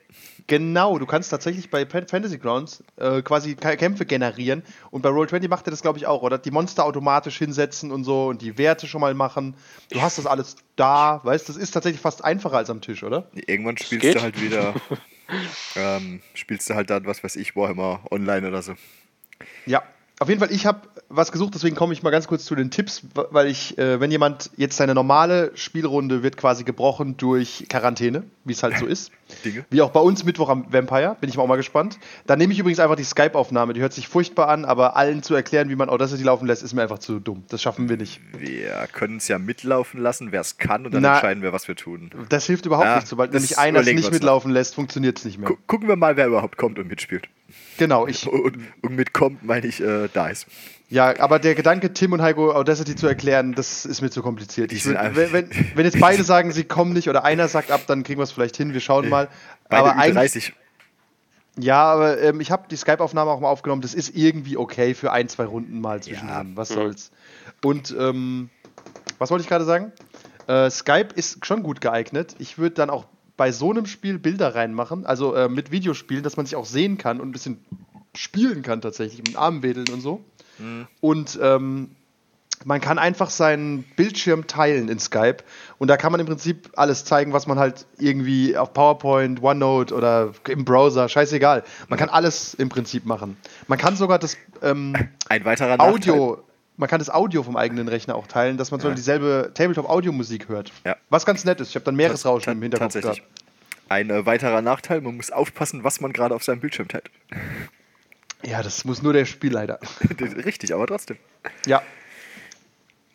Genau, 0.48 0.98
du 0.98 1.06
kannst 1.06 1.30
tatsächlich 1.30 1.70
bei 1.70 1.86
Fantasy 1.86 2.38
Grounds 2.38 2.82
äh, 2.96 3.22
quasi 3.22 3.52
Kä- 3.52 3.76
Kämpfe 3.76 4.06
generieren 4.06 4.62
und 4.90 5.02
bei 5.02 5.08
Roll20 5.10 5.48
macht 5.48 5.68
er 5.68 5.70
das, 5.70 5.82
glaube 5.82 5.98
ich, 5.98 6.06
auch, 6.06 6.22
oder? 6.22 6.36
Die 6.38 6.50
Monster 6.50 6.84
automatisch 6.84 7.38
hinsetzen 7.38 7.92
und 7.92 8.02
so 8.04 8.26
und 8.28 8.42
die 8.42 8.58
Werte 8.58 8.88
schon 8.88 9.00
mal 9.00 9.14
machen. 9.14 9.54
Du 9.90 10.02
hast 10.02 10.18
das 10.18 10.26
alles 10.26 10.56
da, 10.74 11.20
weißt 11.22 11.48
das 11.48 11.56
ist 11.56 11.70
tatsächlich 11.70 12.00
fast 12.00 12.24
einfacher 12.24 12.56
als 12.56 12.70
am 12.70 12.80
Tisch, 12.80 13.04
oder? 13.04 13.28
Irgendwann 13.46 13.76
spielst 13.76 14.14
du 14.16 14.20
halt 14.22 14.40
wieder, 14.40 14.74
ähm, 15.76 16.20
spielst 16.34 16.68
du 16.70 16.74
halt 16.74 16.90
dann, 16.90 17.06
was 17.06 17.22
weiß 17.22 17.36
ich, 17.36 17.54
Warhammer 17.54 18.00
online 18.10 18.48
oder 18.48 18.62
so. 18.62 18.74
Ja. 19.66 19.82
Auf 20.22 20.28
jeden 20.28 20.40
Fall, 20.40 20.52
ich 20.52 20.66
habe 20.66 20.80
was 21.08 21.30
gesucht, 21.30 21.54
deswegen 21.54 21.76
komme 21.76 21.92
ich 21.92 22.02
mal 22.02 22.10
ganz 22.10 22.26
kurz 22.26 22.44
zu 22.44 22.54
den 22.54 22.70
Tipps, 22.70 23.02
weil 23.14 23.46
ich, 23.48 23.76
äh, 23.78 24.00
wenn 24.00 24.10
jemand 24.10 24.50
jetzt 24.56 24.76
seine 24.76 24.94
normale 24.94 25.52
Spielrunde 25.54 26.22
wird 26.22 26.36
quasi 26.36 26.64
gebrochen 26.64 27.16
durch 27.16 27.66
Quarantäne, 27.68 28.24
wie 28.44 28.52
es 28.52 28.62
halt 28.62 28.78
so 28.78 28.86
ist. 28.86 29.10
Dinge. 29.44 29.64
Wie 29.70 29.80
auch 29.80 29.90
bei 29.90 30.00
uns 30.00 30.24
Mittwoch 30.24 30.48
am 30.48 30.66
Vampire, 30.70 31.16
bin 31.20 31.30
ich 31.30 31.38
auch 31.38 31.46
mal 31.46 31.56
gespannt. 31.56 31.98
Dann 32.26 32.38
nehme 32.38 32.52
ich 32.52 32.58
übrigens 32.58 32.80
einfach 32.80 32.96
die 32.96 33.04
Skype-Aufnahme, 33.04 33.72
die 33.72 33.80
hört 33.80 33.92
sich 33.92 34.08
furchtbar 34.08 34.48
an, 34.48 34.64
aber 34.64 34.96
allen 34.96 35.22
zu 35.22 35.34
erklären, 35.34 35.68
wie 35.70 35.76
man 35.76 35.88
Audacity 35.88 36.22
laufen 36.22 36.46
lässt, 36.46 36.62
ist 36.62 36.74
mir 36.74 36.82
einfach 36.82 36.98
zu 36.98 37.18
dumm. 37.18 37.44
Das 37.48 37.62
schaffen 37.62 37.88
wir 37.88 37.96
nicht. 37.96 38.20
Wir 38.38 38.88
können 38.92 39.16
es 39.16 39.28
ja 39.28 39.38
mitlaufen 39.38 40.00
lassen, 40.00 40.32
wer 40.32 40.40
es 40.40 40.58
kann, 40.58 40.84
und 40.86 40.94
dann 40.94 41.02
Na, 41.02 41.14
entscheiden 41.14 41.42
wir, 41.42 41.52
was 41.52 41.68
wir 41.68 41.76
tun. 41.76 42.10
Das 42.28 42.46
hilft 42.46 42.66
überhaupt 42.66 42.86
Ja, 42.86 42.96
nicht. 42.96 43.08
Sobald 43.08 43.32
nämlich 43.32 43.58
einer 43.58 43.80
es 43.80 43.86
nicht 43.86 44.10
mitlaufen 44.10 44.50
lässt, 44.50 44.74
funktioniert 44.74 45.18
es 45.18 45.24
nicht 45.24 45.38
mehr. 45.38 45.48
Gu 45.48 45.56
gucken 45.66 45.88
wir 45.88 45.96
mal, 45.96 46.16
wer 46.16 46.26
überhaupt 46.26 46.56
kommt 46.56 46.78
und 46.78 46.88
mitspielt. 46.88 47.28
Genau, 47.78 48.06
ich. 48.06 48.26
Und, 48.26 48.58
und 48.82 48.96
mitkommt, 48.96 49.44
meine 49.44 49.66
ich, 49.66 49.80
äh, 49.80 50.08
da 50.12 50.28
ist. 50.28 50.46
Ja, 50.92 51.18
aber 51.20 51.38
der 51.38 51.54
Gedanke, 51.54 51.94
Tim 51.94 52.12
und 52.12 52.20
Heiko 52.20 52.52
Audacity 52.52 52.94
zu 52.94 53.06
erklären, 53.06 53.54
das 53.54 53.86
ist 53.86 54.02
mir 54.02 54.10
zu 54.10 54.20
kompliziert. 54.20 54.72
Ich 54.72 54.84
wenn, 54.86 55.32
wenn, 55.32 55.48
wenn 55.74 55.84
jetzt 55.86 55.98
beide 55.98 56.22
sagen, 56.24 56.52
sie 56.52 56.64
kommen 56.64 56.92
nicht 56.92 57.08
oder 57.08 57.24
einer 57.24 57.48
sagt 57.48 57.70
ab, 57.70 57.80
dann 57.86 58.02
kriegen 58.02 58.18
wir 58.18 58.24
es 58.24 58.32
vielleicht 58.32 58.58
hin. 58.58 58.74
Wir 58.74 58.80
schauen 58.80 59.08
mal. 59.08 59.28
Beide 59.70 59.84
aber 59.84 59.96
eigentlich, 59.96 60.14
30. 60.14 60.54
ja, 61.58 61.82
aber 61.82 62.20
ähm, 62.20 62.42
ich 62.42 62.50
habe 62.50 62.64
die 62.70 62.76
Skype-Aufnahme 62.76 63.30
auch 63.30 63.40
mal 63.40 63.48
aufgenommen. 63.48 63.80
Das 63.80 63.94
ist 63.94 64.14
irgendwie 64.14 64.58
okay 64.58 64.92
für 64.92 65.12
ein, 65.12 65.30
zwei 65.30 65.44
Runden 65.44 65.80
mal 65.80 66.02
zwischendrin. 66.02 66.52
Was 66.56 66.68
soll's. 66.68 67.10
Und 67.64 67.96
ähm, 67.98 68.50
was 69.18 69.30
wollte 69.30 69.42
ich 69.42 69.48
gerade 69.48 69.64
sagen? 69.64 69.92
Äh, 70.46 70.68
Skype 70.68 71.08
ist 71.14 71.46
schon 71.46 71.62
gut 71.62 71.80
geeignet. 71.80 72.36
Ich 72.38 72.58
würde 72.58 72.74
dann 72.74 72.90
auch 72.90 73.06
bei 73.36 73.52
so 73.52 73.70
einem 73.70 73.86
Spiel 73.86 74.18
Bilder 74.18 74.54
reinmachen, 74.54 75.06
also 75.06 75.34
äh, 75.34 75.48
mit 75.48 75.70
Videospielen, 75.70 76.22
dass 76.22 76.36
man 76.36 76.46
sich 76.46 76.56
auch 76.56 76.66
sehen 76.66 76.98
kann 76.98 77.20
und 77.20 77.28
ein 77.28 77.32
bisschen 77.32 77.64
spielen 78.14 78.62
kann 78.62 78.80
tatsächlich, 78.80 79.22
mit 79.26 79.36
Armen 79.36 79.62
wedeln 79.62 79.88
und 79.92 80.00
so. 80.00 80.22
Und 81.00 81.38
ähm, 81.42 81.90
man 82.64 82.80
kann 82.80 82.98
einfach 82.98 83.30
seinen 83.30 83.82
Bildschirm 83.96 84.46
teilen 84.46 84.88
in 84.88 84.98
Skype 84.98 85.38
und 85.78 85.88
da 85.88 85.96
kann 85.96 86.12
man 86.12 86.20
im 86.20 86.26
Prinzip 86.26 86.70
alles 86.76 87.04
zeigen, 87.04 87.32
was 87.32 87.46
man 87.46 87.58
halt 87.58 87.86
irgendwie 87.98 88.56
auf 88.56 88.72
PowerPoint, 88.72 89.42
OneNote 89.42 89.94
oder 89.94 90.32
im 90.48 90.64
Browser, 90.64 91.08
scheißegal. 91.08 91.64
Man 91.88 91.98
kann 91.98 92.08
alles 92.08 92.54
im 92.54 92.68
Prinzip 92.68 93.06
machen. 93.06 93.36
Man 93.66 93.78
kann 93.78 93.96
sogar 93.96 94.18
das 94.18 94.36
ähm, 94.62 94.94
Ein 95.28 95.44
weiterer 95.44 95.76
Nachteil. 95.76 95.92
Audio, 95.92 96.44
man 96.76 96.88
kann 96.88 96.98
das 96.98 97.10
Audio 97.10 97.42
vom 97.42 97.56
eigenen 97.56 97.88
Rechner 97.88 98.14
auch 98.14 98.26
teilen, 98.26 98.56
dass 98.56 98.70
man 98.70 98.80
so 98.80 98.90
dieselbe 98.90 99.50
Tabletop-Audio-Musik 99.54 100.48
hört. 100.48 100.72
Ja. 100.84 100.96
Was 101.10 101.26
ganz 101.26 101.44
nett 101.44 101.60
ist. 101.60 101.70
Ich 101.70 101.74
habe 101.74 101.84
dann 101.84 101.96
Meeresrauschen 101.96 102.52
im 102.52 102.62
Hinterkopf 102.62 102.94
Tatsächlich. 102.94 103.18
gehabt. 103.18 103.44
Ein 103.88 104.10
äh, 104.10 104.24
weiterer 104.24 104.62
Nachteil, 104.62 105.00
man 105.02 105.16
muss 105.16 105.30
aufpassen, 105.30 105.84
was 105.84 106.00
man 106.00 106.12
gerade 106.12 106.34
auf 106.34 106.42
seinem 106.44 106.60
Bildschirm 106.60 106.88
teilt. 106.88 107.10
Ja, 108.44 108.60
das 108.60 108.84
muss 108.84 109.02
nur 109.02 109.12
der 109.12 109.24
Spielleiter. 109.24 109.78
Richtig, 110.44 110.74
aber 110.74 110.88
trotzdem. 110.88 111.16
Ja. 111.64 111.80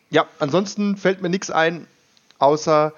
Ja, 0.08 0.26
ansonsten 0.38 0.96
fällt 0.96 1.20
mir 1.20 1.28
nichts 1.28 1.50
ein, 1.50 1.86
außer 2.38 2.94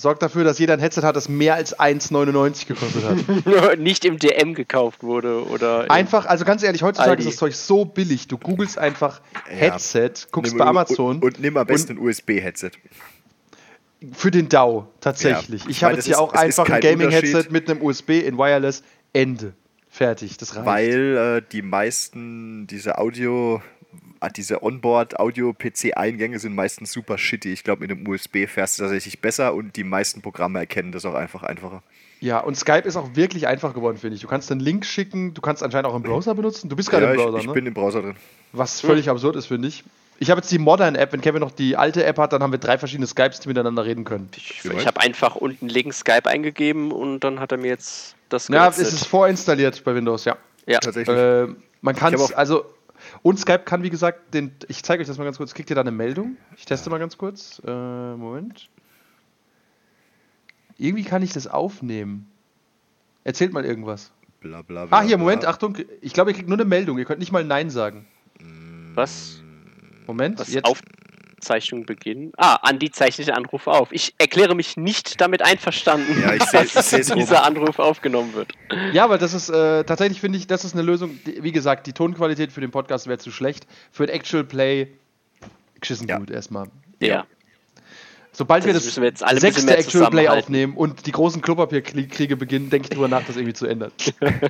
sorgt 0.00 0.22
dafür, 0.22 0.44
dass 0.44 0.58
jeder 0.58 0.72
ein 0.74 0.78
Headset 0.80 1.02
hat, 1.02 1.16
das 1.16 1.28
mehr 1.28 1.54
als 1.54 1.78
1,99 1.78 2.66
gekostet 2.68 3.02
hat. 3.04 3.78
nicht 3.78 4.04
im 4.04 4.18
DM 4.18 4.54
gekauft 4.54 5.02
wurde 5.02 5.44
oder. 5.48 5.90
Einfach, 5.90 6.24
also 6.26 6.44
ganz 6.44 6.62
ehrlich, 6.62 6.82
heutzutage 6.82 7.10
Aldi. 7.10 7.22
ist 7.24 7.30
das 7.32 7.36
Zeug 7.36 7.54
so 7.54 7.84
billig. 7.84 8.28
Du 8.28 8.38
googelst 8.38 8.78
einfach 8.78 9.20
Headset, 9.46 10.12
guckst 10.30 10.52
Nimm- 10.54 10.58
bei 10.58 10.64
Amazon 10.66 11.16
Und, 11.16 11.24
und 11.24 11.40
nimm 11.40 11.56
am 11.56 11.66
besten 11.66 11.92
ein 11.92 11.98
USB-Headset. 11.98 12.70
für 14.12 14.30
den 14.30 14.48
DAO 14.48 14.86
tatsächlich. 15.00 15.64
Ja. 15.64 15.70
ich 15.70 15.76
Ich 15.78 15.84
habe 15.84 15.94
jetzt 15.94 16.00
es 16.02 16.06
hier 16.06 16.14
ist- 16.14 16.20
auch 16.20 16.32
einfach 16.32 16.68
ein 16.68 16.80
Gaming-Headset 16.80 17.46
mit 17.50 17.68
einem 17.68 17.82
USB 17.82 18.10
in 18.20 18.38
Wireless. 18.38 18.82
Ende. 19.12 19.54
Fertig. 19.90 20.36
Das 20.36 20.54
reicht. 20.54 20.66
Weil 20.66 21.16
äh, 21.38 21.42
die 21.50 21.62
meisten 21.62 22.66
diese 22.68 22.98
Audio, 22.98 23.60
diese 24.36 24.62
Onboard-Audio-PC-Eingänge 24.62 26.38
sind 26.38 26.54
meistens 26.54 26.92
super 26.92 27.18
shitty. 27.18 27.52
Ich 27.52 27.64
glaube, 27.64 27.82
mit 27.82 27.90
dem 27.90 28.06
USB 28.06 28.46
fährst 28.46 28.78
du 28.78 28.82
tatsächlich 28.82 29.20
besser 29.20 29.54
und 29.54 29.76
die 29.76 29.84
meisten 29.84 30.22
Programme 30.22 30.58
erkennen 30.58 30.92
das 30.92 31.04
auch 31.04 31.14
einfach 31.14 31.42
einfacher. 31.42 31.82
Ja, 32.20 32.40
und 32.40 32.56
Skype 32.56 32.82
ist 32.86 32.96
auch 32.96 33.14
wirklich 33.14 33.46
einfach 33.46 33.74
geworden, 33.74 33.96
finde 33.96 34.16
ich. 34.16 34.22
Du 34.22 34.26
kannst 34.28 34.50
einen 34.50 34.60
Link 34.60 34.84
schicken, 34.84 35.34
du 35.34 35.40
kannst 35.40 35.62
anscheinend 35.62 35.88
auch 35.88 35.94
im 35.94 36.02
Browser 36.02 36.34
benutzen. 36.34 36.68
Du 36.68 36.74
bist 36.74 36.90
gerade 36.90 37.04
Ja, 37.04 37.10
im 37.12 37.16
ich, 37.18 37.24
Browser, 37.24 37.38
ich 37.38 37.46
ne? 37.46 37.52
bin 37.52 37.66
im 37.66 37.74
Browser 37.74 38.02
drin. 38.02 38.16
Was 38.52 38.80
völlig 38.80 39.08
absurd 39.08 39.36
ist, 39.36 39.46
finde 39.46 39.68
ich. 39.68 39.84
Ich 40.18 40.30
habe 40.30 40.40
jetzt 40.40 40.50
die 40.50 40.58
Modern-App. 40.58 41.12
Wenn 41.12 41.20
Kevin 41.20 41.40
noch 41.40 41.52
die 41.52 41.76
alte 41.76 42.04
App 42.04 42.18
hat, 42.18 42.32
dann 42.32 42.42
haben 42.42 42.50
wir 42.50 42.58
drei 42.58 42.76
verschiedene 42.76 43.06
Skypes, 43.06 43.38
die 43.38 43.48
miteinander 43.48 43.84
reden 43.84 44.02
können. 44.04 44.28
Ich, 44.36 44.64
ich 44.64 44.86
habe 44.86 45.00
einfach 45.00 45.36
unten 45.36 45.68
links 45.68 46.00
Skype 46.00 46.26
eingegeben 46.28 46.90
und 46.90 47.20
dann 47.20 47.38
hat 47.38 47.52
er 47.52 47.58
mir 47.58 47.68
jetzt 47.68 48.16
das 48.28 48.48
Ja, 48.48 48.66
es 48.68 48.78
ist 48.78 49.06
vorinstalliert 49.06 49.84
bei 49.84 49.94
Windows, 49.94 50.24
ja. 50.24 50.36
ja. 50.66 50.80
Tatsächlich. 50.80 51.16
Äh, 51.16 51.46
man 51.82 51.94
kann 51.94 52.14
Ich 52.14 52.20
es, 52.20 52.32
also, 52.32 52.64
und 53.22 53.38
Skype 53.38 53.60
kann, 53.64 53.82
wie 53.82 53.90
gesagt, 53.90 54.34
den, 54.34 54.52
ich 54.68 54.82
zeige 54.82 55.00
euch 55.00 55.06
das 55.06 55.18
mal 55.18 55.24
ganz 55.24 55.38
kurz. 55.38 55.54
Kriegt 55.54 55.70
ihr 55.70 55.74
da 55.76 55.82
eine 55.82 55.90
Meldung? 55.90 56.36
Ich 56.56 56.64
teste 56.64 56.90
mal 56.90 56.98
ganz 56.98 57.18
kurz. 57.18 57.60
Äh, 57.66 57.70
Moment. 57.70 58.68
Irgendwie 60.76 61.04
kann 61.04 61.22
ich 61.22 61.32
das 61.32 61.46
aufnehmen. 61.46 62.30
Erzählt 63.24 63.52
mal 63.52 63.64
irgendwas. 63.64 64.12
Bla, 64.40 64.62
bla, 64.62 64.86
bla, 64.86 64.96
Ah, 64.96 65.02
hier, 65.02 65.16
bla. 65.16 65.24
Moment, 65.24 65.44
Achtung. 65.44 65.76
Ich 66.00 66.12
glaube, 66.12 66.30
ihr 66.30 66.36
kriegt 66.36 66.48
nur 66.48 66.56
eine 66.56 66.64
Meldung. 66.64 66.98
Ihr 66.98 67.04
könnt 67.04 67.18
nicht 67.18 67.32
mal 67.32 67.44
Nein 67.44 67.70
sagen. 67.70 68.06
Was? 68.94 69.40
Moment, 70.06 70.38
Was? 70.38 70.52
jetzt. 70.52 70.66
Aufzeichnung 71.38 71.86
beginnen. 71.86 72.32
Ah, 72.36 72.56
Andi 72.62 72.90
zeichnet 72.90 73.28
den 73.28 73.34
Anruf 73.34 73.66
auf. 73.66 73.88
Ich 73.92 74.14
erkläre 74.18 74.54
mich 74.54 74.76
nicht 74.76 75.20
damit 75.20 75.42
einverstanden, 75.42 76.20
Ja, 76.20 76.34
ich 76.34 76.42
seh- 76.44 76.62
ich 76.64 76.72
dass 76.72 76.90
seh's 76.90 77.06
dieser 77.08 77.44
Anruf 77.44 77.78
aufgenommen 77.78 78.34
wird. 78.34 78.52
Ja, 78.92 79.04
aber 79.04 79.18
das 79.18 79.34
ist 79.34 79.48
äh, 79.48 79.84
tatsächlich, 79.84 80.20
finde 80.20 80.38
ich, 80.38 80.46
das 80.46 80.64
ist 80.64 80.74
eine 80.74 80.82
Lösung. 80.82 81.18
Die, 81.26 81.42
wie 81.42 81.52
gesagt, 81.52 81.86
die 81.86 81.92
Tonqualität 81.92 82.52
für 82.52 82.60
den 82.60 82.70
Podcast 82.70 83.06
wäre 83.06 83.18
zu 83.18 83.30
schlecht. 83.30 83.66
Für 83.92 84.04
ein 84.04 84.08
Actual 84.08 84.44
Play 84.44 84.88
geschissen 85.80 86.08
Ja. 86.08 86.18
gut 86.18 86.30
erstmal. 86.30 86.66
Ja. 87.00 87.24
Sobald 88.32 88.64
wir 88.64 88.72
Das 88.72 88.82
das 88.82 88.86
müssen 88.86 89.02
wir 89.02 89.08
jetzt 89.08 89.22
alle 89.24 89.36
ein 89.40 89.42
bisschen 89.42 89.68
sechste 89.68 89.98
Actual 89.98 90.10
Play 90.10 90.28
aufnehmen 90.28 90.76
und 90.76 91.06
die 91.06 91.12
großen 91.12 91.40
Klopapierkriege 91.42 92.36
beginnen, 92.36 92.70
denke 92.70 92.86
ich 92.86 92.90
drüber 92.90 93.08
nach, 93.08 93.22
das 93.24 93.36
irgendwie 93.36 93.54
zu 93.54 93.66
ändern. 93.66 93.90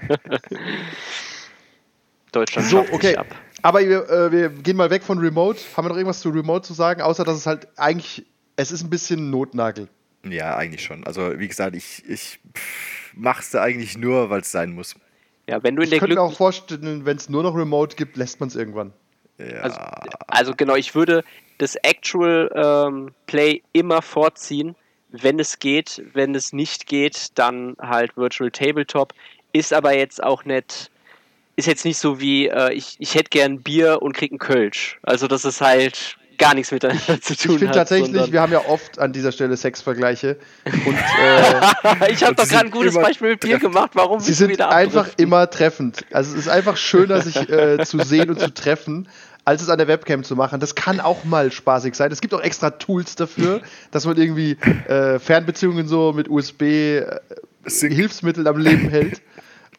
Deutschland 2.33 2.69
So, 2.69 2.79
schafft 2.79 2.89
sich 2.89 2.95
okay. 2.97 3.17
ab. 3.17 3.27
Aber 3.63 3.81
wir, 3.81 4.09
äh, 4.09 4.33
wir 4.33 4.49
gehen 4.51 4.77
mal 4.77 4.91
weg 4.91 5.03
von 5.03 5.19
Remote. 5.19 5.61
Haben 5.77 5.87
wir 5.87 5.89
noch 5.91 5.97
irgendwas 5.97 6.21
zu 6.21 6.31
Remote 6.31 6.67
zu 6.67 6.75
sagen? 6.75 7.03
Außer, 7.03 7.25
dass 7.25 7.37
es 7.37 7.47
halt 7.47 7.69
eigentlich, 7.77 8.25
es 8.57 8.71
ist 8.71 8.83
ein 8.83 8.91
bisschen 8.91 9.31
Notnagel. 9.31 9.89
Ja, 10.25 10.57
eigentlich 10.57 10.83
schon. 10.83 11.05
Also, 11.05 11.39
wie 11.39 11.49
gesagt, 11.49 11.77
ich, 11.77 12.05
ich 12.09 12.41
mach's 13.15 13.51
da 13.51 13.63
eigentlich 13.63 13.97
nur, 13.97 14.31
weil 14.31 14.41
es 14.41 14.53
sein 14.53 14.73
muss. 14.73 14.95
Ja, 15.49 15.63
wenn 15.63 15.77
du 15.77 15.83
in 15.83 15.85
Ich 15.85 15.91
der 15.91 15.99
könnte 16.01 16.15
Glück 16.15 16.25
mir 16.25 16.31
auch 16.31 16.37
vorstellen, 16.37 17.05
wenn 17.05 17.17
es 17.17 17.29
nur 17.29 17.43
noch 17.43 17.55
Remote 17.55 17.97
gibt, 17.97 18.17
lässt 18.17 18.41
man 18.41 18.49
es 18.49 18.57
irgendwann. 18.57 18.93
Ja, 19.39 19.61
Also, 19.61 19.79
also 20.27 20.55
genau, 20.55 20.75
ich 20.75 20.95
würde 20.95 21.25
das 21.59 21.77
Actual 21.77 22.51
ähm, 22.55 23.13
Play 23.27 23.63
immer 23.73 24.03
vorziehen, 24.03 24.77
wenn 25.11 25.39
es 25.39 25.59
geht. 25.59 26.03
Wenn 26.13 26.35
es 26.35 26.53
nicht 26.53 26.87
geht, 26.87 27.39
dann 27.39 27.77
halt 27.81 28.17
Virtual 28.17 28.51
Tabletop. 28.51 29.15
Ist 29.53 29.73
aber 29.73 29.97
jetzt 29.97 30.23
auch 30.23 30.45
nicht, 30.45 30.91
ist 31.59 31.67
jetzt 31.67 31.85
nicht 31.85 31.99
so 31.99 32.21
wie, 32.21 32.47
äh, 32.47 32.73
ich, 32.73 32.95
ich 33.01 33.17
hätte 33.17 33.31
gern 33.31 33.61
Bier 33.61 34.01
und 34.01 34.13
krieg 34.13 34.31
einen 34.31 34.39
Kölsch. 34.39 35.01
Also 35.03 35.27
das 35.27 35.45
ist 35.45 35.61
halt 35.61 36.17
gar 36.39 36.55
nichts 36.55 36.71
miteinander 36.71 37.21
zu 37.21 37.37
tun 37.37 37.55
Ich 37.55 37.59
finde 37.59 37.75
tatsächlich, 37.75 38.31
wir 38.31 38.41
haben 38.41 38.53
ja 38.53 38.65
oft 38.69 39.01
an 39.01 39.13
dieser 39.13 39.33
Stelle 39.33 39.57
Sexvergleiche. 39.57 40.37
Und 40.65 40.95
äh, 40.95 42.13
ich 42.13 42.23
habe 42.23 42.37
doch 42.37 42.47
gerade 42.47 42.67
ein 42.67 42.71
gutes 42.71 42.95
Beispiel 42.95 43.31
mit 43.31 43.41
Bier 43.41 43.59
gemacht. 43.59 43.91
Warum 43.95 44.21
sie 44.21 44.35
sind 44.35 44.51
wieder 44.51 44.71
einfach 44.71 45.09
immer 45.17 45.51
treffend. 45.51 46.05
Also 46.13 46.35
es 46.35 46.39
ist 46.39 46.49
einfach 46.49 46.77
schöner, 46.77 47.21
sich 47.23 47.51
äh, 47.51 47.85
zu 47.85 47.99
sehen 47.99 48.31
und 48.31 48.39
zu 48.39 48.55
treffen, 48.55 49.09
als 49.45 49.61
es 49.61 49.69
an 49.69 49.79
der 49.79 49.89
Webcam 49.89 50.23
zu 50.23 50.37
machen. 50.37 50.61
Das 50.61 50.77
kann 50.77 51.01
auch 51.01 51.25
mal 51.25 51.51
spaßig 51.51 51.97
sein. 51.97 52.13
Es 52.13 52.21
gibt 52.21 52.35
auch 52.35 52.41
extra 52.41 52.71
Tools 52.71 53.17
dafür, 53.17 53.63
dass 53.91 54.07
man 54.07 54.17
irgendwie 54.17 54.53
äh, 54.87 55.19
Fernbeziehungen 55.19 55.89
so 55.89 56.13
mit 56.13 56.31
USB 56.31 56.63
äh. 56.63 57.21
Hilfsmitteln 57.67 58.47
am 58.47 58.59
Leben 58.59 58.89
hält. 58.91 59.21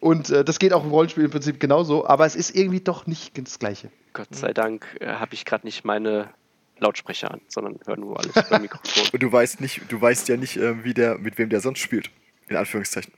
Und 0.00 0.30
äh, 0.30 0.44
das 0.44 0.58
geht 0.58 0.72
auch 0.72 0.82
im 0.82 0.90
Rollenspiel 0.90 1.24
im 1.24 1.30
Prinzip 1.30 1.60
genauso, 1.60 2.06
aber 2.06 2.24
es 2.24 2.34
ist 2.34 2.56
irgendwie 2.56 2.80
doch 2.80 3.06
nicht 3.06 3.36
das 3.36 3.58
Gleiche. 3.58 3.90
Gott 4.14 4.34
sei 4.34 4.52
Dank 4.52 4.86
äh, 5.00 5.06
habe 5.06 5.34
ich 5.34 5.44
gerade 5.44 5.66
nicht 5.66 5.84
meine 5.84 6.30
Lautsprecher 6.78 7.30
an, 7.30 7.40
sondern 7.48 7.78
höre 7.84 7.98
nur 7.98 8.18
alles 8.18 8.34
über 8.48 8.58
Mikrofon. 8.58 9.04
Und 9.12 9.22
du 9.22 9.30
weißt 9.30 9.60
nicht, 9.60 9.82
du 9.88 10.00
weißt 10.00 10.28
ja 10.28 10.38
nicht, 10.38 10.56
ähm, 10.56 10.84
wie 10.84 10.94
der, 10.94 11.18
mit 11.18 11.36
wem 11.38 11.50
der 11.50 11.60
sonst 11.60 11.80
spielt. 11.80 12.10
In 12.48 12.56
Anführungszeichen. 12.56 13.12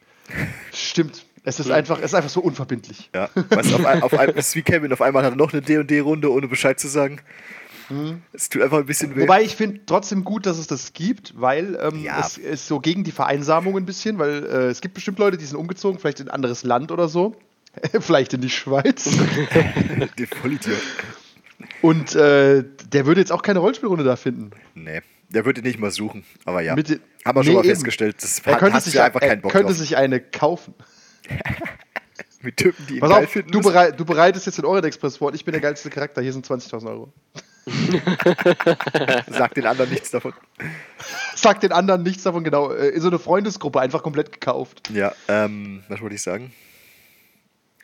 Stimmt. 0.73 1.25
Es 1.45 1.59
ist 1.59 1.71
einfach, 1.71 1.99
es 1.99 2.07
ist 2.07 2.15
einfach 2.15 2.31
so 2.31 2.41
unverbindlich. 2.41 3.11
Ja. 3.15 3.29
Weißt 3.35 3.71
du, 3.71 3.77
auf, 3.77 3.87
ein, 3.87 4.03
auf 4.03 4.15
ein, 4.15 4.31
es 4.37 4.49
ist 4.49 4.57
wie 4.57 4.63
Kevin, 4.63 4.93
auf 4.93 5.01
einmal 5.01 5.25
hat 5.25 5.33
er 5.33 5.37
noch 5.37 5.53
eine 5.53 5.63
D&D-Runde, 5.63 6.31
ohne 6.31 6.49
Bescheid 6.49 6.79
zu 6.79 6.89
sagen. 6.89 7.21
Es 8.33 8.49
tut 8.49 8.63
einfach 8.63 8.79
ein 8.79 8.87
bisschen 8.87 9.15
weh. 9.17 9.23
Wobei 9.23 9.43
ich 9.43 9.57
finde 9.57 9.81
trotzdem 9.87 10.25
gut, 10.25 10.47
dass 10.47 10.59
es 10.59 10.67
das 10.67 10.93
gibt, 10.93 11.35
weil 11.41 11.79
ähm, 11.81 12.03
Ja. 12.03 12.21
es 12.21 12.39
ist 12.39 12.67
so 12.67 12.81
gegen 12.81 13.05
die 13.05 13.13
Vereinsamung 13.13 13.77
ein 13.77 13.85
bisschen, 13.87 14.19
weil 14.19 14.45
äh, 14.45 14.67
es 14.69 14.81
gibt 14.81 14.95
bestimmt 14.95 15.19
Leute, 15.19 15.37
die 15.37 15.45
sind 15.45 15.57
umgezogen, 15.57 15.99
vielleicht 15.99 16.21
in 16.21 16.29
ein 16.29 16.35
anderes 16.35 16.63
Land 16.65 16.91
oder 16.93 17.09
so. 17.09 17.37
vielleicht 18.01 18.35
in 18.35 18.41
die 18.43 18.51
Schweiz. 18.51 19.05
Den 20.19 20.27
Vollidiot. 20.27 20.77
Und 21.81 22.15
äh, 22.15 22.65
der 22.93 23.07
würde 23.07 23.21
jetzt 23.21 23.33
auch 23.33 23.43
keine 23.43 23.59
Rollenspielrunde 23.61 24.05
da 24.05 24.17
finden. 24.17 24.51
Nee, 24.75 25.01
der 25.31 25.45
würde 25.45 25.63
nicht 25.63 25.79
mal 25.79 25.91
suchen. 25.91 26.25
Aber 26.45 26.61
ja, 26.61 26.75
Mit 26.75 26.89
haben 27.25 27.37
wir 27.37 27.43
schon 27.45 27.53
Nee, 27.53 27.59
mal 27.59 27.65
eben. 27.65 27.71
festgestellt, 27.75 28.17
das 28.23 28.41
Er 28.41 28.53
hat, 28.53 28.59
könnte, 28.61 28.75
hat 28.77 28.83
sich, 28.85 28.95
ja 28.95 29.05
einfach 29.05 29.21
er 29.23 29.29
keinen 29.29 29.43
Bock 29.43 29.53
könnte 29.53 29.69
drauf. 29.69 29.77
sich 29.79 29.97
eine 29.97 30.21
kaufen. 30.21 30.75
Mit 32.43 32.57
Typen, 32.57 32.87
die 32.89 32.95
ihn 32.95 33.01
Pass 33.01 33.11
geil 33.11 33.25
auf, 33.25 33.31
finden. 33.31 33.53
du, 33.53 33.61
berei 33.61 33.93
du 33.93 34.05
bereitest 34.05 34.47
jetzt 34.47 34.59
den 34.59 34.65
Orient 34.65 34.85
Express 34.85 35.17
vor 35.19 35.29
und 35.29 35.35
ich 35.35 35.45
bin 35.45 35.53
der 35.53 35.61
geilste 35.61 35.91
Charakter. 35.91 36.21
Hier 36.23 36.33
sind 36.33 36.45
20.000 36.47 36.89
Euro. 36.89 37.13
Sag 39.31 39.55
den 39.55 39.67
anderen 39.67 39.91
nichts 39.91 40.11
davon. 40.11 40.33
Sag 41.35 41.61
den 41.61 41.73
anderen 41.73 42.03
nichts 42.03 42.23
davon, 42.25 42.45
genau. 42.45 42.73
Äh, 42.73 42.99
so 43.01 43.09
eine 43.09 43.19
Freundesgruppe 43.19 43.81
einfach 43.81 44.03
komplett 44.03 44.33
gekauft. 44.33 44.91
Ja, 44.93 45.13
ähm, 45.29 45.83
was 45.89 46.01
wollte 46.01 46.15
ich 46.15 46.23
sagen? 46.23 46.53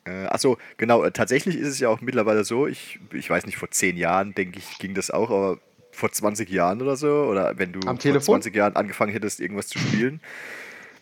Äh, 0.04 0.26
achso, 0.26 0.58
genau, 0.76 1.04
äh, 1.04 1.12
tatsächlich 1.12 1.56
ist 1.56 1.68
es 1.68 1.78
ja 1.80 1.88
auch 1.88 2.00
mittlerweile 2.00 2.44
so, 2.44 2.66
ich, 2.66 2.98
ich 3.12 3.28
weiß 3.28 3.46
nicht, 3.46 3.58
vor 3.58 3.70
zehn 3.70 3.96
Jahren, 3.96 4.34
denke 4.34 4.58
ich, 4.58 4.78
ging 4.78 4.94
das 4.94 5.10
auch, 5.10 5.30
aber 5.30 5.58
vor 5.92 6.10
20 6.10 6.48
Jahren 6.48 6.80
oder 6.80 6.96
so, 6.96 7.24
oder 7.24 7.58
wenn 7.58 7.72
du 7.72 7.80
Am 7.80 7.96
vor 7.96 7.98
Telefon? 7.98 8.34
20 8.42 8.54
Jahren 8.54 8.76
angefangen 8.76 9.12
hättest, 9.12 9.40
irgendwas 9.40 9.68
zu 9.68 9.78
spielen, 9.78 10.20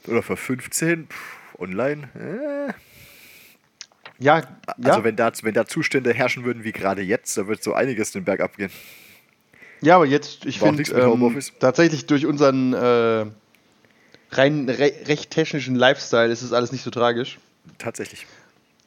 oder 0.06 0.22
vor 0.22 0.36
15, 0.36 1.06
pff, 1.08 1.38
online, 1.58 2.08
äh, 2.14 2.72
Ja, 4.18 4.38
ja. 4.38 4.44
also 4.82 5.04
wenn 5.04 5.16
da, 5.16 5.30
wenn 5.42 5.54
da 5.54 5.66
Zustände 5.66 6.12
herrschen 6.12 6.44
würden 6.44 6.64
wie 6.64 6.72
gerade 6.72 7.02
jetzt, 7.02 7.36
da 7.36 7.46
wird 7.46 7.62
so 7.62 7.74
einiges 7.74 8.12
den 8.12 8.24
Berg 8.24 8.40
abgehen. 8.40 8.70
ja, 9.82 9.96
aber 9.96 10.06
jetzt, 10.06 10.46
ich 10.46 10.62
auch 10.62 10.66
finde 10.66 10.82
ähm, 10.92 11.40
tatsächlich 11.60 12.06
durch 12.06 12.26
unseren 12.26 12.72
äh, 12.72 13.26
rein 14.30 14.68
re 14.68 14.92
recht 15.06 15.30
technischen 15.30 15.74
Lifestyle 15.74 16.32
ist 16.32 16.42
es 16.42 16.52
alles 16.52 16.72
nicht 16.72 16.82
so 16.82 16.90
tragisch. 16.90 17.38
Tatsächlich. 17.78 18.26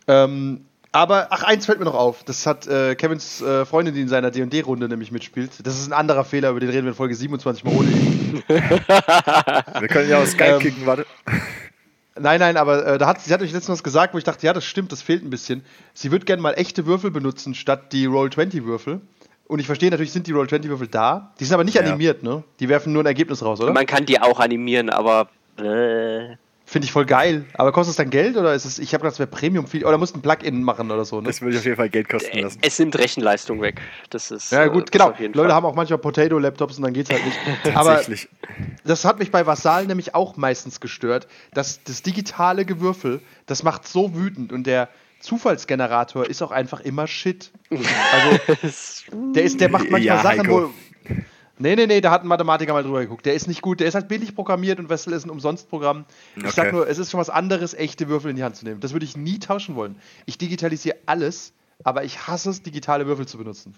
Ähm, 0.07 0.65
aber, 0.91 1.27
ach, 1.29 1.43
eins 1.43 1.67
fällt 1.67 1.77
mir 1.77 1.85
noch 1.85 1.93
auf. 1.93 2.23
Das 2.23 2.47
hat 2.47 2.65
äh, 2.65 2.95
Kevins 2.95 3.41
äh, 3.41 3.63
Freundin, 3.65 3.93
die 3.93 4.01
in 4.01 4.07
seiner 4.07 4.31
D&D-Runde 4.31 4.89
nämlich 4.89 5.11
mitspielt. 5.11 5.51
Das 5.63 5.77
ist 5.77 5.87
ein 5.87 5.93
anderer 5.93 6.25
Fehler, 6.25 6.49
über 6.49 6.59
den 6.59 6.69
reden 6.69 6.85
wir 6.85 6.91
in 6.91 6.95
Folge 6.95 7.13
27 7.13 7.63
mal 7.63 7.75
ohne 7.75 7.91
ihn. 7.91 8.43
Wir 8.47 9.87
können 9.87 10.09
ja 10.09 10.19
aus 10.19 10.31
Skype 10.31 10.55
Ähm, 10.55 10.59
kicken, 10.59 10.85
warte. 10.85 11.05
Nein, 12.19 12.39
nein, 12.39 12.57
aber 12.57 12.85
äh, 12.85 12.97
da 12.97 13.07
hat, 13.07 13.21
sie 13.21 13.33
hat 13.33 13.41
euch 13.41 13.51
letztens 13.51 13.77
was 13.77 13.83
gesagt, 13.83 14.13
wo 14.13 14.17
ich 14.17 14.23
dachte, 14.23 14.45
ja, 14.45 14.53
das 14.53 14.65
stimmt, 14.65 14.91
das 14.91 15.01
fehlt 15.01 15.23
ein 15.23 15.29
bisschen. 15.29 15.63
Sie 15.93 16.11
würde 16.11 16.25
gerne 16.25 16.41
mal 16.41 16.53
echte 16.53 16.85
Würfel 16.85 17.11
benutzen, 17.11 17.55
statt 17.55 17.91
die 17.93 18.05
Roll-20-Würfel. 18.05 19.01
Und 19.47 19.59
ich 19.59 19.65
verstehe, 19.65 19.89
natürlich 19.89 20.11
sind 20.11 20.27
die 20.27 20.31
Roll-20-Würfel 20.31 20.87
da. 20.87 21.33
Die 21.39 21.45
sind 21.45 21.53
aber 21.53 21.63
nicht 21.63 21.75
Ja. 21.75 21.81
animiert, 21.81 22.21
ne? 22.23 22.43
Die 22.59 22.69
werfen 22.69 22.93
nur 22.93 23.01
ein 23.03 23.07
Ergebnis 23.07 23.43
raus, 23.43 23.59
oder? 23.61 23.73
Man 23.73 23.85
kann 23.85 24.05
die 24.05 24.21
auch 24.21 24.39
animieren, 24.39 24.89
aber. 24.89 25.29
Äh, 25.57 26.35
Finde 26.69 26.85
ich 26.85 26.91
voll 26.91 27.07
geil. 27.07 27.45
Aber 27.55 27.71
kostet 27.71 27.93
es 27.93 27.95
dann 27.97 28.11
Geld 28.11 28.37
oder 28.37 28.53
ist 28.53 28.63
es, 28.63 28.77
ich 28.77 28.93
habe 28.93 29.01
gedacht, 29.01 29.13
es 29.13 29.19
wäre 29.19 29.25
Premium 29.27 29.65
viel, 29.65 29.83
oder 29.83 29.97
musst 29.97 30.15
ein 30.15 30.21
Plugin 30.21 30.61
machen 30.61 30.91
oder 30.91 31.03
so, 31.03 31.19
ne? 31.19 31.25
Das 31.25 31.41
würde 31.41 31.53
ich 31.53 31.57
auf 31.57 31.65
jeden 31.65 31.77
Fall 31.77 31.89
Geld 31.89 32.07
kosten 32.07 32.37
lassen. 32.37 32.59
es 32.61 32.77
nimmt 32.77 32.95
Rechenleistung 32.95 33.59
weg. 33.59 33.81
Das 34.11 34.29
ist. 34.29 34.51
Ja, 34.51 34.65
äh, 34.65 34.69
gut, 34.69 34.83
das 34.83 34.91
genau. 34.91 35.07
Leute 35.07 35.33
Fall. 35.33 35.53
haben 35.53 35.65
auch 35.65 35.73
manchmal 35.73 35.97
Potato-Laptops 35.97 36.77
und 36.77 36.83
dann 36.83 36.93
geht's 36.93 37.09
halt 37.09 37.25
nicht. 37.25 37.39
aber 37.75 37.95
Tatsächlich. 37.95 38.29
das 38.83 39.03
hat 39.03 39.17
mich 39.17 39.31
bei 39.31 39.47
Vasal 39.47 39.87
nämlich 39.87 40.13
auch 40.13 40.37
meistens 40.37 40.79
gestört. 40.79 41.27
dass 41.55 41.83
das 41.85 42.03
digitale 42.03 42.65
Gewürfel, 42.65 43.21
das 43.47 43.63
macht 43.63 43.87
so 43.87 44.15
wütend 44.15 44.53
und 44.53 44.67
der 44.67 44.89
Zufallsgenerator 45.21 46.27
ist 46.27 46.43
auch 46.43 46.51
einfach 46.51 46.81
immer 46.81 47.07
Shit. 47.07 47.51
Also, 47.71 49.33
der, 49.33 49.43
ist, 49.43 49.59
der 49.59 49.69
macht 49.69 49.89
manchmal 49.89 50.01
Ja, 50.03 50.21
Sachen, 50.21 50.39
Heiko. 50.41 50.69
wo. 51.09 51.15
Nee, 51.61 51.75
nee, 51.75 51.87
nee, 51.87 51.99
da 51.99 52.11
hat 52.11 52.21
ein 52.23 52.27
Mathematiker 52.27 52.71
mal 52.73 52.83
drüber 52.83 53.01
geguckt. 53.01 53.25
Der 53.25 53.33
ist 53.33 53.47
nicht 53.47 53.61
gut, 53.61 53.81
der 53.81 53.87
ist 53.87 53.93
halt 53.95 54.07
billig 54.07 54.33
programmiert 54.33 54.79
und 54.79 54.87
Wessel 54.89 55.11
ist 55.11 55.25
ein 55.25 55.29
Umsonstprogramm. 55.29 56.05
Ich 56.37 56.43
Okay. 56.45 56.51
sag 56.55 56.71
nur, 56.71 56.87
es 56.87 56.97
ist 56.97 57.11
schon 57.11 57.19
was 57.19 57.29
anderes, 57.29 57.73
echte 57.73 58.07
Würfel 58.07 58.31
in 58.31 58.37
die 58.37 58.43
Hand 58.43 58.55
zu 58.55 58.63
nehmen. 58.65 58.79
Das 58.79 58.93
würde 58.93 59.05
ich 59.05 59.17
nie 59.17 59.39
tauschen 59.39 59.75
wollen. 59.75 59.95
Ich 60.25 60.37
digitalisiere 60.37 60.95
alles, 61.05 61.51
aber 61.83 62.05
ich 62.05 62.27
hasse 62.27 62.49
es, 62.49 62.61
digitale 62.63 63.07
Würfel 63.07 63.27
zu 63.27 63.37
benutzen. 63.37 63.75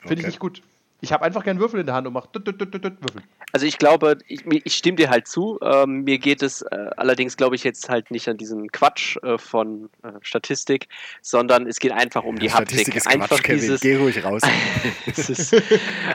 Finde 0.00 0.14
ich 0.14 0.20
Okay. 0.20 0.26
nicht 0.26 0.38
gut. 0.38 0.62
Ich 1.02 1.12
habe 1.12 1.24
einfach 1.24 1.44
keinen 1.44 1.60
Würfel 1.60 1.80
in 1.80 1.86
der 1.86 1.94
Hand 1.94 2.06
und 2.06 2.12
mache 2.12 2.28
Würfel. 2.34 3.22
Also 3.52 3.66
ich 3.66 3.78
glaube, 3.78 4.18
ich, 4.28 4.44
ich 4.46 4.74
stimme 4.76 4.96
dir 4.96 5.10
halt 5.10 5.26
zu. 5.26 5.58
Ähm, 5.62 6.02
mir 6.04 6.18
geht 6.18 6.42
es 6.42 6.62
äh, 6.62 6.90
allerdings, 6.96 7.36
glaube 7.36 7.56
ich, 7.56 7.64
jetzt 7.64 7.88
halt 7.88 8.10
nicht 8.10 8.28
an 8.28 8.36
diesen 8.36 8.70
Quatsch 8.70 9.16
äh, 9.22 9.38
von 9.38 9.90
äh, 10.02 10.12
Statistik, 10.22 10.88
sondern 11.20 11.66
es 11.66 11.78
geht 11.80 11.92
einfach 11.92 12.22
um 12.22 12.38
die 12.38 12.48
Statistik 12.48 12.94
Haptik. 12.94 12.96
ist 12.96 13.06
einfach 13.08 13.28
Quatsch, 13.28 13.42
Kevin. 13.42 13.60
dieses, 13.60 13.80
Geh 13.80 13.96
ruhig 13.96 14.22
raus. 14.24 14.42
es 15.06 15.30
ist 15.30 15.56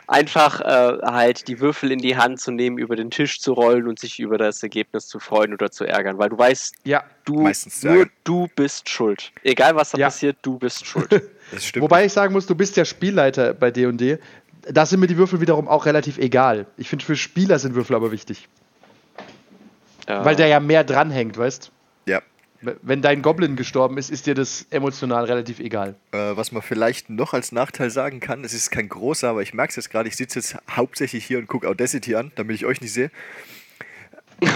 einfach 0.08 0.62
äh, 0.62 1.02
halt 1.06 1.48
die 1.48 1.60
Würfel 1.60 1.92
in 1.92 2.00
die 2.00 2.16
Hand 2.16 2.40
zu 2.40 2.52
nehmen, 2.52 2.78
über 2.78 2.96
den 2.96 3.12
Tisch 3.12 3.40
zu 3.42 3.54
rollen 3.54 3.88
und 3.88 4.00
sich 4.00 4.20
über 4.20 4.38
das 4.38 4.62
Ergebnis 4.64 5.08
zu 5.08 5.20
freuen 5.20 5.54
oder 5.54 5.72
zu 5.72 5.84
ärgern, 5.86 6.18
weil 6.18 6.30
du 6.30 6.38
weißt, 6.38 6.76
Ja, 6.86 7.04
du 7.26 7.42
Meistens 7.42 7.84
nur 7.84 8.08
du 8.24 8.48
bist 8.56 8.88
schuld. 8.90 9.32
Egal 9.44 9.76
was 9.76 9.92
da 9.92 9.98
Ja. 9.98 10.08
passiert, 10.08 10.38
du 10.42 10.58
bist 10.58 10.86
schuld. 10.86 11.10
Das 11.52 11.66
stimmt. 11.66 11.84
Wobei 11.84 12.06
ich 12.06 12.14
sagen 12.14 12.34
muss, 12.34 12.46
du 12.48 12.56
bist 12.56 12.78
ja 12.78 12.86
Spielleiter 12.86 13.54
bei 13.54 13.72
D&D. 13.72 14.18
Da 14.68 14.86
sind 14.86 15.00
mir 15.00 15.08
die 15.08 15.18
Würfel 15.18 15.42
wiederum 15.42 15.68
auch 15.68 15.86
relativ 15.86 16.18
egal. 16.18 16.66
Ich 16.78 16.90
finde, 16.90 17.06
für 17.06 17.16
Spieler 17.16 17.60
sind 17.60 17.76
Würfel 17.76 17.96
aber 17.96 18.12
wichtig. 18.12 18.48
Ja. 20.08 20.26
Weil 20.26 20.36
der 20.36 20.48
ja 20.48 20.60
mehr 20.60 20.84
dranhängt, 20.84 21.38
weißt 21.38 21.72
ja. 22.06 22.22
Wenn 22.62 23.02
dein 23.02 23.22
Goblin 23.22 23.56
gestorben 23.56 23.98
ist, 23.98 24.10
ist 24.10 24.26
dir 24.26 24.34
das 24.34 24.66
emotional 24.70 25.26
relativ 25.26 25.60
egal. 25.60 25.96
Äh, 26.12 26.36
was 26.36 26.52
man 26.52 26.62
vielleicht 26.62 27.10
noch 27.10 27.34
als 27.34 27.52
Nachteil 27.52 27.90
sagen 27.92 28.20
kann, 28.20 28.44
es 28.44 28.54
ist 28.54 28.72
kein 28.72 28.90
großer, 28.90 29.30
aber 29.30 29.42
ich 29.42 29.54
merke 29.54 29.70
es 29.70 29.76
jetzt 29.76 29.90
gerade, 29.92 30.08
ich 30.10 30.16
sitze 30.16 30.40
jetzt 30.40 30.58
hauptsächlich 30.70 31.26
hier 31.26 31.38
und 31.38 31.48
gucke 31.48 31.68
Audacity 31.68 32.16
an, 32.16 32.32
damit 32.36 32.56
ich 32.56 32.66
euch 32.66 32.82
nicht 32.82 32.94
sehe. 32.94 33.12
Ähm, 34.42 34.50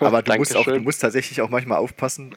aber 0.00 0.22
du 0.22 0.34
musst, 0.36 0.54
auch, 0.54 0.64
du 0.64 0.80
musst 0.80 1.00
tatsächlich 1.00 1.40
auch 1.40 1.50
manchmal 1.50 1.78
aufpassen, 1.78 2.34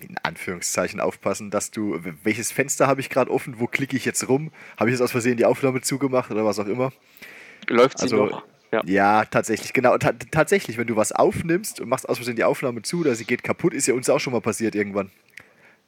in 0.00 0.16
Anführungszeichen 0.22 1.00
aufpassen, 1.00 1.50
dass 1.50 1.70
du, 1.70 1.98
welches 2.22 2.52
Fenster 2.52 2.86
habe 2.86 3.00
ich 3.00 3.08
gerade 3.10 3.30
offen, 3.30 3.58
wo 3.58 3.66
klicke 3.66 3.96
ich 3.96 4.04
jetzt 4.04 4.28
rum, 4.28 4.52
habe 4.76 4.90
ich 4.90 4.94
jetzt 4.94 5.00
aus 5.02 5.10
Versehen 5.12 5.36
die 5.36 5.44
Aufnahme 5.44 5.80
zugemacht 5.80 6.30
oder 6.30 6.44
was 6.44 6.58
auch 6.58 6.66
immer. 6.66 6.92
Läuft 7.68 7.98
sie 7.98 8.04
Also, 8.04 8.26
noch? 8.26 8.44
Ja. 8.72 8.82
Ja, 8.84 9.24
tatsächlich, 9.24 9.72
genau. 9.72 9.96
Ta 9.96 10.12
tatsächlich, 10.12 10.76
wenn 10.76 10.86
du 10.88 10.96
was 10.96 11.12
aufnimmst 11.12 11.80
und 11.80 11.88
machst 11.88 12.08
aus 12.08 12.18
Versehen 12.18 12.36
die 12.36 12.44
Aufnahme 12.44 12.82
zu 12.82 13.00
oder 13.00 13.14
sie 13.14 13.24
geht 13.24 13.42
kaputt, 13.44 13.72
ist 13.72 13.86
ja 13.86 13.94
uns 13.94 14.10
auch 14.10 14.18
schon 14.18 14.32
mal 14.32 14.40
passiert 14.40 14.74
irgendwann. 14.74 15.10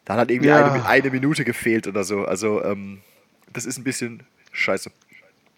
Da 0.04 0.14
hat 0.16 0.30
irgendwie 0.30 0.48
Ja. 0.48 0.72
eine, 0.72 0.86
eine 0.86 1.10
Minute 1.10 1.44
gefehlt 1.44 1.86
oder 1.86 2.04
so. 2.04 2.24
Also, 2.24 2.64
ähm, 2.64 3.00
das 3.52 3.66
ist 3.66 3.78
ein 3.78 3.84
bisschen 3.84 4.22
scheiße. 4.52 4.90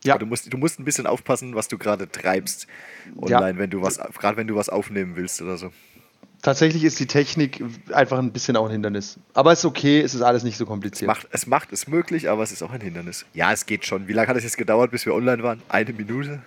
Ja. 0.02 0.14
Aber 0.14 0.20
Du 0.20 0.26
musst, 0.26 0.52
du 0.52 0.56
musst 0.56 0.80
ein 0.80 0.84
bisschen 0.84 1.06
aufpassen, 1.06 1.54
was 1.54 1.68
du 1.68 1.76
gerade 1.78 2.10
treibst 2.10 2.66
Ja. 3.26 3.36
online, 3.38 3.58
wenn 3.58 3.70
du 3.70 3.82
was, 3.82 3.98
gerade 4.18 4.36
wenn 4.38 4.46
du 4.46 4.56
was 4.56 4.70
aufnehmen 4.70 5.14
willst 5.14 5.40
oder 5.42 5.56
so. 5.58 5.72
Tatsächlich 6.42 6.84
ist 6.84 6.98
die 6.98 7.06
Technik 7.06 7.62
einfach 7.92 8.18
ein 8.18 8.32
bisschen 8.32 8.56
auch 8.56 8.64
ein 8.64 8.70
Hindernis. 8.70 9.18
Aber 9.34 9.52
es 9.52 9.58
ist 9.58 9.64
okay, 9.66 10.00
es 10.00 10.14
ist 10.14 10.22
alles 10.22 10.42
nicht 10.42 10.56
so 10.56 10.64
Es 10.64 10.68
kompliziert. 10.68 11.06
macht, 11.06 11.28
es 11.32 11.46
macht 11.46 11.70
es 11.72 11.86
möglich, 11.86 12.30
aber 12.30 12.42
es 12.42 12.50
ist 12.50 12.62
auch 12.62 12.70
ein 12.70 12.80
Hindernis. 12.80 13.26
Ja, 13.34 13.52
es 13.52 13.66
geht 13.66 13.84
schon. 13.84 14.08
Wie 14.08 14.14
lange 14.14 14.28
hat 14.28 14.36
es 14.38 14.44
jetzt 14.44 14.56
gedauert, 14.56 14.90
bis 14.90 15.04
wir 15.04 15.14
online 15.14 15.42
waren? 15.42 15.62
Eine 15.68 15.92
Minute? 15.92 16.40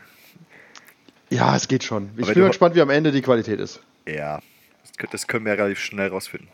ja, 1.30 1.56
es 1.56 1.68
geht 1.68 1.84
schon. 1.84 2.10
Ich 2.18 2.24
Aber 2.26 2.34
bin 2.34 2.48
gespannt, 2.48 2.76
wie 2.76 2.82
am 2.82 2.90
Ende 2.90 3.12
die 3.12 3.22
Qualität 3.22 3.60
ist. 3.60 3.82
Ja, 4.08 4.40
das, 4.82 4.94
kö- 4.98 5.12
das 5.12 5.28
können 5.28 5.46
wir 5.46 5.54
relativ 5.54 5.80
schnell 5.80 6.10
rausfinden. 6.10 6.48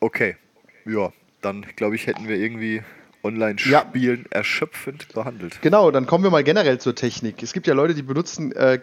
Okay, 0.00 0.36
ja, 0.84 1.12
dann 1.42 1.66
glaube 1.76 1.96
ich, 1.96 2.06
hätten 2.06 2.28
wir 2.28 2.36
irgendwie 2.36 2.82
Ja. 3.26 3.82
Online-Spielen 3.82 4.26
erschöpfend 4.30 5.12
behandelt. 5.12 5.60
Genau, 5.62 5.90
dann 5.90 6.06
kommen 6.06 6.24
wir 6.24 6.30
mal 6.30 6.44
generell 6.44 6.78
zur 6.78 6.94
Technik. 6.94 7.42
Es 7.42 7.52
gibt 7.52 7.66
ja 7.66 7.74
Leute, 7.74 7.94
die 7.94 8.02
benutzen 8.02 8.52
äh, 8.52 8.80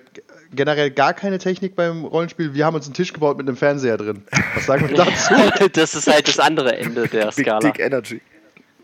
generell 0.54 0.92
gar 0.92 1.14
keine 1.14 1.38
Technik 1.40 1.76
beim 1.76 2.06
Rollenspiel. 2.06 2.54
Wir 2.54 2.66
haben 2.66 2.76
uns 2.76 2.86
einen 2.86 2.94
Tisch 2.94 3.14
gebaut 3.14 3.38
mit 3.38 3.48
einem 3.48 3.58
Fernseher 3.58 3.98
drin. 3.98 4.24
Was 4.56 4.66
sagen 4.66 4.90
wir 4.90 4.96
dazu? 4.96 5.34
das 5.74 5.96
ist 5.96 6.08
halt 6.08 6.28
das 6.28 6.40
andere 6.40 6.78
Ende 6.78 7.08
der 7.08 7.26
Big 7.28 7.46
Skala. 7.46 7.60
Dick 7.60 7.80
Energy. 7.80 8.22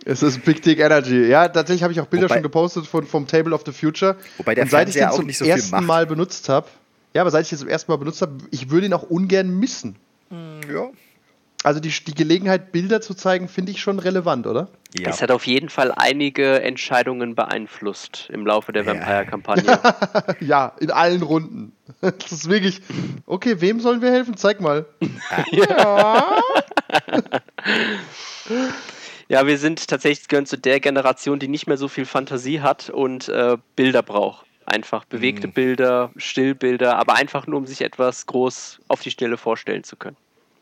Es 0.06 0.24
ist 0.24 0.44
Big 0.46 0.62
Dick 0.62 0.80
Energy. 0.80 1.28
Ja, 1.28 1.48
tatsächlich 1.48 1.84
habe 1.84 1.94
ich 1.94 2.00
auch 2.00 2.08
Bilder 2.08 2.26
Wobei- 2.26 2.36
schon 2.36 2.44
gepostet 2.44 2.88
von, 2.88 3.06
vom 3.06 3.28
Table 3.28 3.54
of 3.54 3.64
the 3.66 3.72
Future. 3.72 4.16
Wobei 4.38 4.56
der 4.56 4.64
Und 4.64 4.72
seit 4.72 4.88
ich 4.90 4.96
Fernseher 4.96 5.08
den 5.08 5.30
auch 5.30 5.34
zum 5.36 5.46
so 5.46 5.46
ersten. 5.46 5.86
Mal 5.86 6.06
benutzt 6.06 6.50
habe, 6.50 6.68
ja, 7.14 7.22
aber 7.22 7.32
seit 7.32 7.44
ich 7.44 7.50
den 7.50 7.58
zum 7.60 7.68
ersten 7.68 7.92
Mal 7.92 7.98
benutzt 7.98 8.22
habe, 8.22 8.34
ich 8.52 8.70
würde 8.72 8.86
ihn 8.88 8.94
auch 8.94 9.04
ungern 9.04 9.60
missen. 9.60 9.96
Ja. 10.72 10.90
Also 11.64 11.82
die, 11.82 11.90
die 11.90 12.14
Gelegenheit, 12.14 12.72
Bilder 12.72 13.02
zu 13.02 13.14
zeigen, 13.14 13.50
finde 13.50 13.72
ich 13.72 13.82
schon 13.82 14.00
relevant, 14.00 14.48
oder? 14.48 14.70
ja. 14.98 15.10
Es 15.10 15.22
hat 15.22 15.30
auf 15.30 15.46
jeden 15.46 15.68
Fall 15.70 15.92
einige 15.96 16.62
Entscheidungen 16.62 17.36
beeinflusst 17.36 18.30
im 18.32 18.46
Laufe 18.48 18.72
der 18.72 18.84
Ja. 18.86 18.94
Vampire-Kampagne. 18.94 19.80
Ja, 20.40 20.74
in 20.80 20.90
allen 20.90 21.22
Runden. 21.22 21.74
Das 22.02 22.32
ist 22.32 22.50
wirklich. 22.50 22.82
Okay, 23.26 23.60
wem 23.60 23.82
sollen 23.82 24.02
wir 24.02 24.10
helfen? 24.12 24.38
Zeig 24.38 24.62
mal. 24.62 24.86
ja, 29.28 29.46
wir 29.46 29.58
sind 29.58 29.88
tatsächlich 29.88 30.28
gehören 30.28 30.46
zu 30.46 30.58
der 30.58 30.80
Generation, 30.80 31.40
die 31.40 31.48
nicht 31.48 31.68
mehr 31.68 31.78
so 31.78 31.88
viel 31.88 32.06
Fantasie 32.06 32.62
hat 32.62 32.90
und 32.90 33.30
äh, 33.30 33.58
Bilder 33.76 34.02
braucht. 34.04 34.46
Einfach 34.66 35.06
bewegte 35.06 35.48
Mhm. 35.48 35.54
Bilder, 35.54 36.12
Stillbilder, 36.16 36.98
aber 36.98 37.16
einfach 37.16 37.48
nur, 37.48 37.58
um 37.60 37.66
sich 37.66 37.82
etwas 37.82 38.26
groß 38.28 38.80
auf 38.88 39.02
die 39.02 39.12
Stelle 39.12 39.38
vorstellen 39.38 39.84
zu 39.84 39.96
können. 39.96 40.18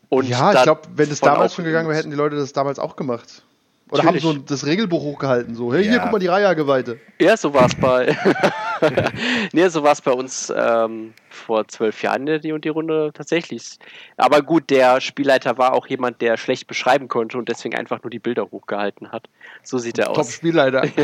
Und 0.09 0.27
ja, 0.29 0.53
ich 0.53 0.63
glaube, 0.63 0.81
wenn 0.95 1.11
es 1.11 1.19
damals 1.19 1.53
schon 1.53 1.65
gegangen 1.65 1.87
wäre, 1.89 1.97
hätten 1.97 2.09
die 2.11 2.15
Leute 2.15 2.35
das 2.37 2.53
damals 2.53 2.79
auch 2.79 2.95
gemacht. 2.95 3.43
Oder 3.89 4.03
Natürlich. 4.03 4.23
haben 4.25 4.33
so 4.35 4.39
das 4.39 4.65
Regelbuch 4.65 5.01
hochgehalten, 5.01 5.55
so, 5.55 5.73
hey, 5.73 5.83
hier, 5.83 5.93
Ja. 5.93 5.99
guck 6.03 6.11
mal 6.13 6.19
die 6.19 6.27
Reihergeweihte. 6.27 6.99
Ja, 7.19 7.37
so 7.37 7.53
war 7.53 7.65
es 7.67 7.75
bei. 7.75 8.17
nee, 9.53 9.67
so 9.67 9.83
war 9.83 9.91
es 9.91 10.01
bei 10.01 10.11
uns 10.11 10.53
ähm, 10.55 11.13
vor 11.29 11.67
zwölf 11.67 12.01
Jahren 12.01 12.27
in 12.27 12.41
der 12.41 12.55
und 12.55 12.65
die 12.65 12.69
Runde 12.69 13.11
tatsächlich. 13.13 13.77
Aber 14.17 14.41
gut, 14.41 14.69
der 14.69 15.01
Spielleiter 15.01 15.57
war 15.57 15.73
auch 15.73 15.87
jemand, 15.87 16.21
der 16.21 16.37
schlecht 16.37 16.67
beschreiben 16.67 17.07
konnte 17.07 17.37
und 17.37 17.49
deswegen 17.49 17.75
einfach 17.75 18.03
nur 18.03 18.09
die 18.09 18.19
Bilder 18.19 18.49
hochgehalten 18.51 19.11
hat. 19.11 19.29
So 19.63 19.77
sieht 19.77 19.97
er 19.99 20.09
aus. 20.09 20.17
Top-Spielleiter. 20.17 20.83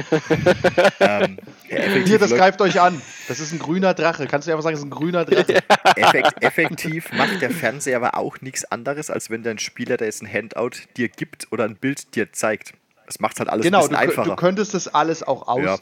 Ähm, 1.00 1.38
Hier, 2.06 2.20
das 2.20 2.32
greift 2.32 2.62
euch 2.62 2.80
an. 2.80 3.02
Das 3.28 3.40
ist 3.40 3.52
ein 3.52 3.60
grüner 3.60 3.94
Drache. 3.94 4.26
Kannst 4.28 4.48
du 4.48 4.52
einfach 4.52 4.64
sagen, 4.64 4.74
das 4.76 4.82
ist 4.82 4.88
ein 4.88 4.92
grüner 4.92 5.26
Drache? 5.26 5.56
effekt, 5.96 6.44
effektiv 6.44 7.12
macht 7.14 7.42
der 7.42 7.52
Fernseher 7.52 7.98
aber 7.98 8.18
auch 8.18 8.42
nichts 8.42 8.64
anderes, 8.66 9.10
als 9.10 9.30
wenn 9.30 9.44
dein 9.44 9.60
Spieler, 9.60 9.98
der 9.98 10.08
jetzt 10.08 10.22
ein 10.22 10.32
Handout 10.32 10.72
dir 10.98 11.10
gibt 11.10 11.52
oder 11.52 11.66
ein 11.66 11.76
Bild 11.76 12.16
dir 12.16 12.32
zeigt. 12.32 12.74
Das 13.06 13.20
macht 13.20 13.40
halt 13.40 13.50
alles 13.50 13.66
Genau, 13.66 13.80
ein 13.80 13.90
du, 13.90 13.90
bisschen 13.90 14.06
du 14.16 14.22
einfacher. 14.22 14.36
könntest 14.36 14.74
das 14.74 14.88
alles 14.88 15.24
auch 15.24 15.48
Ja. 15.48 15.78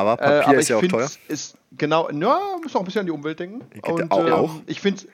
Aber 0.00 0.14
Äh, 0.14 0.16
Papier 0.40 0.48
aber 0.48 0.58
ist 0.58 0.68
ja 0.68 0.76
auch 0.76 0.82
teuer. 0.82 1.10
ist 1.28 1.56
genau, 1.76 2.10
ja, 2.10 2.40
muss 2.62 2.74
auch 2.74 2.80
ein 2.80 2.84
bisschen 2.84 3.00
an 3.00 3.06
die 3.06 3.12
Umwelt 3.12 3.38
denken. 3.40 3.60
Und 3.82 4.10
auch- 4.10 4.26
ähm, 4.26 4.32
auch. 4.32 4.54
ich 4.66 4.80
finde, 4.80 5.04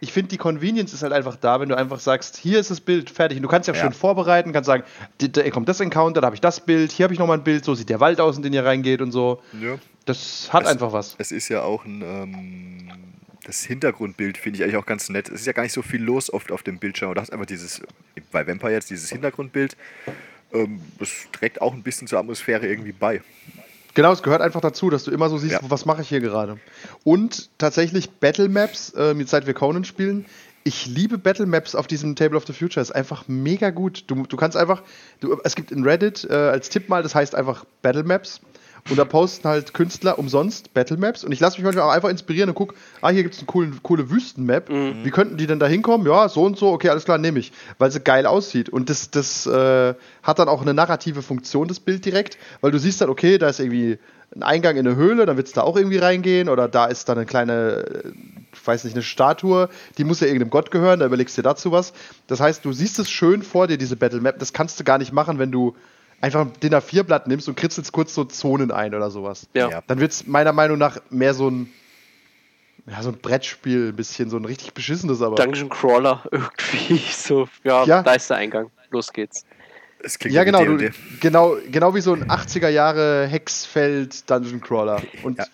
ich 0.00 0.12
finde 0.12 0.28
die 0.28 0.36
Convenience 0.36 0.92
ist 0.92 1.02
halt 1.02 1.12
einfach 1.12 1.36
da, 1.36 1.60
wenn 1.60 1.68
du 1.68 1.76
einfach 1.76 1.98
sagst, 2.00 2.36
hier 2.36 2.58
ist 2.58 2.70
das 2.70 2.80
Bild 2.80 3.08
fertig. 3.10 3.36
Und 3.38 3.42
du 3.42 3.48
kannst 3.48 3.68
ja, 3.68 3.74
Ja. 3.74 3.80
schön 3.82 3.92
vorbereiten, 3.92 4.52
kannst 4.52 4.66
sagen, 4.66 4.82
da 5.18 5.50
kommt 5.50 5.68
das 5.68 5.80
Encounter, 5.80 6.20
da 6.20 6.26
habe 6.26 6.34
ich 6.36 6.40
das 6.42 6.60
Bild, 6.60 6.92
hier 6.92 7.04
habe 7.04 7.14
ich 7.14 7.18
nochmal 7.20 7.38
ein 7.38 7.44
Bild, 7.44 7.64
so 7.64 7.74
sieht 7.74 7.88
der 7.88 8.00
Wald 8.00 8.20
aus, 8.20 8.36
in 8.36 8.42
den 8.42 8.52
ihr 8.52 8.64
reingeht 8.64 9.00
und 9.00 9.12
so. 9.12 9.40
Ja. 9.60 9.76
Das 10.04 10.50
hat 10.52 10.64
Es- 10.64 10.68
einfach 10.70 10.92
was. 10.92 11.14
Es 11.18 11.32
ist 11.32 11.48
ja 11.48 11.62
auch 11.62 11.84
ein. 11.84 12.02
Ähm, 12.02 12.88
das 13.46 13.62
Hintergrundbild 13.64 14.38
finde 14.38 14.56
ich 14.58 14.62
eigentlich 14.64 14.76
auch 14.76 14.86
ganz 14.86 15.10
nett. 15.10 15.28
Es 15.28 15.40
ist 15.40 15.46
ja 15.46 15.52
gar 15.52 15.62
nicht 15.64 15.72
so 15.74 15.82
viel 15.82 16.02
los 16.02 16.32
oft 16.32 16.50
auf 16.50 16.62
dem 16.62 16.78
Bildschirm. 16.78 17.14
Du 17.14 17.20
hast 17.20 17.30
einfach 17.30 17.44
dieses, 17.46 17.82
bei 18.32 18.46
Vampire 18.46 18.72
jetzt 18.72 18.88
dieses 18.88 19.10
Hintergrundbild. 19.10 19.76
Ähm, 20.52 20.80
das 20.98 21.10
trägt 21.32 21.60
auch 21.60 21.74
ein 21.74 21.82
bisschen 21.82 22.06
zur 22.08 22.18
Atmosphäre 22.18 22.66
irgendwie 22.66 22.92
bei. 22.92 23.20
Genau, 23.94 24.12
es 24.12 24.22
gehört 24.22 24.42
einfach 24.42 24.60
dazu, 24.60 24.90
dass 24.90 25.04
du 25.04 25.10
immer 25.10 25.28
so 25.28 25.38
siehst, 25.38 25.54
Ja. 25.54 25.60
was 25.62 25.86
mache 25.86 26.02
ich 26.02 26.08
hier 26.08 26.20
gerade. 26.20 26.58
Und 27.04 27.50
tatsächlich 27.58 28.10
Battle 28.10 28.48
Maps, 28.48 28.92
äh, 28.94 29.14
seit 29.26 29.46
wir 29.46 29.54
Conan 29.54 29.84
spielen, 29.84 30.26
ich 30.64 30.86
liebe 30.86 31.18
Battle 31.18 31.46
Maps 31.46 31.74
auf 31.74 31.86
diesem 31.86 32.16
Table 32.16 32.36
of 32.36 32.46
the 32.46 32.52
Future, 32.52 32.80
ist 32.82 32.90
einfach 32.90 33.24
mega 33.28 33.70
gut. 33.70 34.04
Du, 34.06 34.24
du 34.26 34.36
kannst 34.36 34.56
einfach, 34.56 34.82
du, 35.20 35.38
es 35.44 35.54
gibt 35.54 35.70
in 35.70 35.84
Reddit 35.84 36.26
äh, 36.28 36.32
als 36.34 36.70
Tipp 36.70 36.88
mal, 36.88 37.02
das 37.02 37.14
heißt 37.14 37.34
einfach 37.34 37.64
Battle 37.82 38.02
Maps. 38.04 38.40
Und 38.90 38.98
da 38.98 39.06
posten 39.06 39.48
halt 39.48 39.72
Künstler 39.72 40.18
umsonst 40.18 40.74
Battle 40.74 40.98
Maps. 40.98 41.24
Und 41.24 41.32
ich 41.32 41.40
lasse 41.40 41.56
mich 41.56 41.64
manchmal 41.64 41.86
auch 41.86 41.92
einfach 41.92 42.10
inspirieren 42.10 42.50
und 42.50 42.54
gucke, 42.54 42.74
ah, 43.00 43.08
hier 43.08 43.22
gibt 43.22 43.34
es 43.34 43.40
eine 43.40 43.46
coole, 43.46 43.70
coole 43.82 44.10
Wüstenmap. 44.10 44.68
Wie 44.68 45.10
könnten 45.10 45.38
die 45.38 45.46
denn 45.46 45.58
da 45.58 45.66
hinkommen? 45.66 46.06
Ja, 46.06 46.28
so 46.28 46.42
und 46.42 46.58
so, 46.58 46.70
okay, 46.70 46.90
alles 46.90 47.06
klar, 47.06 47.16
nehme 47.16 47.38
ich. 47.38 47.52
Weil 47.78 47.90
sie 47.90 48.00
geil 48.00 48.26
aussieht. 48.26 48.68
Und 48.68 48.90
das, 48.90 49.10
das 49.10 49.46
äh, 49.46 49.94
hat 50.22 50.38
dann 50.38 50.48
auch 50.48 50.60
eine 50.60 50.74
narrative 50.74 51.22
Funktion, 51.22 51.66
das 51.66 51.80
Bild 51.80 52.04
direkt. 52.04 52.36
Weil 52.60 52.72
du 52.72 52.78
siehst 52.78 53.00
dann, 53.00 53.08
okay, 53.08 53.38
da 53.38 53.48
ist 53.48 53.58
irgendwie 53.58 53.98
ein 54.36 54.42
Eingang 54.42 54.76
in 54.76 54.86
eine 54.86 54.96
Höhle, 54.96 55.24
dann 55.24 55.38
wird 55.38 55.46
es 55.46 55.54
da 55.54 55.62
auch 55.62 55.78
irgendwie 55.78 55.98
reingehen. 55.98 56.50
Oder 56.50 56.68
da 56.68 56.84
ist 56.84 57.08
dann 57.08 57.16
eine 57.16 57.26
kleine, 57.26 57.86
äh, 58.04 58.12
ich 58.52 58.66
weiß 58.66 58.84
nicht, 58.84 58.94
eine 58.94 59.02
Statue, 59.02 59.70
die 59.96 60.04
muss 60.04 60.20
ja 60.20 60.26
irgendeinem 60.26 60.50
Gott 60.50 60.70
gehören, 60.70 61.00
da 61.00 61.06
überlegst 61.06 61.38
du 61.38 61.42
dir 61.42 61.48
dazu 61.48 61.72
was. 61.72 61.94
Das 62.26 62.40
heißt, 62.40 62.62
du 62.62 62.72
siehst 62.74 62.98
es 62.98 63.08
schön 63.08 63.42
vor 63.42 63.66
dir, 63.66 63.78
diese 63.78 63.96
Battle 63.96 64.20
Map. 64.20 64.38
Das 64.38 64.52
kannst 64.52 64.78
du 64.78 64.84
gar 64.84 64.98
nicht 64.98 65.12
machen, 65.12 65.38
wenn 65.38 65.50
du 65.50 65.74
einfach 66.24 66.40
ein 66.40 66.52
DIN 66.62 66.74
A4-Blatt 66.74 67.28
nimmst 67.28 67.48
und 67.48 67.56
kritzelst 67.56 67.92
kurz 67.92 68.14
so 68.14 68.24
Zonen 68.24 68.70
ein 68.70 68.94
oder 68.94 69.10
sowas. 69.10 69.46
Ja. 69.52 69.82
Dann 69.86 70.00
wird 70.00 70.12
es 70.12 70.26
meiner 70.26 70.52
Meinung 70.52 70.78
nach 70.78 70.98
mehr 71.10 71.34
so 71.34 71.50
ein, 71.50 71.68
ja, 72.86 73.02
so 73.02 73.10
ein 73.10 73.18
Brettspiel, 73.18 73.88
ein 73.90 73.96
bisschen, 73.96 74.30
so 74.30 74.38
ein 74.38 74.44
richtig 74.46 74.72
beschissenes, 74.72 75.20
aber. 75.20 75.36
Dungeon 75.36 75.68
Crawler 75.68 76.22
irgendwie. 76.30 76.98
So, 77.12 77.46
ja, 77.62 77.84
Ja. 77.84 78.02
da 78.02 78.14
ist 78.14 78.30
der 78.30 78.38
Eingang. 78.38 78.70
Los 78.90 79.12
geht's. 79.12 79.44
Es 80.02 80.18
klingt 80.18 80.34
Ja, 80.34 80.44
genau, 80.44 80.64
du, 80.64 80.90
genau, 81.20 81.56
genau 81.70 81.94
wie 81.94 82.00
so 82.00 82.12
ein 82.14 82.24
80er 82.24 82.68
Jahre 82.68 83.26
Hexfeld 83.26 84.28
Dungeon 84.30 84.60
Crawler. 84.60 85.02
Und 85.22 85.38
Ja. 85.38 85.44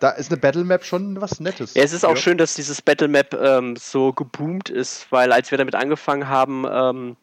da 0.00 0.10
ist 0.10 0.30
eine 0.30 0.40
Battle 0.40 0.64
Map 0.64 0.84
schon 0.84 1.20
was 1.20 1.38
Nettes. 1.40 1.74
Ja, 1.74 1.82
es 1.84 1.92
ist 1.92 2.04
auch 2.04 2.10
Ja. 2.10 2.16
schön, 2.16 2.38
dass 2.38 2.54
dieses 2.54 2.82
Battle 2.82 3.08
Map 3.08 3.32
ähm, 3.34 3.76
so 3.76 4.12
geboomt 4.12 4.70
ist, 4.70 5.06
weil 5.10 5.32
als 5.32 5.50
wir 5.52 5.58
damit 5.58 5.74
angefangen 5.76 6.28
haben, 6.28 6.64
ähm, 6.68 7.16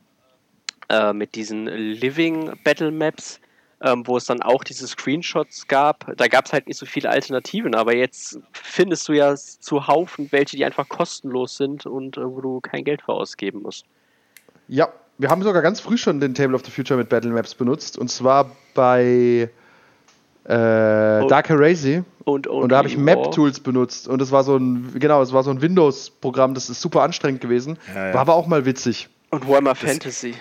äh, 0.90 1.14
mit 1.14 1.36
diesen 1.36 1.66
Living 1.68 2.52
Battle 2.64 2.92
Maps, 2.92 3.40
ähm, 3.82 4.06
wo 4.08 4.18
es 4.18 4.26
dann 4.26 4.42
auch 4.42 4.64
diese 4.64 4.88
Screenshots 4.88 5.68
gab, 5.68 6.16
da 6.18 6.28
gab 6.28 6.46
es 6.46 6.54
halt 6.54 6.68
nicht 6.68 6.78
so 6.78 6.86
viele 6.86 7.10
Alternativen, 7.10 7.76
aber 7.76 7.96
jetzt 7.96 8.40
findest 8.54 9.08
du 9.08 9.14
ja 9.14 9.36
zu 9.36 9.88
Haufen 9.88 10.32
welche, 10.32 10.56
die 10.56 10.66
einfach 10.66 10.88
kostenlos 10.88 11.58
sind 11.58 11.86
und 11.86 12.18
äh, 12.18 12.26
wo 12.26 12.42
du 12.42 12.62
kein 12.62 12.84
Geld 12.84 13.02
für 13.02 13.14
ausgeben 13.14 13.62
musst. 13.62 13.86
Ja, 14.68 14.90
wir 15.18 15.30
haben 15.30 15.44
sogar 15.44 15.62
ganz 15.62 15.80
früh 15.80 15.98
schon 15.98 16.20
den 16.20 16.34
Table 16.34 16.56
of 16.56 16.66
the 16.66 16.72
Future 16.72 16.98
mit 16.98 17.10
Battle 17.10 17.32
Maps 17.32 17.54
benutzt. 17.56 17.98
Und 17.98 18.10
zwar 18.10 18.52
bei 18.74 19.50
äh, 20.46 20.48
Dark 20.48 21.50
Heresy. 21.50 22.04
Und, 22.26 22.48
Und 22.48 22.70
da 22.70 22.78
habe 22.78 22.88
ich 22.88 22.98
Map 22.98 23.32
Tools 23.32 23.60
benutzt. 23.60 24.08
Und 24.08 24.22
das 24.22 24.32
war 24.32 24.44
so 24.44 24.56
ein, 24.58 24.92
genau, 24.96 25.20
das 25.20 25.34
war 25.34 25.44
so 25.44 25.52
ein 25.52 25.62
Windows-Programm, 25.62 26.54
das 26.54 26.70
ist 26.70 26.82
super 26.82 27.02
anstrengend 27.04 27.42
gewesen. 27.42 27.78
Ja, 27.94 28.08
ja. 28.08 28.14
War 28.14 28.22
aber 28.22 28.36
auch 28.36 28.48
mal 28.48 28.66
witzig. 28.66 29.10
und 29.30 29.48
Warhammer 29.48 29.76
Fantasy. 29.76 30.36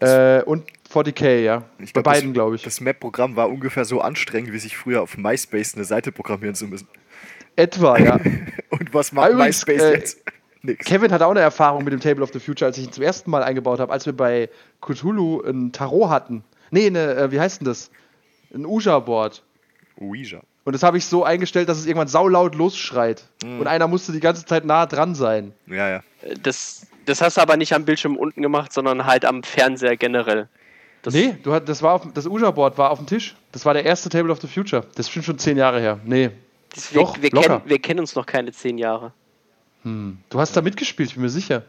Äh, 0.00 0.42
und 0.44 0.64
40k, 0.92 1.40
ja. 1.40 1.64
Ich 1.78 1.92
bei 1.92 2.02
glaub, 2.02 2.14
beiden, 2.14 2.30
das- 2.30 2.34
glaube 2.34 2.56
ich. 2.56 2.62
Das 2.62 2.80
Map-Programm 2.80 3.36
war 3.36 3.48
ungefähr 3.50 3.84
so 3.84 4.00
anstrengend, 4.00 4.52
wie 4.52 4.58
sich 4.58 4.76
früher 4.76 5.02
auf 5.02 5.16
MySpace 5.16 5.74
eine 5.74 5.84
Seite 5.84 6.12
programmieren 6.12 6.54
zu 6.54 6.66
müssen. 6.66 6.88
Etwa, 7.56 7.98
ja. 7.98 8.20
Und 8.70 8.94
was 8.94 9.12
macht 9.12 9.30
Übrigens, 9.30 9.66
MySpace 9.66 9.82
äh, 9.82 9.94
jetzt? 9.94 10.18
Nix. 10.62 10.86
Kevin 10.86 11.12
hat 11.12 11.22
auch 11.22 11.30
eine 11.30 11.40
Erfahrung 11.40 11.84
mit 11.84 11.92
dem 11.92 12.00
Table 12.00 12.22
of 12.22 12.32
the 12.32 12.40
Future, 12.40 12.66
als 12.66 12.78
ich 12.78 12.84
ihn 12.84 12.92
zum 12.92 13.04
ersten 13.04 13.30
Mal 13.30 13.42
eingebaut 13.44 13.78
habe, 13.78 13.92
als 13.92 14.06
wir 14.06 14.12
bei 14.12 14.48
Cthulhu 14.80 15.40
ein 15.42 15.70
Tarot 15.72 16.10
hatten. 16.10 16.42
Nee, 16.70 16.86
eine, 16.88 17.14
äh, 17.14 17.30
wie 17.30 17.38
heißt 17.40 17.60
denn 17.60 17.66
das? 17.66 17.90
Ein 18.52 18.66
Ouija-Board. 18.66 19.42
Ouija. 20.00 20.40
Und 20.64 20.72
das 20.74 20.82
habe 20.82 20.98
ich 20.98 21.06
so 21.06 21.24
eingestellt, 21.24 21.68
dass 21.68 21.78
es 21.78 21.86
irgendwann 21.86 22.08
saulaut 22.08 22.54
losschreit. 22.54 23.24
Mhm. 23.42 23.60
Und 23.60 23.66
einer 23.68 23.88
musste 23.88 24.12
die 24.12 24.20
ganze 24.20 24.44
Zeit 24.44 24.64
nah 24.64 24.84
dran 24.86 25.14
sein. 25.14 25.52
Ja, 25.66 25.88
ja. 25.88 26.02
Das, 26.42 26.86
das 27.08 27.20
hast 27.20 27.36
du 27.36 27.40
aber 27.40 27.56
nicht 27.56 27.72
am 27.72 27.84
Bildschirm 27.84 28.16
unten 28.16 28.42
gemacht, 28.42 28.72
sondern 28.72 29.06
halt 29.06 29.24
am 29.24 29.42
Fernseher 29.42 29.96
generell. 29.96 30.48
Das, 31.02 31.14
nee, 31.14 31.36
du 31.42 31.52
hat, 31.52 31.68
das, 31.68 31.82
war 31.82 31.94
auf, 31.94 32.12
das 32.12 32.26
Ouija-Board 32.26 32.76
war 32.76 32.90
auf 32.90 32.98
dem 32.98 33.06
Tisch. 33.06 33.36
Das 33.52 33.64
war 33.64 33.72
der 33.72 33.84
erste 33.84 34.08
Table 34.08 34.30
of 34.30 34.40
the 34.40 34.46
Future. 34.46 34.84
Das 34.96 35.08
ist 35.08 35.24
schon 35.24 35.38
zehn 35.38 35.56
Jahre 35.56 35.80
her. 35.80 36.00
Nee. 36.04 36.30
das, 36.74 36.92
wir, 36.92 37.00
Doch, 37.00 37.22
wir, 37.22 37.30
locker. 37.30 37.48
kennen, 37.48 37.62
wir 37.66 37.78
kennen 37.78 38.00
uns 38.00 38.14
noch 38.14 38.26
keine 38.26 38.52
zehn 38.52 38.78
Jahre. 38.78 39.12
Du 39.84 40.40
hast 40.40 40.56
da 40.56 40.60
mitgespielt, 40.60 41.10
ich 41.10 41.14
bin 41.14 41.22
mir 41.22 41.30
sicher. 41.30 41.62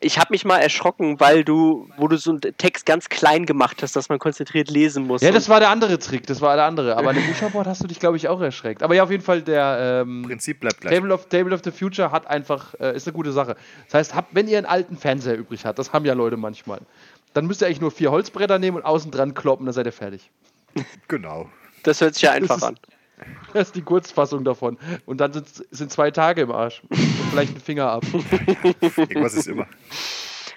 Ich 0.00 0.18
habe 0.18 0.28
mich 0.30 0.44
mal 0.44 0.58
erschrocken, 0.58 1.18
weil 1.20 1.42
du, 1.42 1.88
wo 1.96 2.06
du 2.06 2.18
so 2.18 2.30
einen 2.30 2.40
Text 2.40 2.84
ganz 2.84 3.08
klein 3.08 3.46
gemacht 3.46 3.82
hast, 3.82 3.96
dass 3.96 4.10
man 4.10 4.18
konzentriert 4.18 4.68
lesen 4.68 5.06
muss. 5.06 5.22
Ja, 5.22 5.30
das 5.32 5.48
war 5.48 5.58
der 5.58 5.70
andere 5.70 5.98
Trick, 5.98 6.26
das 6.26 6.42
war 6.42 6.54
der 6.56 6.66
andere. 6.66 6.96
Aber 6.98 7.10
an 7.10 7.16
dem 7.16 7.24
Ouija-Board 7.24 7.66
hast 7.66 7.82
du 7.82 7.86
dich, 7.86 7.98
glaube 7.98 8.18
ich, 8.18 8.28
auch 8.28 8.40
erschreckt. 8.40 8.82
Aber 8.82 8.94
ja, 8.94 9.02
auf 9.04 9.10
jeden 9.10 9.22
Fall, 9.22 9.40
der 9.40 10.02
ähm, 10.02 10.22
Prinzip 10.26 10.60
bleibt 10.60 10.82
gleich. 10.82 10.94
Table, 10.94 11.14
of, 11.14 11.26
Table 11.28 11.54
of 11.54 11.62
the 11.64 11.70
Future 11.70 12.12
hat 12.12 12.26
einfach, 12.26 12.74
äh, 12.78 12.94
ist 12.94 13.06
eine 13.06 13.14
gute 13.14 13.32
Sache. 13.32 13.56
Das 13.86 13.94
heißt, 13.94 14.14
habt, 14.14 14.34
wenn 14.34 14.48
ihr 14.48 14.58
einen 14.58 14.66
alten 14.66 14.98
Fernseher 14.98 15.36
übrig 15.38 15.64
habt, 15.64 15.78
das 15.78 15.94
haben 15.94 16.04
ja 16.04 16.12
Leute 16.12 16.36
manchmal, 16.36 16.80
dann 17.32 17.46
müsst 17.46 17.62
ihr 17.62 17.66
eigentlich 17.66 17.80
nur 17.80 17.90
vier 17.90 18.10
Holzbretter 18.10 18.58
nehmen 18.58 18.76
und 18.76 18.84
außen 18.84 19.10
dran 19.10 19.32
kloppen, 19.32 19.64
dann 19.64 19.72
seid 19.72 19.86
ihr 19.86 19.92
fertig. 19.92 20.30
Genau. 21.08 21.48
das 21.84 22.02
hört 22.02 22.14
sich 22.14 22.22
ja 22.22 22.32
einfach 22.32 22.58
ist- 22.58 22.64
an. 22.64 22.78
Das 23.54 23.68
ist 23.68 23.76
die 23.76 23.80
Kurzfassung 23.82 24.44
davon. 24.44 24.76
Und 25.06 25.22
dann 25.22 25.32
sind, 25.32 25.46
sind 25.70 25.90
zwei 25.90 26.10
Tage 26.10 26.42
im 26.42 26.52
Arsch. 26.52 26.82
Und 27.36 27.44
vielleicht 27.44 27.56
ein 27.56 27.60
Finger 27.60 27.90
ab. 27.90 28.04
Irgendwas 28.96 29.34
ist 29.34 29.46
immer. 29.48 29.66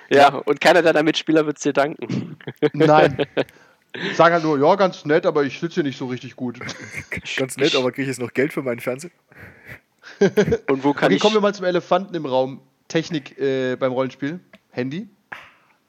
Ja, 0.10 0.36
und 0.36 0.60
keiner 0.60 0.82
deiner 0.82 1.04
Mitspieler 1.04 1.46
wird 1.46 1.58
es 1.58 1.64
dir 1.64 1.74
danken. 1.74 2.38
Nein. 2.74 3.26
Sagen 4.16 4.34
halt 4.34 4.44
nur, 4.44 4.60
ja, 4.60 4.76
ganz 4.76 5.06
nett, 5.06 5.26
aber 5.26 5.44
ich 5.44 5.60
sitze 5.60 5.76
hier 5.76 5.84
nicht 5.84 5.98
so 5.98 6.08
richtig 6.08 6.36
gut. 6.36 6.60
Ganz 7.38 7.58
nett, 7.58 7.76
aber 7.76 7.92
kriege 7.92 8.04
ich 8.04 8.08
jetzt 8.10 8.20
noch 8.20 8.34
Geld 8.34 8.54
für 8.54 8.62
meinen 8.62 8.80
Fernseher? 8.80 9.12
Und 10.68 10.84
wo 10.84 10.94
kann 10.94 11.06
Okay, 11.08 11.16
ich. 11.16 11.22
kommen 11.22 11.36
wir 11.36 11.42
mal 11.42 11.54
zum 11.54 11.66
Elefanten 11.66 12.14
im 12.16 12.26
Raum. 12.26 12.62
Technik 12.88 13.38
äh, 13.40 13.76
beim 13.76 13.92
Rollenspiel. 13.92 14.40
Handy. 14.72 15.08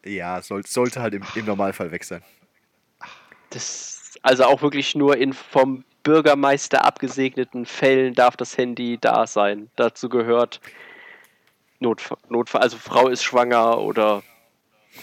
Ja, 0.04 0.40
soll, 0.42 0.64
sollte 0.66 1.00
halt 1.02 1.14
im, 1.14 1.22
im 1.34 1.44
Normalfall 1.44 1.90
weg 1.92 2.04
sein. 2.04 2.22
Das, 3.50 4.18
also 4.22 4.44
auch 4.44 4.62
wirklich 4.62 4.94
nur 4.94 5.16
in 5.16 5.32
vom 5.32 5.84
Bürgermeister 6.02 6.84
abgesegneten 6.84 7.66
Fällen 7.66 8.14
darf 8.14 8.36
das 8.36 8.56
Handy 8.56 8.98
da 9.00 9.26
sein. 9.26 9.70
Dazu 9.76 10.08
gehört 10.08 10.60
Notfall, 11.78 12.18
Notfall 12.28 12.62
also 12.62 12.76
Frau 12.76 13.08
ist 13.08 13.22
schwanger 13.22 13.78
oder 13.78 14.22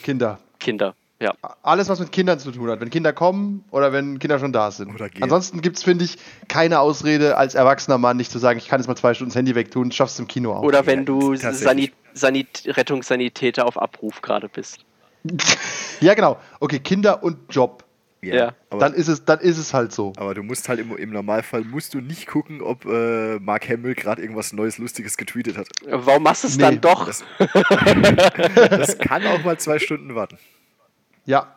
Kinder. 0.04 0.39
Kinder. 0.60 0.95
Ja. 1.20 1.34
Alles, 1.64 1.89
was 1.89 2.00
mit 2.00 2.12
Kindern 2.12 2.38
zu 2.38 2.52
tun 2.52 2.70
hat. 2.70 2.80
Wenn 2.80 2.91
Kinder 2.91 3.12
kommen 3.12 3.66
oder 3.72 3.91
wenn 3.91 4.20
Kinder 4.20 4.38
schon 4.38 4.54
da 4.54 4.70
sind. 4.70 4.93
Oder 4.93 5.10
gehen. 5.10 5.24
Ansonsten 5.24 5.62
gibt 5.62 5.78
es, 5.78 5.84
finde 5.84 6.06
ich, 6.06 6.18
keine 6.48 6.80
Ausrede 6.80 7.38
als 7.38 7.56
erwachsener 7.56 7.98
Mann, 7.98 8.18
nicht 8.18 8.32
zu 8.32 8.38
sagen, 8.38 8.60
ich 8.60 8.68
kann 8.68 8.80
jetzt 8.80 8.88
mal 8.88 8.95
zwei 8.95 9.16
Stunden 9.16 9.32
das 9.32 9.36
Handy 9.36 9.56
wegtun, 9.56 9.91
schaffst 9.91 10.16
es 10.16 10.20
im 10.20 10.28
Kino 10.28 10.54
auch. 10.54 10.62
Oder 10.62 10.86
wenn 10.86 11.06
du. 11.06 11.36
Sanit, 11.36 11.93
Sanit, 12.14 12.64
Rettungssanitäter 12.66 13.66
auf 13.66 13.82
Abruf 13.82 14.22
gerade 14.22 14.50
bist. 14.50 14.86
Ja, 16.00 16.14
genau. 16.14 16.38
Okay, 16.60 16.78
Kinder 16.78 17.24
und 17.24 17.38
Job. 17.50 17.84
Ja. 18.36 18.53
Aber, 18.69 18.80
Dann 18.80 18.93
ist 18.93 19.07
es, 19.07 19.25
dann 19.25 19.39
ist 19.39 19.57
es 19.57 19.73
halt 19.73 19.91
so. 19.91 20.13
aber 20.17 20.34
du 20.34 20.43
musst 20.43 20.67
halt 20.69 20.80
im, 20.80 20.95
im 20.95 21.11
Normalfall 21.11 21.63
musst 21.63 21.93
du 21.93 22.01
nicht 22.01 22.28
gucken, 22.28 22.61
ob 22.61 22.86
äh, 22.86 23.39
Mark 23.39 23.67
Hamill 23.69 23.95
gerade 23.95 24.21
irgendwas 24.21 24.53
Neues, 24.53 24.78
Lustiges 24.78 25.17
getweetet 25.17 25.57
hat. 25.57 25.67
Warum 25.89 26.23
machst 26.23 26.43
du 26.43 26.47
es 26.47 26.57
Nee, 26.57 26.63
dann 26.63 26.82
doch? 26.82 27.05
Das, 27.07 27.23
das 28.55 28.97
kann 28.97 29.25
auch 29.28 29.43
mal 29.43 29.57
zwei 29.59 29.80
Stunden 29.80 30.15
warten. 30.15 30.38
Ja. 31.25 31.53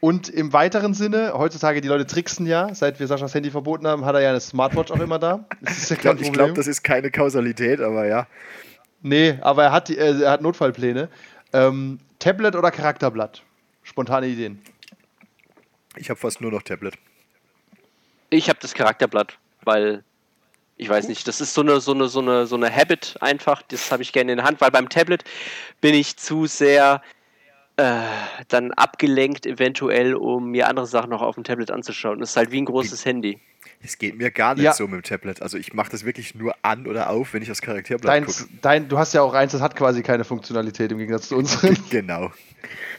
Und 0.00 0.28
im 0.28 0.52
weiteren 0.52 0.92
Sinne, 0.92 1.32
heutzutage 1.34 1.80
die 1.80 1.88
Leute 1.88 2.06
tricksen 2.06 2.46
ja, 2.46 2.74
seit 2.74 3.00
wir 3.00 3.06
Saschas 3.06 3.34
Handy 3.34 3.50
verboten 3.50 3.86
haben, 3.86 4.04
hat 4.04 4.14
er 4.14 4.20
ja 4.20 4.28
eine 4.30 4.40
Smartwatch 4.40 4.90
auch 4.92 5.00
immer 5.00 5.18
da. 5.18 5.46
Das 5.62 5.78
ist 5.78 5.88
ja 5.88 5.96
Ich 5.96 6.02
kein 6.02 6.18
glaube, 6.18 6.52
das 6.52 6.66
ist 6.66 6.82
keine 6.82 7.10
Kausalität, 7.10 7.80
aber 7.80 8.06
ja. 8.06 8.26
nee, 9.00 9.38
aber 9.40 9.64
er 9.64 9.72
hat, 9.72 9.88
die, 9.88 9.96
äh, 9.96 10.22
er 10.22 10.32
hat 10.32 10.42
Notfallpläne. 10.42 11.08
Ähm, 11.54 12.00
Tablet 12.18 12.54
oder 12.54 12.70
Charakterblatt? 12.70 13.42
Spontane 13.82 14.26
Ideen. 14.26 14.60
Ich 15.96 16.10
habe 16.10 16.18
fast 16.18 16.40
nur 16.40 16.50
noch 16.50 16.62
Tablet. 16.62 16.94
Ich 18.30 18.48
habe 18.48 18.58
das 18.60 18.74
Charakterblatt, 18.74 19.38
weil 19.62 20.02
ich 20.76 20.88
weiß 20.88 21.08
nicht, 21.08 21.28
das 21.28 21.40
ist 21.40 21.54
so 21.54 21.60
eine 21.60 21.80
so 21.80 21.92
eine 21.92 22.08
so 22.08 22.20
eine 22.20 22.46
so 22.46 22.56
eine 22.56 22.74
Habit 22.74 23.16
einfach, 23.20 23.62
das 23.62 23.92
habe 23.92 24.02
ich 24.02 24.12
gerne 24.12 24.32
in 24.32 24.38
der 24.38 24.46
Hand, 24.46 24.60
weil 24.60 24.70
beim 24.70 24.88
Tablet 24.88 25.22
bin 25.80 25.94
ich 25.94 26.16
zu 26.16 26.46
sehr 26.46 27.00
äh, 27.76 28.00
dann 28.48 28.72
abgelenkt 28.72 29.46
eventuell, 29.46 30.14
um 30.14 30.50
mir 30.50 30.68
andere 30.68 30.86
Sachen 30.86 31.10
noch 31.10 31.22
auf 31.22 31.34
dem 31.36 31.44
Tablet 31.44 31.70
anzuschauen. 31.70 32.20
Das 32.20 32.30
ist 32.30 32.36
halt 32.36 32.50
wie 32.52 32.60
ein 32.60 32.66
großes 32.66 33.04
Handy. 33.04 33.40
Es 33.82 33.98
geht 33.98 34.16
mir 34.16 34.30
gar 34.30 34.54
nicht 34.54 34.64
Ja. 34.64 34.72
so 34.72 34.84
mit 34.86 34.94
dem 34.94 35.02
Tablet. 35.02 35.42
Also 35.42 35.58
ich 35.58 35.72
mache 35.74 35.90
das 35.90 36.04
wirklich 36.04 36.34
nur 36.34 36.54
an 36.62 36.86
oder 36.86 37.10
auf, 37.10 37.34
wenn 37.34 37.42
ich 37.42 37.48
das 37.48 37.60
Charakterblatt 37.60 38.24
gucke. 38.26 38.44
dein, 38.62 38.88
du 38.88 38.98
hast 38.98 39.12
ja 39.12 39.22
auch 39.22 39.34
eins, 39.34 39.52
das 39.52 39.60
hat 39.60 39.74
quasi 39.76 40.02
keine 40.02 40.24
Funktionalität 40.24 40.92
im 40.92 40.98
Gegensatz 40.98 41.28
zu 41.28 41.36
unseren. 41.36 41.76
Genau. 41.90 42.32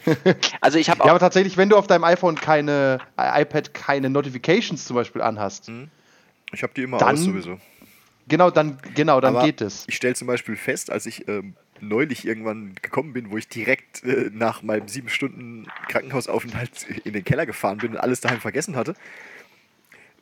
Also 0.60 0.78
ich 0.78 0.90
habe 0.90 1.00
Ja, 1.00 1.10
aber 1.10 1.18
tatsächlich, 1.18 1.56
wenn 1.56 1.68
du 1.68 1.76
auf 1.76 1.86
deinem 1.86 2.04
iPhone 2.04 2.34
keine, 2.36 2.98
äh, 3.16 3.42
iPad 3.42 3.74
keine 3.74 4.10
Notifications 4.10 4.84
zum 4.84 4.96
Beispiel 4.96 5.22
anhast, 5.22 5.70
Ich 6.52 6.62
habe 6.62 6.72
die 6.74 6.82
immer 6.82 6.98
Dann 6.98 7.14
aus 7.16 7.24
sowieso. 7.24 7.58
genau, 8.28 8.50
dann, 8.50 8.78
genau, 8.94 9.20
dann 9.20 9.36
Aber 9.36 9.44
geht 9.44 9.60
es. 9.60 9.84
Ich 9.88 9.96
stelle 9.96 10.14
zum 10.14 10.26
Beispiel 10.26 10.56
fest, 10.56 10.90
als 10.90 11.06
ich 11.06 11.28
ähm, 11.28 11.54
neulich 11.80 12.26
irgendwann 12.26 12.74
gekommen 12.80 13.12
bin, 13.12 13.30
wo 13.30 13.36
ich 13.36 13.48
direkt 13.48 14.04
äh, 14.04 14.30
nach 14.32 14.62
meinem 14.62 14.88
sieben 14.88 15.08
Stunden 15.08 15.66
Krankenhausaufenthalt 15.88 16.86
in 17.04 17.12
den 17.12 17.24
Keller 17.24 17.46
gefahren 17.46 17.78
bin 17.78 17.92
und 17.92 17.98
alles 17.98 18.20
daheim 18.20 18.40
vergessen 18.40 18.76
hatte, 18.76 18.94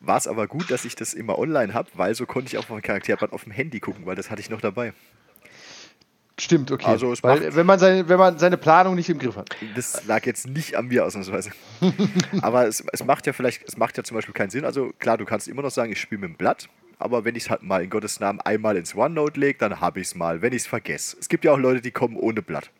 war 0.01 0.17
es 0.17 0.27
aber 0.27 0.47
gut, 0.47 0.71
dass 0.71 0.85
ich 0.85 0.97
das 0.97 1.15
immer 1.15 1.39
online 1.39 1.73
habe, 1.73 1.89
weil 1.95 2.15
so 2.15 2.27
konnte 2.27 2.49
ich 2.49 2.59
auch 2.59 2.65
auf 2.65 2.71
mein 2.71 2.83
Charakterblatt 2.83 3.33
auf 3.33 3.45
dem 3.45 3.53
Handy 3.53 3.81
gucken, 3.81 4.07
weil 4.07 4.17
das 4.17 4.31
hatte 4.31 4.41
ich 4.41 4.51
noch 4.51 4.61
dabei. 4.61 4.93
Stimmt, 6.39 6.73
okay. 6.73 6.87
Also 6.87 7.13
es 7.13 7.23
Weil, 7.23 7.55
wenn, 7.55 7.67
man 7.67 7.79
seine, 7.79 8.09
wenn 8.09 8.19
man 8.19 8.39
seine 8.39 8.57
Planung 8.57 8.97
nicht 8.97 9.09
im 9.09 9.19
Griff 9.19 9.37
hat. 9.37 9.51
Das 9.77 10.05
lag 10.07 10.27
jetzt 10.27 10.49
nicht 10.49 10.77
an 10.77 10.89
mir 10.89 11.05
ausnahmsweise. 11.05 11.53
aber 12.43 12.67
es, 12.67 12.85
es 12.93 13.05
macht 13.05 13.27
ja 13.27 13.33
vielleicht, 13.33 13.63
es 13.69 13.77
macht 13.77 13.97
ja 13.97 14.03
zum 14.03 14.17
Beispiel 14.17 14.35
keinen 14.35 14.51
Sinn. 14.51 14.65
Also 14.65 14.93
klar, 14.99 15.17
du 15.17 15.25
kannst 15.25 15.47
immer 15.47 15.63
noch 15.63 15.71
sagen, 15.71 15.93
ich 15.93 16.01
spiele 16.01 16.23
mit 16.23 16.31
dem 16.31 16.37
Blatt, 16.37 16.69
aber 16.99 17.25
wenn 17.25 17.37
ich 17.37 17.45
es 17.45 17.51
halt 17.51 17.63
mal 17.63 17.85
in 17.85 17.91
Gottes 17.91 18.19
Namen 18.19 18.41
einmal 18.41 18.77
ins 18.77 18.97
OneNote 18.97 19.39
lege, 19.39 19.59
dann 19.59 19.81
habe 19.81 20.01
ich 20.01 20.09
es 20.09 20.15
mal, 20.17 20.43
wenn 20.43 20.53
ich 20.53 20.63
es 20.63 20.67
vergesse. 20.67 21.17
Es 21.21 21.29
gibt 21.29 21.45
ja 21.45 21.53
auch 21.53 21.59
Leute, 21.59 21.81
die 21.81 21.93
kommen 21.93 22.17
ohne 22.17 22.43
Blatt. 22.43 22.71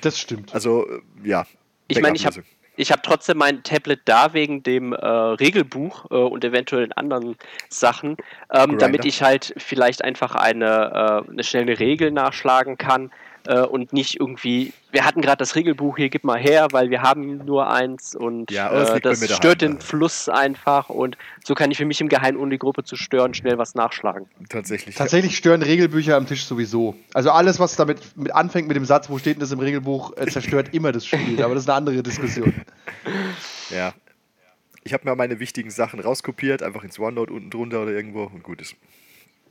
Das 0.00 0.18
stimmt. 0.18 0.52
Also, 0.52 0.86
ja. 1.22 1.46
Ich 1.86 2.00
meine, 2.00 2.16
ich 2.16 2.26
habe. 2.26 2.42
Ich 2.78 2.92
hab 2.92 3.02
trotzdem 3.02 3.38
mein 3.38 3.64
Tablet 3.64 4.00
da 4.04 4.32
wegen 4.32 4.62
dem 4.62 4.92
äh, 4.92 5.04
Regelbuch 5.04 6.06
äh, 6.10 6.14
und 6.14 6.44
eventuell 6.44 6.88
anderen 6.94 7.36
Sachen, 7.68 8.16
ähm, 8.52 8.78
damit 8.78 9.04
ich 9.04 9.22
halt 9.22 9.52
vielleicht 9.56 10.04
einfach 10.04 10.36
eine, 10.36 11.24
äh, 11.26 11.30
eine 11.30 11.42
schnelle 11.42 11.78
Regel 11.80 12.12
nachschlagen 12.12 12.78
kann 12.78 13.10
äh, 13.48 13.62
und 13.62 13.94
nicht 13.94 14.20
irgendwie, 14.20 14.74
wir 14.92 15.04
hatten 15.04 15.22
gerade 15.22 15.38
das 15.38 15.56
Regelbuch, 15.56 15.96
hier 15.96 16.10
gib 16.10 16.22
mal 16.22 16.38
her, 16.38 16.68
weil 16.72 16.90
wir 16.90 17.02
haben 17.02 17.38
nur 17.46 17.70
eins 17.70 18.14
und 18.14 18.50
Ja, 18.50 18.70
äh, 18.70 19.00
das 19.00 19.20
mir 19.20 19.26
daheim, 19.26 19.36
stört 19.36 19.62
den 19.62 19.74
also. 19.76 19.86
Fluss 19.86 20.28
einfach 20.28 20.90
und 20.90 21.16
so 21.44 21.54
kann 21.54 21.70
ich 21.70 21.78
für 21.78 21.86
mich 21.86 22.00
im 22.02 22.10
Geheimen, 22.10 22.38
ohne 22.38 22.50
die 22.50 22.58
Gruppe 22.58 22.84
zu 22.84 22.96
stören, 22.96 23.32
schnell 23.32 23.56
was 23.56 23.74
nachschlagen. 23.74 24.26
Tatsächlich. 24.50 24.94
Tatsächlich 24.94 25.36
stören 25.36 25.62
Regelbücher 25.62 26.16
am 26.16 26.26
Tisch 26.26 26.44
sowieso. 26.44 26.94
Also 27.14 27.30
alles, 27.30 27.58
was 27.58 27.74
damit 27.76 28.16
mit 28.16 28.34
anfängt 28.34 28.68
mit 28.68 28.76
dem 28.76 28.84
Satz, 28.84 29.08
wo 29.08 29.18
steht 29.18 29.36
denn 29.36 29.40
das 29.40 29.50
im 29.50 29.60
Regelbuch, 29.60 30.14
äh, 30.16 30.26
zerstört 30.26 30.68
immer 30.74 30.92
das 30.92 31.06
Spiel. 31.06 31.42
Aber 31.42 31.54
das 31.54 31.64
ist 31.64 31.70
eine 31.70 31.78
andere 31.78 32.02
Diskussion. 32.02 32.52
Ja. 33.70 33.94
Ich 34.84 34.92
habe 34.92 35.08
mir 35.08 35.16
meine 35.16 35.40
wichtigen 35.40 35.70
Sachen 35.70 36.00
rauskopiert, 36.00 36.62
einfach 36.62 36.84
ins 36.84 36.98
OneNote 36.98 37.32
unten 37.32 37.50
drunter 37.50 37.82
oder 37.82 37.92
irgendwo 37.92 38.24
und 38.24 38.42
gut 38.42 38.60
ist. 38.60 38.76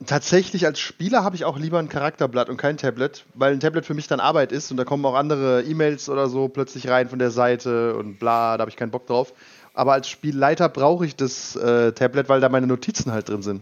Tatsächlich 0.06 0.66
als 0.66 0.80
Spieler 0.80 1.24
habe 1.24 1.36
ich 1.36 1.44
auch 1.44 1.58
lieber 1.58 1.80
ein 1.80 1.90
Charakterblatt 1.90 2.50
und 2.50 2.58
kein 2.58 2.78
Tablet, 2.78 3.26
weil 3.34 3.54
ein 3.54 3.60
Tablet 3.60 3.86
für 3.86 3.96
mich 3.96 4.08
dann 4.08 4.20
Arbeit 4.20 4.52
ist 4.52 4.70
und 4.70 4.78
da 4.78 4.86
kommen 4.86 5.04
auch 5.06 5.16
andere 5.16 5.64
E-Mails 5.64 6.08
oder 6.08 6.28
so 6.28 6.50
plötzlich 6.50 6.88
rein 6.88 7.10
von 7.10 7.18
der 7.18 7.32
Seite 7.32 7.96
und 7.96 8.20
bla, 8.20 8.58
da 8.58 8.62
habe 8.62 8.70
ich 8.70 8.78
keinen 8.78 8.92
Bock 8.92 9.08
drauf. 9.08 9.34
Aber 9.74 9.94
als 9.94 10.08
Spielleiter 10.08 10.70
brauche 10.70 11.06
ich 11.06 11.16
das 11.16 11.56
äh, 11.56 11.94
Tablet, 11.94 12.30
weil 12.30 12.42
da 12.42 12.50
meine 12.50 12.68
Notizen 12.68 13.12
halt 13.12 13.30
drin 13.30 13.42
sind. 13.42 13.62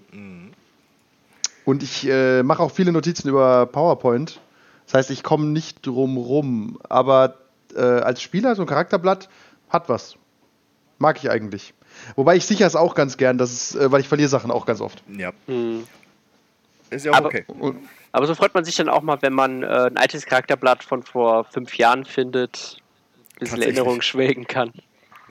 Und 1.66 1.84
ich 1.84 2.08
äh, 2.08 2.44
mache 2.44 2.62
auch 2.62 2.72
viele 2.72 2.92
Notizen 2.92 3.28
über 3.28 3.66
PowerPoint. 3.66 4.40
Das 4.86 4.94
heißt, 4.94 5.12
ich 5.12 5.24
komme 5.24 5.48
nicht 5.48 5.86
drum 5.86 6.18
rum. 6.18 6.80
Aber 6.88 7.36
äh, 7.76 7.82
als 7.82 8.22
Spieler 8.22 8.56
so 8.56 8.62
ein 8.62 8.68
Charakterblatt 8.68 9.30
hat 9.70 9.90
was. 9.90 10.16
Mag 11.00 11.18
ich 11.18 11.30
eigentlich. 11.30 11.74
Wobei 12.16 12.36
ich 12.36 12.46
sicher 12.46 12.68
es 12.68 12.76
auch 12.76 12.96
ganz 12.96 13.18
gern, 13.18 13.38
dass 13.38 13.52
es, 13.52 13.76
äh, 13.76 13.92
weil 13.92 14.00
ich 14.00 14.08
verliere 14.08 14.30
Sachen 14.30 14.52
auch 14.52 14.66
ganz 14.66 14.80
oft. 14.80 15.04
Ja. 15.18 15.32
Hm. 15.48 15.84
Ist 16.90 17.06
ja 17.06 17.12
auch 17.12 17.18
Aber- 17.18 17.28
okay. 17.28 17.46
Aber 18.12 18.28
so 18.28 18.36
freut 18.36 18.54
man 18.54 18.64
sich 18.64 18.76
dann 18.76 18.88
auch 18.88 19.02
mal, 19.02 19.18
wenn 19.22 19.34
man 19.34 19.62
äh, 19.64 19.66
ein 19.66 19.98
altes 19.98 20.26
Charakterblatt 20.26 20.84
von 20.84 21.04
vor 21.04 21.44
fünf 21.46 21.78
Jahren 21.78 22.06
findet, 22.06 22.78
ein 23.36 23.40
bisschen. 23.40 23.62
Erinnerung 23.62 24.02
schwelgen 24.02 24.48
kann. 24.48 24.72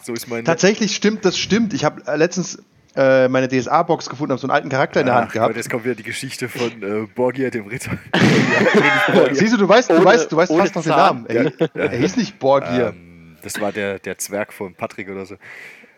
So 0.03 0.13
ist 0.13 0.29
mein. 0.29 0.45
Tatsächlich 0.45 0.95
stimmt, 0.95 1.25
das 1.25 1.39
stimmt. 1.39 1.73
Ich 1.73 1.85
habe 1.85 2.03
äh, 2.07 2.17
letztens 2.17 2.63
äh, 2.95 3.27
meine 3.29 3.49
DSA-Box 3.49 4.11
gefunden, 4.11 4.33
habe 4.33 4.41
so 4.41 4.47
einen 4.47 4.53
alten 4.55 4.69
Charakter 4.69 5.01
in 5.01 5.07
der 5.07 5.15
Hand 5.15 5.29
Ach, 5.31 5.33
gehabt. 5.33 5.49
Gott, 5.51 5.57
jetzt 5.57 5.71
kommt 5.71 5.85
wieder 5.85 5.95
die 5.95 6.03
Geschichte 6.03 6.49
von 6.51 6.83
äh, 6.83 7.07
Borgia, 7.15 7.49
dem 7.49 7.67
Ritter. 7.69 7.93
Borgia. 9.15 9.35
Siehst 9.35 9.55
du, 9.55 9.57
du 9.57 9.69
weißt, 9.69 9.89
du 9.91 9.95
Ohne- 9.95 10.05
weißt, 10.05 10.31
du 10.31 10.37
weißt 10.37 10.53
fast 10.55 10.75
noch 10.77 10.83
den. 10.83 10.91
Namen. 10.91 11.27
Er, 11.27 11.53
er 11.75 11.89
hieß 11.99 12.17
nicht 12.19 12.39
Borgir. 12.39 12.89
ähm, 12.95 13.37
das 13.43 13.61
war 13.61 13.73
der, 13.73 13.99
der 13.99 14.19
Zwerg 14.19 14.53
von 14.53 14.75
Patrick 14.75 15.09
oder 15.09 15.25
so. 15.27 15.37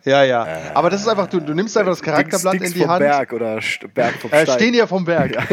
Ja, 0.07 0.25
ja. 0.25 0.47
Aber 0.75 0.89
das 0.89 1.03
ist 1.03 1.09
einfach, 1.09 1.27
du, 1.27 1.41
du 1.41 1.53
nimmst 1.55 1.77
einfach 1.77 1.93
das 1.93 2.01
Charakterblatt 2.03 2.55
Dings, 2.55 2.63
in 2.69 2.73
Dings 2.73 2.75
die 2.75 2.81
vom 2.81 2.91
Hand. 2.91 3.01
Berg 3.01 3.33
oder 3.33 3.61
St 3.61 3.93
Berg 3.93 4.15
vom 4.15 4.33
Äh, 4.33 4.43
Stein. 4.45 4.59
stehen 4.59 4.75
ja 4.75 4.87
vom 4.87 5.05
Berg. 5.05 5.37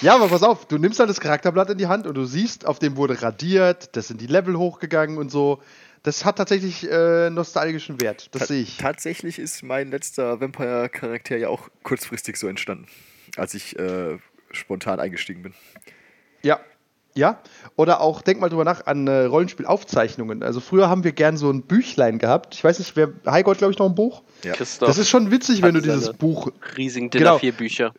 Ja. 0.00 0.14
aber 0.14 0.28
pass 0.28 0.42
auf, 0.42 0.66
du 0.66 0.78
nimmst 0.78 0.98
halt 0.98 1.10
das 1.10 1.20
Charakterblatt 1.20 1.70
in 1.70 1.78
die 1.78 1.86
Hand 1.86 2.06
und 2.06 2.14
du 2.14 2.24
siehst, 2.24 2.66
auf 2.66 2.78
dem 2.78 2.96
wurde 2.96 3.20
radiert, 3.22 3.94
das 3.96 4.08
sind 4.08 4.20
die 4.20 4.26
Level 4.26 4.56
hochgegangen 4.56 5.18
und 5.18 5.30
so. 5.30 5.60
Das 6.02 6.24
hat 6.24 6.36
tatsächlich 6.36 6.90
äh, 6.90 7.30
nostalgischen 7.30 8.00
Wert. 8.00 8.28
Das 8.32 8.40
Ta- 8.40 8.46
sehe 8.46 8.62
ich. 8.62 8.76
Tatsächlich 8.76 9.38
ist 9.38 9.62
mein 9.62 9.90
letzter 9.90 10.40
Vampire-Charakter 10.40 11.36
ja 11.36 11.48
auch 11.48 11.68
kurzfristig 11.82 12.36
so 12.36 12.46
entstanden, 12.48 12.86
als 13.36 13.54
ich 13.54 13.78
äh, 13.78 14.18
spontan 14.50 15.00
eingestiegen 15.00 15.42
bin. 15.42 15.54
Ja. 16.42 16.60
Ja, 17.16 17.38
oder 17.76 18.00
auch, 18.00 18.22
denk 18.22 18.40
mal 18.40 18.48
drüber 18.48 18.64
nach, 18.64 18.86
an 18.86 19.06
äh, 19.06 19.24
Rollenspielaufzeichnungen. 19.26 20.42
Also 20.42 20.58
früher 20.60 20.88
haben 20.88 21.04
wir 21.04 21.12
gern 21.12 21.36
so 21.36 21.48
ein 21.50 21.62
Büchlein 21.62 22.18
gehabt. 22.18 22.54
Ich 22.56 22.64
weiß 22.64 22.80
nicht, 22.80 22.96
wer, 22.96 23.12
Heiko 23.24 23.52
hat, 23.52 23.58
glaube 23.58 23.72
ich, 23.72 23.78
noch 23.78 23.88
ein 23.88 23.94
Buch. 23.94 24.22
Ja. 24.42 24.52
Christoph, 24.54 24.88
Das 24.88 24.98
ist 24.98 25.08
schon 25.08 25.30
witzig, 25.30 25.62
wenn 25.62 25.74
du 25.74 25.80
dieses 25.80 26.12
Buch, 26.12 26.50
riesigen 26.76 27.10
Genau. 27.10 27.38
DIN 27.38 27.52
A4-Bücher. 27.52 27.92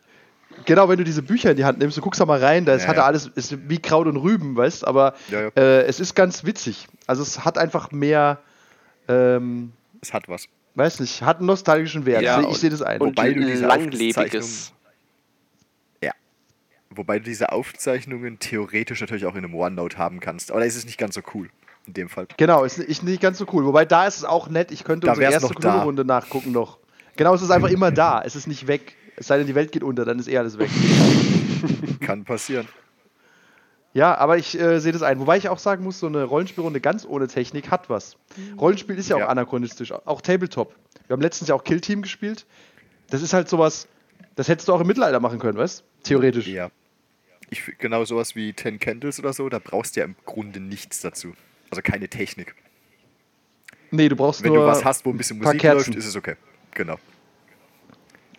genau, 0.66 0.88
wenn 0.90 0.98
du 0.98 1.04
diese 1.04 1.22
Bücher 1.22 1.50
in 1.52 1.56
die 1.56 1.64
Hand 1.64 1.78
nimmst, 1.78 1.96
du 1.96 2.02
guckst 2.02 2.20
da 2.20 2.26
mal 2.26 2.38
rein, 2.44 2.66
da 2.66 2.74
ist, 2.74 2.82
Ja, 2.82 2.88
hat 2.88 2.96
ja. 2.96 3.04
alles, 3.06 3.26
ist 3.34 3.56
wie 3.70 3.78
Kraut 3.78 4.06
und 4.06 4.18
Rüben, 4.18 4.54
weißt 4.54 4.86
aber 4.86 5.14
Ja, 5.30 5.42
ja. 5.44 5.48
Äh, 5.56 5.82
es 5.86 5.98
ist 5.98 6.14
ganz 6.14 6.44
witzig. 6.44 6.86
Also 7.06 7.22
es 7.22 7.42
hat 7.44 7.56
einfach 7.56 7.92
mehr, 7.92 8.38
ähm, 9.08 9.72
Es 10.02 10.12
hat 10.12 10.28
was. 10.28 10.44
weiß 10.74 11.00
nicht, 11.00 11.22
hat 11.22 11.38
einen 11.38 11.46
nostalgischen 11.46 12.04
Wert. 12.04 12.20
Ja, 12.22 12.40
ich 12.50 12.58
sehe 12.58 12.68
das 12.70 12.82
ein. 12.82 13.00
Und 13.00 13.16
Wobei 13.16 13.32
du 13.32 13.40
diese 13.46 13.64
langlebiges. 13.66 14.72
Wobei 16.96 17.18
du 17.18 17.24
diese 17.24 17.52
Aufzeichnungen 17.52 18.38
theoretisch 18.38 19.00
natürlich 19.00 19.26
auch 19.26 19.34
in 19.34 19.44
einem 19.44 19.54
OneNote 19.54 19.98
haben 19.98 20.20
kannst. 20.20 20.50
Aber 20.50 20.60
da 20.60 20.66
ist 20.66 20.76
es 20.76 20.84
nicht 20.86 20.98
ganz 20.98 21.14
so 21.14 21.22
cool. 21.34 21.48
In 21.86 21.92
dem 21.94 22.08
Fall. 22.08 22.26
Genau, 22.36 22.64
ist 22.64 22.78
nicht, 22.78 23.02
nicht 23.04 23.22
ganz 23.22 23.38
so 23.38 23.46
cool. 23.52 23.64
Wobei 23.64 23.84
da 23.84 24.06
ist 24.06 24.16
es 24.16 24.24
auch 24.24 24.48
nett. 24.48 24.72
Ich 24.72 24.82
könnte 24.82 25.06
Da 25.06 25.12
unsere 25.12 25.30
erste. 25.32 25.48
Knuddelrunde 25.54 26.04
nachgucken 26.04 26.50
noch. 26.52 26.78
Genau, 27.16 27.34
es 27.34 27.42
ist 27.42 27.50
einfach 27.50 27.68
immer 27.70 27.92
da. 27.92 28.22
Es 28.24 28.34
ist 28.34 28.46
nicht 28.48 28.66
weg. 28.66 28.96
Es 29.14 29.28
sei 29.28 29.38
denn, 29.38 29.46
die 29.46 29.54
Welt 29.54 29.70
geht 29.72 29.82
unter, 29.84 30.04
dann 30.04 30.18
ist 30.18 30.28
eh 30.28 30.36
alles 30.36 30.58
weg. 30.58 30.68
Kann 32.00 32.24
passieren. 32.24 32.66
Ja, 33.94 34.14
aber 34.18 34.36
ich 34.36 34.58
äh, 34.60 34.78
sehe 34.80 34.92
das 34.92 35.02
ein. 35.02 35.20
Wobei 35.20 35.38
ich 35.38 35.48
auch 35.48 35.58
sagen 35.58 35.82
muss, 35.84 35.98
so 36.00 36.06
eine 36.06 36.24
Rollenspielrunde 36.24 36.80
ganz 36.80 37.06
ohne 37.06 37.28
Technik 37.28 37.70
hat 37.70 37.88
was. 37.88 38.16
Rollenspiel 38.60 38.98
ist 38.98 39.08
ja 39.08 39.16
auch 39.16 39.20
Ja. 39.20 39.28
anachronistisch. 39.28 39.92
Auch 39.92 40.20
Tabletop. 40.20 40.74
Wir 41.06 41.14
haben 41.14 41.22
letztens 41.22 41.48
ja 41.48 41.54
auch 41.54 41.64
Kill 41.64 41.80
Team 41.80 42.02
gespielt. 42.02 42.44
Das 43.08 43.22
ist 43.22 43.32
halt 43.32 43.48
sowas, 43.48 43.86
das 44.34 44.48
hättest 44.48 44.68
du 44.68 44.74
auch 44.74 44.80
im 44.80 44.86
Mittelalter 44.86 45.20
machen 45.20 45.38
können, 45.38 45.56
weißt 45.56 45.82
Theoretisch. 46.02 46.46
Ja. 46.48 46.68
Ich, 47.50 47.62
genau 47.78 48.04
sowas 48.04 48.34
wie 48.34 48.52
Ten 48.52 48.78
Candles 48.80 49.18
oder 49.20 49.32
so, 49.32 49.48
da 49.48 49.58
brauchst 49.58 49.96
du 49.96 50.00
ja 50.00 50.06
im 50.06 50.16
Grunde 50.24 50.60
nichts 50.60 51.00
dazu. 51.00 51.34
Also 51.70 51.82
keine 51.82 52.08
Technik. 52.08 52.54
Nee, 53.90 54.08
du 54.08 54.16
brauchst 54.16 54.42
Wenn 54.42 54.52
nur 54.52 54.64
du 54.64 54.66
was 54.66 54.84
hast, 54.84 55.04
wo 55.04 55.10
ein 55.10 55.16
bisschen 55.16 55.38
Musik 55.38 55.60
Kerzen. 55.60 55.92
läuft, 55.92 55.94
ist 55.98 56.06
es 56.06 56.16
okay. 56.16 56.34
Genau. 56.72 56.98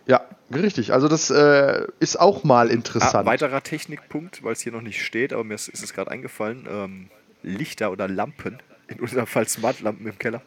Ja, 0.06 0.26
richtig. 0.54 0.92
Also 0.92 1.08
das 1.08 1.30
äh, 1.30 1.86
ist 2.00 2.18
auch 2.20 2.44
mal 2.44 2.68
Ah, 2.68 2.72
interessant. 2.72 3.26
weiterer 3.26 3.62
Technikpunkt, 3.62 4.42
weil 4.42 4.52
es 4.52 4.60
hier 4.60 4.72
noch 4.72 4.80
nicht 4.82 5.02
steht, 5.04 5.32
aber 5.32 5.44
mir 5.44 5.54
ist, 5.54 5.68
ist 5.68 5.82
es 5.82 5.92
gerade 5.92 6.10
eingefallen. 6.10 6.66
Ähm, 6.70 7.10
Lichter 7.42 7.90
oder 7.92 8.08
Lampen, 8.08 8.58
in 8.88 9.00
unserem 9.00 9.26
Fall 9.26 9.46
Smartlampen 9.48 10.06
im 10.06 10.18
Keller, 10.18 10.42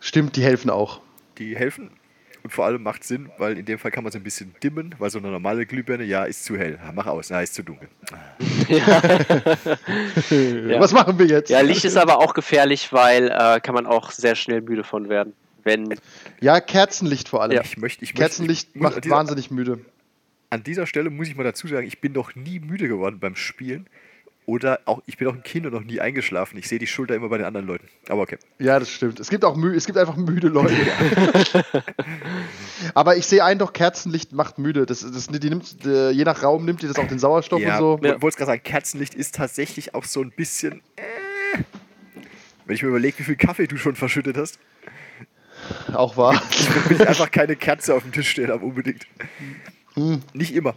Stimmt, 0.00 0.36
die 0.36 0.42
helfen 0.42 0.70
auch. 0.70 1.00
die 1.38 1.56
helfen. 1.56 1.90
Und 2.42 2.50
vor 2.50 2.64
allem 2.64 2.82
macht 2.82 3.04
Sinn, 3.04 3.30
weil 3.38 3.58
in 3.58 3.66
dem 3.66 3.78
Fall 3.78 3.90
kann 3.90 4.02
man 4.02 4.08
es 4.08 4.16
ein 4.16 4.22
bisschen 4.22 4.54
dimmen, 4.62 4.94
weil 4.98 5.10
so 5.10 5.18
eine 5.18 5.28
normale 5.28 5.66
Glühbirne, 5.66 6.04
ja, 6.04 6.24
ist 6.24 6.44
zu 6.44 6.56
hell. 6.56 6.78
Ja, 6.82 6.92
mach 6.92 7.06
aus, 7.06 7.28
ja, 7.28 7.40
ist 7.40 7.54
zu 7.54 7.62
dunkel. 7.62 7.88
Was 10.78 10.92
machen 10.92 11.18
wir 11.18 11.26
jetzt? 11.26 11.50
Ja, 11.50 11.60
Licht 11.60 11.84
ist 11.84 11.96
aber 11.96 12.18
auch 12.18 12.32
gefährlich, 12.32 12.92
weil 12.92 13.28
äh, 13.28 13.60
kann 13.60 13.74
man 13.74 13.86
auch 13.86 14.10
sehr 14.10 14.36
schnell 14.36 14.62
müde 14.62 14.84
von 14.84 15.08
werden. 15.08 15.34
Wenn, 15.62 15.94
Ja, 16.40 16.60
Kerzenlicht 16.60 17.28
vor 17.28 17.42
allem. 17.42 17.52
Ja. 17.52 17.62
Ich 17.62 17.76
möchte, 17.76 18.04
ich 18.04 18.14
Kerzenlicht 18.14 18.68
möchte, 18.68 18.78
ich 18.78 18.82
macht 18.82 18.94
an 18.96 19.00
dieser, 19.02 19.14
wahnsinnig 19.14 19.50
müde. 19.50 19.80
An 20.48 20.62
dieser 20.62 20.86
Stelle 20.86 21.10
muss 21.10 21.28
ich 21.28 21.36
mal 21.36 21.44
dazu 21.44 21.68
sagen, 21.68 21.86
ich 21.86 22.00
bin 22.00 22.12
noch 22.12 22.34
nie 22.34 22.60
müde 22.60 22.88
geworden 22.88 23.20
beim 23.20 23.36
Spielen. 23.36 23.86
Oder 24.46 24.80
auch, 24.86 25.00
ich 25.06 25.16
bin 25.16 25.28
auch 25.28 25.34
im 25.34 25.42
Kino 25.42 25.70
noch 25.70 25.82
nie 25.82 26.00
eingeschlafen. 26.00 26.58
Ich 26.58 26.66
sehe 26.66 26.78
die 26.78 26.86
Schulter 26.86 27.14
immer 27.14 27.28
bei 27.28 27.36
den 27.38 27.46
anderen 27.46 27.66
Leuten. 27.66 27.86
Aber 28.08 28.22
okay. 28.22 28.38
Ja, 28.58 28.78
das 28.80 28.90
stimmt. 28.90 29.20
Es 29.20 29.30
gibt 29.30 29.44
auch 29.44 29.54
mü 29.54 29.76
es 29.76 29.86
gibt 29.86 29.96
einfach 29.98 30.16
müde 30.16 30.48
Leute. 30.48 30.74
Aber 32.94 33.16
ich 33.16 33.26
sehe 33.26 33.44
ein, 33.44 33.58
doch 33.58 33.72
Kerzenlicht 33.72 34.32
macht 34.32 34.58
müde. 34.58 34.86
Das, 34.86 35.00
das, 35.00 35.28
die 35.28 35.48
nimmt, 35.50 35.84
äh, 35.84 36.10
je 36.10 36.24
nach 36.24 36.42
Raum 36.42 36.64
nimmt 36.64 36.82
die 36.82 36.88
das 36.88 36.98
auch 36.98 37.06
den 37.06 37.18
Sauerstoff 37.18 37.60
Ja, 37.60 37.74
und 37.74 37.78
so. 37.78 38.00
Ja. 38.02 38.16
ich 38.16 38.22
wollte 38.22 38.38
gerade 38.38 38.50
sagen, 38.52 38.62
Kerzenlicht 38.62 39.14
ist 39.14 39.34
tatsächlich 39.36 39.94
auch 39.94 40.04
so 40.04 40.20
ein 40.20 40.30
bisschen. 40.30 40.80
Äh, 40.96 41.02
wenn 42.64 42.74
ich 42.74 42.82
mir 42.82 42.88
überlege, 42.88 43.18
wie 43.18 43.24
viel 43.24 43.36
Kaffee 43.36 43.66
du 43.66 43.76
schon 43.76 43.94
verschüttet 43.94 44.36
hast, 44.36 44.58
Auch 45.92 46.16
wahr. 46.16 46.40
will 46.88 47.00
ich 47.00 47.08
einfach 47.08 47.30
keine 47.30 47.56
Kerze 47.56 47.94
auf 47.94 48.02
dem 48.02 48.12
Tisch 48.12 48.30
stehen 48.30 48.50
haben, 48.50 48.62
unbedingt. 48.64 49.06
Hm. 49.94 50.22
Nicht 50.32 50.54
immer. 50.54 50.74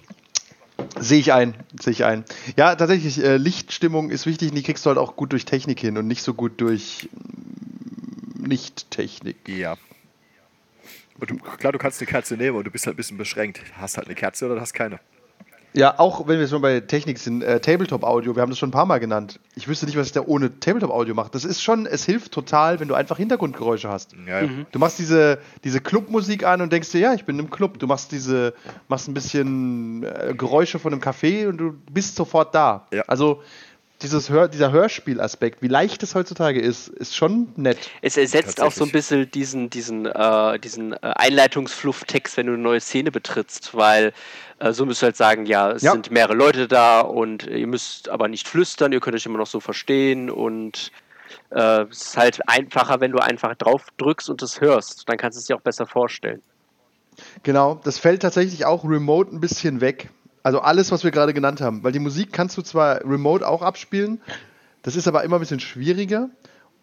Sehe 0.99 1.19
ich 1.19 1.33
ein, 1.33 1.55
sehe 1.79 1.91
ich 1.91 2.03
ein. 2.05 2.23
Ja, 2.57 2.75
tatsächlich, 2.75 3.23
äh, 3.23 3.37
Lichtstimmung 3.37 4.09
ist 4.09 4.25
wichtig 4.25 4.49
und 4.49 4.55
die 4.55 4.63
kriegst 4.63 4.85
du 4.85 4.89
halt 4.89 4.97
auch 4.97 5.15
gut 5.15 5.31
durch 5.31 5.45
Technik 5.45 5.79
hin 5.79 5.97
und 5.97 6.07
nicht 6.07 6.23
so 6.23 6.33
gut 6.33 6.59
durch 6.61 7.09
mm, 7.11 8.47
Nicht-Technik. 8.47 9.37
Ja. 9.47 9.77
Und 11.19 11.29
du, 11.29 11.37
klar, 11.37 11.71
du 11.71 11.77
kannst 11.77 12.01
eine 12.01 12.07
Kerze 12.07 12.35
nehmen 12.35 12.57
und 12.57 12.65
du 12.65 12.71
bist 12.71 12.85
halt 12.85 12.95
ein 12.95 12.97
bisschen 12.97 13.17
beschränkt. 13.17 13.61
Hast 13.77 13.97
halt 13.97 14.07
eine 14.07 14.15
Kerze 14.15 14.45
oder 14.45 14.59
hast 14.59 14.73
keine. 14.73 14.99
Ja, 15.73 15.99
auch 15.99 16.27
wenn 16.27 16.39
wir 16.39 16.47
schon 16.47 16.61
bei 16.61 16.79
Technik 16.81 17.17
sind, 17.17 17.41
äh, 17.41 17.59
Tabletop-Audio, 17.59 18.35
wir 18.35 18.41
haben 18.41 18.51
das 18.51 18.59
schon 18.59 18.69
ein 18.69 18.73
paar 18.73 18.85
Mal 18.85 18.99
genannt. 18.99 19.39
Ich 19.55 19.67
wüsste 19.67 19.87
nicht, 19.87 19.97
was 19.97 20.07
ich 20.07 20.13
da 20.13 20.21
ohne 20.25 20.59
Tabletop-Audio 20.59 21.15
mache. 21.15 21.31
Das 21.31 21.45
ist 21.45 21.63
schon, 21.63 21.87
es 21.87 22.05
hilft 22.05 22.31
total, 22.31 22.79
wenn 22.79 22.87
du 22.87 22.93
einfach 22.93 23.17
Hintergrundgeräusche 23.17 23.89
hast. 23.89 24.15
Ja, 24.27 24.41
ja. 24.41 24.49
Du 24.71 24.79
machst 24.79 24.99
diese, 24.99 25.39
diese 25.63 25.81
Clubmusik 25.81 26.45
an 26.45 26.61
und 26.61 26.71
denkst 26.71 26.91
dir, 26.91 26.99
ja, 26.99 27.13
ich 27.13 27.25
bin 27.25 27.39
im 27.39 27.49
Club. 27.49 27.79
Du 27.79 27.87
machst 27.87 28.11
diese, 28.11 28.53
machst 28.87 29.07
ein 29.07 29.15
bisschen 29.15 30.03
äh, 30.03 30.33
Geräusche 30.37 30.77
von 30.77 30.93
einem 30.93 31.01
Café 31.01 31.47
und 31.47 31.57
du 31.57 31.73
bist 31.91 32.15
sofort 32.15 32.53
da. 32.53 32.87
Ja. 32.93 33.03
Also 33.07 33.41
dieses 34.03 34.29
Hör, 34.29 34.47
dieser 34.47 34.71
Hörspielaspekt, 34.71 35.61
wie 35.61 35.67
leicht 35.67 36.03
es 36.03 36.13
heutzutage 36.13 36.59
ist, 36.59 36.89
ist 36.89 37.15
schon 37.15 37.47
nett. 37.55 37.77
es 38.01 38.17
ersetzt 38.17 38.61
auch 38.61 38.71
so 38.71 38.83
ein 38.83 38.91
bisschen 38.91 39.29
diesen, 39.31 39.69
diesen, 39.69 40.05
äh, 40.05 40.59
diesen 40.59 40.93
äh, 40.93 40.97
Einleitungsflufftext, 41.01 42.37
wenn 42.37 42.47
du 42.47 42.53
eine 42.53 42.61
neue 42.61 42.81
Szene 42.81 43.11
betrittst, 43.11 43.73
weil 43.75 44.13
äh, 44.59 44.73
so 44.73 44.85
müsst 44.85 45.01
ihr 45.01 45.07
halt 45.07 45.17
sagen, 45.17 45.45
ja, 45.45 45.71
es 45.71 45.81
Ja. 45.81 45.93
sind 45.93 46.11
mehrere 46.11 46.35
Leute 46.35 46.67
da 46.67 47.01
und 47.01 47.47
ihr 47.47 47.67
müsst 47.67 48.09
aber 48.09 48.27
nicht 48.27 48.47
flüstern, 48.47 48.91
ihr 48.91 48.99
könnt 48.99 49.15
euch 49.15 49.25
immer 49.25 49.39
noch 49.39 49.47
so 49.47 49.59
verstehen 49.59 50.29
und 50.29 50.91
äh, 51.49 51.81
es 51.83 52.01
ist 52.01 52.17
halt 52.17 52.39
einfacher, 52.47 52.99
wenn 52.99 53.11
du 53.11 53.19
einfach 53.19 53.55
drauf 53.55 53.87
drückst 53.97 54.29
und 54.29 54.41
es 54.41 54.61
hörst. 54.61 55.07
Dann 55.07 55.17
kannst 55.17 55.37
du 55.37 55.39
es 55.39 55.45
dir 55.47 55.55
auch 55.55 55.61
besser 55.61 55.85
vorstellen. 55.87 56.41
Genau, 57.43 57.79
das 57.83 57.99
fällt 57.99 58.21
tatsächlich 58.21 58.65
auch 58.65 58.83
remote 58.83 59.35
ein 59.35 59.39
bisschen 59.39 59.81
weg. 59.81 60.09
Also 60.43 60.59
alles, 60.59 60.91
was 60.91 61.03
wir 61.03 61.11
gerade 61.11 61.33
genannt 61.33 61.61
haben. 61.61 61.83
Weil 61.83 61.93
die 61.93 61.99
Musik 61.99 62.33
kannst 62.33 62.57
du 62.57 62.61
zwar 62.61 63.01
remote 63.05 63.47
auch 63.47 63.61
abspielen, 63.61 64.21
das 64.81 64.95
ist 64.95 65.07
aber 65.07 65.23
immer 65.23 65.37
ein 65.37 65.39
bisschen 65.39 65.61
schwieriger. 65.61 66.29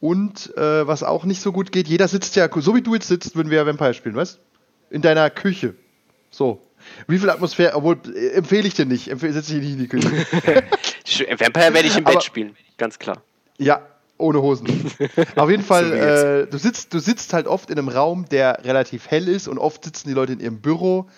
Und 0.00 0.56
äh, 0.56 0.86
was 0.86 1.02
auch 1.02 1.24
nicht 1.24 1.42
so 1.42 1.52
gut 1.52 1.72
geht, 1.72 1.86
jeder 1.86 2.08
sitzt 2.08 2.34
ja, 2.36 2.48
so 2.56 2.74
wie 2.74 2.80
du 2.80 2.94
jetzt 2.94 3.08
sitzt, 3.08 3.36
würden 3.36 3.50
wir 3.50 3.58
ja 3.58 3.66
Vampire 3.66 3.92
spielen, 3.92 4.16
weißt 4.16 4.40
In 4.88 5.02
deiner 5.02 5.28
Küche. 5.28 5.74
So. 6.30 6.62
Wie 7.06 7.18
viel 7.18 7.28
Atmosphäre, 7.28 7.74
obwohl, 7.74 7.98
äh, 8.14 8.28
empfehle 8.30 8.66
ich 8.66 8.72
dir 8.72 8.86
nicht, 8.86 9.08
empfehle, 9.08 9.34
setze 9.34 9.54
ich 9.56 9.61
nicht 9.62 9.72
in 9.72 9.78
die 9.78 9.88
Küche. 9.88 10.11
Vampire 11.38 11.74
werde 11.74 11.88
ich 11.88 11.98
im 11.98 12.06
Aber- 12.06 12.14
Bett 12.14 12.24
spielen, 12.24 12.56
ganz 12.78 12.98
klar. 12.98 13.22
Ja, 13.58 13.82
ohne 14.16 14.40
Hosen. 14.40 14.66
Auf 15.36 15.50
jeden 15.50 15.62
Fall, 15.70 15.92
äh, 15.92 16.46
du, 16.50 16.56
sitzt, 16.56 16.94
du 16.94 16.98
sitzt 16.98 17.34
halt 17.34 17.46
oft 17.46 17.68
in 17.68 17.78
einem 17.78 17.88
Raum, 17.88 18.26
der 18.30 18.64
relativ 18.64 19.08
hell 19.08 19.28
ist 19.28 19.48
und 19.48 19.58
oft 19.58 19.84
sitzen 19.84 20.08
die 20.08 20.14
Leute 20.14 20.32
in 20.32 20.40
ihrem 20.40 20.61
Büro. 20.62 21.11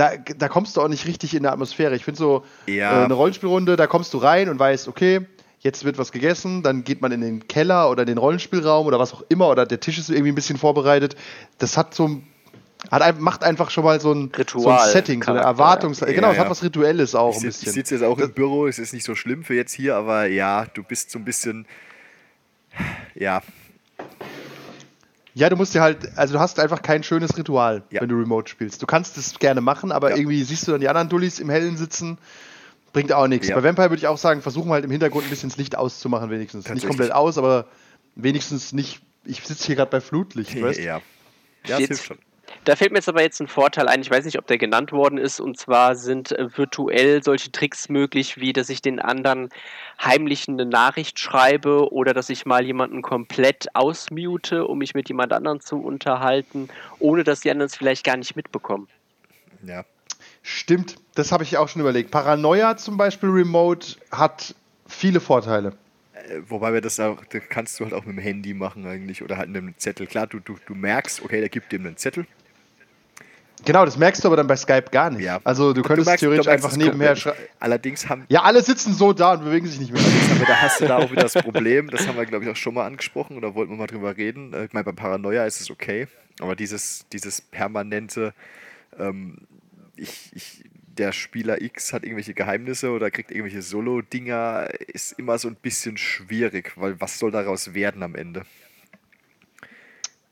Da, 0.00 0.12
da 0.16 0.48
kommst 0.48 0.76
du 0.76 0.80
auch 0.80 0.88
nicht 0.88 1.06
richtig 1.06 1.34
in 1.34 1.42
der 1.42 1.52
Atmosphäre. 1.52 1.94
Ich 1.94 2.04
finde 2.04 2.16
so 2.18 2.44
Ja. 2.66 3.02
äh, 3.02 3.04
eine 3.04 3.12
Rollenspielrunde, 3.14 3.76
da 3.76 3.86
kommst 3.86 4.14
du 4.14 4.18
rein 4.18 4.48
und 4.48 4.58
weißt, 4.58 4.88
okay, 4.88 5.26
jetzt 5.58 5.84
wird 5.84 5.98
was 5.98 6.10
gegessen, 6.10 6.62
dann 6.62 6.84
geht 6.84 7.02
man 7.02 7.12
in 7.12 7.20
den 7.20 7.48
Keller 7.48 7.90
oder 7.90 8.06
den 8.06 8.16
Rollenspielraum 8.16 8.86
oder 8.86 8.98
was 8.98 9.12
auch 9.12 9.22
immer 9.28 9.48
oder 9.50 9.66
der 9.66 9.78
Tisch 9.78 9.98
ist 9.98 10.08
irgendwie 10.08 10.32
ein 10.32 10.34
bisschen 10.34 10.56
vorbereitet. 10.56 11.16
Das 11.58 11.76
hat 11.76 11.92
so 11.94 12.08
ein 12.08 12.26
hat, 12.90 13.20
macht 13.20 13.44
einfach 13.44 13.68
schon 13.68 13.84
mal 13.84 14.00
so 14.00 14.12
ein, 14.14 14.30
so 14.34 14.38
Ritual- 14.40 14.78
ein 14.86 14.90
Setting, 14.92 15.22
so 15.22 15.32
eine 15.32 15.40
Erwartungs... 15.40 16.00
ja. 16.00 16.06
Genau, 16.06 16.28
Ja, 16.28 16.32
es 16.32 16.38
hat 16.38 16.48
was 16.48 16.62
Rituelles 16.62 17.14
auch 17.14 17.32
Ich, 17.32 17.36
ein 17.36 17.40
sitz- 17.42 17.54
ich 17.56 17.60
bisschen. 17.66 17.72
sitze 17.74 17.94
jetzt 17.96 18.04
auch 18.04 18.16
im 18.18 18.32
Büro, 18.32 18.66
es 18.68 18.78
ist 18.78 18.94
nicht 18.94 19.04
so 19.04 19.14
schlimm 19.14 19.44
für 19.44 19.54
jetzt 19.54 19.74
hier, 19.74 19.96
aber 19.96 20.24
ja, 20.24 20.64
du 20.72 20.82
bist 20.82 21.10
so 21.10 21.18
ein 21.18 21.26
bisschen. 21.26 21.66
Ja, 23.14 23.42
Ja, 25.34 25.48
du 25.48 25.56
musst 25.56 25.74
dir 25.74 25.80
halt, 25.80 26.16
also 26.18 26.34
du 26.34 26.40
hast 26.40 26.58
einfach 26.58 26.82
kein 26.82 27.02
schönes 27.02 27.36
Ritual, 27.36 27.82
Ja. 27.90 28.00
wenn 28.00 28.08
du 28.08 28.16
Remote 28.16 28.48
spielst. 28.50 28.82
Du 28.82 28.86
kannst 28.86 29.16
es 29.16 29.38
gerne 29.38 29.60
machen, 29.60 29.92
aber 29.92 30.10
Ja. 30.10 30.16
irgendwie 30.16 30.42
siehst 30.42 30.66
du 30.66 30.72
dann 30.72 30.80
die 30.80 30.88
anderen 30.88 31.08
Dullis 31.08 31.38
im 31.38 31.48
Hellen 31.50 31.76
sitzen, 31.76 32.18
bringt 32.92 33.12
auch 33.12 33.28
nichts. 33.28 33.46
Ja. 33.48 33.54
Bei 33.54 33.62
Vampire 33.62 33.90
würde 33.90 33.98
ich 34.00 34.06
auch 34.08 34.18
sagen, 34.18 34.42
versuchen 34.42 34.68
wir 34.68 34.74
halt 34.74 34.84
im 34.84 34.90
Hintergrund 34.90 35.24
ein 35.26 35.30
bisschen 35.30 35.48
das 35.50 35.56
Licht 35.58 35.76
auszumachen, 35.76 36.30
wenigstens. 36.30 36.68
Nicht 36.68 36.86
komplett 36.86 37.12
aus, 37.12 37.38
aber 37.38 37.66
wenigstens 38.16 38.72
nicht. 38.72 39.00
Ich 39.24 39.40
sitze 39.46 39.66
hier 39.66 39.76
gerade 39.76 39.90
bei 39.90 40.00
Flutlicht, 40.00 40.50
weißt 40.62 40.78
du? 40.78 40.82
ja. 40.84 41.00
Ja, 41.66 41.78
das 41.78 41.88
hilft 41.88 42.04
schon. 42.06 42.18
Da 42.64 42.76
fällt 42.76 42.92
mir 42.92 42.98
jetzt 42.98 43.08
aber 43.08 43.22
jetzt 43.22 43.40
ein 43.40 43.48
Vorteil 43.48 43.88
ein, 43.88 44.02
ich 44.02 44.10
weiß 44.10 44.26
nicht, 44.26 44.38
ob 44.38 44.46
der 44.46 44.58
genannt 44.58 44.92
worden 44.92 45.18
ist, 45.18 45.40
und 45.40 45.58
zwar 45.58 45.96
sind 45.96 46.32
äh, 46.32 46.56
virtuell 46.56 47.22
solche 47.22 47.50
Tricks 47.50 47.88
möglich, 47.88 48.38
wie 48.38 48.52
dass 48.52 48.68
ich 48.68 48.82
den 48.82 49.00
anderen 49.00 49.48
heimlich 50.02 50.46
eine 50.46 50.66
Nachricht 50.66 51.18
schreibe 51.18 51.90
oder 51.90 52.12
dass 52.12 52.28
ich 52.28 52.44
mal 52.44 52.64
jemanden 52.64 53.00
komplett 53.00 53.74
ausmute, 53.74 54.66
um 54.66 54.78
mich 54.78 54.94
mit 54.94 55.08
jemand 55.08 55.32
anderem 55.32 55.60
zu 55.60 55.76
unterhalten, 55.76 56.68
ohne 56.98 57.24
dass 57.24 57.40
die 57.40 57.50
anderen 57.50 57.66
es 57.66 57.76
vielleicht 57.76 58.04
gar 58.04 58.18
nicht 58.18 58.36
mitbekommen. 58.36 58.88
Ja. 59.66 59.84
Stimmt, 60.42 60.96
das 61.14 61.32
habe 61.32 61.44
ich 61.44 61.56
auch 61.56 61.68
schon 61.68 61.80
überlegt. 61.80 62.10
Paranoia 62.10 62.76
zum 62.76 62.96
Beispiel 62.96 63.30
Remote 63.30 63.96
hat 64.10 64.54
viele 64.86 65.20
Vorteile. 65.20 65.72
Äh, 66.12 66.40
Wobei 66.48 66.74
wir 66.74 66.82
das 66.82 67.00
auch, 67.00 67.24
das 67.24 67.42
kannst 67.48 67.80
du 67.80 67.84
halt 67.84 67.94
auch 67.94 68.04
mit 68.04 68.16
dem 68.16 68.22
Handy 68.22 68.52
machen 68.52 68.86
eigentlich 68.86 69.22
oder 69.22 69.38
halt 69.38 69.48
mit 69.48 69.62
einem 69.62 69.78
Zettel. 69.78 70.06
Klar, 70.06 70.26
du, 70.26 70.40
du, 70.40 70.56
du 70.66 70.74
merkst, 70.74 71.22
okay, 71.24 71.40
der 71.40 71.48
gibt 71.48 71.72
dem 71.72 71.86
einen 71.86 71.96
Zettel. 71.96 72.26
Genau, 73.64 73.84
das 73.84 73.96
merkst 73.98 74.24
du 74.24 74.28
aber 74.28 74.36
dann 74.36 74.46
bei 74.46 74.56
Skype 74.56 74.86
gar 74.90 75.10
nicht. 75.10 75.22
Ja. 75.24 75.40
Also 75.44 75.72
du 75.72 75.82
könntest 75.82 76.08
merkst- 76.08 76.18
theoretisch 76.20 76.46
merkst 76.46 76.64
einfach 76.64 76.76
nebenher 76.76 77.14
schreiben. 77.16 77.38
Allerdings 77.58 78.08
haben, 78.08 78.24
Ja, 78.28 78.42
alle 78.42 78.62
sitzen 78.62 78.94
so 78.94 79.12
da 79.12 79.34
und 79.34 79.44
bewegen 79.44 79.66
sich 79.66 79.78
nicht 79.78 79.92
mehr. 79.92 80.02
aber 80.36 80.46
da 80.46 80.56
hast 80.62 80.80
du 80.80 80.86
da 80.86 80.96
auch 80.98 81.10
wieder 81.10 81.22
das 81.22 81.34
Problem, 81.34 81.88
das 81.90 82.06
haben 82.08 82.16
wir, 82.16 82.26
glaube 82.26 82.44
ich, 82.44 82.50
auch 82.50 82.56
schon 82.56 82.74
mal 82.74 82.86
angesprochen 82.86 83.36
oder 83.36 83.54
wollten 83.54 83.72
wir 83.72 83.76
mal 83.76 83.86
drüber 83.86 84.16
reden. 84.16 84.52
Äh, 84.54 84.64
Ich 84.64 84.72
meine, 84.72 84.84
bei 84.84 84.92
Paranoia 84.92 85.44
ist 85.44 85.60
es 85.60 85.70
okay, 85.70 86.08
aber 86.40 86.56
dieses, 86.56 87.06
dieses 87.12 87.40
permanente, 87.42 88.32
ähm, 88.98 89.38
ich, 89.96 90.30
ich, 90.34 90.64
der 90.96 91.12
Spieler 91.12 91.60
X 91.60 91.92
hat 91.92 92.02
irgendwelche 92.02 92.34
Geheimnisse 92.34 92.90
oder 92.90 93.10
kriegt 93.10 93.30
irgendwelche 93.30 93.62
Solo-Dinger, 93.62 94.68
ist 94.88 95.12
immer 95.18 95.38
so 95.38 95.48
ein 95.48 95.54
bisschen 95.54 95.96
schwierig, 95.98 96.72
weil 96.76 97.00
was 97.00 97.18
soll 97.18 97.30
daraus 97.30 97.74
werden 97.74 98.02
am 98.02 98.14
Ende? 98.14 98.42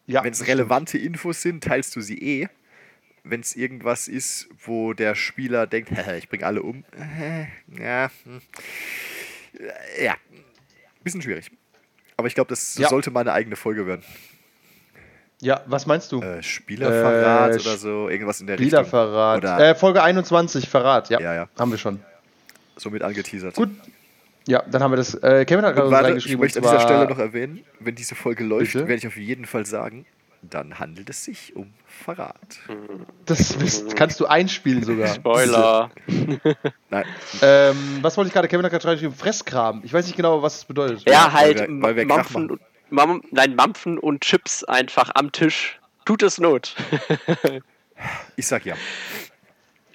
Ja, 0.06 0.24
Wenn 0.24 0.32
es 0.32 0.46
relevante 0.46 0.96
Infos 0.96 1.42
sind, 1.42 1.62
teilst 1.64 1.94
du 1.94 2.00
sie 2.00 2.18
eh. 2.18 2.48
Wenn 3.24 3.40
es 3.40 3.54
irgendwas 3.56 4.08
ist, 4.08 4.48
wo 4.64 4.92
der 4.94 5.14
Spieler 5.14 5.66
denkt, 5.66 5.90
ich 6.18 6.28
bringe 6.28 6.46
alle 6.46 6.62
um, 6.62 6.84
ja, 7.78 8.10
hm. 8.24 8.40
Ja, 10.00 10.14
bisschen 11.02 11.22
schwierig. 11.22 11.50
Aber 12.16 12.28
ich 12.28 12.34
glaube, 12.34 12.48
das 12.48 12.76
Ja. 12.78 12.88
sollte 12.88 13.10
mal 13.10 13.20
eine 13.20 13.32
eigene 13.32 13.56
Folge 13.56 13.86
werden. 13.86 14.02
Ja, 15.40 15.62
was 15.66 15.86
meinst 15.86 16.10
du? 16.12 16.20
Äh, 16.20 16.42
Spielerverrat 16.42 17.52
Äh, 17.56 17.60
oder 17.60 17.76
so, 17.76 18.08
irgendwas 18.08 18.40
in 18.40 18.46
der 18.48 18.56
Spielerverrat. 18.56 19.36
Richtung. 19.42 19.54
Oder 19.56 19.68
Äh, 19.70 19.74
Folge 19.74 20.02
21, 20.02 20.68
Verrat, 20.68 21.10
ja, 21.10 21.20
Ja, 21.20 21.34
ja. 21.34 21.48
Haben 21.58 21.70
wir 21.70 21.78
schon. 21.78 22.00
somit 22.76 23.02
angeteasert. 23.02 23.54
Gut. 23.54 23.70
Ja, 24.46 24.62
dann 24.70 24.82
haben 24.82 24.92
wir 24.92 24.96
das. 24.96 25.14
Äh, 25.14 25.44
Kevin 25.44 25.64
hat 25.64 25.74
gerade 25.76 25.90
warte, 25.90 26.04
ich 26.06 26.10
reingeschrieben. 26.10 26.40
möchte 26.40 26.58
an 26.60 26.64
dieser 26.64 26.80
Stelle 26.80 27.06
noch 27.06 27.18
erwähnen, 27.18 27.64
wenn 27.80 27.94
diese 27.94 28.14
Folge 28.14 28.44
läuft, 28.44 28.74
werde 28.74 28.94
ich 28.94 29.06
auf 29.06 29.16
jeden 29.16 29.44
Fall 29.46 29.66
sagen, 29.66 30.06
dann 30.42 30.78
handelt 30.78 31.10
es 31.10 31.24
sich 31.24 31.54
um 31.56 31.72
Verrat. 31.86 32.36
Das 33.26 33.54
bist- 33.54 33.96
kannst 33.96 34.20
du 34.20 34.26
einspielen 34.26 34.82
sogar. 34.84 35.08
Spoiler. 35.14 35.90
Nein, 36.90 37.04
ähm, 37.42 37.98
was 38.02 38.16
wollte 38.16 38.28
ich 38.28 38.34
gerade? 38.34 38.48
Kevin 38.48 38.64
hat 38.64 38.72
gerade 38.72 38.84
reingeschrieben. 38.86 39.16
Fresskram. 39.16 39.80
Ich 39.84 39.92
weiß 39.92 40.06
nicht 40.06 40.16
genau, 40.16 40.42
was 40.42 40.54
das 40.54 40.64
bedeutet. 40.64 41.02
Ja, 41.06 41.12
Ja, 41.12 41.32
halt 41.32 41.58
weil 41.60 41.68
wir- 41.68 41.82
weil 41.82 41.96
wir 41.96 42.06
Mampfen, 42.06 42.50
und, 42.52 42.60
Mam, 42.90 43.22
nein, 43.32 43.54
Mampfen 43.54 43.98
und 43.98 44.20
Chips 44.22 44.64
einfach 44.64 45.10
am 45.14 45.32
Tisch. 45.32 45.78
Tut 46.04 46.22
es 46.22 46.38
Not. 46.38 46.74
ich 48.36 48.46
sag 48.46 48.64
ja. 48.64 48.76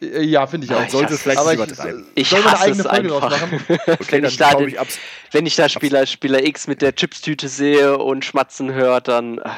Äh, 0.01 0.21
Ja, 0.23 0.45
finde 0.45 0.65
ich 0.67 0.73
auch. 0.73 0.79
Ah, 0.81 0.83
ich 0.85 0.91
Sollte 0.91 1.13
hasse 1.13 1.23
vielleicht 1.23 1.39
Aber 1.39 1.51
nicht 1.55 1.61
ich, 1.63 1.67
übertreiben. 1.73 2.05
Ich 2.15 2.29
soll 2.29 2.41
eine 2.45 2.59
eigene 2.59 2.83
es 2.83 2.87
Folge 2.89 3.07
draus 3.07 3.31
machen? 3.31 3.59
Okay, 3.69 4.05
wenn 4.11 4.21
dann 4.23 4.31
ich 4.31 4.37
da, 4.37 4.49
glaube 4.49 4.63
den, 4.65 4.69
ich 4.73 4.79
abs 4.79 4.99
wenn 5.31 5.45
ich 5.45 5.55
da 5.55 5.69
Spieler, 5.69 6.05
Spieler 6.05 6.43
X 6.45 6.67
mit 6.67 6.81
der 6.81 6.93
Chipstüte 6.93 7.47
sehe 7.47 7.97
und 7.97 8.25
schmatzen 8.25 8.73
höre, 8.73 9.01
dann 9.01 9.39
äh, 9.39 9.49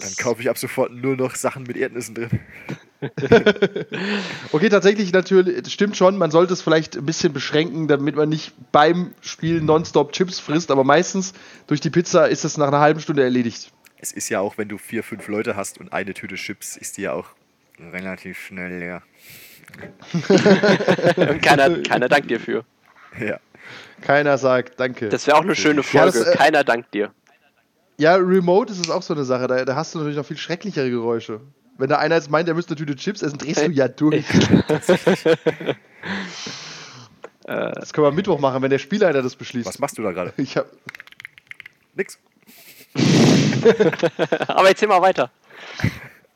Dann 0.00 0.16
kaufe 0.16 0.42
ich 0.42 0.50
ab 0.50 0.58
sofort 0.58 0.92
nur 0.92 1.16
noch 1.16 1.34
Sachen 1.34 1.64
mit 1.64 1.76
Erdnüssen 1.76 2.14
drin. 2.14 2.30
Okay, 4.52 4.68
tatsächlich 4.70 5.12
natürlich, 5.12 5.62
das 5.62 5.72
stimmt 5.72 5.96
schon, 5.96 6.16
man 6.16 6.30
sollte 6.30 6.54
es 6.54 6.62
vielleicht 6.62 6.96
ein 6.96 7.04
bisschen 7.04 7.32
beschränken, 7.32 7.88
damit 7.88 8.16
man 8.16 8.28
nicht 8.28 8.54
beim 8.72 9.12
Spielen 9.20 9.66
nonstop 9.66 10.12
Chips 10.12 10.40
frisst, 10.40 10.70
aber 10.70 10.82
meistens 10.82 11.34
durch 11.66 11.80
die 11.80 11.90
Pizza 11.90 12.26
ist 12.26 12.44
es 12.44 12.56
nach 12.56 12.68
einer 12.68 12.80
halben 12.80 13.00
Stunde 13.00 13.22
erledigt. 13.22 13.70
Es 13.98 14.12
ist 14.12 14.28
ja 14.30 14.40
auch, 14.40 14.56
wenn 14.56 14.68
du 14.68 14.78
vier, 14.78 15.02
fünf 15.02 15.28
Leute 15.28 15.56
hast 15.56 15.78
und 15.78 15.92
eine 15.92 16.14
Tüte 16.14 16.36
Chips, 16.36 16.76
ist 16.76 16.96
die 16.96 17.02
ja 17.02 17.12
auch 17.12 17.28
relativ 17.92 18.38
schnell 18.38 18.78
leer. 18.78 19.02
keiner, 21.42 21.82
keiner 21.82 22.08
dankt 22.08 22.30
dir 22.30 22.40
für. 22.40 22.64
Ja. 23.20 23.38
Keiner 24.00 24.38
sagt 24.38 24.78
Danke. 24.78 25.08
Das 25.08 25.26
wäre 25.26 25.36
auch 25.36 25.42
eine 25.42 25.54
schöne 25.56 25.80
Ja, 25.80 25.82
Folge. 25.82 26.18
das, 26.20 26.28
äh, 26.28 26.36
keiner 26.36 26.64
dankt 26.64 26.94
dir. 26.94 27.12
Ja, 27.98 28.16
Remote 28.16 28.72
ist 28.72 28.80
es 28.80 28.90
auch 28.90 29.02
so 29.02 29.14
eine 29.14 29.24
Sache, 29.24 29.46
da, 29.46 29.64
da 29.64 29.76
hast 29.76 29.94
du 29.94 29.98
natürlich 29.98 30.16
noch 30.16 30.26
viel 30.26 30.36
schrecklichere 30.36 30.90
Geräusche. 30.90 31.40
Wenn 31.78 31.88
da 31.88 31.98
einer 31.98 32.14
jetzt 32.14 32.30
meint, 32.30 32.48
er 32.48 32.54
müsste 32.54 32.70
eine 32.70 32.78
Tüte 32.78 32.96
Chips 32.96 33.22
essen, 33.22 33.38
drehst 33.38 33.60
du 33.66 33.70
ja 33.70 33.88
durch. 33.88 34.24
das 37.44 37.92
können 37.92 38.04
wir 38.04 38.08
am 38.08 38.14
Mittwoch 38.14 38.38
machen, 38.38 38.62
wenn 38.62 38.70
der 38.70 38.78
Spielleiter 38.78 39.22
das 39.22 39.36
beschließt. 39.36 39.66
Was 39.66 39.78
machst 39.78 39.98
du 39.98 40.02
da 40.02 40.12
gerade? 40.12 40.32
Ich 40.36 40.56
hab, 40.56 40.66
Nix. 41.94 42.18
Aber 44.48 44.68
erzähl 44.68 44.88
mal 44.88 45.02
weiter. 45.02 45.30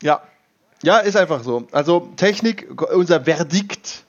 Ja. 0.02 0.22
Ja, 0.82 0.98
ist 0.98 1.16
einfach 1.16 1.42
so. 1.42 1.68
Also 1.72 2.12
Technik, 2.16 2.68
unser 2.92 3.22
Verdikt. 3.22 4.04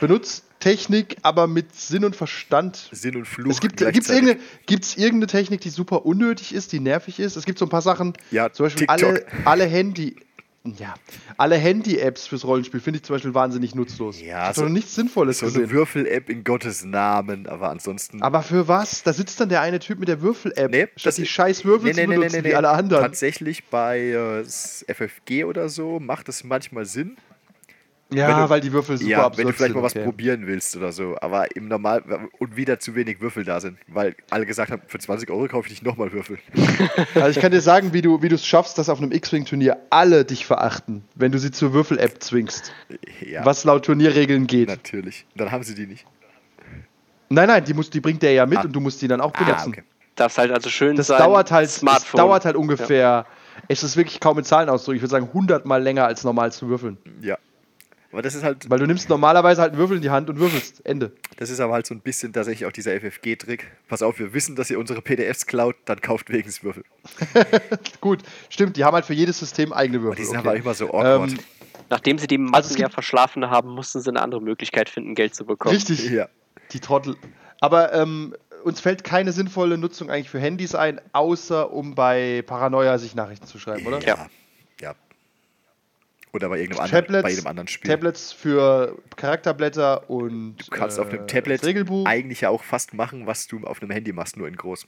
Benutzt 0.00 0.44
Technik, 0.62 1.16
aber 1.22 1.46
mit 1.46 1.74
Sinn 1.74 2.04
und 2.04 2.14
Verstand. 2.16 2.88
Sinn 2.92 3.16
und 3.16 3.26
Fluch. 3.26 3.50
Es 3.50 3.60
gibt 3.60 3.76
gleichzeitig. 3.76 3.94
gibt's 3.94 4.10
irgendeine, 4.10 4.40
gibt's 4.66 4.96
irgendeine 4.96 5.26
Technik, 5.26 5.60
die 5.60 5.70
super 5.70 6.06
unnötig 6.06 6.54
ist, 6.54 6.72
die 6.72 6.80
nervig 6.80 7.18
ist? 7.20 7.36
Es 7.36 7.44
gibt 7.44 7.58
so 7.58 7.66
ein 7.66 7.70
paar 7.70 7.82
Sachen, 7.82 8.12
Ja, 8.30 8.52
zum 8.52 8.66
Beispiel 8.66 8.86
TikTok. 8.86 9.08
alle, 9.08 9.26
alle 9.44 9.64
Handy, 9.66 10.16
ja, 10.64 10.94
alle 11.38 11.56
Handy-Apps 11.56 12.28
fürs 12.28 12.44
Rollenspiel 12.44 12.78
finde 12.78 12.98
ich 12.98 13.02
zum 13.02 13.16
Beispiel 13.16 13.34
wahnsinnig 13.34 13.74
nutzlos. 13.74 14.20
Ja, 14.20 14.42
habe 14.44 14.54
so- 14.54 14.64
nichts 14.66 14.94
Sinnvolles 14.94 15.40
So 15.40 15.46
eine 15.46 15.54
gesehen. 15.54 15.70
Würfel-App 15.72 16.28
in 16.28 16.44
Gottes 16.44 16.84
Namen, 16.84 17.48
aber 17.48 17.70
ansonsten. 17.70 18.22
Aber 18.22 18.42
für 18.42 18.68
was? 18.68 19.02
Da 19.02 19.12
sitzt 19.12 19.40
dann 19.40 19.48
der 19.48 19.60
eine 19.60 19.80
Typ 19.80 19.98
mit 19.98 20.06
der 20.08 20.22
Würfel-App, 20.22 20.70
Nee, 20.70 20.86
statt 20.94 21.06
das 21.06 21.16
die 21.16 21.26
scheiß 21.26 21.64
Würfel 21.64 21.92
zu 21.92 22.06
benutzen, 22.06 22.44
wie 22.44 22.54
alle 22.54 22.68
anderen. 22.68 23.02
Tatsächlich 23.02 23.64
bei 23.64 23.98
äh, 24.10 24.44
FFG 24.94 25.44
oder 25.44 25.68
so 25.68 25.98
macht 25.98 26.28
es 26.28 26.44
manchmal 26.44 26.84
Sinn. 26.86 27.16
Ja, 28.16 28.44
du- 28.44 28.50
weil 28.50 28.60
die 28.60 28.72
Würfel 28.72 28.96
super 28.98 29.10
ja, 29.10 29.18
absurd 29.26 29.38
wenn 29.38 29.46
du 29.46 29.52
vielleicht 29.52 29.72
sind. 29.72 29.76
mal 29.80 29.82
was 29.84 29.92
okay. 29.96 30.04
probieren 30.04 30.46
willst 30.46 30.76
oder 30.76 30.92
so. 30.92 31.16
Aber 31.20 31.54
im 31.56 31.68
Normal 31.68 32.02
und 32.38 32.56
wieder 32.56 32.78
zu 32.78 32.94
wenig 32.94 33.20
Würfel 33.20 33.44
da 33.44 33.60
sind, 33.60 33.78
weil 33.88 34.14
alle 34.30 34.46
gesagt 34.46 34.70
haben, 34.70 34.82
für 34.86 34.98
20 34.98 35.30
Euro 35.30 35.46
kaufe 35.48 35.66
ich 35.66 35.72
nicht 35.72 35.84
nochmal 35.84 36.12
Würfel. 36.12 36.38
Also 37.14 37.28
ich 37.30 37.40
kann 37.40 37.52
dir 37.52 37.60
sagen, 37.60 37.92
wie 37.92 38.02
du 38.02 38.22
wie 38.22 38.28
du 38.28 38.34
es 38.36 38.44
schaffst, 38.46 38.78
dass 38.78 38.88
auf 38.88 38.98
einem 38.98 39.12
X-Wing-Turnier 39.12 39.76
alle 39.90 40.24
dich 40.24 40.46
verachten, 40.46 41.04
wenn 41.14 41.32
du 41.32 41.38
sie 41.38 41.50
zur 41.50 41.72
Würfel-App 41.72 42.22
zwingst. 42.22 42.72
Ja, 43.20 43.44
Was 43.44 43.64
laut 43.64 43.84
Turnierregeln 43.84 44.46
geht. 44.46 44.68
natürlich. 44.68 45.26
Dann 45.36 45.50
haben 45.50 45.62
sie 45.62 45.74
die 45.74 45.86
nicht. 45.86 46.04
Nein, 47.28 47.48
nein, 47.48 47.64
die, 47.64 47.72
musst, 47.74 47.94
die 47.94 48.00
bringt 48.00 48.22
der 48.22 48.32
ja 48.32 48.44
mit 48.46 48.58
Ah. 48.58 48.62
und 48.62 48.72
du 48.72 48.80
musst 48.80 49.00
die 49.00 49.08
dann 49.08 49.20
auch 49.20 49.32
benutzen. 49.32 49.54
Ah, 49.56 49.68
okay. 49.68 49.82
Darf 50.16 50.36
halt 50.36 50.52
also 50.52 50.68
schön 50.68 50.96
Das 50.96 51.06
sein. 51.06 51.18
dauert 51.18 51.50
halt, 51.50 51.66
es 51.66 51.76
Smartphone. 51.76 52.18
dauert 52.18 52.44
halt 52.44 52.56
ungefähr, 52.56 53.24
es 53.68 53.82
ist 53.82 53.96
wirklich 53.96 54.20
kaum 54.20 54.36
mit 54.36 54.46
Zahlen 54.46 54.68
ausdrücken, 54.68 54.96
ich 54.96 55.02
würde 55.02 55.10
sagen 55.12 55.28
100 55.28 55.64
mal 55.64 55.82
länger 55.82 56.04
als 56.04 56.24
normal 56.24 56.52
zu 56.52 56.68
würfeln. 56.68 56.98
Ja. 57.22 57.38
Aber 58.12 58.22
das 58.22 58.34
ist 58.34 58.44
halt, 58.44 58.68
Weil 58.68 58.78
du 58.78 58.86
nimmst 58.86 59.08
normalerweise 59.08 59.62
halt 59.62 59.72
einen 59.72 59.78
Würfel 59.78 59.96
in 59.96 60.02
die 60.02 60.10
Hand 60.10 60.28
und 60.28 60.38
würfelst. 60.38 60.84
Ende. 60.84 61.12
das 61.36 61.50
ist 61.50 61.60
aber 61.60 61.72
halt 61.72 61.86
so 61.86 61.94
ein 61.94 62.00
bisschen 62.00 62.32
tatsächlich 62.32 62.66
auch 62.66 62.72
dieser 62.72 62.92
FFG-Trick. 62.92 63.72
Pass 63.88 64.02
auf, 64.02 64.18
wir 64.18 64.34
wissen, 64.34 64.54
dass 64.54 64.70
ihr 64.70 64.78
unsere 64.78 65.00
PDFs 65.00 65.46
klaut, 65.46 65.76
dann 65.86 66.00
kauft 66.00 66.28
wenigstens 66.30 66.62
Würfel. 66.62 66.84
Gut, 68.00 68.22
stimmt, 68.50 68.76
die 68.76 68.84
haben 68.84 68.94
halt 68.94 69.06
für 69.06 69.14
jedes 69.14 69.38
System 69.38 69.72
eigene 69.72 70.02
Würfel. 70.02 70.16
Die 70.16 70.24
sind 70.24 70.38
okay. 70.38 70.48
aber 70.48 70.56
immer 70.56 70.74
so 70.74 70.88
awkward. 70.88 71.32
Ähm, 71.32 71.38
Nachdem 71.88 72.18
sie 72.18 72.26
die 72.26 72.38
Matten 72.38 72.54
Also 72.54 72.78
ja 72.78 72.88
verschlafen 72.88 73.50
haben, 73.50 73.70
mussten 73.70 74.00
sie 74.00 74.10
eine 74.10 74.22
andere 74.22 74.40
Möglichkeit 74.40 74.88
finden, 74.88 75.14
Geld 75.14 75.34
zu 75.34 75.44
bekommen. 75.44 75.74
Richtig, 75.74 76.08
ja. 76.10 76.28
die 76.72 76.80
Trottel. 76.80 77.16
Aber 77.60 77.92
ähm, 77.92 78.34
uns 78.64 78.80
fällt 78.80 79.04
keine 79.04 79.32
sinnvolle 79.32 79.78
Nutzung 79.78 80.10
eigentlich 80.10 80.30
für 80.30 80.40
Handys 80.40 80.74
ein, 80.74 81.00
außer 81.12 81.72
um 81.72 81.94
bei 81.94 82.42
Paranoia 82.46 82.98
sich 82.98 83.14
Nachrichten 83.14 83.46
zu 83.46 83.58
schreiben, 83.58 83.86
oder? 83.86 84.00
Ja. 84.00 84.28
Oder 86.32 86.48
bei 86.48 86.58
irgendeinem 86.60 86.84
anderen, 86.84 87.04
Tablets, 87.04 87.22
bei 87.22 87.30
jedem 87.30 87.46
anderen 87.46 87.68
Spiel. 87.68 87.90
Tablets 87.90 88.32
für 88.32 88.96
Charakterblätter 89.16 90.08
und 90.08 90.56
Du 90.56 90.70
kannst 90.70 90.98
auf 90.98 91.12
äh, 91.12 91.18
einem 91.18 91.26
Tablet 91.28 91.62
Regelbuch. 91.64 92.06
eigentlich 92.06 92.40
ja 92.40 92.48
auch 92.48 92.62
fast 92.64 92.94
machen, 92.94 93.26
was 93.26 93.46
du 93.48 93.64
auf 93.66 93.82
einem 93.82 93.90
Handy 93.90 94.12
machst, 94.12 94.36
nur 94.38 94.48
in 94.48 94.56
groß. 94.56 94.86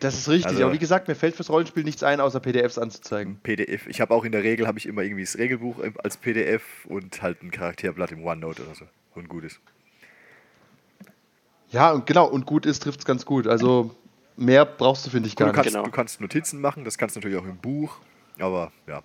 Das 0.00 0.14
ist 0.14 0.28
richtig. 0.28 0.46
Also- 0.46 0.62
aber 0.62 0.72
wie 0.72 0.78
gesagt, 0.78 1.08
mir 1.08 1.16
fällt 1.16 1.34
fürs 1.34 1.50
Rollenspiel 1.50 1.82
nichts 1.82 2.04
ein, 2.04 2.20
außer 2.20 2.38
PDFs 2.38 2.78
anzuzeigen. 2.78 3.40
PDF. 3.42 3.88
Ich 3.88 4.00
habe 4.00 4.14
auch 4.14 4.24
in 4.24 4.30
der 4.30 4.44
Regel 4.44 4.68
habe 4.68 4.78
ich 4.78 4.86
immer 4.86 5.02
irgendwie 5.02 5.24
das 5.24 5.36
Regelbuch 5.36 5.80
als 6.04 6.16
PDF 6.18 6.62
und 6.86 7.20
halt 7.20 7.42
ein 7.42 7.50
Charakterblatt 7.50 8.12
im 8.12 8.24
OneNote 8.24 8.62
oder 8.62 8.76
so. 8.76 8.84
Und 9.16 9.28
gut 9.28 9.42
ist. 9.42 9.58
Ja, 11.70 11.90
und 11.90 12.06
genau, 12.06 12.26
und 12.26 12.46
gut 12.46 12.64
ist, 12.64 12.80
trifft 12.84 13.00
es 13.00 13.04
ganz 13.04 13.26
gut. 13.26 13.48
Also 13.48 13.94
mehr 14.36 14.64
brauchst 14.64 15.04
du, 15.04 15.10
finde 15.10 15.28
ich, 15.28 15.34
Du 15.34 15.44
gar 15.44 15.52
kannst, 15.52 15.66
nicht. 15.66 15.74
Genau. 15.74 15.84
du 15.84 15.90
kannst 15.90 16.20
Notizen 16.20 16.60
machen, 16.60 16.84
das 16.84 16.96
kannst 16.96 17.16
du 17.16 17.18
natürlich 17.20 17.36
auch 17.38 17.44
im 17.48 17.56
Buch. 17.58 17.96
Aber 18.38 18.70
ja, 18.86 19.02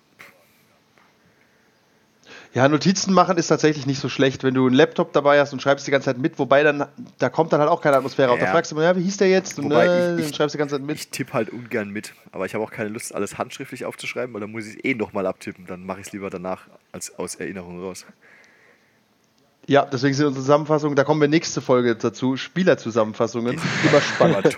Ja, 2.54 2.68
Notizen 2.68 3.12
machen 3.12 3.36
ist 3.36 3.48
tatsächlich 3.48 3.84
nicht 3.84 3.98
so 3.98 4.08
schlecht, 4.08 4.44
wenn 4.44 4.54
du 4.54 4.64
einen 4.66 4.76
Laptop 4.76 5.12
dabei 5.12 5.40
hast 5.40 5.52
und 5.52 5.60
schreibst 5.60 5.88
die 5.88 5.90
ganze 5.90 6.04
Zeit 6.04 6.18
mit, 6.18 6.38
wobei 6.38 6.62
dann, 6.62 6.86
da 7.18 7.28
kommt 7.28 7.52
dann 7.52 7.58
halt 7.60 7.68
auch 7.68 7.80
keine 7.80 7.96
Atmosphäre 7.96 8.30
auf. 8.30 8.38
Da 8.38 8.44
Ja. 8.46 8.52
fragst 8.52 8.70
du 8.70 8.76
mal, 8.76 8.84
ja, 8.84 8.96
wie 8.96 9.02
hieß 9.02 9.16
der 9.16 9.28
jetzt? 9.28 9.58
Und 9.58 9.64
Wobei 9.64 9.86
äh, 9.86 9.88
ich- 10.14 10.18
ich- 10.20 10.24
dann 10.26 10.34
schreibst 10.34 10.54
du 10.54 10.58
die 10.58 10.60
ganze 10.60 10.76
Zeit 10.76 10.86
mit. 10.86 10.96
ich 10.96 11.08
tippe 11.08 11.32
halt 11.32 11.50
ungern 11.50 11.90
mit. 11.90 12.14
Aber 12.30 12.46
ich 12.46 12.54
habe 12.54 12.62
auch 12.62 12.70
keine 12.70 12.90
Lust, 12.90 13.12
alles 13.12 13.38
handschriftlich 13.38 13.84
aufzuschreiben, 13.84 14.32
weil 14.32 14.40
dann 14.40 14.52
muss 14.52 14.66
ich 14.66 14.76
es 14.76 14.84
eh 14.84 14.94
nochmal 14.94 15.26
abtippen. 15.26 15.66
Dann 15.66 15.84
mache 15.84 16.00
ich 16.00 16.06
es 16.06 16.12
lieber 16.12 16.30
danach 16.30 16.68
als 16.92 17.18
aus 17.18 17.34
Erinnerung 17.34 17.82
raus. 17.82 18.06
Ja, 19.66 19.84
deswegen 19.86 20.14
sind 20.14 20.26
unsere 20.26 20.42
Zusammenfassungen, 20.44 20.94
da 20.94 21.02
kommen 21.04 21.20
wir 21.22 21.28
nächste 21.28 21.60
Folge 21.60 21.96
dazu, 21.96 22.36
Spielerzusammenfassungen. 22.36 23.58
Immer 23.88 24.00
spannend. 24.00 24.56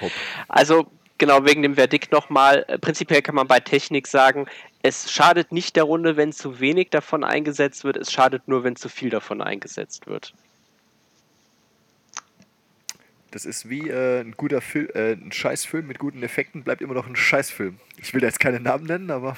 Also, 0.48 0.86
genau, 1.16 1.44
wegen 1.46 1.62
dem 1.62 1.76
Verdikt 1.76 2.12
nochmal. 2.12 2.64
äh, 2.68 2.78
Prinzipiell 2.78 3.22
kann 3.22 3.36
man 3.36 3.46
bei 3.46 3.60
Technik 3.60 4.06
sagen, 4.08 4.46
es 4.86 5.10
schadet 5.10 5.50
nicht 5.50 5.74
der 5.74 5.82
Runde, 5.82 6.16
wenn 6.16 6.32
zu 6.32 6.60
wenig 6.60 6.90
davon 6.90 7.24
eingesetzt 7.24 7.82
wird, 7.82 7.96
es 7.96 8.12
schadet 8.12 8.46
nur, 8.46 8.62
wenn 8.62 8.76
zu 8.76 8.88
viel 8.88 9.10
davon 9.10 9.42
eingesetzt 9.42 10.06
wird. 10.06 10.32
Das 13.32 13.44
ist 13.44 13.68
wie 13.68 13.88
äh, 13.88 14.20
ein 14.20 14.36
guter 14.36 14.60
Film, 14.60 14.88
äh, 14.94 15.12
ein 15.14 15.32
Scheißfilm 15.32 15.88
mit 15.88 15.98
guten 15.98 16.22
Effekten 16.22 16.62
bleibt 16.62 16.82
immer 16.82 16.94
noch 16.94 17.08
ein 17.08 17.16
Scheißfilm. 17.16 17.78
Ich 17.96 18.14
will 18.14 18.20
da 18.20 18.28
jetzt 18.28 18.38
keine 18.38 18.60
Namen 18.60 18.84
nennen, 18.84 19.10
aber 19.10 19.36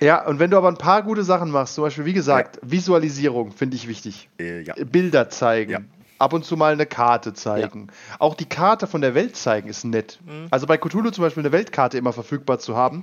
Ja, 0.00 0.26
und 0.26 0.40
wenn 0.40 0.50
du 0.50 0.56
aber 0.56 0.68
ein 0.68 0.76
paar 0.76 1.04
gute 1.04 1.22
Sachen 1.22 1.52
machst, 1.52 1.76
zum 1.76 1.84
Beispiel, 1.84 2.04
wie 2.04 2.12
gesagt, 2.12 2.58
Visualisierung 2.62 3.52
finde 3.52 3.76
ich 3.76 3.86
wichtig. 3.86 4.28
äh, 4.40 4.62
ja. 4.62 4.74
Bilder 4.84 5.30
zeigen. 5.30 5.70
Ja. 5.70 5.80
Ab 6.18 6.32
und 6.32 6.44
zu 6.44 6.56
mal 6.56 6.72
eine 6.72 6.84
Karte 6.84 7.32
zeigen. 7.32 7.86
Auch 8.18 8.34
die 8.34 8.48
Karte 8.48 8.88
von 8.88 9.02
der 9.02 9.14
Welt 9.14 9.36
zeigen 9.36 9.68
ist 9.68 9.84
nett. 9.84 10.18
Mhm. 10.26 10.48
Also 10.50 10.66
bei 10.66 10.76
Cthulhu 10.76 11.10
zum 11.12 11.22
Beispiel 11.22 11.44
eine 11.44 11.52
Weltkarte 11.52 11.96
immer 11.96 12.12
verfügbar 12.12 12.58
zu 12.58 12.76
haben 12.76 13.02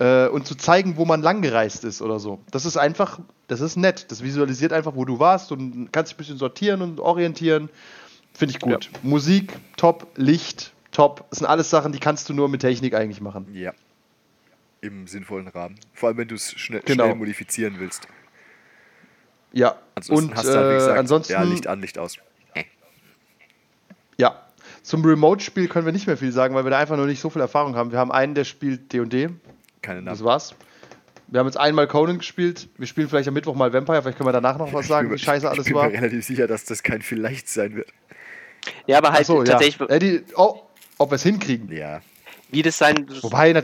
äh, 0.00 0.28
und 0.28 0.46
zu 0.46 0.56
zeigen, 0.56 0.96
wo 0.96 1.04
man 1.04 1.20
langgereist 1.20 1.84
ist 1.84 2.00
oder 2.00 2.18
so. 2.18 2.40
Das 2.50 2.64
ist 2.64 2.78
einfach, 2.78 3.20
das 3.46 3.60
ist 3.60 3.76
nett. 3.76 4.10
Das 4.10 4.22
visualisiert 4.24 4.72
einfach, 4.72 4.96
wo 4.96 5.04
du 5.04 5.18
warst 5.18 5.52
und 5.52 5.92
kannst 5.92 6.10
dich 6.10 6.16
ein 6.16 6.18
bisschen 6.18 6.38
sortieren 6.38 6.80
und 6.80 7.00
orientieren. 7.00 7.68
Finde 8.32 8.54
ich 8.54 8.60
gut. 8.60 8.90
Musik, 9.02 9.52
top. 9.76 10.06
Licht, 10.16 10.72
top. 10.90 11.28
Das 11.28 11.40
sind 11.40 11.48
alles 11.48 11.68
Sachen, 11.68 11.92
die 11.92 11.98
kannst 11.98 12.28
du 12.30 12.34
nur 12.34 12.48
mit 12.48 12.62
Technik 12.62 12.94
eigentlich 12.94 13.20
machen. 13.20 13.46
Ja. 13.52 13.74
Im 14.80 15.06
sinnvollen 15.06 15.48
Rahmen. 15.48 15.78
Vor 15.92 16.08
allem, 16.08 16.16
wenn 16.16 16.28
du 16.28 16.34
es 16.34 16.52
schnell, 16.52 16.80
Genau. 16.86 17.04
schnell 17.04 17.16
modifizieren 17.16 17.74
willst. 17.78 18.08
Ja. 19.52 19.76
Ansonsten 19.94 20.30
und 20.30 20.36
hast 20.36 20.48
du 20.48 20.54
halt, 20.54 20.66
wie 20.66 20.72
äh, 20.72 20.78
gesagt, 20.78 20.98
ansonsten, 20.98 21.32
ja, 21.34 21.42
Licht 21.42 21.66
an, 21.66 21.80
Licht 21.82 21.98
aus. 21.98 22.16
Ja. 24.16 24.46
Zum 24.82 25.04
Remote-Spiel 25.04 25.68
können 25.68 25.84
wir 25.84 25.92
nicht 25.92 26.06
mehr 26.06 26.16
viel 26.16 26.32
sagen, 26.32 26.54
weil 26.54 26.64
wir 26.64 26.70
da 26.70 26.78
einfach 26.78 26.96
noch 26.96 27.04
nicht 27.04 27.20
so 27.20 27.28
viel 27.28 27.42
Erfahrung 27.42 27.76
haben. 27.76 27.92
Wir 27.92 27.98
haben 27.98 28.10
einen, 28.10 28.34
der 28.34 28.44
spielt 28.44 28.90
D&D. 28.92 29.28
Keine 29.82 30.02
Das 30.02 30.18
Namen. 30.18 30.28
war's. 30.28 30.54
Wir 31.28 31.38
haben 31.40 31.46
jetzt 31.46 31.56
einmal 31.58 31.86
Conan 31.86 32.18
gespielt. 32.18 32.68
Wir 32.76 32.86
spielen 32.88 33.08
vielleicht 33.08 33.28
am 33.28 33.34
Mittwoch 33.34 33.54
mal 33.54 33.72
Vampire. 33.72 34.02
Vielleicht 34.02 34.18
können 34.18 34.28
wir 34.28 34.32
danach 34.32 34.58
noch 34.58 34.72
was 34.72 34.88
sagen, 34.88 35.10
wie 35.10 35.14
ich 35.14 35.20
bin, 35.20 35.26
scheiße 35.26 35.46
ich 35.46 35.50
alles 35.52 35.64
bin 35.64 35.74
war. 35.74 35.88
mir 35.88 35.94
relativ 35.94 36.24
sicher, 36.26 36.46
dass 36.48 36.64
das 36.64 36.82
kein 36.82 37.02
vielleicht 37.02 37.48
sein 37.48 37.76
wird. 37.76 37.88
Ja, 38.86 38.98
aber 38.98 39.12
halt 39.12 39.28
ja. 39.28 39.44
tatsächlich, 39.44 39.88
Äh, 39.88 39.98
die, 40.00 40.22
oh, 40.34 40.60
ob 40.98 41.10
wir 41.12 41.14
es 41.14 41.22
hinkriegen. 41.22 41.70
Ja. 41.72 42.00
wie 42.50 42.62
das 42.62 42.76
sein, 42.78 43.06
Wobei, 43.22 43.52
na, 43.52 43.62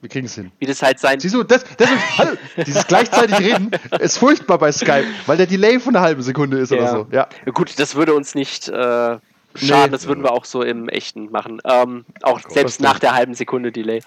wir 0.00 0.10
kriegen 0.10 0.26
es 0.26 0.34
hin. 0.34 0.50
wie 0.58 0.66
das 0.66 0.82
halt 0.82 0.98
sein, 0.98 1.20
Siehst 1.20 1.34
du, 1.34 1.44
das, 1.44 1.64
deswegen, 1.78 2.00
hallo, 2.18 2.32
dieses 2.66 2.86
gleichzeitig 2.88 3.38
reden 3.38 3.70
ist 4.00 4.18
furchtbar 4.18 4.58
bei 4.58 4.70
Skype, 4.72 5.06
weil 5.26 5.36
der 5.36 5.46
Delay 5.46 5.78
von 5.80 5.94
einer 5.94 6.04
halben 6.04 6.20
Sekunde 6.20 6.58
ist 6.58 6.72
oder 6.72 6.82
Ja. 6.82 6.90
so. 6.90 7.06
Ja. 7.12 7.28
Gut, 7.54 7.78
das 7.78 7.94
würde 7.94 8.12
uns 8.14 8.34
nicht 8.34 8.68
äh, 8.68 9.16
schaden, 9.54 9.84
Nee. 9.86 9.90
das 9.90 10.06
würden 10.06 10.22
wir 10.24 10.32
auch 10.32 10.44
so 10.44 10.62
im 10.62 10.88
Echten 10.88 11.30
machen. 11.30 11.60
Ähm, 11.64 12.04
auch 12.22 12.40
Cool. 12.44 12.50
selbst 12.50 12.80
nach 12.80 12.98
der 12.98 13.14
halben 13.14 13.34
Sekunde 13.34 13.72
Delay. 13.72 14.00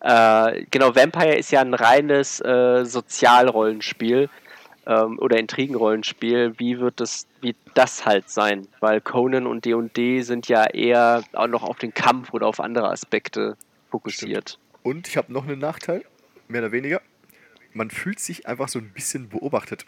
Äh, 0.00 0.64
genau, 0.70 0.94
Vampire 0.94 1.34
ist 1.36 1.50
ja 1.52 1.60
ein 1.60 1.74
reines 1.74 2.40
äh, 2.40 2.84
Sozialrollenspiel 2.84 4.28
ähm, 4.86 5.18
oder 5.18 5.38
Intrigenrollenspiel. 5.38 6.54
Wie 6.58 6.78
wird 6.80 7.00
das, 7.00 7.26
wie 7.40 7.54
das 7.74 8.04
halt 8.06 8.30
sein? 8.30 8.68
Weil 8.80 9.00
Conan 9.00 9.46
und 9.46 9.64
D&D 9.64 10.22
sind 10.22 10.48
ja 10.48 10.64
eher 10.66 11.22
auch 11.32 11.46
noch 11.48 11.62
auf 11.62 11.78
den 11.78 11.94
Kampf 11.94 12.32
oder 12.32 12.46
auf 12.46 12.60
andere 12.60 12.90
Aspekte 12.90 13.56
fokussiert. 13.90 14.58
Und 14.82 15.08
ich 15.08 15.16
habe 15.16 15.32
noch 15.32 15.46
einen 15.46 15.58
Nachteil, 15.58 16.04
mehr 16.48 16.62
oder 16.62 16.72
weniger. 16.72 17.00
Man 17.72 17.90
fühlt 17.90 18.20
sich 18.20 18.46
einfach 18.46 18.68
so 18.68 18.78
ein 18.78 18.90
bisschen 18.92 19.28
beobachtet. 19.28 19.86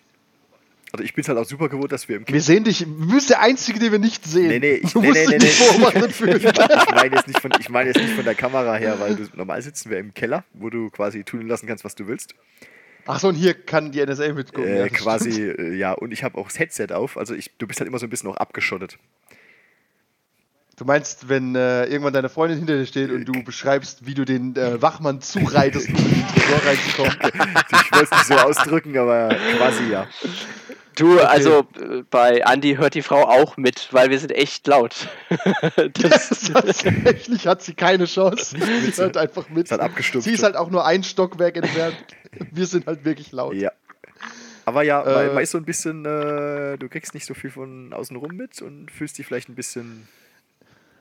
Also 0.95 1.03
ich 1.03 1.13
bin 1.13 1.23
es 1.23 1.29
halt 1.29 1.39
auch 1.39 1.45
super 1.45 1.69
gewohnt, 1.69 1.91
dass 1.91 2.09
wir 2.09 2.19
im 2.19 2.29
Wir 2.29 2.41
sehen 2.41 2.63
dich. 2.63 2.79
Du 2.79 3.13
bist 3.13 3.29
der 3.29 3.41
Einzige, 3.41 3.81
den 3.81 3.91
wir 3.91 3.99
nicht 3.99 4.25
sehen. 4.25 4.47
Nee, 4.47 4.61
nee, 4.61 4.75
ich, 4.75 4.93
du 4.93 5.01
nee, 5.01 5.09
musst 5.09 5.21
nee, 5.23 5.27
nee, 5.27 5.39
dich 5.39 5.61
nicht 5.61 5.73
nee. 5.73 5.79
beobachtet 5.79 6.13
fühlen. 6.13 6.37
ich 6.41 6.95
meine 6.95 7.17
jetzt, 7.17 7.27
nicht 7.27 7.41
von- 7.41 7.51
ich 7.59 7.69
meine 7.69 7.89
jetzt 7.89 8.01
nicht 8.01 8.15
von 8.15 8.25
der 8.25 8.37
Kamera 8.37 8.77
her, 8.77 9.01
weil 9.01 9.17
du, 9.17 9.27
normal 9.35 9.61
sitzen 9.61 9.91
wir 9.91 9.99
im 9.99 10.15
Keller, 10.15 10.45
wo 10.53 10.71
du 10.71 10.91
quasi 10.91 11.25
tun 11.25 11.49
lassen 11.49 11.67
kannst, 11.67 11.85
was 11.85 11.97
du 11.97 12.07
willst. 12.07 12.37
Achso, 13.07 13.27
und 13.27 13.35
hier 13.35 13.55
kann 13.55 13.91
die 13.91 14.07
NSA 14.07 14.35
mitgucken. 14.35 14.71
Äh, 14.71 14.79
ja, 14.83 14.89
quasi, 14.89 15.33
stimmt. 15.33 15.59
äh, 15.59 15.73
ja, 15.73 15.95
und 15.95 16.13
ich 16.13 16.23
habe 16.23 16.39
auch 16.39 16.47
das 16.47 16.61
Headset 16.61 16.93
auf, 16.93 17.17
also 17.17 17.35
ich, 17.35 17.51
du 17.59 17.67
bist 17.67 17.81
halt 17.81 17.89
immer 17.89 17.99
so 17.99 18.07
ein 18.07 18.11
bisschen 18.11 18.31
auch 18.31 18.37
abgeschottet. 18.37 18.97
Du 20.77 20.85
meinst, 20.85 21.29
wenn 21.29 21.55
äh, 21.55 21.87
irgendwann 21.87 22.13
deine 22.13 22.29
Freundin 22.29 22.59
hinter 22.59 22.77
dir 22.77 22.87
steht 22.87 23.11
und 23.11 23.25
du 23.27 23.45
beschreibst, 23.45 24.07
wie 24.07 24.15
du 24.15 24.25
den 24.25 24.57
äh, 24.57 24.83
Wachmann 24.83 25.21
zureitest, 25.21 25.89
um 25.89 25.95
in 25.95 26.05
den 26.05 26.27
Tresor 26.29 26.67
reinzukommen. 26.67 27.17
Ich 27.85 27.93
wollte 27.93 28.09
es 28.11 28.11
nicht 28.11 28.27
so 28.27 28.35
ausdrücken, 28.35 28.99
aber 28.99 29.37
quasi 29.57 29.85
ja. 29.85 30.09
Du, 30.97 31.21
also 31.21 31.67
äh, 31.81 32.03
bei 32.11 32.43
Andy 32.47 32.77
hört 32.77 32.95
die 32.95 33.03
Frau 33.03 33.23
auch 33.23 33.57
mit, 33.57 33.89
weil 33.93 34.11
wir 34.11 34.19
sind 34.19 34.33
echt 34.33 34.67
laut. 34.67 35.09
das, 35.95 36.51
Tatsächlich 36.53 37.47
hat 37.47 37.63
sie 37.63 37.75
keine 37.75 38.05
Chance. 38.07 38.57
Sie 38.57 39.03
hört 39.03 39.17
einfach 39.17 39.49
mit. 39.49 39.65
Ist 39.65 39.73
halt 39.73 39.81
abgestumpft. 39.81 40.29
Sie 40.29 40.35
ist 40.35 40.43
halt 40.43 40.57
auch 40.57 40.71
nur 40.71 40.85
ein 40.85 41.03
Stockwerk 41.03 41.57
entfernt. 41.57 41.97
Wir 42.53 42.67
sind 42.67 42.87
halt 42.87 43.05
wirklich 43.05 43.33
laut. 43.33 43.55
Ja. 43.55 43.73
Aber 44.67 44.83
ja, 44.83 45.03
man, 45.05 45.15
Äh, 45.15 45.35
man 45.35 45.43
ist 45.43 45.51
so 45.51 45.59
ein 45.59 45.65
bisschen, 45.65 46.05
äh, 46.05 46.79
du 46.79 46.89
kriegst 46.89 47.15
nicht 47.15 47.27
so 47.27 47.35
viel 47.35 47.51
von 47.51 47.93
außen 47.93 48.17
rum 48.17 48.35
mit 48.37 48.63
und 48.63 48.91
fühlst 48.91 49.19
dich 49.19 49.27
vielleicht 49.27 49.49
ein 49.49 49.55
bisschen 49.55 50.09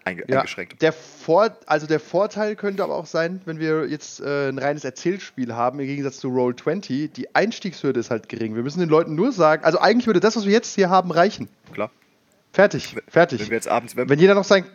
einge 0.06 0.24
Ja, 0.28 0.40
eingeschränkt. 0.40 0.82
der, 0.82 0.94
Vor 0.94 1.56
also 1.66 1.88
der 1.88 2.00
Vorteil 2.00 2.56
könnte 2.56 2.84
aber 2.84 2.96
auch 2.96 3.06
sein, 3.06 3.42
wenn 3.46 3.60
wir 3.60 3.88
jetzt 3.88 4.20
äh, 4.22 4.50
ein 4.50 4.58
reines 4.58 4.84
Erzählspiel 4.84 5.54
haben, 5.54 5.80
im 5.80 5.86
Gegensatz 5.88 6.18
zu 6.18 6.30
Roll20, 6.30 7.10
die 7.10 7.36
Einstiegshürde 7.36 8.00
ist 8.00 8.12
halt 8.12 8.30
gering. 8.30 8.56
Wir 8.56 8.64
müssen 8.64 8.80
den 8.80 8.90
Leuten 8.90 9.16
nur 9.16 9.32
sagen, 9.32 9.64
also 9.64 9.80
eigentlich 9.80 10.08
würde 10.08 10.20
das, 10.20 10.36
was 10.36 10.46
wir 10.46 10.52
jetzt 10.52 10.76
hier 10.76 10.90
haben, 10.90 11.12
reichen. 11.12 11.50
Klar. 11.74 11.90
Fertig, 12.52 12.96
fertig. 13.08 13.42
Wenn 13.42 13.50
wir 13.50 13.56
jetzt 13.58 13.68
abends, 13.68 13.96
wenn, 13.96 14.10
Wenn 14.10 14.20
jeder 14.20 14.36
noch 14.36 14.44
sein. 14.44 14.66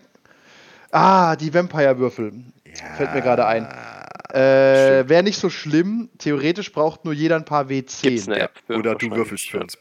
Ah, 0.91 1.37
die 1.37 1.53
Vampire-Würfel. 1.53 2.33
Fällt 2.97 3.15
mir 3.15 3.21
gerade 3.21 3.47
ein. 3.47 3.67
Äh, 4.33 5.09
Wäre 5.09 5.23
nicht 5.23 5.39
so 5.39 5.49
schlimm. 5.49 6.11
Theoretisch 6.19 6.73
braucht 6.73 7.05
nur 7.05 7.15
jeder 7.15 7.37
ein 7.37 7.45
paar 7.45 7.67
gibt's 7.67 8.03
W10. 8.03 8.27
eine 8.27 8.41
App. 8.41 8.53
für 8.67 8.77
oder 8.77 8.95
du 8.95 9.11
würfelst 9.11 9.51
für 9.51 9.59
ja. 9.59 9.63
uns, 9.63 9.79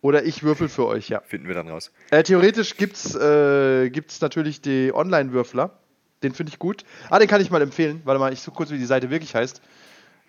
Oder 0.00 0.24
ich 0.24 0.42
würfel 0.42 0.68
für 0.68 0.86
euch, 0.86 1.08
ja. 1.08 1.20
finden 1.20 1.48
wir 1.48 1.54
dann 1.54 1.68
raus. 1.68 1.90
Äh, 2.10 2.22
theoretisch 2.22 2.76
gibt 2.76 2.96
es 2.96 3.14
äh, 3.14 3.90
gibt's 3.90 4.20
natürlich 4.20 4.60
die 4.60 4.92
Online-Würfler. 4.94 5.70
Den 6.22 6.34
finde 6.34 6.50
ich 6.50 6.58
gut. 6.58 6.84
Ah, 7.10 7.18
den 7.18 7.28
kann 7.28 7.40
ich 7.40 7.50
mal 7.50 7.62
empfehlen. 7.62 8.02
Warte 8.04 8.18
mal, 8.18 8.32
ich 8.32 8.40
suche 8.40 8.56
kurz, 8.56 8.70
wie 8.70 8.78
die 8.78 8.86
Seite 8.86 9.10
wirklich 9.10 9.34
heißt. 9.34 9.60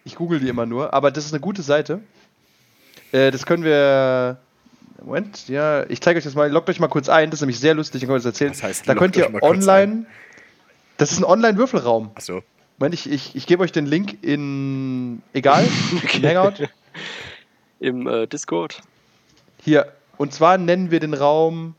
Ich 0.04 0.16
google 0.16 0.40
die 0.40 0.48
immer 0.48 0.66
nur, 0.66 0.94
aber 0.94 1.12
das 1.12 1.26
ist 1.26 1.34
eine 1.34 1.42
gute 1.42 1.62
Seite. 1.62 2.02
Äh, 3.12 3.32
das 3.32 3.46
können 3.46 3.64
wir. 3.64 4.38
Moment, 5.04 5.48
ja, 5.48 5.88
ich 5.90 6.02
zeige 6.02 6.18
euch 6.18 6.24
das 6.24 6.34
mal. 6.34 6.52
Loggt 6.52 6.70
euch 6.70 6.80
mal 6.80 6.88
kurz 6.88 7.08
ein, 7.08 7.30
das 7.30 7.38
ist 7.38 7.42
nämlich 7.42 7.60
sehr 7.60 7.76
lustig, 7.76 8.02
ich 8.02 8.08
kann 8.08 8.16
euch 8.16 8.24
das 8.24 8.34
erzählen. 8.34 8.52
Was 8.52 8.64
heißt, 8.64 8.90
da 8.90 8.96
könnt 8.96 9.16
ihr 9.16 9.32
online. 9.44 10.06
Das 10.98 11.12
ist 11.12 11.20
ein 11.20 11.24
Online-Würfelraum. 11.24 12.12
Achso. 12.16 12.42
Moment, 12.80 12.96
ich, 12.96 13.10
ich, 13.10 13.36
ich 13.36 13.46
gebe 13.48 13.64
euch 13.64 13.72
den 13.72 13.86
Link 13.86 14.24
in. 14.24 15.22
Egal, 15.34 15.68
in 16.14 16.26
Hangout. 16.26 16.68
Im 17.80 18.08
äh, 18.08 18.28
Discord. 18.28 18.82
Hier, 19.68 19.92
und 20.16 20.34
zwar 20.34 20.58
nennen 20.58 20.92
wir 20.92 21.02
den 21.02 21.14
Raum 21.14 21.76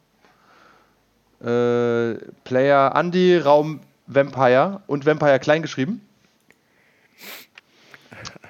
äh, 1.40 2.16
Player 2.44 2.94
Andy, 2.94 3.38
Raum 3.38 3.80
Vampire 4.06 4.82
und 4.86 5.06
Vampire 5.06 5.38
klein 5.38 5.62
geschrieben. 5.62 6.02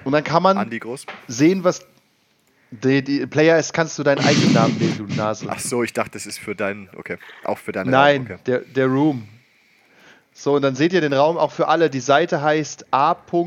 Und 0.03 0.11
dann 0.11 0.25
kann 0.25 0.43
man 0.43 0.69
sehen, 1.29 1.63
was. 1.63 1.87
Die, 2.71 3.01
die 3.01 3.25
Player 3.27 3.57
ist, 3.57 3.71
kannst 3.71 3.97
du 3.97 4.03
deinen 4.03 4.19
eigenen 4.25 4.51
Namen 4.51 4.77
wählen, 4.77 4.97
du 4.97 5.05
Nase. 5.15 5.45
Ach 5.49 5.57
so, 5.57 5.83
ich 5.83 5.93
dachte, 5.93 6.11
das 6.11 6.25
ist 6.25 6.37
für 6.37 6.53
deinen, 6.53 6.89
okay. 6.97 7.17
Auch 7.45 7.59
für 7.59 7.71
deine 7.71 7.89
Nein, 7.89 8.23
Raum, 8.23 8.31
okay. 8.33 8.39
der, 8.45 8.59
der 8.59 8.87
Room. 8.87 9.29
So, 10.33 10.55
und 10.55 10.63
dann 10.63 10.75
seht 10.75 10.91
ihr 10.91 10.99
den 10.99 11.13
Raum 11.13 11.37
auch 11.37 11.53
für 11.53 11.69
alle. 11.69 11.89
Die 11.89 12.01
Seite 12.01 12.41
heißt 12.41 12.87
a.tall.info 12.91 13.43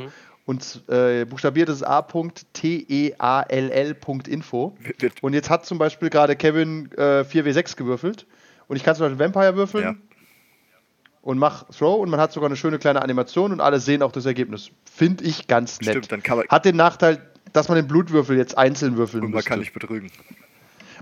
Mhm. 0.00 0.12
Und 0.46 0.82
äh, 0.88 1.24
buchstabiert 1.26 1.68
ist 1.68 1.82
E 1.82 3.14
a.teall.info. 3.18 4.74
Und 5.20 5.32
jetzt 5.34 5.50
hat 5.50 5.66
zum 5.66 5.78
Beispiel 5.78 6.08
gerade 6.08 6.36
Kevin 6.36 6.90
äh, 6.96 7.20
4w6 7.22 7.76
gewürfelt 7.76 8.26
und 8.68 8.76
ich 8.76 8.84
kann 8.84 8.94
zum 8.96 9.06
Beispiel 9.06 9.18
Vampire 9.18 9.56
würfeln 9.56 9.84
Ja. 9.84 9.94
und 11.22 11.38
mach 11.38 11.64
Throw 11.70 12.00
und 12.00 12.10
man 12.10 12.20
hat 12.20 12.32
sogar 12.32 12.48
eine 12.48 12.56
schöne 12.56 12.78
kleine 12.78 13.02
Animation 13.02 13.52
und 13.52 13.60
alle 13.60 13.80
sehen 13.80 14.02
auch 14.02 14.12
das 14.12 14.24
Ergebnis. 14.26 14.70
Finde 14.90 15.24
ich 15.24 15.46
ganz 15.48 15.80
nett. 15.80 15.90
Stimmt, 15.90 16.12
dann 16.12 16.22
kann 16.22 16.38
man, 16.38 16.48
Hat 16.48 16.64
den 16.64 16.76
Nachteil, 16.76 17.18
dass 17.52 17.68
man 17.68 17.76
den 17.76 17.86
Blutwürfel 17.88 18.36
jetzt 18.36 18.56
einzeln 18.56 18.96
würfeln 18.96 19.24
und 19.24 19.30
man 19.30 19.36
müsste. 19.38 19.48
kann 19.50 19.58
nicht 19.60 19.72
betrügen. 19.74 20.10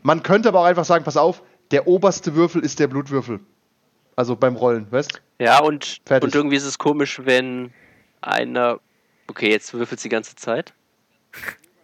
Man 0.02 0.22
könnte 0.22 0.48
aber 0.48 0.60
auch 0.60 0.64
einfach 0.64 0.84
sagen, 0.84 1.04
pass 1.04 1.16
auf, 1.16 1.42
der 1.70 1.86
oberste 1.86 2.34
Würfel 2.34 2.62
ist 2.62 2.78
der 2.78 2.88
Blutwürfel. 2.88 3.40
Also 4.16 4.36
beim 4.36 4.54
Rollen, 4.56 4.86
weißt 4.90 5.20
Ja, 5.40 5.60
und, 5.60 6.00
Fertig. 6.06 6.24
und 6.28 6.34
irgendwie 6.34 6.56
ist 6.56 6.64
es 6.64 6.78
komisch, 6.78 7.20
wenn 7.24 7.72
einer. 8.20 8.78
Okay, 9.26 9.50
jetzt 9.50 9.72
würfelt 9.74 10.02
die 10.04 10.08
ganze 10.08 10.36
Zeit. 10.36 10.72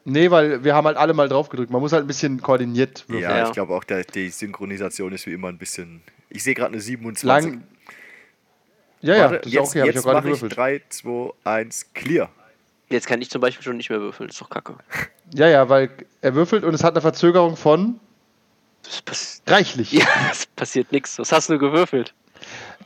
Nee, 0.05 0.31
weil 0.31 0.65
wir 0.65 0.75
haben 0.75 0.87
halt 0.87 0.97
alle 0.97 1.13
mal 1.15 1.29
drauf 1.29 1.49
gedrückt. 1.49 1.71
Man 1.71 1.81
muss 1.81 1.93
halt 1.93 2.05
ein 2.05 2.07
bisschen 2.07 2.41
koordiniert 2.41 3.05
würfeln. 3.09 3.23
Ja, 3.31 3.39
Ja. 3.39 3.47
ich 3.49 3.53
glaube 3.53 3.75
auch, 3.75 3.85
der, 3.85 4.05
die 4.05 4.31
Synchronisation 4.31 5.13
ist 5.13 5.27
wie 5.27 5.33
immer 5.33 5.49
ein 5.49 5.59
bisschen. 5.59 6.03
Ich 6.29 6.43
sehe 6.43 6.55
gerade 6.55 6.73
eine 6.73 6.81
27. 6.81 7.27
Lang. 7.53 7.63
Ja, 9.03 9.15
ja, 9.17 9.23
Warte, 9.25 9.37
das 9.39 9.47
ist 9.47 9.53
jetzt, 9.53 9.63
auch 9.63 9.69
okay, 9.71 9.79
habe 9.81 9.89
ich 9.91 9.95
jetzt 9.95 10.05
auch 10.07 10.11
gerade 10.11 10.27
mache 10.29 10.35
ich 10.35 10.41
gewürfelt. 10.41 10.57
3, 10.57 10.83
2, 10.89 11.33
1, 11.45 11.93
clear. 11.95 12.31
Jetzt 12.89 13.07
kann 13.07 13.23
ich 13.23 13.31
zum 13.31 13.41
Beispiel 13.41 13.63
schon 13.65 13.77
nicht 13.77 13.89
mehr 13.89 14.01
würfeln. 14.01 14.29
Das 14.29 14.35
ist 14.37 14.41
doch 14.43 14.51
kacke. 14.51 14.77
Ja, 15.33 15.47
ja, 15.47 15.69
weil 15.69 15.91
er 16.23 16.35
würfelt 16.35 16.65
und 16.65 16.75
es 16.75 16.83
hat 16.83 16.95
eine 16.95 17.03
Verzögerung 17.03 17.57
von 17.57 18.01
reichlich. 19.47 19.93
ja, 19.93 20.05
es 20.33 20.47
passiert 20.47 20.91
nichts. 20.91 21.21
Was 21.21 21.31
hast 21.31 21.51
du 21.51 21.57
gewürfelt? 21.59 22.15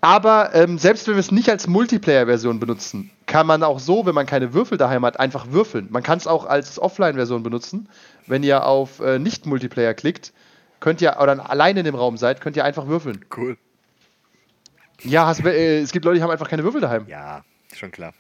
Aber 0.02 0.55
ähm, 0.55 0.76
selbst 0.76 1.07
wenn 1.09 1.14
wir 1.14 1.20
es 1.20 1.30
nicht 1.30 1.48
als 1.48 1.66
Multiplayer-Version 1.66 2.61
benutzen, 2.61 3.11
kann 3.35 3.49
man 3.49 3.64
auch 3.64 3.80
so, 3.80 4.07
wenn 4.07 4.14
man 4.14 4.26
keine 4.26 4.55
Würfel 4.55 4.78
daheim 4.78 5.05
hat, 5.05 5.18
einfach 5.18 5.51
würfeln. 5.51 5.89
Man 5.91 6.05
kann 6.05 6.18
es 6.18 6.28
auch 6.28 6.47
als 6.47 6.78
Offline-Version 6.78 7.43
benutzen. 7.43 7.89
Wenn 8.28 8.45
ihr 8.45 8.64
auf 8.64 9.01
äh, 9.01 9.18
Nicht-Multiplayer 9.18 9.93
klickt, 9.93 10.32
könnt 10.78 11.03
ihr, 11.03 11.16
oder 11.20 11.51
alleine 11.51 11.80
in 11.80 11.85
dem 11.85 11.97
Raum 11.97 12.16
seid, 12.16 12.41
könnt 12.41 12.55
ihr 12.55 12.64
einfach 12.64 12.87
würfeln. 12.87 13.24
Cool. 13.37 13.57
Ja, 15.03 15.26
hast, 15.26 15.45
äh, 15.45 15.80
es 15.80 15.91
gibt 15.91 16.05
Leute, 16.05 16.18
die 16.18 16.22
haben 16.22 16.30
einfach 16.30 16.49
keine 16.49 16.62
Würfel 16.62 16.80
daheim. 16.80 17.09
Ja, 17.09 17.45
schon 17.74 17.91
klar. 17.91 18.14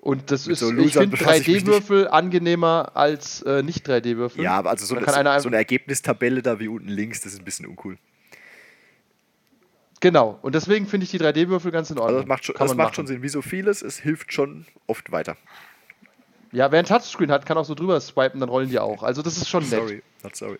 Und 0.00 0.30
das 0.30 0.46
Mit 0.46 0.52
ist, 0.52 0.60
so 0.60 0.72
ich 0.72 0.92
finde 0.92 1.16
befasse 1.16 1.40
ich 1.40 1.48
mich 1.48 1.64
3D-Würfel 1.64 2.06
angenehmer 2.06 2.92
als 2.94 3.42
äh, 3.42 3.64
nicht 3.64 3.84
3D-Würfel. 3.84 4.44
Ja, 4.44 4.52
aber 4.58 4.70
also 4.70 4.86
so, 4.86 4.94
eine, 4.94 5.40
so 5.40 5.48
eine 5.48 5.56
Ergebnistabelle 5.56 6.40
da 6.40 6.60
wie 6.60 6.68
unten 6.68 6.86
links, 6.86 7.22
das 7.22 7.32
ist 7.32 7.40
ein 7.40 7.44
bisschen 7.44 7.66
uncool. 7.66 7.98
Genau. 10.04 10.38
Und 10.42 10.54
deswegen 10.54 10.86
finde 10.86 11.04
ich 11.04 11.10
die 11.12 11.18
3D-Würfel 11.18 11.70
ganz 11.70 11.88
in 11.88 11.96
Also 11.96 12.02
Ordnung. 12.04 12.20
das 12.20 12.28
macht 12.28 12.44
schon, 12.44 12.54
das 12.58 12.74
macht 12.74 12.94
schon. 12.94 13.06
Sinn. 13.06 13.22
Wie 13.22 13.28
so 13.30 13.40
vieles, 13.40 13.80
es 13.80 13.96
hilft 13.96 14.34
schon 14.34 14.66
oft 14.86 15.10
weiter. 15.12 15.34
Ja, 16.52 16.70
wer 16.70 16.78
ein 16.78 16.84
Touchscreen 16.84 17.30
hat, 17.32 17.46
kann 17.46 17.56
auch 17.56 17.64
so 17.64 17.74
drüber 17.74 17.98
swipen, 18.02 18.38
dann 18.40 18.50
rollen 18.50 18.68
die 18.68 18.78
auch. 18.78 19.02
Also 19.02 19.22
das 19.22 19.38
ist 19.38 19.48
schon 19.48 19.62
nett. 19.62 19.80
Sorry, 19.80 20.02
not 20.22 20.36
sorry. 20.36 20.58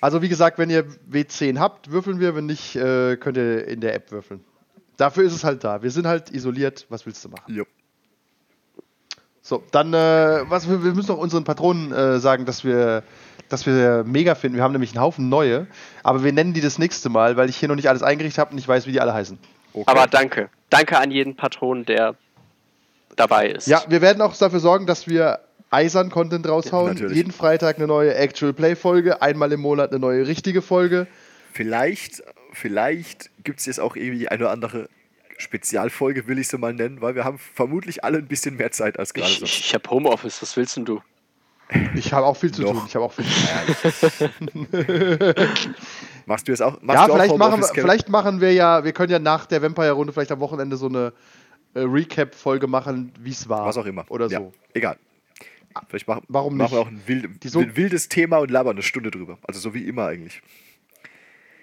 Also 0.00 0.22
wie 0.22 0.28
gesagt, 0.28 0.58
wenn 0.58 0.70
ihr 0.70 0.84
W10 1.10 1.58
habt, 1.58 1.90
würfeln 1.90 2.20
wir. 2.20 2.36
Wenn 2.36 2.46
nicht, 2.46 2.76
äh, 2.76 3.16
könnt 3.16 3.36
ihr 3.36 3.66
in 3.66 3.80
der 3.80 3.96
App 3.96 4.12
würfeln. 4.12 4.44
Dafür 4.96 5.24
ist 5.24 5.32
es 5.32 5.42
halt 5.42 5.64
da. 5.64 5.82
Wir 5.82 5.90
sind 5.90 6.06
halt 6.06 6.30
isoliert. 6.30 6.86
Was 6.88 7.04
willst 7.04 7.24
du 7.24 7.30
machen? 7.30 7.52
Jo. 7.52 7.64
So, 9.42 9.64
dann, 9.72 9.92
äh, 9.92 10.44
was, 10.48 10.68
wir, 10.68 10.84
wir 10.84 10.94
müssen 10.94 11.08
noch 11.08 11.18
unseren 11.18 11.42
Patronen 11.42 11.90
äh, 11.90 12.20
sagen, 12.20 12.44
dass 12.44 12.62
wir, 12.62 13.02
dass 13.48 13.66
wir 13.66 14.04
mega 14.06 14.34
finden. 14.34 14.56
Wir 14.56 14.64
haben 14.64 14.72
nämlich 14.72 14.92
einen 14.92 15.00
Haufen 15.00 15.28
neue, 15.28 15.66
aber 16.02 16.24
wir 16.24 16.32
nennen 16.32 16.52
die 16.52 16.60
das 16.60 16.78
nächste 16.78 17.08
Mal, 17.08 17.36
weil 17.36 17.48
ich 17.48 17.56
hier 17.56 17.68
noch 17.68 17.76
nicht 17.76 17.88
alles 17.88 18.02
eingerichtet 18.02 18.38
habe 18.38 18.52
und 18.52 18.58
ich 18.58 18.66
weiß, 18.66 18.86
wie 18.86 18.92
die 18.92 19.00
alle 19.00 19.14
heißen. 19.14 19.38
Okay. 19.72 19.84
Aber 19.86 20.06
danke. 20.06 20.48
Danke 20.70 20.98
an 20.98 21.10
jeden 21.10 21.36
Patron, 21.36 21.84
der 21.84 22.14
dabei 23.14 23.50
ist. 23.50 23.66
Ja, 23.66 23.82
wir 23.88 24.00
werden 24.00 24.20
auch 24.22 24.36
dafür 24.36 24.60
sorgen, 24.60 24.86
dass 24.86 25.06
wir 25.06 25.40
eisern 25.70 26.10
Content 26.10 26.48
raushauen. 26.48 26.92
natürlich. 26.94 27.16
Jeden 27.16 27.32
Freitag 27.32 27.76
eine 27.76 27.86
neue 27.86 28.14
Actual 28.14 28.52
Play 28.52 28.76
Folge, 28.76 29.22
einmal 29.22 29.52
im 29.52 29.60
Monat 29.60 29.90
eine 29.90 29.98
neue 29.98 30.26
richtige 30.26 30.62
Folge. 30.62 31.06
Vielleicht, 31.52 32.22
vielleicht 32.52 33.30
gibt 33.44 33.60
es 33.60 33.66
jetzt 33.66 33.80
auch 33.80 33.96
irgendwie 33.96 34.28
eine 34.28 34.44
oder 34.44 34.52
andere 34.52 34.88
Spezialfolge, 35.38 36.26
will 36.26 36.38
ich 36.38 36.48
sie 36.48 36.58
mal 36.58 36.72
nennen, 36.72 37.00
weil 37.00 37.14
wir 37.14 37.24
haben 37.24 37.38
vermutlich 37.38 38.04
alle 38.04 38.18
ein 38.18 38.26
bisschen 38.26 38.56
mehr 38.56 38.72
Zeit 38.72 38.98
als 38.98 39.12
gerade 39.12 39.30
Ich, 39.30 39.38
so. 39.38 39.44
ich, 39.44 39.60
ich 39.60 39.74
habe 39.74 39.88
Homeoffice. 39.90 40.40
Was 40.40 40.56
willst 40.56 40.76
denn 40.76 40.84
du? 40.84 41.00
Ich 41.94 42.12
habe 42.12 42.26
auch 42.26 42.36
viel 42.36 42.52
zu 42.52 42.62
Noch. 42.62 42.72
tun. 42.72 42.82
Ich 42.86 42.94
habe 42.94 43.04
auch 43.04 43.12
viel 43.12 43.24
zu 43.24 44.28
tun. 44.28 44.68
Machst 46.26 46.46
du 46.46 46.52
jetzt 46.52 46.60
auch? 46.62 46.78
Ja, 46.82 47.06
du 47.06 47.12
auch 47.12 47.16
vielleicht 47.16 47.36
machen, 47.36 47.60
wir, 47.60 47.66
vielleicht 47.68 48.08
machen 48.08 48.40
wir 48.40 48.52
ja, 48.52 48.84
wir 48.84 48.92
können 48.92 49.10
ja 49.12 49.18
nach 49.18 49.46
der 49.46 49.62
Vampire-Runde 49.62 50.12
vielleicht 50.12 50.32
am 50.32 50.40
Wochenende 50.40 50.76
so 50.76 50.86
eine 50.86 51.12
äh, 51.74 51.80
Recap-Folge 51.80 52.66
machen, 52.66 53.12
wie 53.20 53.30
es 53.30 53.48
war. 53.48 53.66
Was 53.66 53.76
auch 53.76 53.86
immer. 53.86 54.04
Oder 54.08 54.26
ja, 54.28 54.38
so. 54.40 54.52
Egal. 54.74 54.96
Vielleicht 55.88 56.08
machen, 56.08 56.22
Warum 56.28 56.56
machen 56.56 56.72
wir 56.72 56.78
nicht? 56.78 56.86
auch 56.86 56.90
ein, 56.90 57.02
wild, 57.06 57.44
so- 57.44 57.60
ein 57.60 57.76
wildes 57.76 58.08
Thema 58.08 58.38
und 58.38 58.50
labern 58.50 58.72
eine 58.76 58.82
Stunde 58.82 59.10
drüber. 59.10 59.38
Also 59.46 59.60
so 59.60 59.74
wie 59.74 59.84
immer 59.86 60.06
eigentlich. 60.06 60.40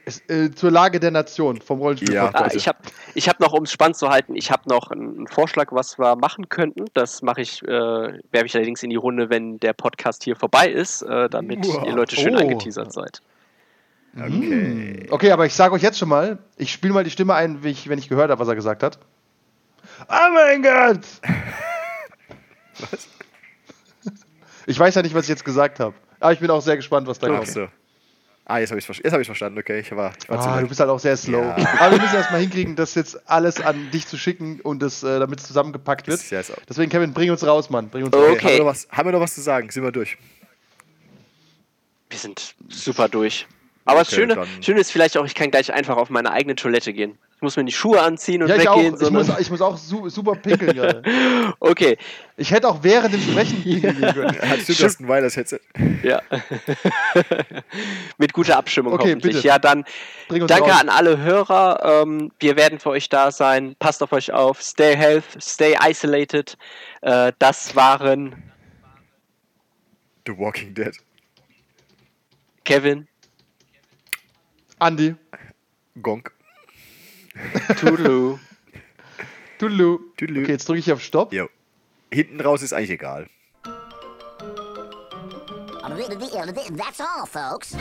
Es, 0.06 0.22
äh, 0.30 0.52
zur 0.52 0.70
Lage 0.70 1.00
der 1.00 1.12
Nation 1.12 1.62
vom 1.62 1.80
Rollenspiel 1.80 2.14
Ja. 2.14 2.30
Ah, 2.34 2.50
ich 2.54 2.68
habe 2.68 2.80
ich 3.14 3.30
hab 3.30 3.40
noch, 3.40 3.54
um 3.54 3.64
es 3.64 3.72
spannend 3.72 3.96
zu 3.96 4.10
halten, 4.10 4.36
ich 4.36 4.52
habe 4.52 4.68
noch 4.68 4.92
einen 4.92 5.28
Vorschlag, 5.28 5.68
was 5.72 5.98
wir 5.98 6.16
machen 6.18 6.50
könnten. 6.50 6.86
Das 6.94 7.22
mache 7.22 7.40
ich, 7.42 7.64
äh, 7.64 7.68
werfe 7.68 8.46
ich 8.46 8.56
allerdings 8.56 8.84
in 8.84 8.90
die 8.90 8.98
Runde, 8.98 9.30
wenn 9.30 9.60
der 9.60 9.72
Podcast 9.74 10.24
hier 10.26 10.36
vorbei 10.36 10.68
ist, 10.68 11.04
äh, 11.04 11.30
damit 11.30 11.66
Wow. 11.66 11.86
ihr 11.86 11.94
Leute 11.94 12.16
schön 12.18 12.36
Oh. 12.36 12.40
angeteasert 12.40 12.92
seid. 12.92 13.22
Okay. 14.16 15.08
Okay, 15.10 15.32
aber 15.32 15.46
ich 15.46 15.54
sage 15.56 15.74
euch 15.74 15.82
jetzt 15.82 15.98
schon 15.98 16.10
mal, 16.10 16.38
ich 16.58 16.72
spiele 16.72 16.94
mal 16.94 17.04
die 17.04 17.10
Stimme 17.10 17.34
ein, 17.34 17.64
wie 17.64 17.70
ich, 17.70 17.88
wenn 17.90 17.98
ich 17.98 18.10
gehört 18.10 18.30
habe, 18.30 18.40
was 18.40 18.48
er 18.48 18.56
gesagt 18.56 18.84
hat. 18.84 19.00
Oh 20.10 20.34
mein 20.34 20.62
Gott! 20.62 21.00
was? 22.80 23.08
Ich 24.66 24.80
weiß 24.80 24.96
ja 24.96 25.02
nicht, 25.02 25.16
was 25.16 25.24
ich 25.24 25.30
jetzt 25.30 25.46
gesagt 25.46 25.80
habe. 25.80 25.94
Aber 26.20 26.32
ich 26.34 26.40
bin 26.40 26.50
auch 26.50 26.62
sehr 26.62 26.76
gespannt, 26.78 27.08
was 27.08 27.20
da 27.20 27.28
Ach 27.28 27.38
kommt. 27.44 27.70
Ah, 28.46 28.58
jetzt 28.60 28.72
habe 28.72 28.80
ich 28.80 28.90
es 28.90 29.12
hab 29.14 29.20
ich's 29.20 29.28
verstanden. 29.28 29.58
Okay, 29.58 29.80
ich 29.80 29.92
war, 29.96 30.12
ich 30.22 30.28
war 30.28 30.46
Ah, 30.46 30.60
du 30.60 30.68
bist 30.68 30.80
halt 30.80 30.90
auch 30.90 31.00
sehr 31.00 31.16
slow. 31.16 31.42
Ja. 31.42 31.56
Aber 31.80 31.92
wir 31.96 32.02
müssen 32.02 32.16
erstmal 32.16 32.42
hinkriegen, 32.42 32.76
das 32.76 32.94
jetzt 32.94 33.30
alles 33.30 33.62
an 33.62 33.90
dich 33.92 34.06
zu 34.06 34.18
schicken 34.18 34.60
und 34.62 34.82
das, 34.82 35.02
äh, 35.02 35.20
damit 35.20 35.40
es 35.40 35.48
zusammengepackt 35.48 36.08
wird. 36.08 36.20
Das 36.20 36.26
ist 36.30 36.50
ja 36.50 36.56
Deswegen, 36.68 36.92
Kevin, 36.92 37.14
bring 37.14 37.32
uns 37.32 37.46
raus, 37.48 37.70
Mann. 37.70 37.88
Bring 37.90 38.04
uns 38.04 38.14
Okay. 38.14 38.28
raus. 38.28 38.42
Haben, 38.42 38.48
wir 38.52 38.60
noch 38.60 38.66
was, 38.66 38.88
haben 38.92 39.08
wir 39.08 39.12
noch 39.14 39.20
was 39.22 39.36
zu 39.36 39.42
sagen? 39.42 39.70
Sind 39.72 39.84
wir 39.84 39.94
durch? 39.94 40.18
Wir 42.10 42.20
sind 42.20 42.54
super 42.68 43.08
durch. 43.08 43.48
Aber 43.86 44.00
das 44.00 44.10
Okay, 44.10 44.18
Schöne, 44.22 44.36
dann- 44.36 44.48
Schöne 44.62 44.80
ist 44.82 44.92
vielleicht 44.92 45.18
auch, 45.18 45.26
ich 45.26 45.36
kann 45.36 45.50
gleich 45.50 45.72
einfach 45.74 45.98
auf 45.98 46.10
meine 46.10 46.32
eigene 46.32 46.56
Toilette 46.56 46.92
gehen. 46.94 47.18
Ich 47.44 47.46
muss 47.46 47.58
mir 47.58 47.66
die 47.66 47.74
Schuhe 47.74 48.02
anziehen 48.02 48.42
und 48.42 48.48
Ja, 48.48 48.56
ich 48.56 48.70
auch. 48.70 48.78
weggehen. 48.78 48.94
Ich 48.94 49.00
sondern- 49.02 49.28
muss, 49.28 49.38
ich 49.38 49.50
muss 49.52 49.60
auch 49.60 49.76
su 49.76 50.08
super 50.08 50.34
pinkeln 50.36 50.74
gerade. 50.78 51.04
okay, 51.60 51.98
Ich 52.38 52.52
hätte 52.52 52.70
auch 52.70 52.82
während 52.84 53.14
dem 53.14 53.20
Sprechen 53.20 53.62
pinkeln 53.64 54.00
gehen 54.00 54.14
können. 54.14 54.38
Hattest 54.42 54.70
du 54.70 54.74
das 54.82 54.98
ein 55.02 55.10
Weilers 55.10 55.36
Headset? 55.36 55.60
ja. 56.04 56.22
Mit 58.18 58.32
guter 58.32 58.56
Abstimmung 58.56 58.94
Okay, 58.94 59.10
hoffentlich. 59.10 59.36
bitte. 59.36 59.46
Ja, 59.46 59.60
dann 59.60 59.84
danke 60.30 60.72
raus. 60.72 60.80
an 60.80 60.88
alle 60.88 61.18
Hörer. 61.18 62.04
Ähm, 62.04 62.32
wir 62.40 62.56
werden 62.56 62.80
für 62.80 62.92
euch 62.92 63.10
da 63.10 63.30
sein. 63.30 63.76
Passt 63.78 64.02
auf 64.02 64.14
euch 64.14 64.32
auf. 64.32 64.62
Stay 64.62 64.96
health, 64.96 65.26
stay 65.42 65.76
isolated. 65.86 66.58
Äh, 67.02 67.34
das 67.40 67.76
waren 67.76 68.42
The 70.26 70.38
Walking 70.38 70.74
Dead. 70.74 70.96
Kevin, 72.64 73.06
Andi. 74.80 75.16
Gonk. 76.02 76.32
Toodaloo. 77.80 78.40
Tudelu. 79.60 80.00
Tudelu. 80.18 80.42
Okay, 80.42 80.52
jetzt 80.52 80.68
drücke 80.68 80.80
ich 80.80 80.92
auf 80.92 81.02
Stopp. 81.02 81.34
Jo. 81.34 81.48
Hinten 82.12 82.42
raus 82.42 82.62
ist 82.62 82.74
eigentlich 82.74 82.92
egal. 82.92 83.28
That's 86.78 87.00
all, 87.00 87.26
folks. 87.26 87.76